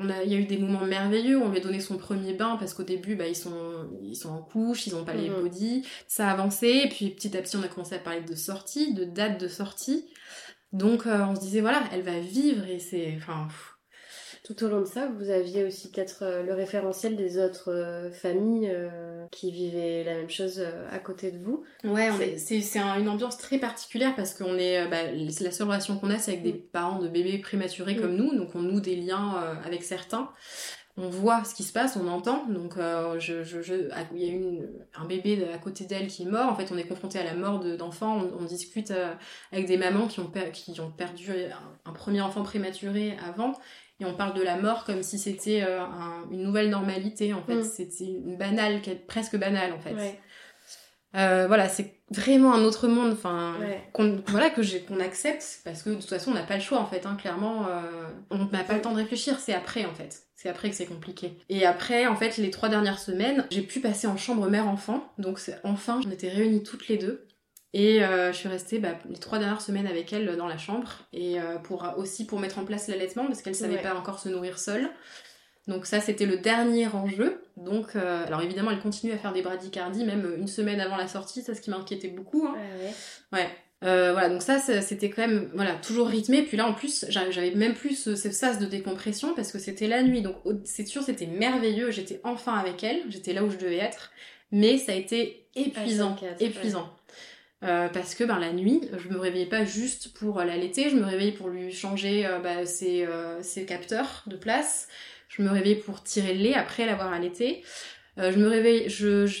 on 0.00 0.08
a, 0.10 0.22
il 0.22 0.32
y 0.32 0.36
a 0.36 0.38
eu 0.38 0.44
des 0.44 0.58
moments 0.58 0.84
merveilleux, 0.86 1.42
on 1.42 1.48
lui 1.48 1.56
a 1.58 1.60
donné 1.60 1.80
son 1.80 1.96
premier 1.96 2.32
bain 2.34 2.56
parce 2.60 2.72
qu'au 2.72 2.84
début, 2.84 3.16
bah, 3.16 3.26
ils, 3.26 3.34
sont, 3.34 3.88
ils 4.00 4.14
sont 4.14 4.28
en 4.30 4.42
couche, 4.42 4.86
ils 4.86 4.94
ont 4.94 5.04
pas 5.04 5.14
les 5.14 5.28
Mhm. 5.28 5.42
body. 5.42 5.84
Ça 6.06 6.28
a 6.28 6.32
avancé, 6.32 6.82
et 6.84 6.88
puis 6.88 7.10
petit 7.10 7.36
à 7.36 7.42
petit, 7.42 7.56
on 7.56 7.62
a 7.64 7.68
commencé 7.68 7.96
à 7.96 7.98
parler 7.98 8.20
de 8.20 8.36
sortie, 8.36 8.94
de 8.94 9.02
date 9.02 9.40
de 9.40 9.48
sortie. 9.48 10.04
Donc 10.72 11.06
euh, 11.06 11.24
on 11.28 11.34
se 11.34 11.40
disait, 11.40 11.60
voilà, 11.60 11.82
elle 11.92 12.02
va 12.02 12.18
vivre 12.20 12.66
et 12.66 12.78
c'est. 12.78 13.14
Enfin, 13.16 13.48
Tout 14.44 14.62
au 14.64 14.68
long 14.68 14.80
de 14.80 14.86
ça, 14.86 15.08
vous 15.18 15.28
aviez 15.30 15.64
aussi 15.64 15.90
peut-être 15.90 16.22
euh, 16.22 16.42
le 16.42 16.54
référentiel 16.54 17.16
des 17.16 17.38
autres 17.38 17.70
euh, 17.72 18.10
familles 18.10 18.72
qui 19.30 19.50
vivaient 19.50 20.04
la 20.04 20.14
même 20.14 20.30
chose 20.30 20.64
à 20.90 20.98
côté 20.98 21.30
de 21.30 21.38
vous. 21.38 21.64
Ouais, 21.84 22.08
c'est 22.38 22.60
c'est 22.60 22.78
un- 22.78 22.98
une 22.98 23.08
ambiance 23.08 23.36
très 23.36 23.58
particulière 23.58 24.14
parce 24.16 24.32
qu'on 24.34 24.56
est, 24.56 24.86
bah, 24.88 24.96
c'est 25.30 25.44
la 25.44 25.50
seule 25.50 25.66
relation 25.68 25.98
qu'on 25.98 26.10
a, 26.10 26.18
c'est 26.18 26.32
avec 26.32 26.42
des 26.44 26.52
Mm. 26.54 26.62
parents 26.72 26.98
de 26.98 27.08
bébés 27.08 27.38
prématurés 27.38 27.94
Mm. 27.96 28.00
comme 28.00 28.16
nous, 28.16 28.34
donc 28.36 28.54
on 28.54 28.60
noue 28.62 28.80
des 28.80 28.96
liens 28.96 29.34
avec 29.64 29.82
certains. 29.82 30.30
On 31.00 31.08
voit 31.08 31.44
ce 31.44 31.54
qui 31.54 31.62
se 31.62 31.72
passe, 31.72 31.96
on 31.96 32.08
entend. 32.08 32.44
Donc, 32.48 32.76
euh, 32.76 33.20
je, 33.20 33.44
je, 33.44 33.62
je- 33.62 33.88
il 34.14 34.20
y 34.20 34.28
a 34.28 34.32
eu 34.32 34.36
une- 34.36 34.68
un 34.96 35.04
bébé 35.04 35.46
à 35.54 35.58
côté 35.58 35.84
d'elle 35.84 36.08
qui 36.08 36.22
est 36.24 36.26
mort. 36.26 36.50
En 36.50 36.56
fait, 36.56 36.70
on 36.72 36.76
est 36.76 36.88
confronté 36.88 37.18
à 37.18 37.24
la 37.24 37.34
mort 37.34 37.60
de- 37.60 37.76
d'enfants. 37.76 38.18
On, 38.18 38.42
on 38.42 38.44
discute 38.44 38.90
euh, 38.90 39.12
avec 39.52 39.66
des 39.66 39.76
mamans 39.76 40.08
qui 40.08 40.18
ont, 40.20 40.26
per- 40.26 40.50
qui 40.52 40.78
ont 40.80 40.90
perdu 40.90 41.30
un, 41.30 41.90
un 41.90 41.92
premier 41.92 42.20
enfant 42.20 42.42
prématuré 42.42 43.16
avant. 43.26 43.52
Et 44.00 44.04
on 44.04 44.14
parle 44.14 44.34
de 44.34 44.42
la 44.42 44.56
mort 44.56 44.84
comme 44.84 45.02
si 45.02 45.18
c'était 45.18 45.62
euh, 45.62 45.80
un- 45.82 46.24
une 46.30 46.42
nouvelle 46.42 46.70
normalité. 46.70 47.32
En 47.32 47.42
fait, 47.42 47.56
Mm. 47.56 47.62
c'était 47.64 48.04
une 48.04 48.36
banale, 48.36 48.80
presque 49.08 49.36
banale 49.36 49.72
en 49.72 49.80
fait. 49.80 49.94
Ouais. 49.94 50.20
Euh, 51.16 51.46
voilà, 51.46 51.68
c'est 51.68 51.94
vraiment 52.10 52.52
un 52.54 52.62
autre 52.64 52.86
monde, 52.86 53.12
enfin, 53.12 53.54
Ouais. 53.60 53.82
qu'on 53.94 54.22
voilà 54.28 54.50
que 54.50 54.60
qu'on 54.86 55.00
accepte 55.00 55.60
parce 55.64 55.82
que 55.82 55.90
de 55.90 55.94
toute 55.96 56.08
façon 56.08 56.32
on 56.32 56.34
n'a 56.34 56.42
pas 56.42 56.56
le 56.56 56.60
choix 56.60 56.78
en 56.80 56.86
fait, 56.86 57.06
hein, 57.06 57.16
clairement, 57.18 57.66
euh, 57.68 57.80
on 58.30 58.44
n'a 58.46 58.62
pas 58.64 58.74
le 58.74 58.82
temps 58.82 58.92
de 58.92 58.96
réfléchir, 58.98 59.38
c'est 59.38 59.54
après 59.54 59.86
en 59.86 59.94
fait, 59.94 60.22
c'est 60.34 60.48
après 60.50 60.68
que 60.68 60.76
c'est 60.76 60.86
compliqué. 60.86 61.38
Et 61.48 61.64
après 61.64 62.06
en 62.06 62.14
fait 62.16 62.36
les 62.36 62.50
trois 62.50 62.68
dernières 62.68 62.98
semaines, 62.98 63.46
j'ai 63.50 63.62
pu 63.62 63.80
passer 63.80 64.06
en 64.06 64.16
chambre 64.18 64.48
mère-enfant, 64.50 65.10
donc 65.16 65.40
enfin 65.64 66.00
on 66.06 66.10
était 66.10 66.28
réunies 66.28 66.62
toutes 66.62 66.88
les 66.88 66.98
deux. 66.98 67.24
Et 67.74 68.02
euh, 68.02 68.32
je 68.32 68.36
suis 68.38 68.48
restée 68.48 68.78
bah, 68.78 68.94
les 69.10 69.18
trois 69.18 69.38
dernières 69.38 69.60
semaines 69.60 69.86
avec 69.86 70.10
elle 70.14 70.36
dans 70.38 70.46
la 70.46 70.56
chambre 70.56 70.88
et 71.12 71.38
euh, 71.38 71.56
pour 71.58 71.86
aussi 71.98 72.26
pour 72.26 72.40
mettre 72.40 72.58
en 72.58 72.64
place 72.64 72.88
l'allaitement 72.88 73.26
parce 73.26 73.42
qu'elle 73.42 73.54
savait 73.54 73.74
Ouais. 73.76 73.82
pas 73.82 73.94
encore 73.94 74.18
se 74.18 74.30
nourrir 74.30 74.58
seule. 74.58 74.88
Donc 75.68 75.86
ça, 75.86 76.00
c'était 76.00 76.26
le 76.26 76.38
dernier 76.38 76.88
enjeu. 76.88 77.40
Donc, 77.56 77.94
euh, 77.94 78.26
alors 78.26 78.40
évidemment, 78.40 78.70
elle 78.70 78.80
continue 78.80 79.12
à 79.12 79.18
faire 79.18 79.32
des 79.32 79.42
bradycardies, 79.42 80.04
même 80.04 80.34
une 80.38 80.48
semaine 80.48 80.80
avant 80.80 80.96
la 80.96 81.06
sortie, 81.06 81.42
ça 81.42 81.54
ce 81.54 81.60
qui 81.60 81.70
m'inquiétait 81.70 82.08
beaucoup. 82.08 82.46
hein. 82.46 82.56
Ouais, 83.32 83.38
ouais. 83.38 83.48
Euh, 83.84 84.12
voilà, 84.12 84.28
donc 84.28 84.42
ça, 84.42 84.58
c'était 84.58 85.08
quand 85.08 85.22
même, 85.22 85.50
voilà, 85.54 85.74
toujours 85.74 86.08
rythmé. 86.08 86.42
Puis 86.42 86.56
là, 86.56 86.66
en 86.66 86.74
plus, 86.74 87.04
j'avais 87.10 87.52
même 87.52 87.74
plus 87.74 87.94
ce, 87.94 88.16
ce 88.16 88.30
sas 88.32 88.58
de 88.58 88.66
décompression 88.66 89.34
parce 89.34 89.52
que 89.52 89.58
c'était 89.58 89.86
la 89.86 90.02
nuit. 90.02 90.22
Donc, 90.22 90.36
c'est 90.64 90.86
sûr, 90.86 91.02
c'était 91.02 91.26
merveilleux. 91.26 91.92
J'étais 91.92 92.20
enfin 92.24 92.54
avec 92.54 92.82
elle. 92.82 93.02
J'étais 93.08 93.32
là 93.32 93.44
où 93.44 93.50
je 93.50 93.56
devais 93.56 93.76
être. 93.76 94.10
Mais 94.50 94.78
ça 94.78 94.92
a 94.92 94.94
été 94.96 95.46
épuisant. 95.54 96.16
H24, 96.20 96.42
épuisant. 96.42 96.90
Euh, 97.62 97.88
parce 97.88 98.14
que 98.14 98.24
ben, 98.24 98.38
la 98.38 98.52
nuit, 98.52 98.80
je 98.96 99.08
me 99.08 99.18
réveillais 99.18 99.46
pas 99.46 99.64
juste 99.64 100.12
pour 100.14 100.38
l'allaiter, 100.38 100.90
je 100.90 100.96
me 100.96 101.04
réveillais 101.04 101.32
pour 101.32 101.48
lui 101.48 101.72
changer 101.72 102.24
euh, 102.24 102.38
bah, 102.38 102.64
ses, 102.66 103.06
ses 103.42 103.64
capteurs 103.64 104.24
de 104.26 104.36
place, 104.36 104.88
je 105.28 105.42
me 105.42 105.50
réveillais 105.50 105.76
pour 105.76 106.02
tirer 106.02 106.34
le 106.34 106.42
lait 106.42 106.54
après 106.54 106.86
l'avoir 106.86 107.12
allaité. 107.12 107.62
Euh, 108.18 108.32
je 108.32 108.38
me 108.38 108.48
réveille, 108.48 108.86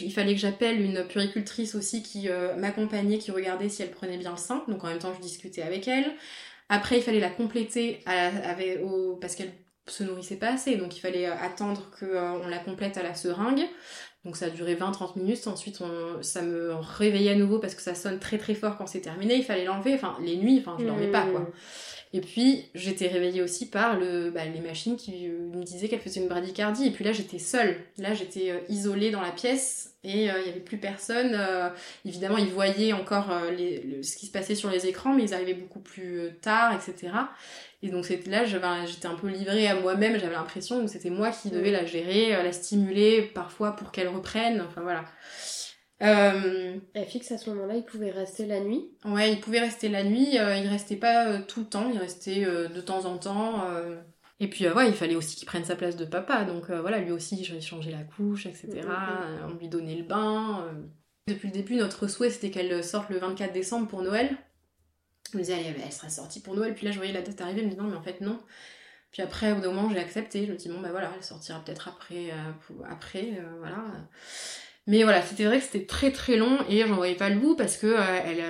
il 0.00 0.12
fallait 0.12 0.34
que 0.34 0.40
j'appelle 0.40 0.80
une 0.80 1.04
puricultrice 1.06 1.74
aussi 1.74 2.02
qui 2.02 2.28
euh, 2.28 2.54
m'accompagnait, 2.56 3.18
qui 3.18 3.30
regardait 3.30 3.68
si 3.68 3.82
elle 3.82 3.90
prenait 3.90 4.18
bien 4.18 4.30
le 4.32 4.36
sein. 4.36 4.64
Donc 4.68 4.84
en 4.84 4.88
même 4.88 4.98
temps, 4.98 5.12
je 5.14 5.20
discutais 5.20 5.62
avec 5.62 5.88
elle. 5.88 6.12
Après, 6.68 6.98
il 6.98 7.02
fallait 7.02 7.20
la 7.20 7.30
compléter 7.30 8.00
parce 8.04 9.34
qu'elle 9.34 9.52
se 9.90 10.04
nourrissait 10.04 10.36
pas 10.36 10.52
assez. 10.52 10.76
Donc 10.76 10.96
il 10.96 11.00
fallait 11.00 11.26
euh, 11.26 11.34
attendre 11.40 11.90
qu'on 11.98 12.46
la 12.46 12.58
complète 12.58 12.96
à 12.96 13.02
la 13.02 13.14
seringue. 13.14 13.64
Donc 14.28 14.36
ça 14.36 14.44
a 14.44 14.50
duré 14.50 14.74
20-30 14.74 15.18
minutes. 15.18 15.46
Ensuite, 15.46 15.80
on, 15.80 16.22
ça 16.22 16.42
me 16.42 16.74
réveillait 16.74 17.30
à 17.30 17.34
nouveau 17.34 17.58
parce 17.60 17.74
que 17.74 17.80
ça 17.80 17.94
sonne 17.94 18.18
très 18.18 18.36
très 18.36 18.52
fort 18.54 18.76
quand 18.76 18.86
c'est 18.86 19.00
terminé. 19.00 19.36
Il 19.36 19.42
fallait 19.42 19.64
l'enlever. 19.64 19.94
Enfin, 19.94 20.18
les 20.22 20.36
nuits, 20.36 20.58
enfin, 20.60 20.76
je 20.78 20.84
dormais 20.84 21.06
pas 21.10 21.22
quoi. 21.22 21.40
Mmh. 21.40 21.50
Et 22.12 22.20
puis, 22.20 22.64
j'étais 22.74 23.06
réveillée 23.08 23.40
aussi 23.40 23.70
par 23.70 23.98
le, 23.98 24.30
bah, 24.30 24.44
les 24.44 24.60
machines 24.60 24.96
qui 24.96 25.28
euh, 25.28 25.38
me 25.54 25.62
disaient 25.62 25.88
qu'elle 25.88 26.00
faisait 26.00 26.20
une 26.20 26.28
bradycardie. 26.28 26.86
Et 26.88 26.90
puis 26.90 27.04
là, 27.04 27.12
j'étais 27.12 27.38
seule. 27.38 27.76
Là, 27.96 28.12
j'étais 28.12 28.50
euh, 28.50 28.58
isolée 28.68 29.10
dans 29.10 29.20
la 29.22 29.30
pièce 29.30 29.94
et 30.04 30.30
euh, 30.30 30.34
il 30.42 30.46
y 30.46 30.50
avait 30.50 30.60
plus 30.60 30.76
personne. 30.78 31.32
Euh, 31.34 31.70
évidemment, 32.06 32.36
ils 32.38 32.48
voyaient 32.48 32.92
encore 32.92 33.30
euh, 33.30 33.50
les- 33.50 33.80
le- 33.82 34.02
ce 34.02 34.16
qui 34.16 34.26
se 34.26 34.32
passait 34.32 34.54
sur 34.54 34.70
les 34.70 34.86
écrans, 34.86 35.14
mais 35.14 35.22
ils 35.24 35.34
arrivaient 35.34 35.54
beaucoup 35.54 35.80
plus 35.80 36.18
euh, 36.20 36.30
tard, 36.42 36.72
etc. 36.74 37.12
Et 37.82 37.90
donc, 37.90 38.06
c'était 38.06 38.30
là, 38.30 38.44
j'étais 38.44 39.06
un 39.06 39.14
peu 39.14 39.28
livrée 39.28 39.68
à 39.68 39.80
moi-même. 39.80 40.18
J'avais 40.18 40.34
l'impression 40.34 40.80
que 40.80 40.90
c'était 40.90 41.10
moi 41.10 41.30
qui 41.30 41.50
devais 41.50 41.70
la 41.70 41.84
gérer, 41.84 42.34
euh, 42.34 42.42
la 42.42 42.52
stimuler 42.52 43.22
parfois 43.22 43.76
pour 43.76 43.92
qu'elle 43.92 44.08
reprenne. 44.08 44.60
Enfin, 44.60 44.82
voilà. 44.82 45.04
Euh, 46.02 46.76
fixe 47.08 47.32
à 47.32 47.38
ce 47.38 47.50
moment-là, 47.50 47.74
il 47.74 47.84
pouvait 47.84 48.10
rester 48.10 48.46
la 48.46 48.60
nuit? 48.60 48.88
Ouais, 49.04 49.32
il 49.32 49.40
pouvait 49.40 49.60
rester 49.60 49.88
la 49.88 50.04
nuit, 50.04 50.38
euh, 50.38 50.56
il 50.56 50.68
restait 50.68 50.96
pas 50.96 51.28
euh, 51.28 51.40
tout 51.46 51.60
le 51.60 51.66
temps, 51.66 51.90
il 51.92 51.98
restait 51.98 52.44
euh, 52.44 52.68
de 52.68 52.80
temps 52.80 53.04
en 53.04 53.18
temps. 53.18 53.64
Et 54.40 54.48
puis 54.48 54.68
ouais, 54.68 54.88
il 54.88 54.94
fallait 54.94 55.16
aussi 55.16 55.34
qu'il 55.34 55.46
prenne 55.46 55.64
sa 55.64 55.74
place 55.74 55.96
de 55.96 56.04
papa, 56.04 56.44
donc 56.44 56.70
voilà, 56.70 57.00
lui 57.00 57.10
aussi, 57.10 57.42
j'ai 57.42 57.60
changé 57.60 57.90
la 57.90 58.04
couche, 58.04 58.46
etc. 58.46 58.68
Mhm. 58.74 58.84
Euh, 58.88 59.48
On 59.48 59.54
lui 59.58 59.68
donnait 59.68 59.96
le 59.96 60.04
bain. 60.04 60.68
Depuis 61.26 61.48
le 61.48 61.54
début, 61.54 61.74
notre 61.74 62.06
souhait 62.06 62.30
c'était 62.30 62.50
qu'elle 62.50 62.84
sorte 62.84 63.10
le 63.10 63.18
24 63.18 63.52
décembre 63.52 63.88
pour 63.88 64.02
Noël. 64.02 64.36
Me 65.34 65.42
allez, 65.42 65.74
elle 65.84 65.92
sera 65.92 66.08
sortie 66.08 66.40
pour 66.40 66.54
Noël, 66.54 66.74
puis 66.74 66.86
là 66.86 66.92
je 66.92 66.96
voyais 66.98 67.12
la 67.12 67.22
date 67.22 67.40
arriver, 67.40 67.60
je 67.60 67.64
me 67.66 67.70
disais 67.70 67.82
non, 67.82 67.88
mais 67.88 67.96
en 67.96 68.02
fait 68.02 68.20
non. 68.20 68.38
Puis 69.10 69.22
après, 69.22 69.52
au 69.52 69.54
bout 69.56 69.62
d'un 69.62 69.72
moment, 69.72 69.88
j'ai 69.90 69.98
accepté, 69.98 70.44
je 70.46 70.52
me 70.52 70.56
dis 70.58 70.68
bon, 70.68 70.80
bah 70.80 70.88
voilà, 70.90 71.10
elle 71.16 71.24
sortira 71.24 71.62
peut-être 71.64 71.88
après, 71.88 72.30
euh, 72.30 72.84
après, 72.90 73.38
euh, 73.38 73.56
voilà. 73.58 73.82
Mais 74.86 75.02
voilà, 75.02 75.22
c'était 75.22 75.44
vrai 75.44 75.58
que 75.58 75.64
c'était 75.64 75.86
très 75.86 76.12
très 76.12 76.36
long 76.36 76.58
et 76.68 76.86
j'en 76.86 76.94
voyais 76.96 77.14
pas 77.14 77.28
le 77.28 77.38
bout 77.38 77.56
parce 77.56 77.76
que 77.76 77.86
euh, 77.86 78.20
elle, 78.24 78.42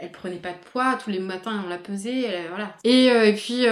elle 0.00 0.12
prenait 0.12 0.36
pas 0.36 0.52
de 0.52 0.58
poids 0.72 0.98
tous 1.02 1.10
les 1.10 1.18
matins 1.20 1.62
on 1.64 1.68
la 1.68 1.78
pesait, 1.78 2.22
elle, 2.22 2.48
voilà. 2.48 2.76
Et, 2.84 3.06
et 3.06 3.32
puis 3.34 3.66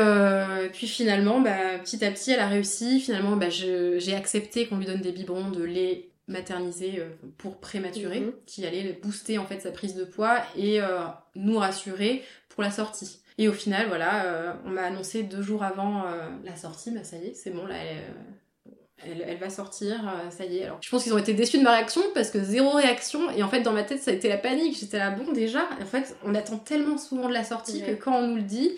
puis 0.72 0.86
finalement, 0.88 1.40
bah, 1.40 1.78
petit 1.82 2.04
à 2.04 2.10
petit, 2.10 2.32
elle 2.32 2.40
a 2.40 2.48
réussi. 2.48 3.00
Finalement, 3.00 3.36
bah, 3.36 3.48
j'ai 3.48 4.14
accepté 4.14 4.66
qu'on 4.66 4.76
lui 4.78 4.86
donne 4.86 5.00
des 5.00 5.12
biberons 5.12 5.50
de 5.50 5.62
lait 5.62 6.08
maternisé 6.26 7.02
pour 7.36 7.58
prématuré 7.60 8.20
Mhm. 8.20 8.32
qui 8.46 8.64
allait 8.64 8.98
booster 9.02 9.36
en 9.38 9.44
fait 9.44 9.60
sa 9.60 9.70
prise 9.72 9.94
de 9.94 10.04
poids 10.04 10.38
et 10.56 10.80
euh, 10.80 11.00
nous 11.34 11.58
rassurer 11.58 12.22
pour 12.54 12.62
la 12.62 12.70
sortie. 12.70 13.20
Et 13.38 13.48
au 13.48 13.52
final, 13.52 13.88
voilà, 13.88 14.24
euh, 14.26 14.52
on 14.64 14.70
m'a 14.70 14.82
annoncé 14.82 15.22
deux 15.24 15.42
jours 15.42 15.62
avant 15.64 16.04
euh, 16.06 16.28
la 16.44 16.54
sortie, 16.56 16.90
bah 16.92 17.02
ça 17.04 17.16
y 17.16 17.26
est, 17.28 17.34
c'est 17.34 17.50
bon, 17.50 17.66
là, 17.66 17.74
elle, 17.76 17.96
euh, 17.98 18.70
elle, 19.04 19.24
elle 19.28 19.38
va 19.38 19.50
sortir, 19.50 19.96
euh, 20.08 20.30
ça 20.30 20.44
y 20.44 20.58
est. 20.58 20.64
Alors, 20.64 20.78
je 20.80 20.88
pense 20.88 21.02
qu'ils 21.02 21.12
ont 21.14 21.18
été 21.18 21.34
déçus 21.34 21.58
de 21.58 21.64
ma 21.64 21.72
réaction 21.72 22.00
parce 22.14 22.30
que 22.30 22.40
zéro 22.42 22.70
réaction. 22.70 23.28
Et 23.32 23.42
en 23.42 23.48
fait, 23.48 23.60
dans 23.62 23.72
ma 23.72 23.82
tête, 23.82 24.00
ça 24.00 24.12
a 24.12 24.14
été 24.14 24.28
la 24.28 24.38
panique. 24.38 24.78
J'étais 24.78 24.98
là, 24.98 25.10
bon, 25.10 25.32
déjà, 25.32 25.68
en 25.82 25.84
fait, 25.84 26.16
on 26.24 26.34
attend 26.34 26.58
tellement 26.58 26.96
souvent 26.96 27.28
de 27.28 27.34
la 27.34 27.42
sortie 27.44 27.82
Ouais. 27.82 27.96
que 27.96 28.02
quand 28.04 28.14
on 28.16 28.28
nous 28.28 28.36
le 28.36 28.42
dit, 28.42 28.70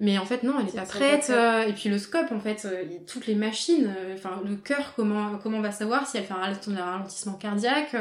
mais 0.00 0.16
en 0.18 0.24
fait, 0.24 0.42
non, 0.42 0.54
elle 0.58 0.66
est 0.66 0.70
C'est 0.70 0.76
pas 0.78 0.86
prête. 0.86 1.26
euh, 1.30 1.62
et 1.68 1.72
puis 1.74 1.90
le 1.90 1.98
scope, 1.98 2.32
en 2.32 2.40
fait, 2.40 2.64
euh, 2.64 2.82
toutes 3.06 3.26
les 3.26 3.34
machines, 3.36 3.94
euh, 3.96 4.14
enfin, 4.14 4.40
le 4.44 4.56
cœur, 4.56 4.94
comment, 4.96 5.36
comment 5.42 5.58
on 5.58 5.62
va 5.62 5.70
savoir 5.70 6.08
si 6.08 6.16
elle 6.16 6.24
fait 6.24 6.32
un 6.32 6.82
ralentissement 6.84 7.34
cardiaque 7.34 7.94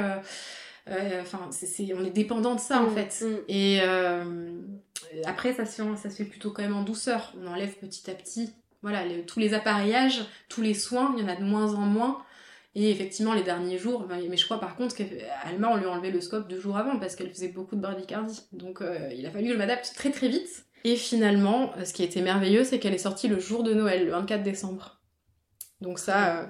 euh, 0.89 0.93
euh, 0.93 1.21
Enfin, 1.21 1.49
on 1.49 2.03
est 2.05 2.09
dépendant 2.11 2.55
de 2.55 2.59
ça, 2.59 2.82
en 2.82 2.89
Mm, 2.89 2.95
fait. 2.95 3.25
mm. 3.25 3.38
Et 3.47 3.79
euh, 3.84 4.51
après, 5.25 5.53
ça 5.53 5.65
se, 5.65 5.82
fait, 5.82 5.97
ça 5.97 6.09
se 6.09 6.15
fait 6.15 6.25
plutôt 6.25 6.51
quand 6.51 6.63
même 6.63 6.75
en 6.75 6.84
douceur. 6.84 7.34
On 7.41 7.47
enlève 7.47 7.75
petit 7.75 8.09
à 8.09 8.13
petit. 8.13 8.51
Voilà, 8.82 9.05
les- 9.05 9.25
tous 9.25 9.39
les 9.39 9.53
appareillages, 9.53 10.21
tous 10.49 10.61
les 10.61 10.73
soins, 10.73 11.13
il 11.17 11.21
y 11.23 11.25
en 11.25 11.29
a 11.29 11.36
de 11.36 11.43
moins 11.43 11.73
en 11.75 11.82
moins. 11.82 12.23
Et 12.73 12.89
effectivement, 12.89 13.34
les 13.34 13.43
derniers 13.43 13.77
jours, 13.77 14.05
ben, 14.07 14.19
mais 14.29 14.38
je 14.38 14.45
crois 14.45 14.59
par 14.59 14.75
contre 14.77 14.95
qu'Alma, 14.95 15.69
on 15.71 15.75
lui 15.75 15.86
a 15.86 15.89
enlevé 15.89 16.09
le 16.09 16.21
scope 16.21 16.47
deux 16.47 16.59
jours 16.59 16.77
avant 16.77 16.97
parce 16.99 17.15
qu'elle 17.17 17.29
faisait 17.29 17.49
beaucoup 17.49 17.75
de 17.75 17.82
bradycardie. 17.82 18.43
Donc 18.53 18.82
euh, 18.82 19.09
il 19.13 19.25
a 19.25 19.29
fallu 19.29 19.47
que 19.47 19.53
je 19.53 19.57
m'adapte 19.57 19.91
très 19.93 20.09
très 20.09 20.29
vite. 20.29 20.65
Et 20.86 20.95
finalement, 20.95 21.73
ce 21.84 21.91
qui 21.93 22.01
a 22.01 22.05
été 22.05 22.21
merveilleux, 22.21 22.63
c'est 22.63 22.79
qu'elle 22.79 22.93
est 22.93 22.97
sortie 22.97 23.27
le 23.27 23.39
jour 23.39 23.63
de 23.63 23.73
Noël, 23.73 24.05
le 24.05 24.11
24 24.11 24.41
décembre. 24.41 25.01
Donc 25.82 25.99
ça, 25.99 26.38
euh, 26.38 26.45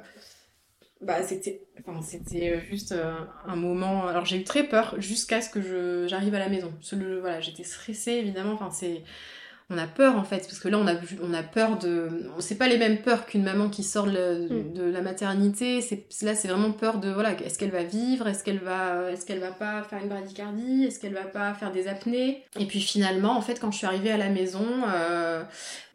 bah 1.02 1.24
c'était, 1.24 1.64
enfin 1.80 2.02
c'était 2.02 2.52
euh, 2.52 2.60
juste 2.70 2.92
euh, 2.92 3.16
un 3.46 3.56
moment. 3.56 4.08
Alors 4.08 4.26
j'ai 4.26 4.38
eu 4.40 4.44
très 4.44 4.64
peur 4.68 4.96
jusqu'à 5.00 5.42
ce 5.42 5.50
que 5.50 5.62
je 5.62 6.08
j'arrive 6.08 6.36
à 6.36 6.40
la 6.40 6.50
maison. 6.50 6.74
Le- 6.94 7.20
voilà, 7.20 7.42
j'étais 7.42 7.64
stressée 7.64 8.12
évidemment. 8.14 8.54
Enfin 8.54 8.70
c'est, 8.72 9.04
on 9.72 9.78
a 9.78 9.88
peur 9.88 10.16
en 10.18 10.24
fait 10.24 10.40
parce 10.40 10.60
que 10.60 10.68
là 10.68 10.78
on 10.78 10.86
a 10.88 10.94
on 11.24 11.34
a 11.34 11.44
peur 11.44 11.78
de, 11.80 12.10
c'est 12.40 12.58
pas 12.58 12.68
les 12.68 12.78
mêmes 12.78 12.98
peurs 12.98 13.26
qu'une 13.26 13.44
maman 13.44 13.70
qui 13.70 13.84
sort 13.84 14.06
de, 14.06 14.12
la- 14.12 14.32
Mm. 14.34 14.74
de 14.74 14.84
la 14.84 15.02
maternité. 15.02 15.82
C'est 15.82 16.06
là 16.24 16.36
c'est 16.36 16.48
vraiment 16.48 16.72
peur 16.72 17.00
de 17.00 17.10
voilà, 17.10 17.32
est-ce 17.42 17.58
qu'elle 17.58 17.72
va 17.72 17.84
vivre, 17.84 18.28
est-ce 18.28 18.44
qu'elle 18.44 18.60
va, 18.60 19.12
est-ce 19.12 19.26
qu'elle 19.26 19.40
va 19.40 19.52
pas 19.52 19.84
faire 19.84 20.00
une 20.04 20.10
bradycardie, 20.10 20.84
est-ce 20.86 21.00
qu'elle 21.00 21.14
va 21.14 21.24
pas 21.24 21.54
faire 21.54 21.72
des 21.72 21.88
apnées? 21.88 22.44
Et 22.60 22.66
puis 22.66 22.82
finalement 22.82 23.38
en 23.38 23.42
fait 23.42 23.60
quand 23.60 23.72
je 23.72 23.78
suis 23.78 23.88
arrivée 23.88 24.12
à 24.12 24.18
la 24.18 24.30
maison, 24.30 24.66
euh, 24.94 25.44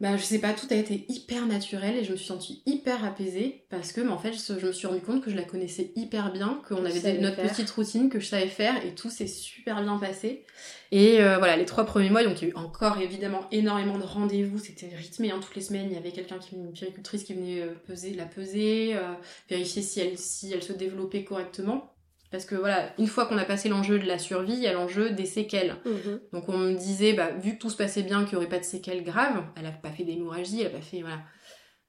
bah 0.01 0.17
je 0.17 0.23
sais 0.23 0.39
pas, 0.39 0.53
tout 0.53 0.67
a 0.71 0.75
été 0.75 1.05
hyper 1.09 1.45
naturel 1.45 1.95
et 1.95 2.03
je 2.03 2.11
me 2.11 2.17
suis 2.17 2.27
sentie 2.27 2.61
hyper 2.65 3.05
apaisée 3.05 3.63
parce 3.69 3.91
que 3.91 4.01
mais 4.01 4.11
en 4.11 4.17
fait 4.17 4.33
je, 4.33 4.65
me 4.65 4.71
suis 4.71 4.87
rendu 4.87 5.01
compte 5.01 5.23
que 5.23 5.29
je 5.31 5.35
la 5.35 5.43
connaissais 5.43 5.91
hyper 5.95 6.31
bien, 6.31 6.59
qu'on 6.67 6.85
avait 6.85 6.99
des- 6.99 7.17
notre 7.19 7.35
faire. 7.35 7.49
petite 7.51 7.69
routine 7.71 8.09
que 8.09 8.19
je 8.19 8.25
savais 8.27 8.47
faire 8.47 8.73
et 8.85 8.95
tout 8.95 9.09
s'est 9.09 9.27
super 9.27 9.81
bien 9.81 9.97
passé. 9.97 10.43
Et 10.91 11.19
euh, 11.21 11.37
voilà, 11.37 11.57
les 11.57 11.65
trois 11.65 11.83
premiers 11.85 12.09
mois, 12.09 12.23
donc 12.23 12.41
il 12.41 12.47
y 12.47 12.51
a 12.51 12.53
eu 12.53 12.57
encore 12.57 12.97
évidemment 13.01 13.41
énormément 13.51 13.66
de 13.67 14.03
rendez-vous, 14.03 14.59
c'était 14.59 14.87
rythmé, 14.95 15.31
hein, 15.31 15.39
toutes 15.41 15.55
les 15.55 15.61
semaines, 15.61 15.87
il 15.89 15.93
y 15.93 15.97
avait 15.97 16.11
quelqu'un 16.11 16.39
qui 16.39 16.55
une 16.55 16.73
péricultrice 16.73 17.23
qui 17.23 17.33
venait 17.33 17.61
euh, 17.61 17.73
peser, 17.85 18.13
la 18.13 18.25
peser, 18.25 18.95
euh, 18.95 19.13
vérifier 19.49 19.81
si 19.81 19.99
elle, 19.99 20.17
si 20.17 20.51
elle 20.53 20.63
se 20.63 20.73
développait 20.73 21.23
correctement. 21.23 21.93
Parce 22.31 22.45
que 22.45 22.55
voilà, 22.55 22.93
une 22.97 23.07
fois 23.07 23.25
qu'on 23.25 23.37
a 23.37 23.45
passé 23.45 23.69
l'enjeu 23.69 23.99
de 23.99 24.05
la 24.05 24.19
survie, 24.19 24.53
il 24.53 24.59
y 24.59 24.67
a 24.67 24.73
l'enjeu 24.73 25.11
des 25.11 25.25
séquelles. 25.25 25.77
Mhm. 25.85 26.19
Donc 26.33 26.49
on 26.49 26.57
me 26.57 26.73
disait, 26.73 27.13
bah, 27.13 27.31
vu 27.31 27.53
que 27.53 27.59
tout 27.59 27.69
se 27.69 27.77
passait 27.77 28.03
bien, 28.03 28.23
qu'il 28.25 28.31
n'y 28.31 28.37
aurait 28.37 28.49
pas 28.49 28.59
de 28.59 28.65
séquelles 28.65 29.03
graves, 29.03 29.45
elle 29.55 29.65
a 29.65 29.71
pas 29.71 29.91
fait 29.91 30.03
d'hémorragie, 30.03 30.61
elle 30.61 30.67
a 30.67 30.71
pas 30.71 30.81
fait. 30.81 31.01
Voilà. 31.01 31.21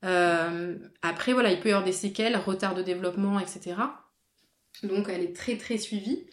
Euh, 0.04 0.76
après, 1.02 1.32
voilà, 1.32 1.50
il 1.50 1.58
peut 1.58 1.70
y 1.70 1.72
avoir 1.72 1.84
des 1.84 1.92
séquelles, 1.92 2.36
retard 2.36 2.74
de 2.74 2.82
développement, 2.82 3.40
etc. 3.40 3.76
Donc 4.84 5.08
elle 5.08 5.22
est 5.22 5.34
très 5.34 5.56
très 5.56 5.76
suivie. 5.76 6.26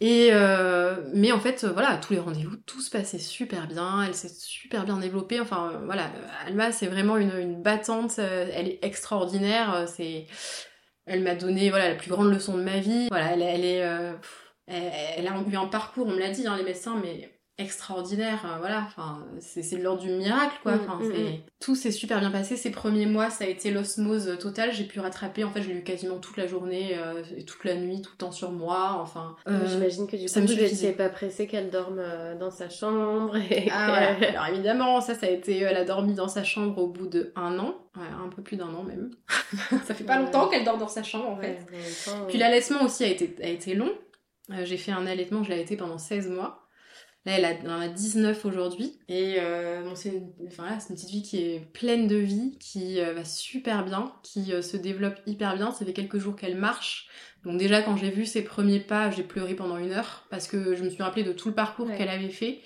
Et 0.00 0.30
euh, 0.32 0.96
mais 1.14 1.32
en 1.32 1.40
fait, 1.40 1.64
euh, 1.64 1.72
voilà, 1.72 1.96
tous 1.96 2.12
les 2.12 2.18
rendez-vous, 2.18 2.56
tout 2.56 2.80
se 2.80 2.90
passait 2.90 3.18
super 3.18 3.68
bien, 3.68 4.02
elle 4.02 4.14
s'est 4.14 4.28
super 4.28 4.84
bien 4.84 4.98
développée. 4.98 5.40
Enfin, 5.40 5.72
euh, 5.72 5.84
voilà, 5.84 6.10
Alma, 6.46 6.72
c'est 6.72 6.88
vraiment 6.88 7.16
une, 7.16 7.62
battante, 7.62 8.18
elle 8.18 8.68
est 8.68 8.84
extraordinaire. 8.84 9.86
C'est, 9.88 10.26
elle 11.06 11.22
m'a 11.22 11.34
donné 11.34 11.70
voilà 11.70 11.90
la 11.90 11.94
plus 11.94 12.10
grande 12.10 12.32
leçon 12.32 12.56
de 12.56 12.62
ma 12.62 12.80
vie. 12.80 13.08
Voilà, 13.10 13.32
elle, 13.32 13.64
est, 13.64 13.84
elle 14.66 15.28
a 15.28 15.44
eu 15.48 15.56
un 15.56 15.66
parcours, 15.66 16.06
on 16.06 16.12
me 16.12 16.20
l'a 16.20 16.30
dit, 16.30 16.46
hein, 16.46 16.56
les 16.56 16.64
médecins, 16.64 17.00
mais 17.02 17.33
extraordinaire. 17.58 18.44
euh, 18.44 18.58
voilà, 18.58 18.84
enfin, 18.86 19.24
c'est 19.40 19.76
de 19.76 19.82
l'ordre 19.82 20.02
du 20.02 20.10
miracle, 20.10 20.56
quoi. 20.62 20.72
Mm, 20.72 20.80
Enfin, 20.80 20.96
mm, 21.04 21.08
mm. 21.08 21.38
tout 21.60 21.74
s'est 21.74 21.90
super 21.90 22.20
bien 22.20 22.30
passé. 22.30 22.56
Ces 22.56 22.70
premiers 22.70 23.06
mois, 23.06 23.30
ça 23.30 23.44
a 23.44 23.46
été 23.46 23.70
l'osmose 23.70 24.38
totale. 24.38 24.72
J'ai 24.72 24.84
pu 24.84 25.00
rattraper. 25.00 25.44
En 25.44 25.50
fait, 25.50 25.62
je 25.62 25.68
l'ai 25.68 25.76
eu 25.76 25.82
quasiment 25.84 26.18
toute 26.18 26.36
la 26.36 26.46
journée, 26.46 26.96
euh, 26.98 27.22
et 27.36 27.44
toute 27.44 27.64
la 27.64 27.74
nuit, 27.76 28.02
tout 28.02 28.10
le 28.12 28.18
temps 28.18 28.32
sur 28.32 28.50
moi. 28.52 28.98
Enfin, 29.00 29.36
euh, 29.48 29.60
J'imagine 29.68 30.06
que 30.06 30.16
du 30.16 30.28
ça 30.28 30.40
coup, 30.40 30.48
me 30.48 30.54
n'étiez 30.54 30.92
pas 30.92 31.08
pressé 31.08 31.46
qu'elle 31.46 31.70
dorme 31.70 31.98
euh, 31.98 32.36
dans 32.36 32.50
sa 32.50 32.68
chambre. 32.68 33.36
Et 33.36 33.68
Ah, 33.70 33.86
voilà. 33.88 34.28
Alors 34.30 34.46
évidemment, 34.54 35.00
ça, 35.00 35.14
ça 35.14 35.26
a 35.26 35.30
été. 35.30 35.58
Elle 35.60 35.76
a 35.76 35.84
dormi 35.84 36.14
dans 36.14 36.28
sa 36.28 36.44
chambre 36.44 36.78
au 36.78 36.88
bout 36.88 37.06
de 37.06 37.32
un 37.36 37.58
an, 37.58 37.74
Ouais, 37.96 38.02
un 38.24 38.28
peu 38.28 38.42
plus 38.42 38.56
d'un 38.56 38.74
an 38.74 38.82
même. 38.82 39.10
ça 39.86 39.94
fait 39.94 40.02
pas 40.02 40.18
longtemps 40.18 40.48
qu'elle 40.48 40.64
dort 40.64 40.78
dans 40.78 40.88
sa 40.88 41.04
chambre 41.04 41.28
en 41.30 41.36
fait. 41.36 41.58
Ouais, 41.70 41.78
temps, 42.04 42.26
Puis 42.26 42.38
l'allaitement 42.38 42.82
aussi 42.82 43.04
a 43.04 43.06
été, 43.06 43.36
a 43.40 43.48
été 43.48 43.74
long. 43.74 43.92
Euh, 44.50 44.64
j'ai 44.64 44.76
fait 44.76 44.90
un 44.92 45.06
allaitement, 45.06 45.44
je 45.44 45.48
l'ai 45.50 45.54
allaité 45.54 45.76
pendant 45.76 45.96
16 45.96 46.28
mois. 46.28 46.63
Là, 47.26 47.38
elle, 47.38 47.44
a, 47.46 47.50
elle 47.52 47.70
en 47.70 47.80
a 47.80 47.88
19 47.88 48.44
aujourd'hui. 48.44 48.98
Et 49.08 49.36
euh, 49.38 49.82
bon, 49.82 49.94
c'est 49.94 50.10
une, 50.10 50.30
enfin, 50.46 50.68
là, 50.68 50.78
c'est 50.78 50.90
une 50.90 50.96
petite 50.96 51.08
fille 51.10 51.22
qui 51.22 51.38
est 51.38 51.60
pleine 51.72 52.06
de 52.06 52.16
vie, 52.16 52.58
qui 52.60 53.00
euh, 53.00 53.14
va 53.14 53.24
super 53.24 53.84
bien, 53.84 54.12
qui 54.22 54.52
euh, 54.52 54.60
se 54.60 54.76
développe 54.76 55.18
hyper 55.26 55.56
bien. 55.56 55.72
Ça 55.72 55.86
fait 55.86 55.94
quelques 55.94 56.18
jours 56.18 56.36
qu'elle 56.36 56.56
marche. 56.56 57.08
Donc 57.44 57.58
déjà, 57.58 57.80
quand 57.82 57.96
j'ai 57.96 58.10
vu 58.10 58.26
ses 58.26 58.44
premiers 58.44 58.80
pas, 58.80 59.10
j'ai 59.10 59.22
pleuré 59.22 59.54
pendant 59.54 59.78
une 59.78 59.92
heure 59.92 60.26
parce 60.28 60.46
que 60.48 60.74
je 60.74 60.84
me 60.84 60.90
suis 60.90 61.02
rappelé 61.02 61.22
de 61.24 61.32
tout 61.32 61.48
le 61.48 61.54
parcours 61.54 61.86
Ouais. 61.86 61.96
qu'elle 61.96 62.10
avait 62.10 62.28
fait. 62.28 62.60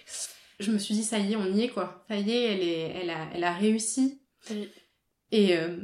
Je 0.59 0.73
me 0.73 0.79
suis 0.79 0.95
dit, 0.95 1.05
ça 1.05 1.19
y 1.21 1.35
est, 1.35 1.37
on 1.37 1.47
y 1.55 1.63
est, 1.63 1.69
quoi. 1.69 2.05
Ça 2.09 2.17
y 2.17 2.31
est, 2.33 2.43
elle, 2.53 2.63
est, 2.63 3.01
elle, 3.01 3.11
a, 3.11 3.29
elle 3.35 3.45
a 3.45 3.53
réussi. 3.53 4.21
Oui. 4.51 4.69
Et 5.31 5.57
euh, 5.57 5.77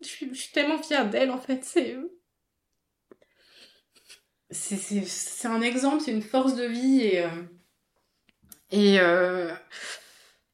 je, 0.00 0.06
suis, 0.08 0.28
je 0.34 0.40
suis 0.40 0.52
tellement 0.52 0.78
fière 0.82 1.08
d'elle, 1.08 1.30
en 1.30 1.38
fait. 1.38 1.64
C'est... 1.64 1.96
C'est, 4.50 4.76
c'est, 4.76 5.04
c'est 5.04 5.46
un 5.48 5.60
exemple, 5.60 6.02
c'est 6.02 6.10
une 6.10 6.22
force 6.22 6.56
de 6.56 6.64
vie 6.64 7.02
et... 7.02 7.22
et, 8.70 8.98
euh, 9.00 9.50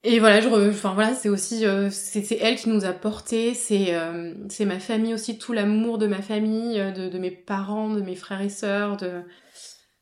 et 0.03 0.19
voilà, 0.21 0.41
je 0.41 0.49
re- 0.49 0.71
enfin 0.71 0.93
voilà, 0.95 1.15
c'est 1.15 1.31
aussi 1.31 1.65
euh, 1.67 1.89
c'est, 1.91 2.31
elle 2.41 2.57
qui 2.57 2.69
nous 2.69 2.85
a 2.85 2.93
portés, 2.93 3.55
c'est 3.55 3.95
euh, 3.95 4.35
c'est 4.51 4.67
ma 4.67 4.79
famille 4.79 5.15
aussi, 5.15 5.39
tout 5.39 5.53
l'amour 5.55 5.97
de 5.99 6.07
ma 6.07 6.21
famille, 6.21 6.77
de, 6.93 7.09
de 7.09 7.19
mes 7.19 7.31
parents, 7.31 7.89
de 7.91 8.03
mes 8.03 8.15
frères 8.15 8.43
et 8.43 8.51
sœurs, 8.51 8.97
de 8.99 9.23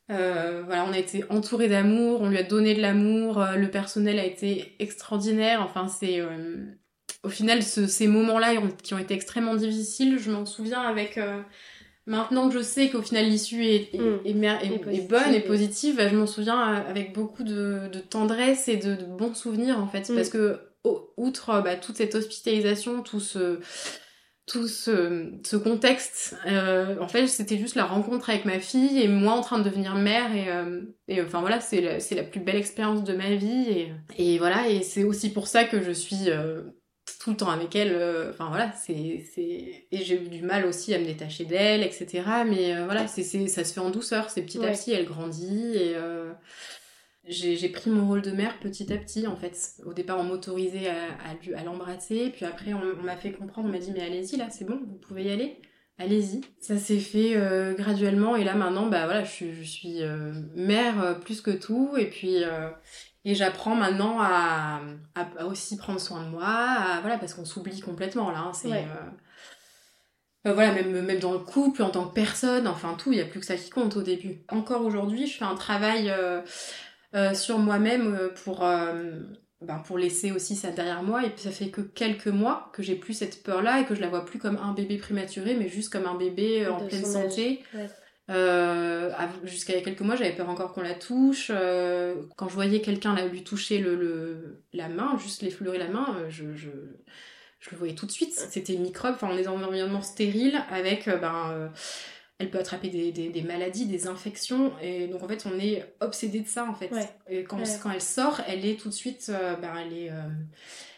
voilà, 0.09 0.85
on 0.87 0.93
a 0.93 0.97
été 0.99 1.23
entourés 1.29 1.69
d'amour, 1.69 2.21
on 2.21 2.29
lui 2.29 2.37
a 2.37 2.43
donné 2.43 2.75
de 2.75 2.81
l'amour, 2.81 3.43
le 3.55 3.69
personnel 3.71 4.19
a 4.19 4.25
été 4.25 4.75
extraordinaire. 4.79 5.61
Enfin, 5.63 5.87
c'est 5.87 6.21
au 7.23 7.29
final 7.29 7.63
ce- 7.63 7.87
ces 7.87 8.07
moments-là 8.07 8.55
qui 8.83 8.93
ont 8.93 8.99
été 8.99 9.13
extrêmement 9.15 9.55
difficiles, 9.55 10.19
je 10.19 10.29
m'en 10.31 10.45
souviens 10.45 10.81
avec 10.81 11.17
maintenant 12.05 12.49
que 12.49 12.55
je 12.57 12.63
sais 12.63 12.89
qu'au 12.89 13.01
final 13.01 13.25
l'issue 13.25 13.63
est, 13.65 13.93
est, 13.93 13.99
est 14.29 14.33
mer- 14.33 14.61
est- 14.63 14.67
Et 14.67 14.73
est 14.75 14.79
positive, 14.79 15.07
bonne 15.09 15.33
et 15.33 15.39
positive, 15.39 16.07
je 16.09 16.15
m'en 16.15 16.27
souviens 16.27 16.73
euh, 16.75 16.89
avec 16.89 17.13
beaucoup 17.13 17.43
de, 17.43 17.87
de 17.91 17.99
tendresse 17.99 18.67
et 18.67 18.77
de, 18.77 18.95
de 18.95 19.05
bons 19.05 19.33
souvenirs 19.33 19.79
en 19.79 19.87
fait, 19.87 20.09
Mm. 20.09 20.15
parce 20.15 20.29
que 20.29 20.59
outre 21.17 21.49
euh, 21.51 21.61
bah, 21.61 21.75
toute 21.77 21.95
cette 21.97 22.15
hospitalisation, 22.15 23.01
tout 23.03 23.19
ce 23.21 23.59
tout 24.45 24.67
ce, 24.67 25.31
ce 25.45 25.55
contexte, 25.55 26.35
euh, 26.47 26.97
en 26.99 27.07
fait, 27.07 27.27
c'était 27.27 27.57
juste 27.57 27.75
la 27.75 27.85
rencontre 27.85 28.29
avec 28.29 28.43
ma 28.43 28.59
fille 28.59 29.01
et 29.01 29.07
moi 29.07 29.31
en 29.31 29.39
train 29.41 29.57
de 29.57 29.63
devenir 29.63 29.95
mère 29.95 30.35
et, 30.35 30.49
euh, 30.49 30.81
et 31.07 31.21
enfin 31.21 31.39
voilà, 31.39 31.61
c'est 31.61 31.79
la, 31.79 31.97
la 31.97 32.23
plus 32.23 32.41
belle 32.41 32.57
expérience 32.57 33.05
de 33.05 33.13
ma 33.13 33.35
vie 33.35 33.69
et, 33.69 33.93
et 34.17 34.37
voilà, 34.39 34.67
et 34.67 34.81
c'est 34.81 35.05
aussi 35.05 35.31
pour 35.31 35.47
ça 35.47 35.63
que 35.63 35.81
je 35.81 35.91
suis 35.91 36.25
euh, 36.29 36.61
tout 37.23 37.29
le 37.31 37.37
temps 37.37 37.49
avec 37.49 37.73
elle. 37.75 37.93
euh, 37.93 38.31
Enfin 38.31 38.49
voilà, 38.49 38.73
c'est 38.73 38.93
et 38.93 39.83
j'ai 39.91 40.21
eu 40.21 40.27
du 40.27 40.41
mal 40.41 40.65
aussi 40.65 40.93
à 40.93 40.99
me 40.99 41.05
détacher 41.05 41.45
d'elle, 41.45 41.81
etc. 41.81 42.21
Mais 42.45 42.75
euh, 42.75 42.85
voilà, 42.85 43.07
c'est 43.07 43.23
ça 43.47 43.63
se 43.63 43.73
fait 43.73 43.79
en 43.79 43.91
douceur, 43.91 44.29
c'est 44.29 44.41
petit 44.41 44.63
à 44.63 44.71
petit, 44.71 44.91
elle 44.91 45.05
grandit 45.05 45.71
et 45.75 45.95
euh, 45.95 46.33
j'ai 47.25 47.69
pris 47.69 47.89
mon 47.89 48.05
rôle 48.07 48.21
de 48.21 48.31
mère 48.31 48.59
petit 48.59 48.91
à 48.91 48.97
petit 48.97 49.25
en 49.25 49.37
fait. 49.37 49.57
Au 49.85 49.93
départ, 49.93 50.19
on 50.19 50.23
m'autorisait 50.23 50.89
à, 50.89 51.57
à, 51.57 51.63
l'embrasser, 51.63 52.29
puis 52.35 52.45
après, 52.45 52.73
on, 52.73 52.81
on 52.99 53.03
m'a 53.03 53.15
fait 53.15 53.31
comprendre, 53.31 53.69
on 53.69 53.71
m'a 53.71 53.79
dit 53.79 53.93
mais 53.93 54.01
allez-y 54.03 54.35
là, 54.35 54.49
c'est 54.49 54.65
bon, 54.65 54.81
vous 54.85 54.97
pouvez 54.97 55.23
y 55.23 55.31
aller. 55.31 55.55
Allez-y. 55.99 56.41
Ça 56.59 56.77
s'est 56.77 56.99
fait 56.99 57.37
graduellement 57.77 58.35
et 58.35 58.43
là 58.43 58.55
maintenant, 58.55 58.87
bah 58.87 59.05
voilà, 59.05 59.23
je 59.23 59.29
suis, 59.31 59.53
je 59.53 59.63
suis 59.63 59.99
mère 60.55 61.19
plus 61.21 61.39
que 61.39 61.51
tout 61.51 61.95
et 61.97 62.09
puis 62.09 62.43
et 63.25 63.35
j'apprends 63.35 63.75
maintenant 63.75 64.19
à, 64.21 64.81
à, 65.15 65.27
à 65.39 65.45
aussi 65.45 65.77
prendre 65.77 65.99
soin 65.99 66.23
de 66.23 66.29
moi, 66.29 66.45
à- 66.45 66.99
voilà 67.01 67.17
parce 67.17 67.33
qu'on 67.33 67.45
s'oublie 67.45 67.79
complètement 67.81 68.31
là. 68.31 68.39
hein, 68.39 68.53
c'est 68.53 68.67
Ouais. 68.69 68.87
euh, 70.45 70.49
euh, 70.49 70.53
voilà, 70.53 70.73
même, 70.73 71.01
même 71.05 71.19
dans 71.19 71.31
le 71.33 71.39
couple, 71.39 71.83
en 71.83 71.89
tant 71.89 72.05
que 72.07 72.13
personne, 72.13 72.67
enfin 72.67 72.95
tout, 72.97 73.11
il 73.11 73.15
n'y 73.15 73.21
a 73.21 73.25
plus 73.25 73.39
que 73.39 73.45
ça 73.45 73.55
qui 73.55 73.69
compte 73.69 73.95
au 73.95 74.01
début. 74.01 74.43
Encore 74.49 74.83
aujourd'hui, 74.85 75.25
je 75.27 75.37
fais 75.37 75.45
un 75.45 75.55
travail 75.55 76.09
euh, 76.11 76.41
sur 77.33 77.59
moi-même 77.59 78.17
pour, 78.43 78.59
ben, 79.61 79.79
pour 79.85 79.97
laisser 79.97 80.31
aussi 80.33 80.57
ça 80.57 80.71
derrière 80.71 81.01
moi. 81.03 81.23
Et 81.25 81.29
puis 81.29 81.43
ça 81.43 81.51
fait 81.51 81.69
que 81.69 81.79
quelques 81.79 82.27
mois 82.27 82.69
que 82.73 82.83
j'ai 82.83 82.95
plus 82.95 83.13
cette 83.13 83.41
peur-là 83.43 83.79
et 83.79 83.85
que 83.85 83.95
je 83.95 84.01
la 84.01 84.09
vois 84.09 84.25
plus 84.25 84.37
comme 84.39 84.57
un 84.57 84.73
bébé 84.73 84.97
prématuré, 84.97 85.55
mais 85.55 85.69
juste 85.69 85.93
comme 85.93 86.05
un 86.05 86.15
bébé 86.15 86.67
en 86.67 86.77
pleine 86.89 87.05
santé. 87.05 87.63
Ouais. 87.73 87.89
Euh, 88.29 89.09
Jusqu'à 89.43 89.73
il 89.73 89.77
y 89.77 89.81
a 89.81 89.83
quelques 89.83 90.01
mois, 90.01 90.15
j'avais 90.15 90.31
peur 90.35 90.49
encore 90.49 90.73
qu'on 90.73 90.81
la 90.81 90.93
touche. 90.95 91.51
Euh, 91.53 92.15
quand 92.37 92.47
je 92.49 92.53
voyais 92.53 92.81
quelqu'un 92.81 93.15
lui 93.27 93.43
toucher 93.43 93.79
le, 93.79 93.95
le- 93.95 94.61
la 94.73 94.87
main, 94.89 95.17
juste 95.17 95.41
l'effleurer 95.41 95.77
la 95.77 95.89
main, 95.89 96.15
euh, 96.17 96.29
je, 96.29 96.55
je, 96.55 96.69
je 97.59 97.69
le 97.71 97.77
voyais 97.77 97.95
tout 97.95 98.05
de 98.05 98.11
suite. 98.11 98.33
C'était 98.33 98.75
microbe. 98.77 99.15
Enfin, 99.15 99.29
on 99.31 99.37
est 99.37 99.43
dans 99.43 99.57
un 99.57 99.63
environnement 99.63 100.01
stérile 100.01 100.61
avec, 100.71 101.07
ben, 101.07 101.49
euh, 101.51 101.67
elle 102.39 102.49
peut 102.49 102.59
attraper 102.59 102.87
des, 102.89 103.11
des, 103.11 103.29
des 103.29 103.41
maladies, 103.41 103.85
des 103.85 104.07
infections. 104.07 104.71
Et 104.81 105.07
donc, 105.07 105.21
en 105.23 105.27
fait, 105.27 105.45
on 105.45 105.59
est 105.59 105.85
obsédé 105.99 106.39
de 106.39 106.47
ça, 106.47 106.65
en 106.65 106.73
fait. 106.73 106.91
Ouais. 106.91 107.09
Et 107.29 107.43
quand, 107.43 107.57
Ouais. 107.57 107.79
quand 107.81 107.91
elle 107.91 108.01
sort, 108.01 108.41
elle 108.47 108.65
est 108.65 108.79
tout 108.79 108.89
de 108.89 108.93
suite, 108.93 109.31
ben, 109.61 109.73
elle 109.85 109.93
est. 109.97 110.11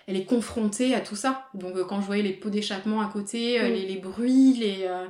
elle 0.08 0.16
est 0.16 0.26
confrontée 0.26 0.94
à 0.94 1.02
tout 1.02 1.16
ça. 1.16 1.48
Donc 1.56 1.76
euh, 1.76 1.84
quand 1.84 2.00
je 2.00 2.06
voyais 2.06 2.22
les 2.22 2.34
pots 2.34 2.52
d'échappement 2.52 3.02
à 3.02 3.10
côté, 3.12 3.60
euh, 3.60 3.68
Mm. 3.70 3.74
les, 3.74 3.86
les 3.88 3.96
bruits, 3.98 4.54
les, 4.60 4.84
euh, 4.84 5.08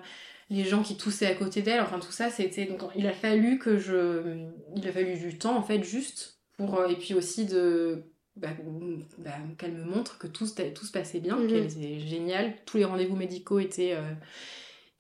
les 0.50 0.64
gens 0.64 0.84
qui 0.84 0.96
toussaient 0.98 1.26
à 1.28 1.34
côté 1.36 1.62
d'elle, 1.62 1.82
enfin 1.82 2.00
tout 2.00 2.12
ça, 2.12 2.30
c'était 2.30 2.66
donc 2.66 2.82
il 2.96 3.08
a 3.08 3.14
fallu 3.14 3.58
que 3.60 3.78
je, 3.78 4.48
il 4.76 4.88
a 4.88 4.92
fallu 4.92 5.18
du 5.18 5.38
temps 5.38 5.58
en 5.58 5.64
fait 5.64 5.84
juste 5.84 6.40
pour 6.58 6.80
euh, 6.80 6.88
et 6.88 6.96
puis 6.96 7.14
aussi 7.14 7.46
de 7.46 8.04
bah, 8.36 8.50
bah, 9.18 9.32
qu'elle 9.58 9.72
me 9.74 9.84
montre 9.86 10.18
que 10.18 10.28
tout, 10.28 10.46
se- 10.46 10.62
tout 10.74 10.86
se 10.86 10.92
passait 10.92 11.20
bien, 11.20 11.38
Mhm. 11.38 11.48
qu'elle 11.48 11.64
était 11.66 12.00
géniale, 12.00 12.54
tous 12.66 12.78
les 12.78 12.86
rendez-vous 12.86 13.16
médicaux 13.16 13.60
étaient 13.60 13.94
euh, 13.94 14.14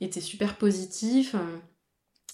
étaient 0.01 0.21
super 0.21 0.55
positifs 0.57 1.35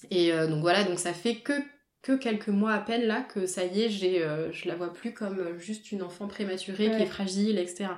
et 0.09 0.31
euh, 0.33 0.47
donc 0.47 0.61
voilà 0.61 0.83
donc 0.83 0.99
ça 0.99 1.13
fait 1.13 1.35
que 1.35 1.53
que 2.01 2.13
quelques 2.17 2.47
mois 2.47 2.73
à 2.73 2.79
peine 2.79 3.03
là 3.03 3.21
que 3.21 3.45
ça 3.45 3.63
y 3.65 3.81
est 3.83 3.89
j'ai 3.89 4.23
euh, 4.23 4.51
je 4.51 4.67
la 4.67 4.75
vois 4.75 4.91
plus 4.93 5.13
comme 5.13 5.59
juste 5.59 5.91
une 5.91 6.01
enfant 6.01 6.27
prématurée 6.27 6.85
qui 6.85 6.95
Ouais. 6.95 7.01
est 7.03 7.05
fragile 7.07 7.59
etc 7.59 7.89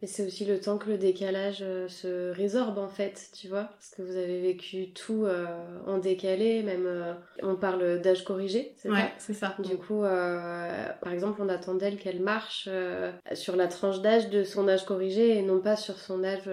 Mais 0.00 0.06
c'est 0.06 0.24
aussi 0.24 0.44
le 0.44 0.60
temps 0.60 0.78
que 0.78 0.88
le 0.88 0.96
décalage 0.96 1.58
euh, 1.62 1.88
se 1.88 2.30
résorbe 2.32 2.78
en 2.78 2.88
fait, 2.88 3.30
tu 3.36 3.48
vois, 3.48 3.64
parce 3.64 3.94
que 3.96 4.02
vous 4.02 4.16
avez 4.16 4.40
vécu 4.40 4.92
tout 4.92 5.24
euh, 5.24 5.46
en 5.86 5.98
décalé, 5.98 6.62
même 6.62 6.86
euh, 6.86 7.14
on 7.42 7.56
parle 7.56 8.00
d'âge 8.00 8.22
corrigé, 8.24 8.74
c'est 8.76 8.90
ouais 8.90 9.12
c'est 9.18 9.34
ça 9.34 9.56
Du 9.58 9.76
coup, 9.76 10.02
par 10.02 11.12
exemple, 11.12 11.40
on 11.42 11.48
attend 11.48 11.74
d'elle 11.74 11.96
qu'elle 11.96 12.20
marche 12.20 12.68
sur 13.34 13.56
la 13.56 13.66
tranche 13.66 14.00
d'âge 14.00 14.30
de 14.30 14.44
son 14.44 14.68
âge 14.68 14.84
corrigé 14.84 15.36
et 15.36 15.42
non 15.42 15.60
pas 15.60 15.76
sur 15.76 15.98
son 15.98 16.22
âge 16.24 16.48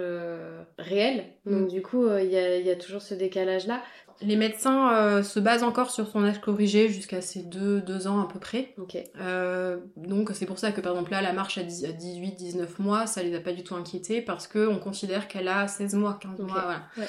réel. 0.80 1.26
Donc 1.46 1.66
Mm. 1.66 1.68
du 1.68 1.82
coup, 1.84 2.08
il 2.18 2.32
y, 2.32 2.38
a, 2.38 2.58
il 2.58 2.66
y 2.66 2.72
a 2.72 2.76
toujours 2.76 3.02
ce 3.04 3.14
décalage-là. 3.14 3.82
Les 4.22 4.36
médecins 4.36 4.94
euh, 4.94 5.24
se 5.24 5.40
basent 5.40 5.64
encore 5.64 5.92
sur 5.92 6.08
son 6.08 6.24
âge 6.24 6.40
corrigé 6.40 6.90
jusqu'à 6.90 7.22
ses 7.22 7.44
2 7.44 7.82
deux, 7.82 8.08
ans 8.08 8.22
à 8.22 8.28
peu 8.28 8.40
près. 8.40 8.74
Ok. 8.78 8.98
Euh, 9.20 9.78
donc 9.98 10.32
c'est 10.34 10.46
pour 10.46 10.60
ça 10.60 10.72
que 10.72 10.82
par 10.82 10.94
exemple 10.94 11.12
là, 11.12 11.22
la 11.22 11.34
marche 11.34 11.58
à 11.58 11.64
18-19 11.64 12.68
mois, 12.80 13.08
ça 13.08 13.22
les 13.24 13.36
a 13.36 13.40
pas 13.40 13.52
du 13.52 13.64
tout 13.64 13.76
inquiétés 13.76 14.22
parce 14.22 14.48
qu'on 14.48 14.78
considère 14.80 15.28
qu'elle 15.28 15.48
a 15.48 15.68
16 15.68 15.96
mois, 15.96 16.18
15 16.22 16.40
Ok. 16.40 16.48
mois, 16.48 16.62
voilà. 16.62 16.82
Ouais. 16.98 17.08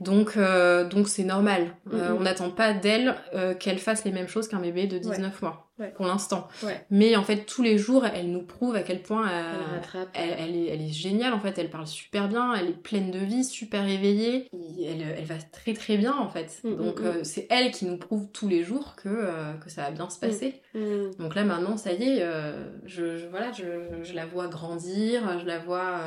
Donc 0.00 0.38
euh, 0.38 0.88
donc 0.88 1.08
c'est 1.08 1.24
normal. 1.24 1.76
Euh, 1.92 2.16
on 2.18 2.20
n'attend 2.20 2.50
pas 2.50 2.72
d'elle 2.72 3.14
euh, 3.34 3.54
qu'elle 3.54 3.78
fasse 3.78 4.04
les 4.04 4.12
mêmes 4.12 4.28
choses 4.28 4.48
qu'un 4.48 4.60
bébé 4.60 4.86
de 4.86 4.98
19 4.98 5.42
mois, 5.42 5.69
Ouais. 5.80 5.92
pour 5.96 6.04
l'instant. 6.06 6.46
Ouais. 6.62 6.84
Mais 6.90 7.16
en 7.16 7.22
fait, 7.24 7.46
tous 7.46 7.62
les 7.62 7.78
jours, 7.78 8.04
elle 8.06 8.30
nous 8.30 8.42
prouve 8.42 8.76
à 8.76 8.82
quel 8.82 9.02
point 9.02 9.28
euh, 9.28 9.52
Elle 9.54 9.74
rattrape. 9.80 10.08
elle, 10.14 10.34
elle 10.38 10.56
est, 10.56 10.66
elle 10.66 10.82
est 10.82 10.92
géniale 10.92 11.32
en 11.32 11.40
fait, 11.40 11.58
elle 11.58 11.70
parle 11.70 11.86
super 11.86 12.28
bien, 12.28 12.54
elle 12.54 12.68
est 12.68 12.72
pleine 12.82 13.10
de 13.10 13.18
vie, 13.18 13.44
super 13.44 13.88
éveillée, 13.88 14.48
elle, 14.86 15.24
va 15.24 15.36
très 15.52 15.72
très 15.72 15.96
bien 15.96 16.14
en 16.16 16.28
fait. 16.28 16.60
Mm, 16.64 16.74
Donc 16.76 17.00
mm, 17.00 17.04
mm. 17.04 17.06
euh, 17.06 17.24
c'est 17.24 17.46
elle 17.50 17.70
qui 17.70 17.86
nous 17.86 17.96
prouve 17.96 18.28
tous 18.32 18.46
les 18.46 18.62
jours 18.62 18.94
que, 18.96 19.08
euh, 19.08 19.54
que 19.54 19.70
ça 19.70 19.82
va 19.82 19.90
bien 19.90 20.08
se 20.10 20.18
passer. 20.20 20.60
Mm. 20.74 21.12
Donc 21.18 21.34
là 21.34 21.44
maintenant 21.44 21.76
ça 21.76 21.92
y 21.92 22.02
est, 22.02 22.18
euh, 22.22 22.52
je, 22.84 23.16
je- 23.16 23.26
voilà, 23.26 23.50
je, 23.52 23.64
je 24.02 24.12
la 24.12 24.26
vois 24.26 24.48
grandir, 24.48 25.40
je 25.40 25.46
la 25.46 25.58
vois. 25.58 26.00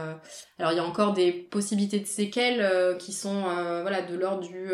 Alors 0.60 0.72
il 0.72 0.76
y 0.76 0.80
a 0.80 0.86
encore 0.86 1.14
des 1.14 1.32
possibilités 1.32 2.00
de 2.00 2.06
séquelles 2.06 2.96
qui 3.00 3.12
sont 3.12 3.42
voilà 3.82 4.02
de 4.04 4.16
l'ordre 4.16 4.42
du 4.48 4.70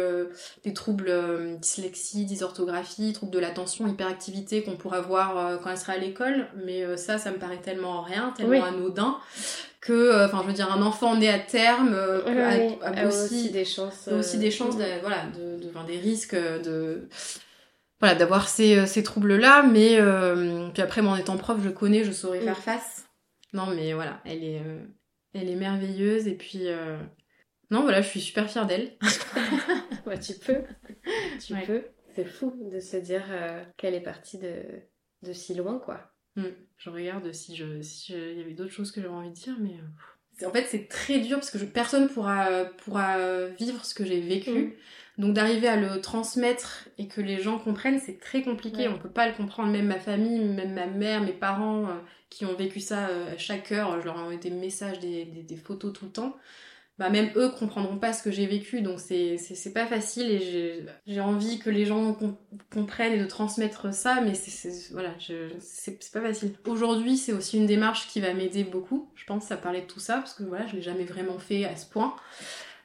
des 0.64 0.74
troubles 0.74 1.58
dyslexie, 1.60 2.26
dysorthographie, 2.26 3.14
troubles 3.14 3.32
de 3.32 3.40
l'attention, 3.40 3.88
hyperactivité 3.88 4.64
qu'on 4.64 4.76
pourra 4.90 5.02
voir 5.02 5.38
euh, 5.38 5.58
quand 5.58 5.70
elle 5.72 5.78
sera 5.78 5.94
à 5.94 5.98
l'école. 5.98 6.48
Mais 6.66 6.84
euh, 6.84 6.98
ça, 6.98 7.18
ça 7.18 7.32
me 7.32 7.38
paraît 7.38 7.58
tellement 7.62 8.02
rien, 8.02 8.34
tellement 8.36 8.52
Oui. 8.52 8.60
anodin 8.60 9.18
que, 9.82 9.94
euh, 9.94 10.26
enfin 10.26 10.40
je 10.44 10.48
veux 10.48 10.54
dire 10.54 10.72
un 10.72 10.82
enfant 10.82 11.16
né 11.16 11.30
à 11.30 11.40
terme 11.40 11.94
a, 11.94 12.30
ouais. 12.30 12.78
a 12.82 13.02
A 13.04 13.08
aussi 13.08 13.50
des 13.52 13.64
chances. 13.66 14.08
a 14.10 14.16
aussi 14.16 14.38
des 14.38 14.52
chances, 14.52 14.78
de- 14.78 15.00
voilà, 15.02 15.24
de, 15.28 15.64
de- 15.64 15.70
enfin, 15.70 15.86
des 15.86 15.98
risques 15.98 16.36
de, 16.36 17.08
voilà, 18.02 18.16
d'avoir 18.16 18.50
ces, 18.50 18.86
ces 18.88 19.04
troubles-là, 19.04 19.64
mais 19.64 20.00
euh, 20.00 20.68
puis 20.74 20.82
après, 20.82 21.02
moi, 21.02 21.14
en 21.14 21.16
étant 21.18 21.38
prof, 21.38 21.58
je 21.64 21.70
connais, 21.70 22.04
je 22.04 22.12
saurais 22.12 22.42
faire 22.42 22.58
face. 22.58 23.06
Non, 23.54 23.68
mais 23.68 23.94
voilà, 23.94 24.20
elle 24.26 24.44
est, 24.44 24.60
euh, 24.66 24.84
elle 25.34 25.50
est 25.50 25.56
merveilleuse, 25.56 26.28
et 26.28 26.36
puis, 26.36 26.64
euh, 26.68 26.98
non, 27.72 27.82
voilà, 27.84 28.02
je 28.02 28.08
suis 28.10 28.22
super 28.22 28.50
fière 28.50 28.66
d'elle. 28.66 28.92
Ouais, 30.06 30.20
tu 30.20 30.34
peux. 30.34 30.62
Tu 31.46 31.54
Ouais. 31.54 31.64
peux. 31.66 31.84
C'est 32.20 32.26
fou 32.26 32.54
de 32.70 32.80
se 32.80 32.98
dire 32.98 33.24
euh, 33.30 33.64
qu'elle 33.78 33.96
est 33.96 34.02
partie 34.02 34.38
de, 34.38 34.54
de 35.24 35.32
si 35.34 35.54
loin, 35.54 35.80
quoi. 35.80 36.12
Mm. 36.36 36.44
Je 36.78 36.90
regarde 36.90 37.32
si 37.32 37.56
je, 37.56 37.82
si 37.82 38.12
je- 38.12 38.32
il 38.34 38.38
y 38.38 38.42
avait 38.42 38.54
d'autres 38.54 38.72
choses 38.74 38.92
que 38.92 39.02
j'avais 39.02 39.14
envie 39.14 39.30
de 39.30 39.36
dire, 39.36 39.56
mais 39.60 39.76
euh, 40.44 40.48
en 40.48 40.52
fait, 40.52 40.66
c'est 40.68 40.88
très 40.88 41.20
dur 41.20 41.38
parce 41.38 41.50
que 41.50 41.58
je- 41.58 41.66
personne 41.66 42.10
pourra, 42.10 42.66
pourra 42.84 43.46
vivre 43.58 43.86
ce 43.86 43.94
que 43.94 44.04
j'ai 44.06 44.20
vécu. 44.20 44.52
Mm. 44.52 44.72
Donc 45.22 45.34
d'arriver 45.34 45.68
à 45.68 45.76
le 45.76 46.00
transmettre 46.02 46.88
et 46.98 47.08
que 47.08 47.20
les 47.22 47.40
gens 47.42 47.58
comprennent, 47.60 48.00
c'est 48.00 48.20
très 48.20 48.42
compliqué. 48.42 48.88
Ouais. 48.88 48.94
On 48.94 49.00
peut 49.00 49.10
pas 49.10 49.28
le 49.28 49.34
comprendre. 49.34 49.72
Même 49.72 49.88
ma 49.88 50.00
famille, 50.00 50.40
même 50.40 50.74
ma 50.74 50.88
mère, 50.88 51.22
mes 51.22 51.34
parents 51.34 51.88
euh, 51.90 51.94
qui 52.30 52.46
ont 52.46 52.56
vécu 52.56 52.80
ça 52.80 53.08
euh, 53.10 53.34
à 53.34 53.38
chaque 53.38 53.72
heure, 53.72 54.00
je 54.02 54.06
leur 54.06 54.16
envoie 54.18 54.36
des 54.38 54.50
messages, 54.50 55.00
des, 55.00 55.26
des, 55.26 55.44
des 55.44 55.58
photos 55.58 55.92
tout 55.94 56.06
le 56.06 56.12
temps. 56.12 56.38
Bah 57.00 57.10
même 57.10 57.32
eux 57.38 57.50
comprendront 57.50 57.98
pas 57.98 58.12
ce 58.14 58.22
que 58.22 58.30
j'ai 58.30 58.46
vécu, 58.46 58.82
donc 58.82 59.00
c'est 59.00 59.38
c'est 59.38 59.56
c'est 59.56 59.72
pas 59.74 59.88
facile 59.88 60.30
et 60.30 60.86
j'ai 61.08 61.22
envie 61.22 61.58
que 61.58 61.70
les 61.70 61.86
gens 61.86 62.14
com- 62.14 62.36
comprennent 62.74 63.14
et 63.14 63.18
de 63.20 63.26
transmettre 63.26 63.94
ça, 63.94 64.20
mais 64.22 64.34
c'est 64.36 64.52
c'est 64.52 64.92
voilà, 64.92 65.12
je 65.18 65.50
c'est 65.60 65.98
c'est 66.04 66.12
pas 66.12 66.22
facile. 66.22 66.54
Aujourd'hui, 66.68 67.16
c'est 67.18 67.32
aussi 67.34 67.58
une 67.58 67.68
démarche 67.68 68.08
qui 68.10 68.20
va 68.20 68.34
m'aider 68.34 68.66
beaucoup. 68.66 69.12
Je 69.16 69.24
pense 69.26 69.50
à 69.52 69.58
parler 69.58 69.82
de 69.82 69.88
tout 69.88 70.02
ça 70.02 70.18
parce 70.18 70.34
que 70.34 70.44
voilà, 70.44 70.68
je 70.68 70.76
l'ai 70.76 70.82
jamais 70.82 71.06
vraiment 71.06 71.40
fait 71.40 71.64
à 71.66 71.76
ce 71.78 71.86
point. 71.90 72.16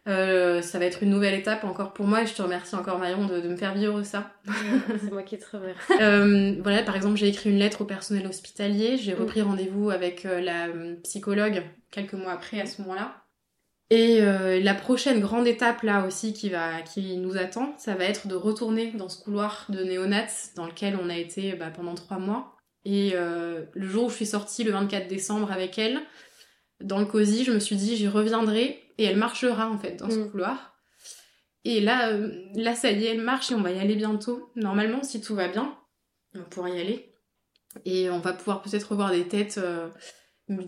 Euh, 0.07 0.61
ça 0.61 0.79
va 0.79 0.85
être 0.85 1.03
une 1.03 1.11
nouvelle 1.11 1.35
étape 1.35 1.65
encore 1.65 1.95
pour 1.95 2.07
moi 2.07 2.23
et 2.23 2.27
je 2.27 2.35
te 2.35 2.43
remercie 2.43 2.75
encore 2.77 2.99
Marion 2.99 3.27
de, 3.27 3.41
de 3.41 3.49
me 3.49 3.57
faire 3.57 3.75
vivre 3.75 4.03
ça. 4.03 4.33
C'est 5.01 5.11
moi 5.11 5.23
qui 5.23 5.39
te 5.39 5.57
remercie. 5.57 5.93
Euh, 6.01 6.57
voilà, 6.63 6.83
par 6.83 6.95
exemple, 6.95 7.17
j'ai 7.17 7.29
écrit 7.29 7.51
une 7.51 7.59
lettre 7.59 7.81
au 7.81 7.85
personnel 7.87 8.27
hospitalier, 8.27 8.99
j'ai 8.99 9.15
Mm. 9.15 9.19
repris 9.21 9.43
rendez-vous 9.43 9.91
avec 9.91 10.27
euh, 10.27 10.41
la 10.41 10.67
euh, 10.69 10.95
psychologue 11.03 11.63
quelques 11.91 12.13
mois 12.15 12.33
après 12.33 12.61
à 12.61 12.67
ce 12.67 12.83
moment-là. 12.83 13.24
Et 13.91 14.23
euh, 14.23 14.61
la 14.61 14.75
prochaine 14.75 15.21
grande 15.21 15.47
étape 15.47 15.83
là 15.83 16.07
aussi 16.07 16.33
qui 16.33 16.49
va 16.49 16.81
qui 16.83 17.17
nous 17.19 17.37
attend, 17.37 17.75
ça 17.79 17.95
va 17.95 18.05
être 18.05 18.27
de 18.27 18.35
retourner 18.35 18.93
dans 18.93 19.09
ce 19.09 19.23
couloir 19.23 19.67
de 19.69 19.85
néonats 19.85 20.27
dans 20.57 20.67
lequel 20.67 20.99
on 21.01 21.11
a 21.11 21.17
été 21.17 21.53
bah, 21.53 21.71
pendant 21.71 21.95
trois 21.95 22.19
mois. 22.19 22.57
Et 22.87 23.13
euh, 23.15 23.65
le 23.75 23.89
jour 23.89 24.07
où 24.07 24.11
je 24.11 24.15
suis 24.17 24.27
sortie 24.27 24.65
le 24.65 24.73
24 24.73 25.07
décembre 25.09 25.53
avec 25.53 25.79
elle, 25.79 26.01
dans 26.81 26.99
le 26.99 27.07
cosy, 27.07 27.45
je 27.45 27.53
me 27.53 27.61
suis 27.61 27.77
dit 27.77 27.97
j'y 27.97 28.09
reviendrai 28.09 28.83
et 28.99 29.05
elle 29.05 29.17
marchera 29.17 29.69
en 29.69 29.79
fait 29.79 29.97
dans 29.97 30.11
ce 30.11 30.17
Mm. 30.19 30.31
couloir. 30.31 30.75
Et 31.65 31.81
là, 31.81 32.11
euh, 32.11 32.31
là 32.55 32.75
ça 32.75 32.91
y 32.91 33.05
est, 33.05 33.15
elle 33.15 33.23
marche 33.23 33.51
et 33.51 33.55
on 33.55 33.63
va 33.63 33.71
y 33.71 33.79
aller 33.79 33.95
bientôt. 33.97 34.51
Normalement, 34.57 35.03
si 35.03 35.21
tout 35.21 35.35
va 35.35 35.49
bien, 35.49 35.77
on 36.35 36.43
pourra 36.45 36.71
y 36.71 36.81
aller. 36.81 37.15
Et 37.85 38.11
on 38.11 38.19
va 38.19 38.33
pouvoir 38.33 38.63
peut-être 38.63 38.91
revoir 38.91 39.11
des 39.11 39.27
têtes. 39.29 39.59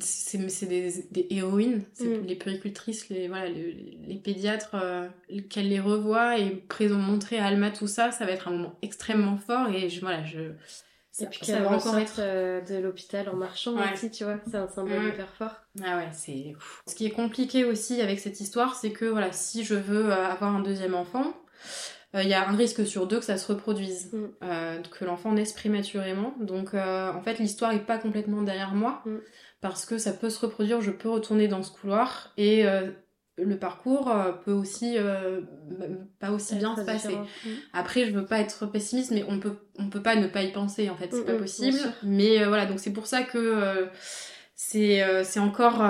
C'est 0.01 0.49
c'est 0.49 0.66
des, 0.66 0.91
des 1.11 1.27
héroïnes, 1.31 1.83
c'est 1.93 2.05
Mm. 2.18 2.27
les 2.27 2.37
péricultrices, 2.37 3.09
les, 3.11 3.29
voilà, 3.29 3.49
les, 3.49 3.99
les 4.07 4.16
pédiatres, 4.16 4.74
euh, 4.74 5.09
qu'elle 5.51 5.68
les 5.68 5.81
revoit 5.81 6.39
et 6.39 6.51
présent 6.51 6.99
montrer 6.99 7.39
à 7.39 7.47
Alma 7.47 7.70
tout 7.70 7.87
ça, 7.87 8.11
ça 8.11 8.24
va 8.24 8.33
être 8.33 8.49
un 8.49 8.53
moment 8.53 8.79
extrêmement 8.83 9.37
fort 9.37 9.68
et 9.68 9.89
je, 9.91 10.01
voilà, 10.01 10.24
je. 10.24 10.53
Et 11.18 11.24
puis 11.27 11.41
qu'elle 11.41 11.62
va 11.62 11.70
encore 11.72 11.97
être 11.99 12.16
euh, 12.18 12.61
de 12.61 12.77
l'hôpital 12.77 13.29
en 13.31 13.37
marchant 13.37 13.74
Ouais. 13.74 13.91
aussi, 13.95 14.11
tu 14.11 14.24
vois. 14.24 14.39
C'est 14.51 14.59
un 14.59 14.68
symbole 14.68 14.99
Ouais. 15.03 15.09
hyper 15.09 15.29
fort. 15.35 15.55
Ah 15.83 15.97
ouais, 15.97 16.09
c'est. 16.12 16.55
Ce 16.87 16.95
qui 16.95 17.07
est 17.07 17.11
compliqué 17.11 17.64
aussi 17.64 18.03
avec 18.03 18.18
cette 18.20 18.39
histoire, 18.41 18.74
c'est 18.74 18.91
que 18.93 19.07
voilà, 19.07 19.33
si 19.33 19.64
je 19.64 19.74
veux 19.74 20.11
euh, 20.12 20.27
avoir 20.27 20.55
un 20.55 20.61
deuxième 20.61 20.95
enfant, 20.95 21.35
euh, 22.14 22.22
il 22.22 22.29
y 22.29 22.35
a 22.35 22.47
un 22.47 22.55
risque 22.55 22.87
sur 22.87 23.07
deux 23.07 23.18
que 23.18 23.24
ça 23.24 23.39
se 23.39 23.51
reproduise, 23.51 24.12
Mm. 24.12 24.27
euh, 24.43 24.79
que 24.83 25.05
l'enfant 25.07 25.33
naisse 25.33 25.55
prématurément. 25.55 26.35
Donc 26.39 26.74
euh, 26.74 27.11
en 27.12 27.22
fait, 27.22 27.39
l'histoire 27.39 27.72
est 27.72 27.87
pas 27.87 27.97
complètement 27.99 28.43
derrière 28.43 28.74
moi 28.74 29.03
Mm. 29.07 29.16
Parce 29.69 29.87
que 29.87 29.99
ça 29.99 30.12
peut 30.12 30.31
se 30.31 30.41
reproduire. 30.41 30.81
Je 30.81 30.91
peux 30.91 31.09
retourner 31.09 31.49
dans 31.49 31.62
ce 31.62 31.71
couloir 31.71 32.33
et 32.37 32.67
euh, 32.67 32.91
le 33.39 33.59
parcours 33.59 34.11
euh, 34.11 34.33
peut 34.33 34.53
aussi 34.53 34.95
euh, 34.97 35.41
pas 36.21 36.31
aussi 36.31 36.55
bien 36.57 36.77
se 36.77 36.83
passer. 36.83 37.09
différent. 37.09 37.27
Mm. 37.45 37.49
Après, 37.73 38.07
je 38.07 38.12
veux 38.12 38.25
pas 38.25 38.39
être 38.39 38.67
pessimiste, 38.67 39.11
mais 39.11 39.25
on 39.29 39.39
peut, 39.39 39.57
on 39.79 39.89
peut 39.89 40.03
pas 40.03 40.17
ne 40.17 40.27
pas 40.27 40.43
y 40.43 40.53
penser, 40.53 40.89
en 40.89 40.97
fait, 40.97 41.09
c'est 41.12 41.21
Mm, 41.23 41.27
pas 41.27 41.35
mm, 41.35 41.39
possible. 41.39 41.79
Mais 42.03 42.43
euh, 42.43 42.49
voilà, 42.49 42.67
donc 42.67 42.81
c'est 42.81 42.93
pour 42.93 43.07
ça 43.07 43.23
que 43.23 43.39
euh, 43.39 43.87
c'est 44.55 45.05
c'est 45.25 45.41
encore. 45.41 45.83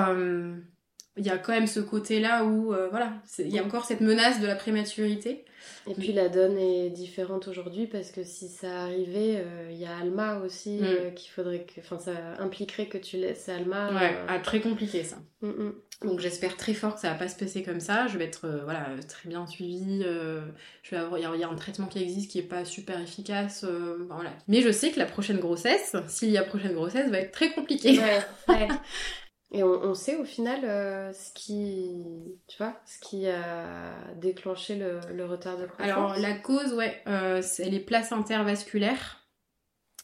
Il 1.19 1.25
y 1.25 1.31
a 1.31 1.39
quand 1.39 1.53
même 1.53 1.67
ce 1.67 1.81
côté-là 1.81 2.45
où, 2.45 2.75
euh, 2.75 2.89
voilà, 2.91 3.15
il 3.39 3.49
y 3.49 3.59
a 3.59 3.65
encore 3.65 3.87
cette 3.87 4.03
menace 4.03 4.39
de 4.41 4.47
la 4.47 4.55
prématurité. 4.55 5.47
Et 5.89 5.95
puis 5.95 6.13
la 6.13 6.29
donne 6.29 6.59
est 6.59 6.91
différente 6.91 7.49
aujourd'hui 7.49 7.87
parce 7.87 8.11
que 8.11 8.25
si 8.25 8.49
ça 8.49 8.83
arrivait, 8.83 9.37
euh, 9.45 9.69
il 9.71 9.77
y 9.79 9.85
a 9.87 9.97
Alma 9.97 10.39
aussi 10.39 10.79
Mm. 10.81 10.85
euh, 10.85 11.11
qu'il 11.11 11.31
faudrait 11.31 11.65
que. 11.65 11.81
Enfin, 11.81 11.99
ça 11.99 12.13
impliquerait 12.39 12.87
que 12.87 12.99
tu 12.99 13.17
laisses 13.17 13.49
Alma. 13.49 13.93
Ouais, 13.93 14.15
euh, 14.17 14.27
ah, 14.29 14.39
très 14.41 14.61
compliqué 14.61 15.05
ça. 15.05 15.17
mm, 15.43 15.49
mm. 15.49 15.75
Donc 16.05 16.21
j'espère 16.21 16.57
très 16.59 16.75
fort 16.75 16.95
que 16.97 17.01
ça 17.01 17.09
va 17.11 17.15
pas 17.15 17.29
se 17.29 17.37
passer 17.37 17.63
comme 17.63 17.81
ça. 17.81 18.07
Je 18.07 18.19
vais 18.19 18.25
être 18.25 18.47
voilà 18.65 18.89
très 19.09 19.29
bien 19.31 19.47
suivie. 19.47 20.03
je 20.03 20.91
vais 20.91 20.97
avoir 20.99 21.19
il 21.19 21.23
y 21.41 21.45
a- 21.45 21.49
un 21.49 21.55
traitement 21.55 21.87
qui 21.87 22.03
existe 22.03 22.31
qui 22.31 22.39
est 22.39 22.43
pas 22.43 22.65
super 22.67 23.01
efficace. 23.01 23.65
voilà. 24.11 24.31
Mais 24.49 24.61
je 24.61 24.71
sais 24.71 24.91
que 24.91 24.99
la 24.99 25.07
prochaine 25.07 25.39
grossesse, 25.39 25.97
s'il 26.09 26.31
y 26.31 26.37
a 26.39 26.43
prochaine 26.43 26.75
grossesse, 26.75 27.11
va 27.11 27.19
être 27.21 27.33
très 27.33 27.53
compliquée. 27.53 27.99
Ouais, 27.99 28.19
ouais. 28.49 28.69
Et 29.57 29.63
on, 29.63 29.83
on 29.83 29.95
sait 29.95 30.17
au 30.17 30.25
final 30.25 30.65
euh, 30.65 31.13
ce 31.13 31.33
qui, 31.33 32.05
tu 32.47 32.59
vois, 32.59 32.77
ce 32.85 32.99
qui 33.01 33.27
a 33.29 33.95
déclenché 34.17 34.77
le, 34.77 35.01
le 35.13 35.25
retard 35.25 35.57
de 35.57 35.67
croissance. 35.67 35.93
Alors 35.93 36.17
la 36.19 36.35
cause, 36.35 36.73
ouais, 36.75 37.03
euh, 37.07 37.41
c'est- 37.43 37.65
elle 37.67 37.75
est 37.75 37.81
placentaire 37.81 38.45
vasculaire. 38.45 39.23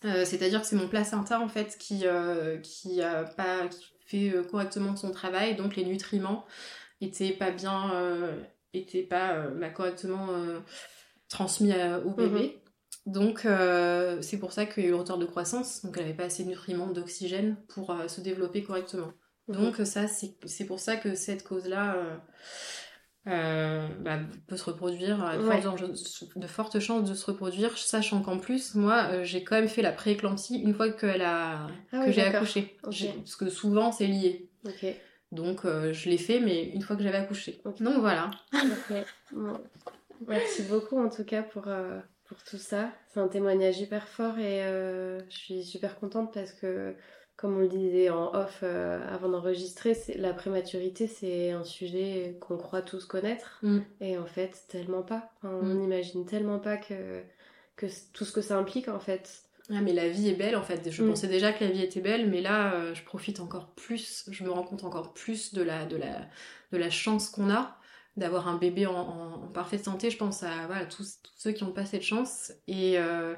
Euh, 0.04 0.24
C'est-à-dire 0.24 0.62
que 0.62 0.66
c'est 0.66 0.76
mon 0.76 0.88
placenta 0.88 1.38
en 1.40 1.48
fait 1.48 1.76
qui 1.78 2.06
euh, 2.06 2.58
qui 2.58 3.02
a 3.02 3.24
pas 3.24 3.68
qui 3.68 3.84
fait 4.06 4.32
correctement 4.50 4.96
son 4.96 5.10
travail, 5.12 5.54
donc 5.54 5.76
les 5.76 5.84
nutriments 5.84 6.44
étaient 7.00 7.32
pas 7.32 7.50
bien, 7.50 7.92
étaient 8.74 9.02
pas 9.02 9.46
bah, 9.48 9.70
correctement 9.70 10.28
transmis 11.28 11.72
à- 11.72 11.98
au 12.00 12.10
bébé. 12.10 12.58
Donc 13.06 13.46
euh, 13.46 14.20
c'est 14.22 14.38
pour 14.38 14.52
ça 14.52 14.66
qu'il 14.66 14.82
y 14.82 14.86
a 14.86 14.88
eu 14.88 14.92
le 14.92 14.96
retard 14.98 15.18
de 15.18 15.24
croissance, 15.26 15.84
donc 15.84 15.96
elle 15.96 16.04
avait 16.04 16.14
pas 16.14 16.24
assez 16.24 16.44
de 16.44 16.48
nutriments, 16.48 16.86
d'oxygène 16.88 17.56
pour 17.68 17.90
euh, 17.90 18.06
se 18.08 18.20
développer 18.20 18.62
correctement. 18.62 19.12
Mhm. 19.48 19.56
Donc 19.56 19.76
ça, 19.86 20.06
c'est 20.08 20.64
pour 20.66 20.78
ça 20.80 20.96
que 20.96 21.14
cette 21.14 21.42
cause-là 21.44 21.96
euh, 21.96 22.16
euh, 23.28 23.88
bah, 24.00 24.18
peut 24.48 24.56
se 24.56 24.64
reproduire, 24.64 25.22
a 25.24 25.36
de, 25.36 25.42
Ouais. 25.46 25.60
fortes, 25.60 25.74
enjeux- 25.82 25.94
de 26.36 26.46
fortes 26.46 26.80
chances 26.80 27.08
de 27.08 27.14
se 27.14 27.26
reproduire, 27.26 27.76
sachant 27.78 28.20
qu'en 28.22 28.38
plus, 28.38 28.74
moi, 28.74 29.08
euh, 29.10 29.24
j'ai 29.24 29.44
quand 29.44 29.54
même 29.56 29.68
fait 29.68 29.82
la 29.82 29.92
prééclampsie 29.92 30.58
une 30.60 30.74
fois 30.74 30.88
a, 31.22 31.66
Ah 31.92 32.00
que 32.00 32.06
oui, 32.06 32.12
j'ai 32.12 32.22
accouché. 32.22 32.76
Parce 32.82 33.36
que 33.36 33.48
souvent, 33.48 33.92
c'est 33.92 34.06
lié. 34.06 34.48
Donc 35.30 35.64
euh, 35.64 35.92
je 35.92 36.10
l'ai 36.10 36.18
fait, 36.18 36.40
mais 36.40 36.64
une 36.70 36.82
fois 36.82 36.94
que 36.96 37.02
j'avais 37.02 37.16
accouché. 37.18 37.62
Donc 37.64 37.98
voilà. 38.00 38.30
Bon. 39.32 39.58
Merci 40.28 40.62
beaucoup 40.64 40.98
en 40.98 41.08
tout 41.08 41.24
cas 41.24 41.42
pour, 41.42 41.64
euh, 41.68 41.98
pour 42.26 42.42
tout 42.44 42.58
ça. 42.58 42.90
C'est 43.08 43.20
un 43.20 43.28
témoignage 43.28 43.80
hyper 43.80 44.06
fort 44.08 44.38
et 44.38 44.62
euh, 44.64 45.18
je 45.30 45.36
suis 45.36 45.64
super 45.64 45.98
contente 45.98 46.32
parce 46.34 46.52
que, 46.52 46.94
comme 47.36 47.56
on 47.56 47.60
le 47.60 47.68
disait 47.68 48.10
en 48.10 48.32
off 48.34 48.60
euh, 48.62 49.00
avant 49.12 49.28
d'enregistrer, 49.28 49.96
la 50.16 50.32
prématurité 50.32 51.06
c'est 51.06 51.50
un 51.50 51.64
sujet 51.64 52.36
qu'on 52.40 52.56
croit 52.56 52.82
tous 52.82 53.04
connaître 53.04 53.58
Mm. 53.62 53.78
et 54.00 54.18
en 54.18 54.26
fait 54.26 54.64
tellement 54.68 55.02
pas. 55.02 55.30
Enfin, 55.38 55.54
On 55.60 55.64
Mm. 55.64 55.78
n'imagine 55.80 56.24
tellement 56.26 56.58
pas 56.58 56.76
que, 56.76 57.22
que 57.76 57.86
tout 58.12 58.24
ce 58.24 58.32
que 58.32 58.42
ça 58.42 58.56
implique 58.56 58.88
en 58.88 59.00
fait. 59.00 59.42
Ah, 59.70 59.80
mais 59.80 59.92
la 59.92 60.08
vie 60.08 60.28
est 60.28 60.34
belle 60.34 60.56
en 60.56 60.62
fait. 60.62 60.90
Je 60.90 61.02
Mm. 61.02 61.08
pensais 61.08 61.28
déjà 61.28 61.52
que 61.52 61.64
la 61.64 61.70
vie 61.70 61.82
était 61.82 62.00
belle, 62.00 62.28
mais 62.28 62.40
là, 62.42 62.74
euh, 62.74 62.94
je 62.94 63.02
profite 63.04 63.40
encore 63.40 63.68
plus. 63.74 64.24
Je 64.30 64.44
me 64.44 64.50
rends 64.50 64.64
compte 64.64 64.84
encore 64.84 65.12
plus 65.14 65.54
de 65.54 65.62
la, 65.62 65.86
de 65.86 65.96
la, 65.96 66.20
de 66.72 66.78
la 66.78 66.90
chance 66.90 67.28
qu'on 67.30 67.50
a 67.50 67.76
d'avoir 68.18 68.46
un 68.46 68.58
bébé 68.58 68.84
en, 68.86 68.92
en- 68.94 69.34
en 69.44 69.48
parfaite 69.48 69.84
santé. 69.84 70.10
Je 70.10 70.18
pense 70.18 70.42
à 70.42 70.66
voilà, 70.66 70.84
tous, 70.84 71.18
tous 71.22 71.32
ceux 71.36 71.52
qui 71.52 71.64
n'ont 71.64 71.72
pas 71.72 71.86
cette 71.86 72.02
chance. 72.02 72.52
Et, 72.68 72.98
euh, 72.98 73.34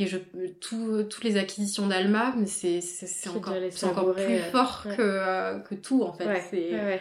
et 0.00 0.06
je, 0.06 0.18
tout, 0.60 1.02
toutes 1.04 1.24
les 1.24 1.36
acquisitions 1.36 1.86
d'Alma, 1.86 2.34
mais 2.36 2.46
c'est 2.46 2.80
encore, 3.28 3.54
encore 3.84 4.14
plus 4.14 4.38
fort 4.50 4.82
ouais. 4.86 4.96
que, 4.96 5.02
euh, 5.02 5.58
que 5.60 5.74
tout 5.74 6.02
en 6.02 6.12
fait. 6.12 6.26
ouais. 6.72 7.00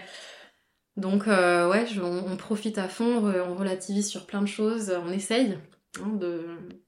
Donc 0.97 1.27
euh, 1.27 1.69
ouais, 1.69 1.85
je- 1.87 2.01
on, 2.01 2.25
on 2.27 2.35
profite 2.37 2.77
à 2.77 2.87
fond, 2.89 3.05
on, 3.23 3.51
on 3.51 3.55
relativise 3.55 4.07
sur 4.09 4.25
plein 4.25 4.41
de 4.41 4.47
choses, 4.47 4.91
on 5.05 5.11
essaye. 5.11 5.57
hein, 6.01 6.09
de... 6.19 6.45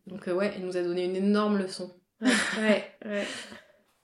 Donc 0.08 0.28
euh, 0.28 0.34
ouais, 0.34 0.52
elle 0.56 0.66
nous 0.66 0.76
a 0.78 0.84
donné 0.84 1.06
une 1.06 1.16
énorme 1.16 1.58
leçon. 1.58 1.94
Ouais, 2.22 2.84
ouais, 3.06 3.26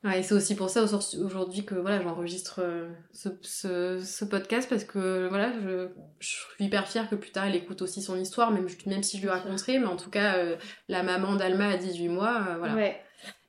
ouais. 0.04 0.20
Et 0.20 0.24
c'est 0.24 0.34
aussi 0.34 0.56
pour 0.56 0.70
ça 0.70 0.84
au- 0.84 1.24
aujourd'hui 1.26 1.66
que 1.66 1.76
voilà, 1.76 2.02
j'enregistre 2.02 2.62
euh, 2.64 2.90
ce, 3.14 3.30
ce, 3.42 4.02
ce 4.04 4.26
podcast 4.26 4.70
parce 4.70 4.84
que 4.84 5.28
voilà, 5.30 5.52
je, 5.62 5.90
je 6.20 6.28
suis 6.28 6.66
hyper 6.66 6.88
fière 6.88 7.10
que 7.10 7.16
plus 7.16 7.32
tard 7.32 7.46
elle 7.46 7.56
écoute 7.56 7.82
aussi 7.82 8.02
son 8.02 8.18
histoire, 8.18 8.52
même, 8.52 8.68
même 8.86 9.04
si 9.04 9.18
je 9.18 9.22
lui 9.24 9.30
raconterai, 9.30 9.80
mais 9.80 9.88
en 9.88 9.98
tout 9.98 10.10
cas, 10.10 10.38
euh, 10.38 10.56
la 10.88 11.04
maman 11.04 11.36
d'Alma 11.36 11.70
à 11.70 11.78
18 11.78 12.10
mois, 12.10 12.46
euh, 12.50 12.58
voilà, 12.58 12.76
Ouais. 12.76 13.02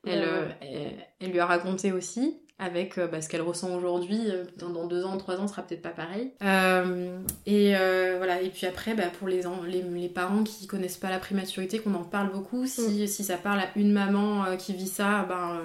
euh, 0.06 0.48
elle, 0.60 0.94
elle 1.20 1.30
lui 1.32 1.40
a 1.40 1.46
raconté 1.46 1.92
aussi 1.92 2.40
avec 2.60 2.98
euh, 2.98 3.06
bah, 3.06 3.20
ce 3.22 3.28
qu'elle 3.28 3.42
ressent 3.42 3.74
aujourd'hui. 3.76 4.20
euh, 4.26 4.44
Dans, 4.56 4.70
dans 4.70 4.86
deux 4.86 5.04
ans, 5.04 5.16
trois 5.16 5.36
ans, 5.36 5.46
ce 5.46 5.52
sera 5.54 5.62
peut-être 5.62 5.82
pas 5.82 5.90
pareil. 5.90 6.32
Euh, 6.42 7.18
et 7.46 7.76
euh, 7.76 8.14
voilà. 8.18 8.40
Et 8.42 8.50
puis 8.50 8.66
après, 8.66 8.94
bah, 8.94 9.04
pour 9.18 9.28
les, 9.28 9.46
en- 9.46 9.62
les, 9.62 9.82
les 9.82 10.08
parents 10.08 10.42
qui 10.42 10.66
connaissent 10.66 10.96
pas 10.96 11.10
la 11.10 11.18
prématurité, 11.20 11.78
qu'on 11.78 11.94
en 11.94 12.02
parle 12.04 12.32
beaucoup. 12.32 12.66
Si, 12.66 13.06
si 13.06 13.22
ça 13.24 13.36
parle 13.36 13.60
à 13.60 13.68
une 13.76 13.92
maman 13.92 14.44
euh, 14.44 14.56
qui 14.56 14.74
vit 14.74 14.88
ça, 14.88 15.24
ben, 15.28 15.60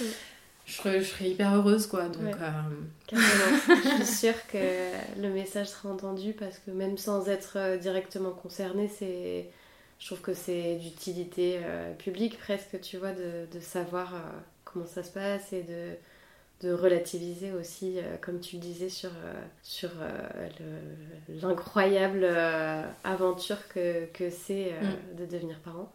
Mm. 0.00 0.04
je, 0.66 0.72
serais, 0.72 1.00
je 1.00 1.04
serais 1.10 1.30
hyper 1.30 1.54
heureuse, 1.54 1.86
quoi. 1.86 2.08
Donc, 2.08 2.22
Ouais. 2.24 2.32
euh, 2.40 3.12
je 3.12 4.04
suis 4.04 4.14
sûre 4.16 4.46
que 4.50 4.58
le 5.20 5.28
message 5.28 5.68
sera 5.68 5.90
entendu 5.90 6.32
parce 6.32 6.58
que 6.58 6.70
même 6.70 6.96
sans 6.98 7.28
être 7.28 7.78
directement 7.78 8.30
concerné, 8.30 8.88
c'est, 8.88 9.48
je 9.98 10.06
trouve 10.06 10.20
que 10.20 10.34
c'est 10.34 10.76
d'utilité 10.76 11.60
euh, 11.62 11.92
publique 11.94 12.38
presque, 12.38 12.80
tu 12.80 12.96
vois, 12.96 13.12
de, 13.12 13.46
de 13.52 13.60
savoir 13.60 14.14
euh, 14.14 14.18
comment 14.64 14.86
ça 14.86 15.02
se 15.02 15.10
passe 15.12 15.52
et 15.52 15.62
de, 15.62 15.90
de 16.62 16.72
relativiser 16.72 17.52
aussi, 17.52 17.98
euh, 17.98 18.16
comme 18.20 18.38
tu 18.40 18.56
le 18.56 18.62
disais, 18.62 18.88
sur, 18.88 19.10
euh, 19.10 19.32
sur 19.62 19.90
euh, 20.00 20.48
le- 20.60 21.40
l'incroyable 21.40 22.24
aventure 23.04 23.68
que, 23.68 24.06
que 24.12 24.30
c'est 24.30 24.72
Mm. 24.82 25.16
de 25.20 25.26
devenir 25.26 25.58
parent. 25.60 25.90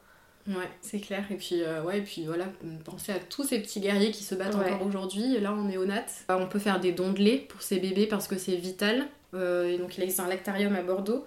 Ouais, 0.48 0.70
c'est 0.82 1.00
clair. 1.00 1.26
Et 1.30 1.36
puis, 1.36 1.62
ouais, 1.86 1.98
et 2.00 2.02
puis 2.02 2.26
voilà, 2.26 2.46
penser 2.86 3.12
à 3.12 3.20
tous 3.20 3.44
ces 3.44 3.60
petits 3.60 3.82
guerriers 3.82 4.12
qui 4.12 4.24
se 4.24 4.34
battent 4.36 4.56
Ouais. 4.56 4.72
encore 4.72 4.88
aujourd'hui. 4.88 5.38
Là, 5.40 5.54
on 5.54 5.70
est 5.70 5.76
au 5.78 5.86
NAT. 5.86 6.06
Euh, 6.32 6.38
On 6.40 6.48
peut 6.48 6.60
faire 6.60 6.80
des 6.80 6.94
dons 6.94 7.12
de 7.12 7.20
lait 7.20 7.38
pour 7.50 7.62
ces 7.62 7.80
bébés 7.80 8.08
parce 8.08 8.28
que 8.28 8.38
c'est 8.38 8.56
vital. 8.56 9.08
Et 9.36 9.78
donc, 9.78 9.98
il 9.98 10.04
existe 10.04 10.22
un 10.22 10.28
lactarium 10.28 10.74
à 10.76 10.82
Bordeaux. 10.84 11.26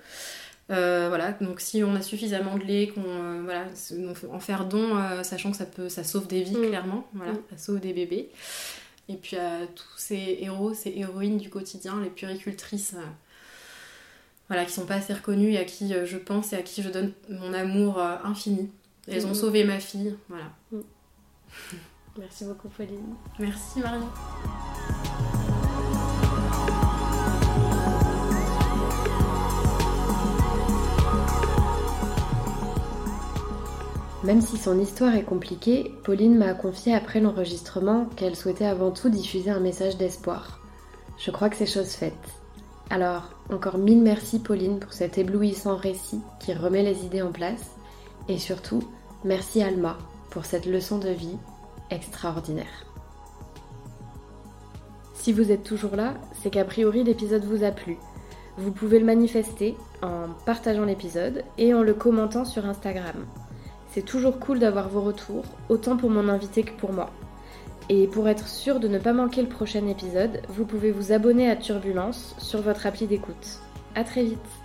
Euh, 0.71 1.07
voilà, 1.09 1.33
donc 1.33 1.61
si 1.61 1.83
on 1.83 1.95
a 1.97 2.01
suffisamment 2.01 2.57
de 2.57 2.63
lait, 2.65 2.89
qu'on 2.95 3.03
euh, 3.05 3.43
voilà, 3.43 3.65
en 4.33 4.39
faire 4.41 4.65
don, 4.67 4.97
euh, 4.97 5.23
sachant 5.25 5.51
que 5.51 5.57
ça 5.57 5.67
peut, 5.67 5.89
ça 5.89 6.03
sauve 6.05 6.29
des 6.29 6.43
vies 6.43 6.57
Mm. 6.57 6.69
clairement, 6.69 7.07
voilà, 7.13 7.33
Mm. 7.33 7.43
ça 7.51 7.57
sauve 7.59 7.81
des 7.81 7.93
bébés. 7.93 8.31
Et 9.11 9.17
puis 9.17 9.37
à 9.37 9.67
tous 9.75 9.99
ces 9.99 10.39
héros, 10.41 10.73
ces 10.73 10.91
héroïnes 10.91 11.37
du 11.39 11.51
quotidien, 11.51 12.01
les 12.01 12.11
puricultrices, 12.11 12.95
euh, 12.95 13.03
voilà, 14.49 14.65
qui 14.65 14.73
sont 14.73 14.87
pas 14.87 14.95
assez 14.95 15.13
reconnues 15.13 15.53
et 15.53 15.59
à 15.59 15.65
qui 15.65 15.93
euh, 15.93 16.07
je 16.07 16.17
pense 16.17 16.53
et 16.53 16.57
à 16.57 16.63
qui 16.63 16.81
je 16.83 16.91
donne 16.91 17.13
mon 17.29 17.53
amour 17.53 17.99
euh, 17.99 18.17
infini. 18.23 18.71
Elles 19.09 19.27
ont 19.27 19.31
Mhm. 19.31 19.35
sauvé 19.35 19.65
ma 19.65 19.81
fille, 19.81 20.17
voilà. 20.29 20.45
Merci 22.19 22.45
beaucoup, 22.45 22.69
Pauline. 22.69 23.15
Merci 23.41 23.81
Marion. 23.81 24.09
Même 34.23 34.43
si 34.43 34.59
son 34.59 34.79
histoire 34.79 35.15
est 35.15 35.23
compliquée, 35.23 35.95
Pauline 36.05 36.37
m'a 36.37 36.53
confié 36.53 36.95
après 36.95 37.21
l'enregistrement 37.21 38.05
qu'elle 38.17 38.37
souhaitait 38.37 38.67
avant 38.67 38.91
tout 38.91 39.09
diffuser 39.09 39.51
un 39.51 39.61
message 39.61 39.97
d'espoir. 39.97 40.61
Je 41.17 41.31
crois 41.31 41.49
que 41.49 41.57
c'est 41.57 41.65
chose 41.65 41.93
faite. 41.93 42.13
Alors, 42.91 43.31
encore 43.51 43.79
mille 43.79 44.03
merci 44.03 44.39
Pauline 44.39 44.79
pour 44.79 44.93
cet 44.93 45.17
éblouissant 45.17 45.77
récit 45.77 46.21
qui 46.39 46.53
remet 46.53 46.83
les 46.83 47.07
idées 47.07 47.23
en 47.23 47.33
place. 47.33 47.71
Et 48.29 48.37
surtout, 48.37 48.83
merci 49.25 49.63
Alma 49.63 49.97
pour 50.31 50.45
cette 50.45 50.67
leçon 50.67 50.99
de 50.99 51.09
vie 51.09 51.39
extraordinaire. 51.91 52.85
Si 55.15 55.33
vous 55.33 55.51
êtes 55.51 55.65
toujours 55.65 55.97
là, 55.97 56.15
c'est 56.43 56.51
qu'a 56.51 56.65
priori 56.65 57.05
l'épisode 57.05 57.45
vous 57.45 57.65
a 57.65 57.71
plu. 57.71 57.97
Vous 58.59 58.73
pouvez 58.73 58.99
le 58.99 59.07
manifester 59.07 59.77
en 60.03 60.29
partageant 60.45 60.85
l'épisode 60.85 61.43
et 61.57 61.73
en 61.73 61.83
le 61.83 61.95
commentant 61.95 62.45
sur 62.45 62.67
Instagram. 62.67 63.25
C'est 63.93 64.05
toujours 64.05 64.39
cool 64.39 64.61
d'avoir 64.61 64.89
vos 64.89 65.01
retours, 65.01 65.45
autant 65.69 65.97
pour 65.97 66.11
mon 66.11 66.29
invité 66.29 66.63
que 66.63 66.79
pour 66.79 66.93
moi. 66.93 67.11
Et 67.89 68.07
pour 68.07 68.29
être 68.29 68.47
sûr 68.47 68.79
de 68.79 68.87
ne 68.87 69.01
pas 69.01 69.13
manquer 69.13 69.43
le 69.43 69.49
prochain 69.49 69.87
épisode, 69.89 70.43
vous 70.49 70.65
pouvez 70.65 70.93
vous 70.93 71.11
abonner 71.11 71.51
à 71.51 71.57
Turbulence 71.57 72.37
sur 72.39 72.63
votre 72.63 72.87
appli 72.87 73.07
d'écoute. 73.09 73.59
A 73.97 74.05
très 74.05 74.23
vite 74.23 74.60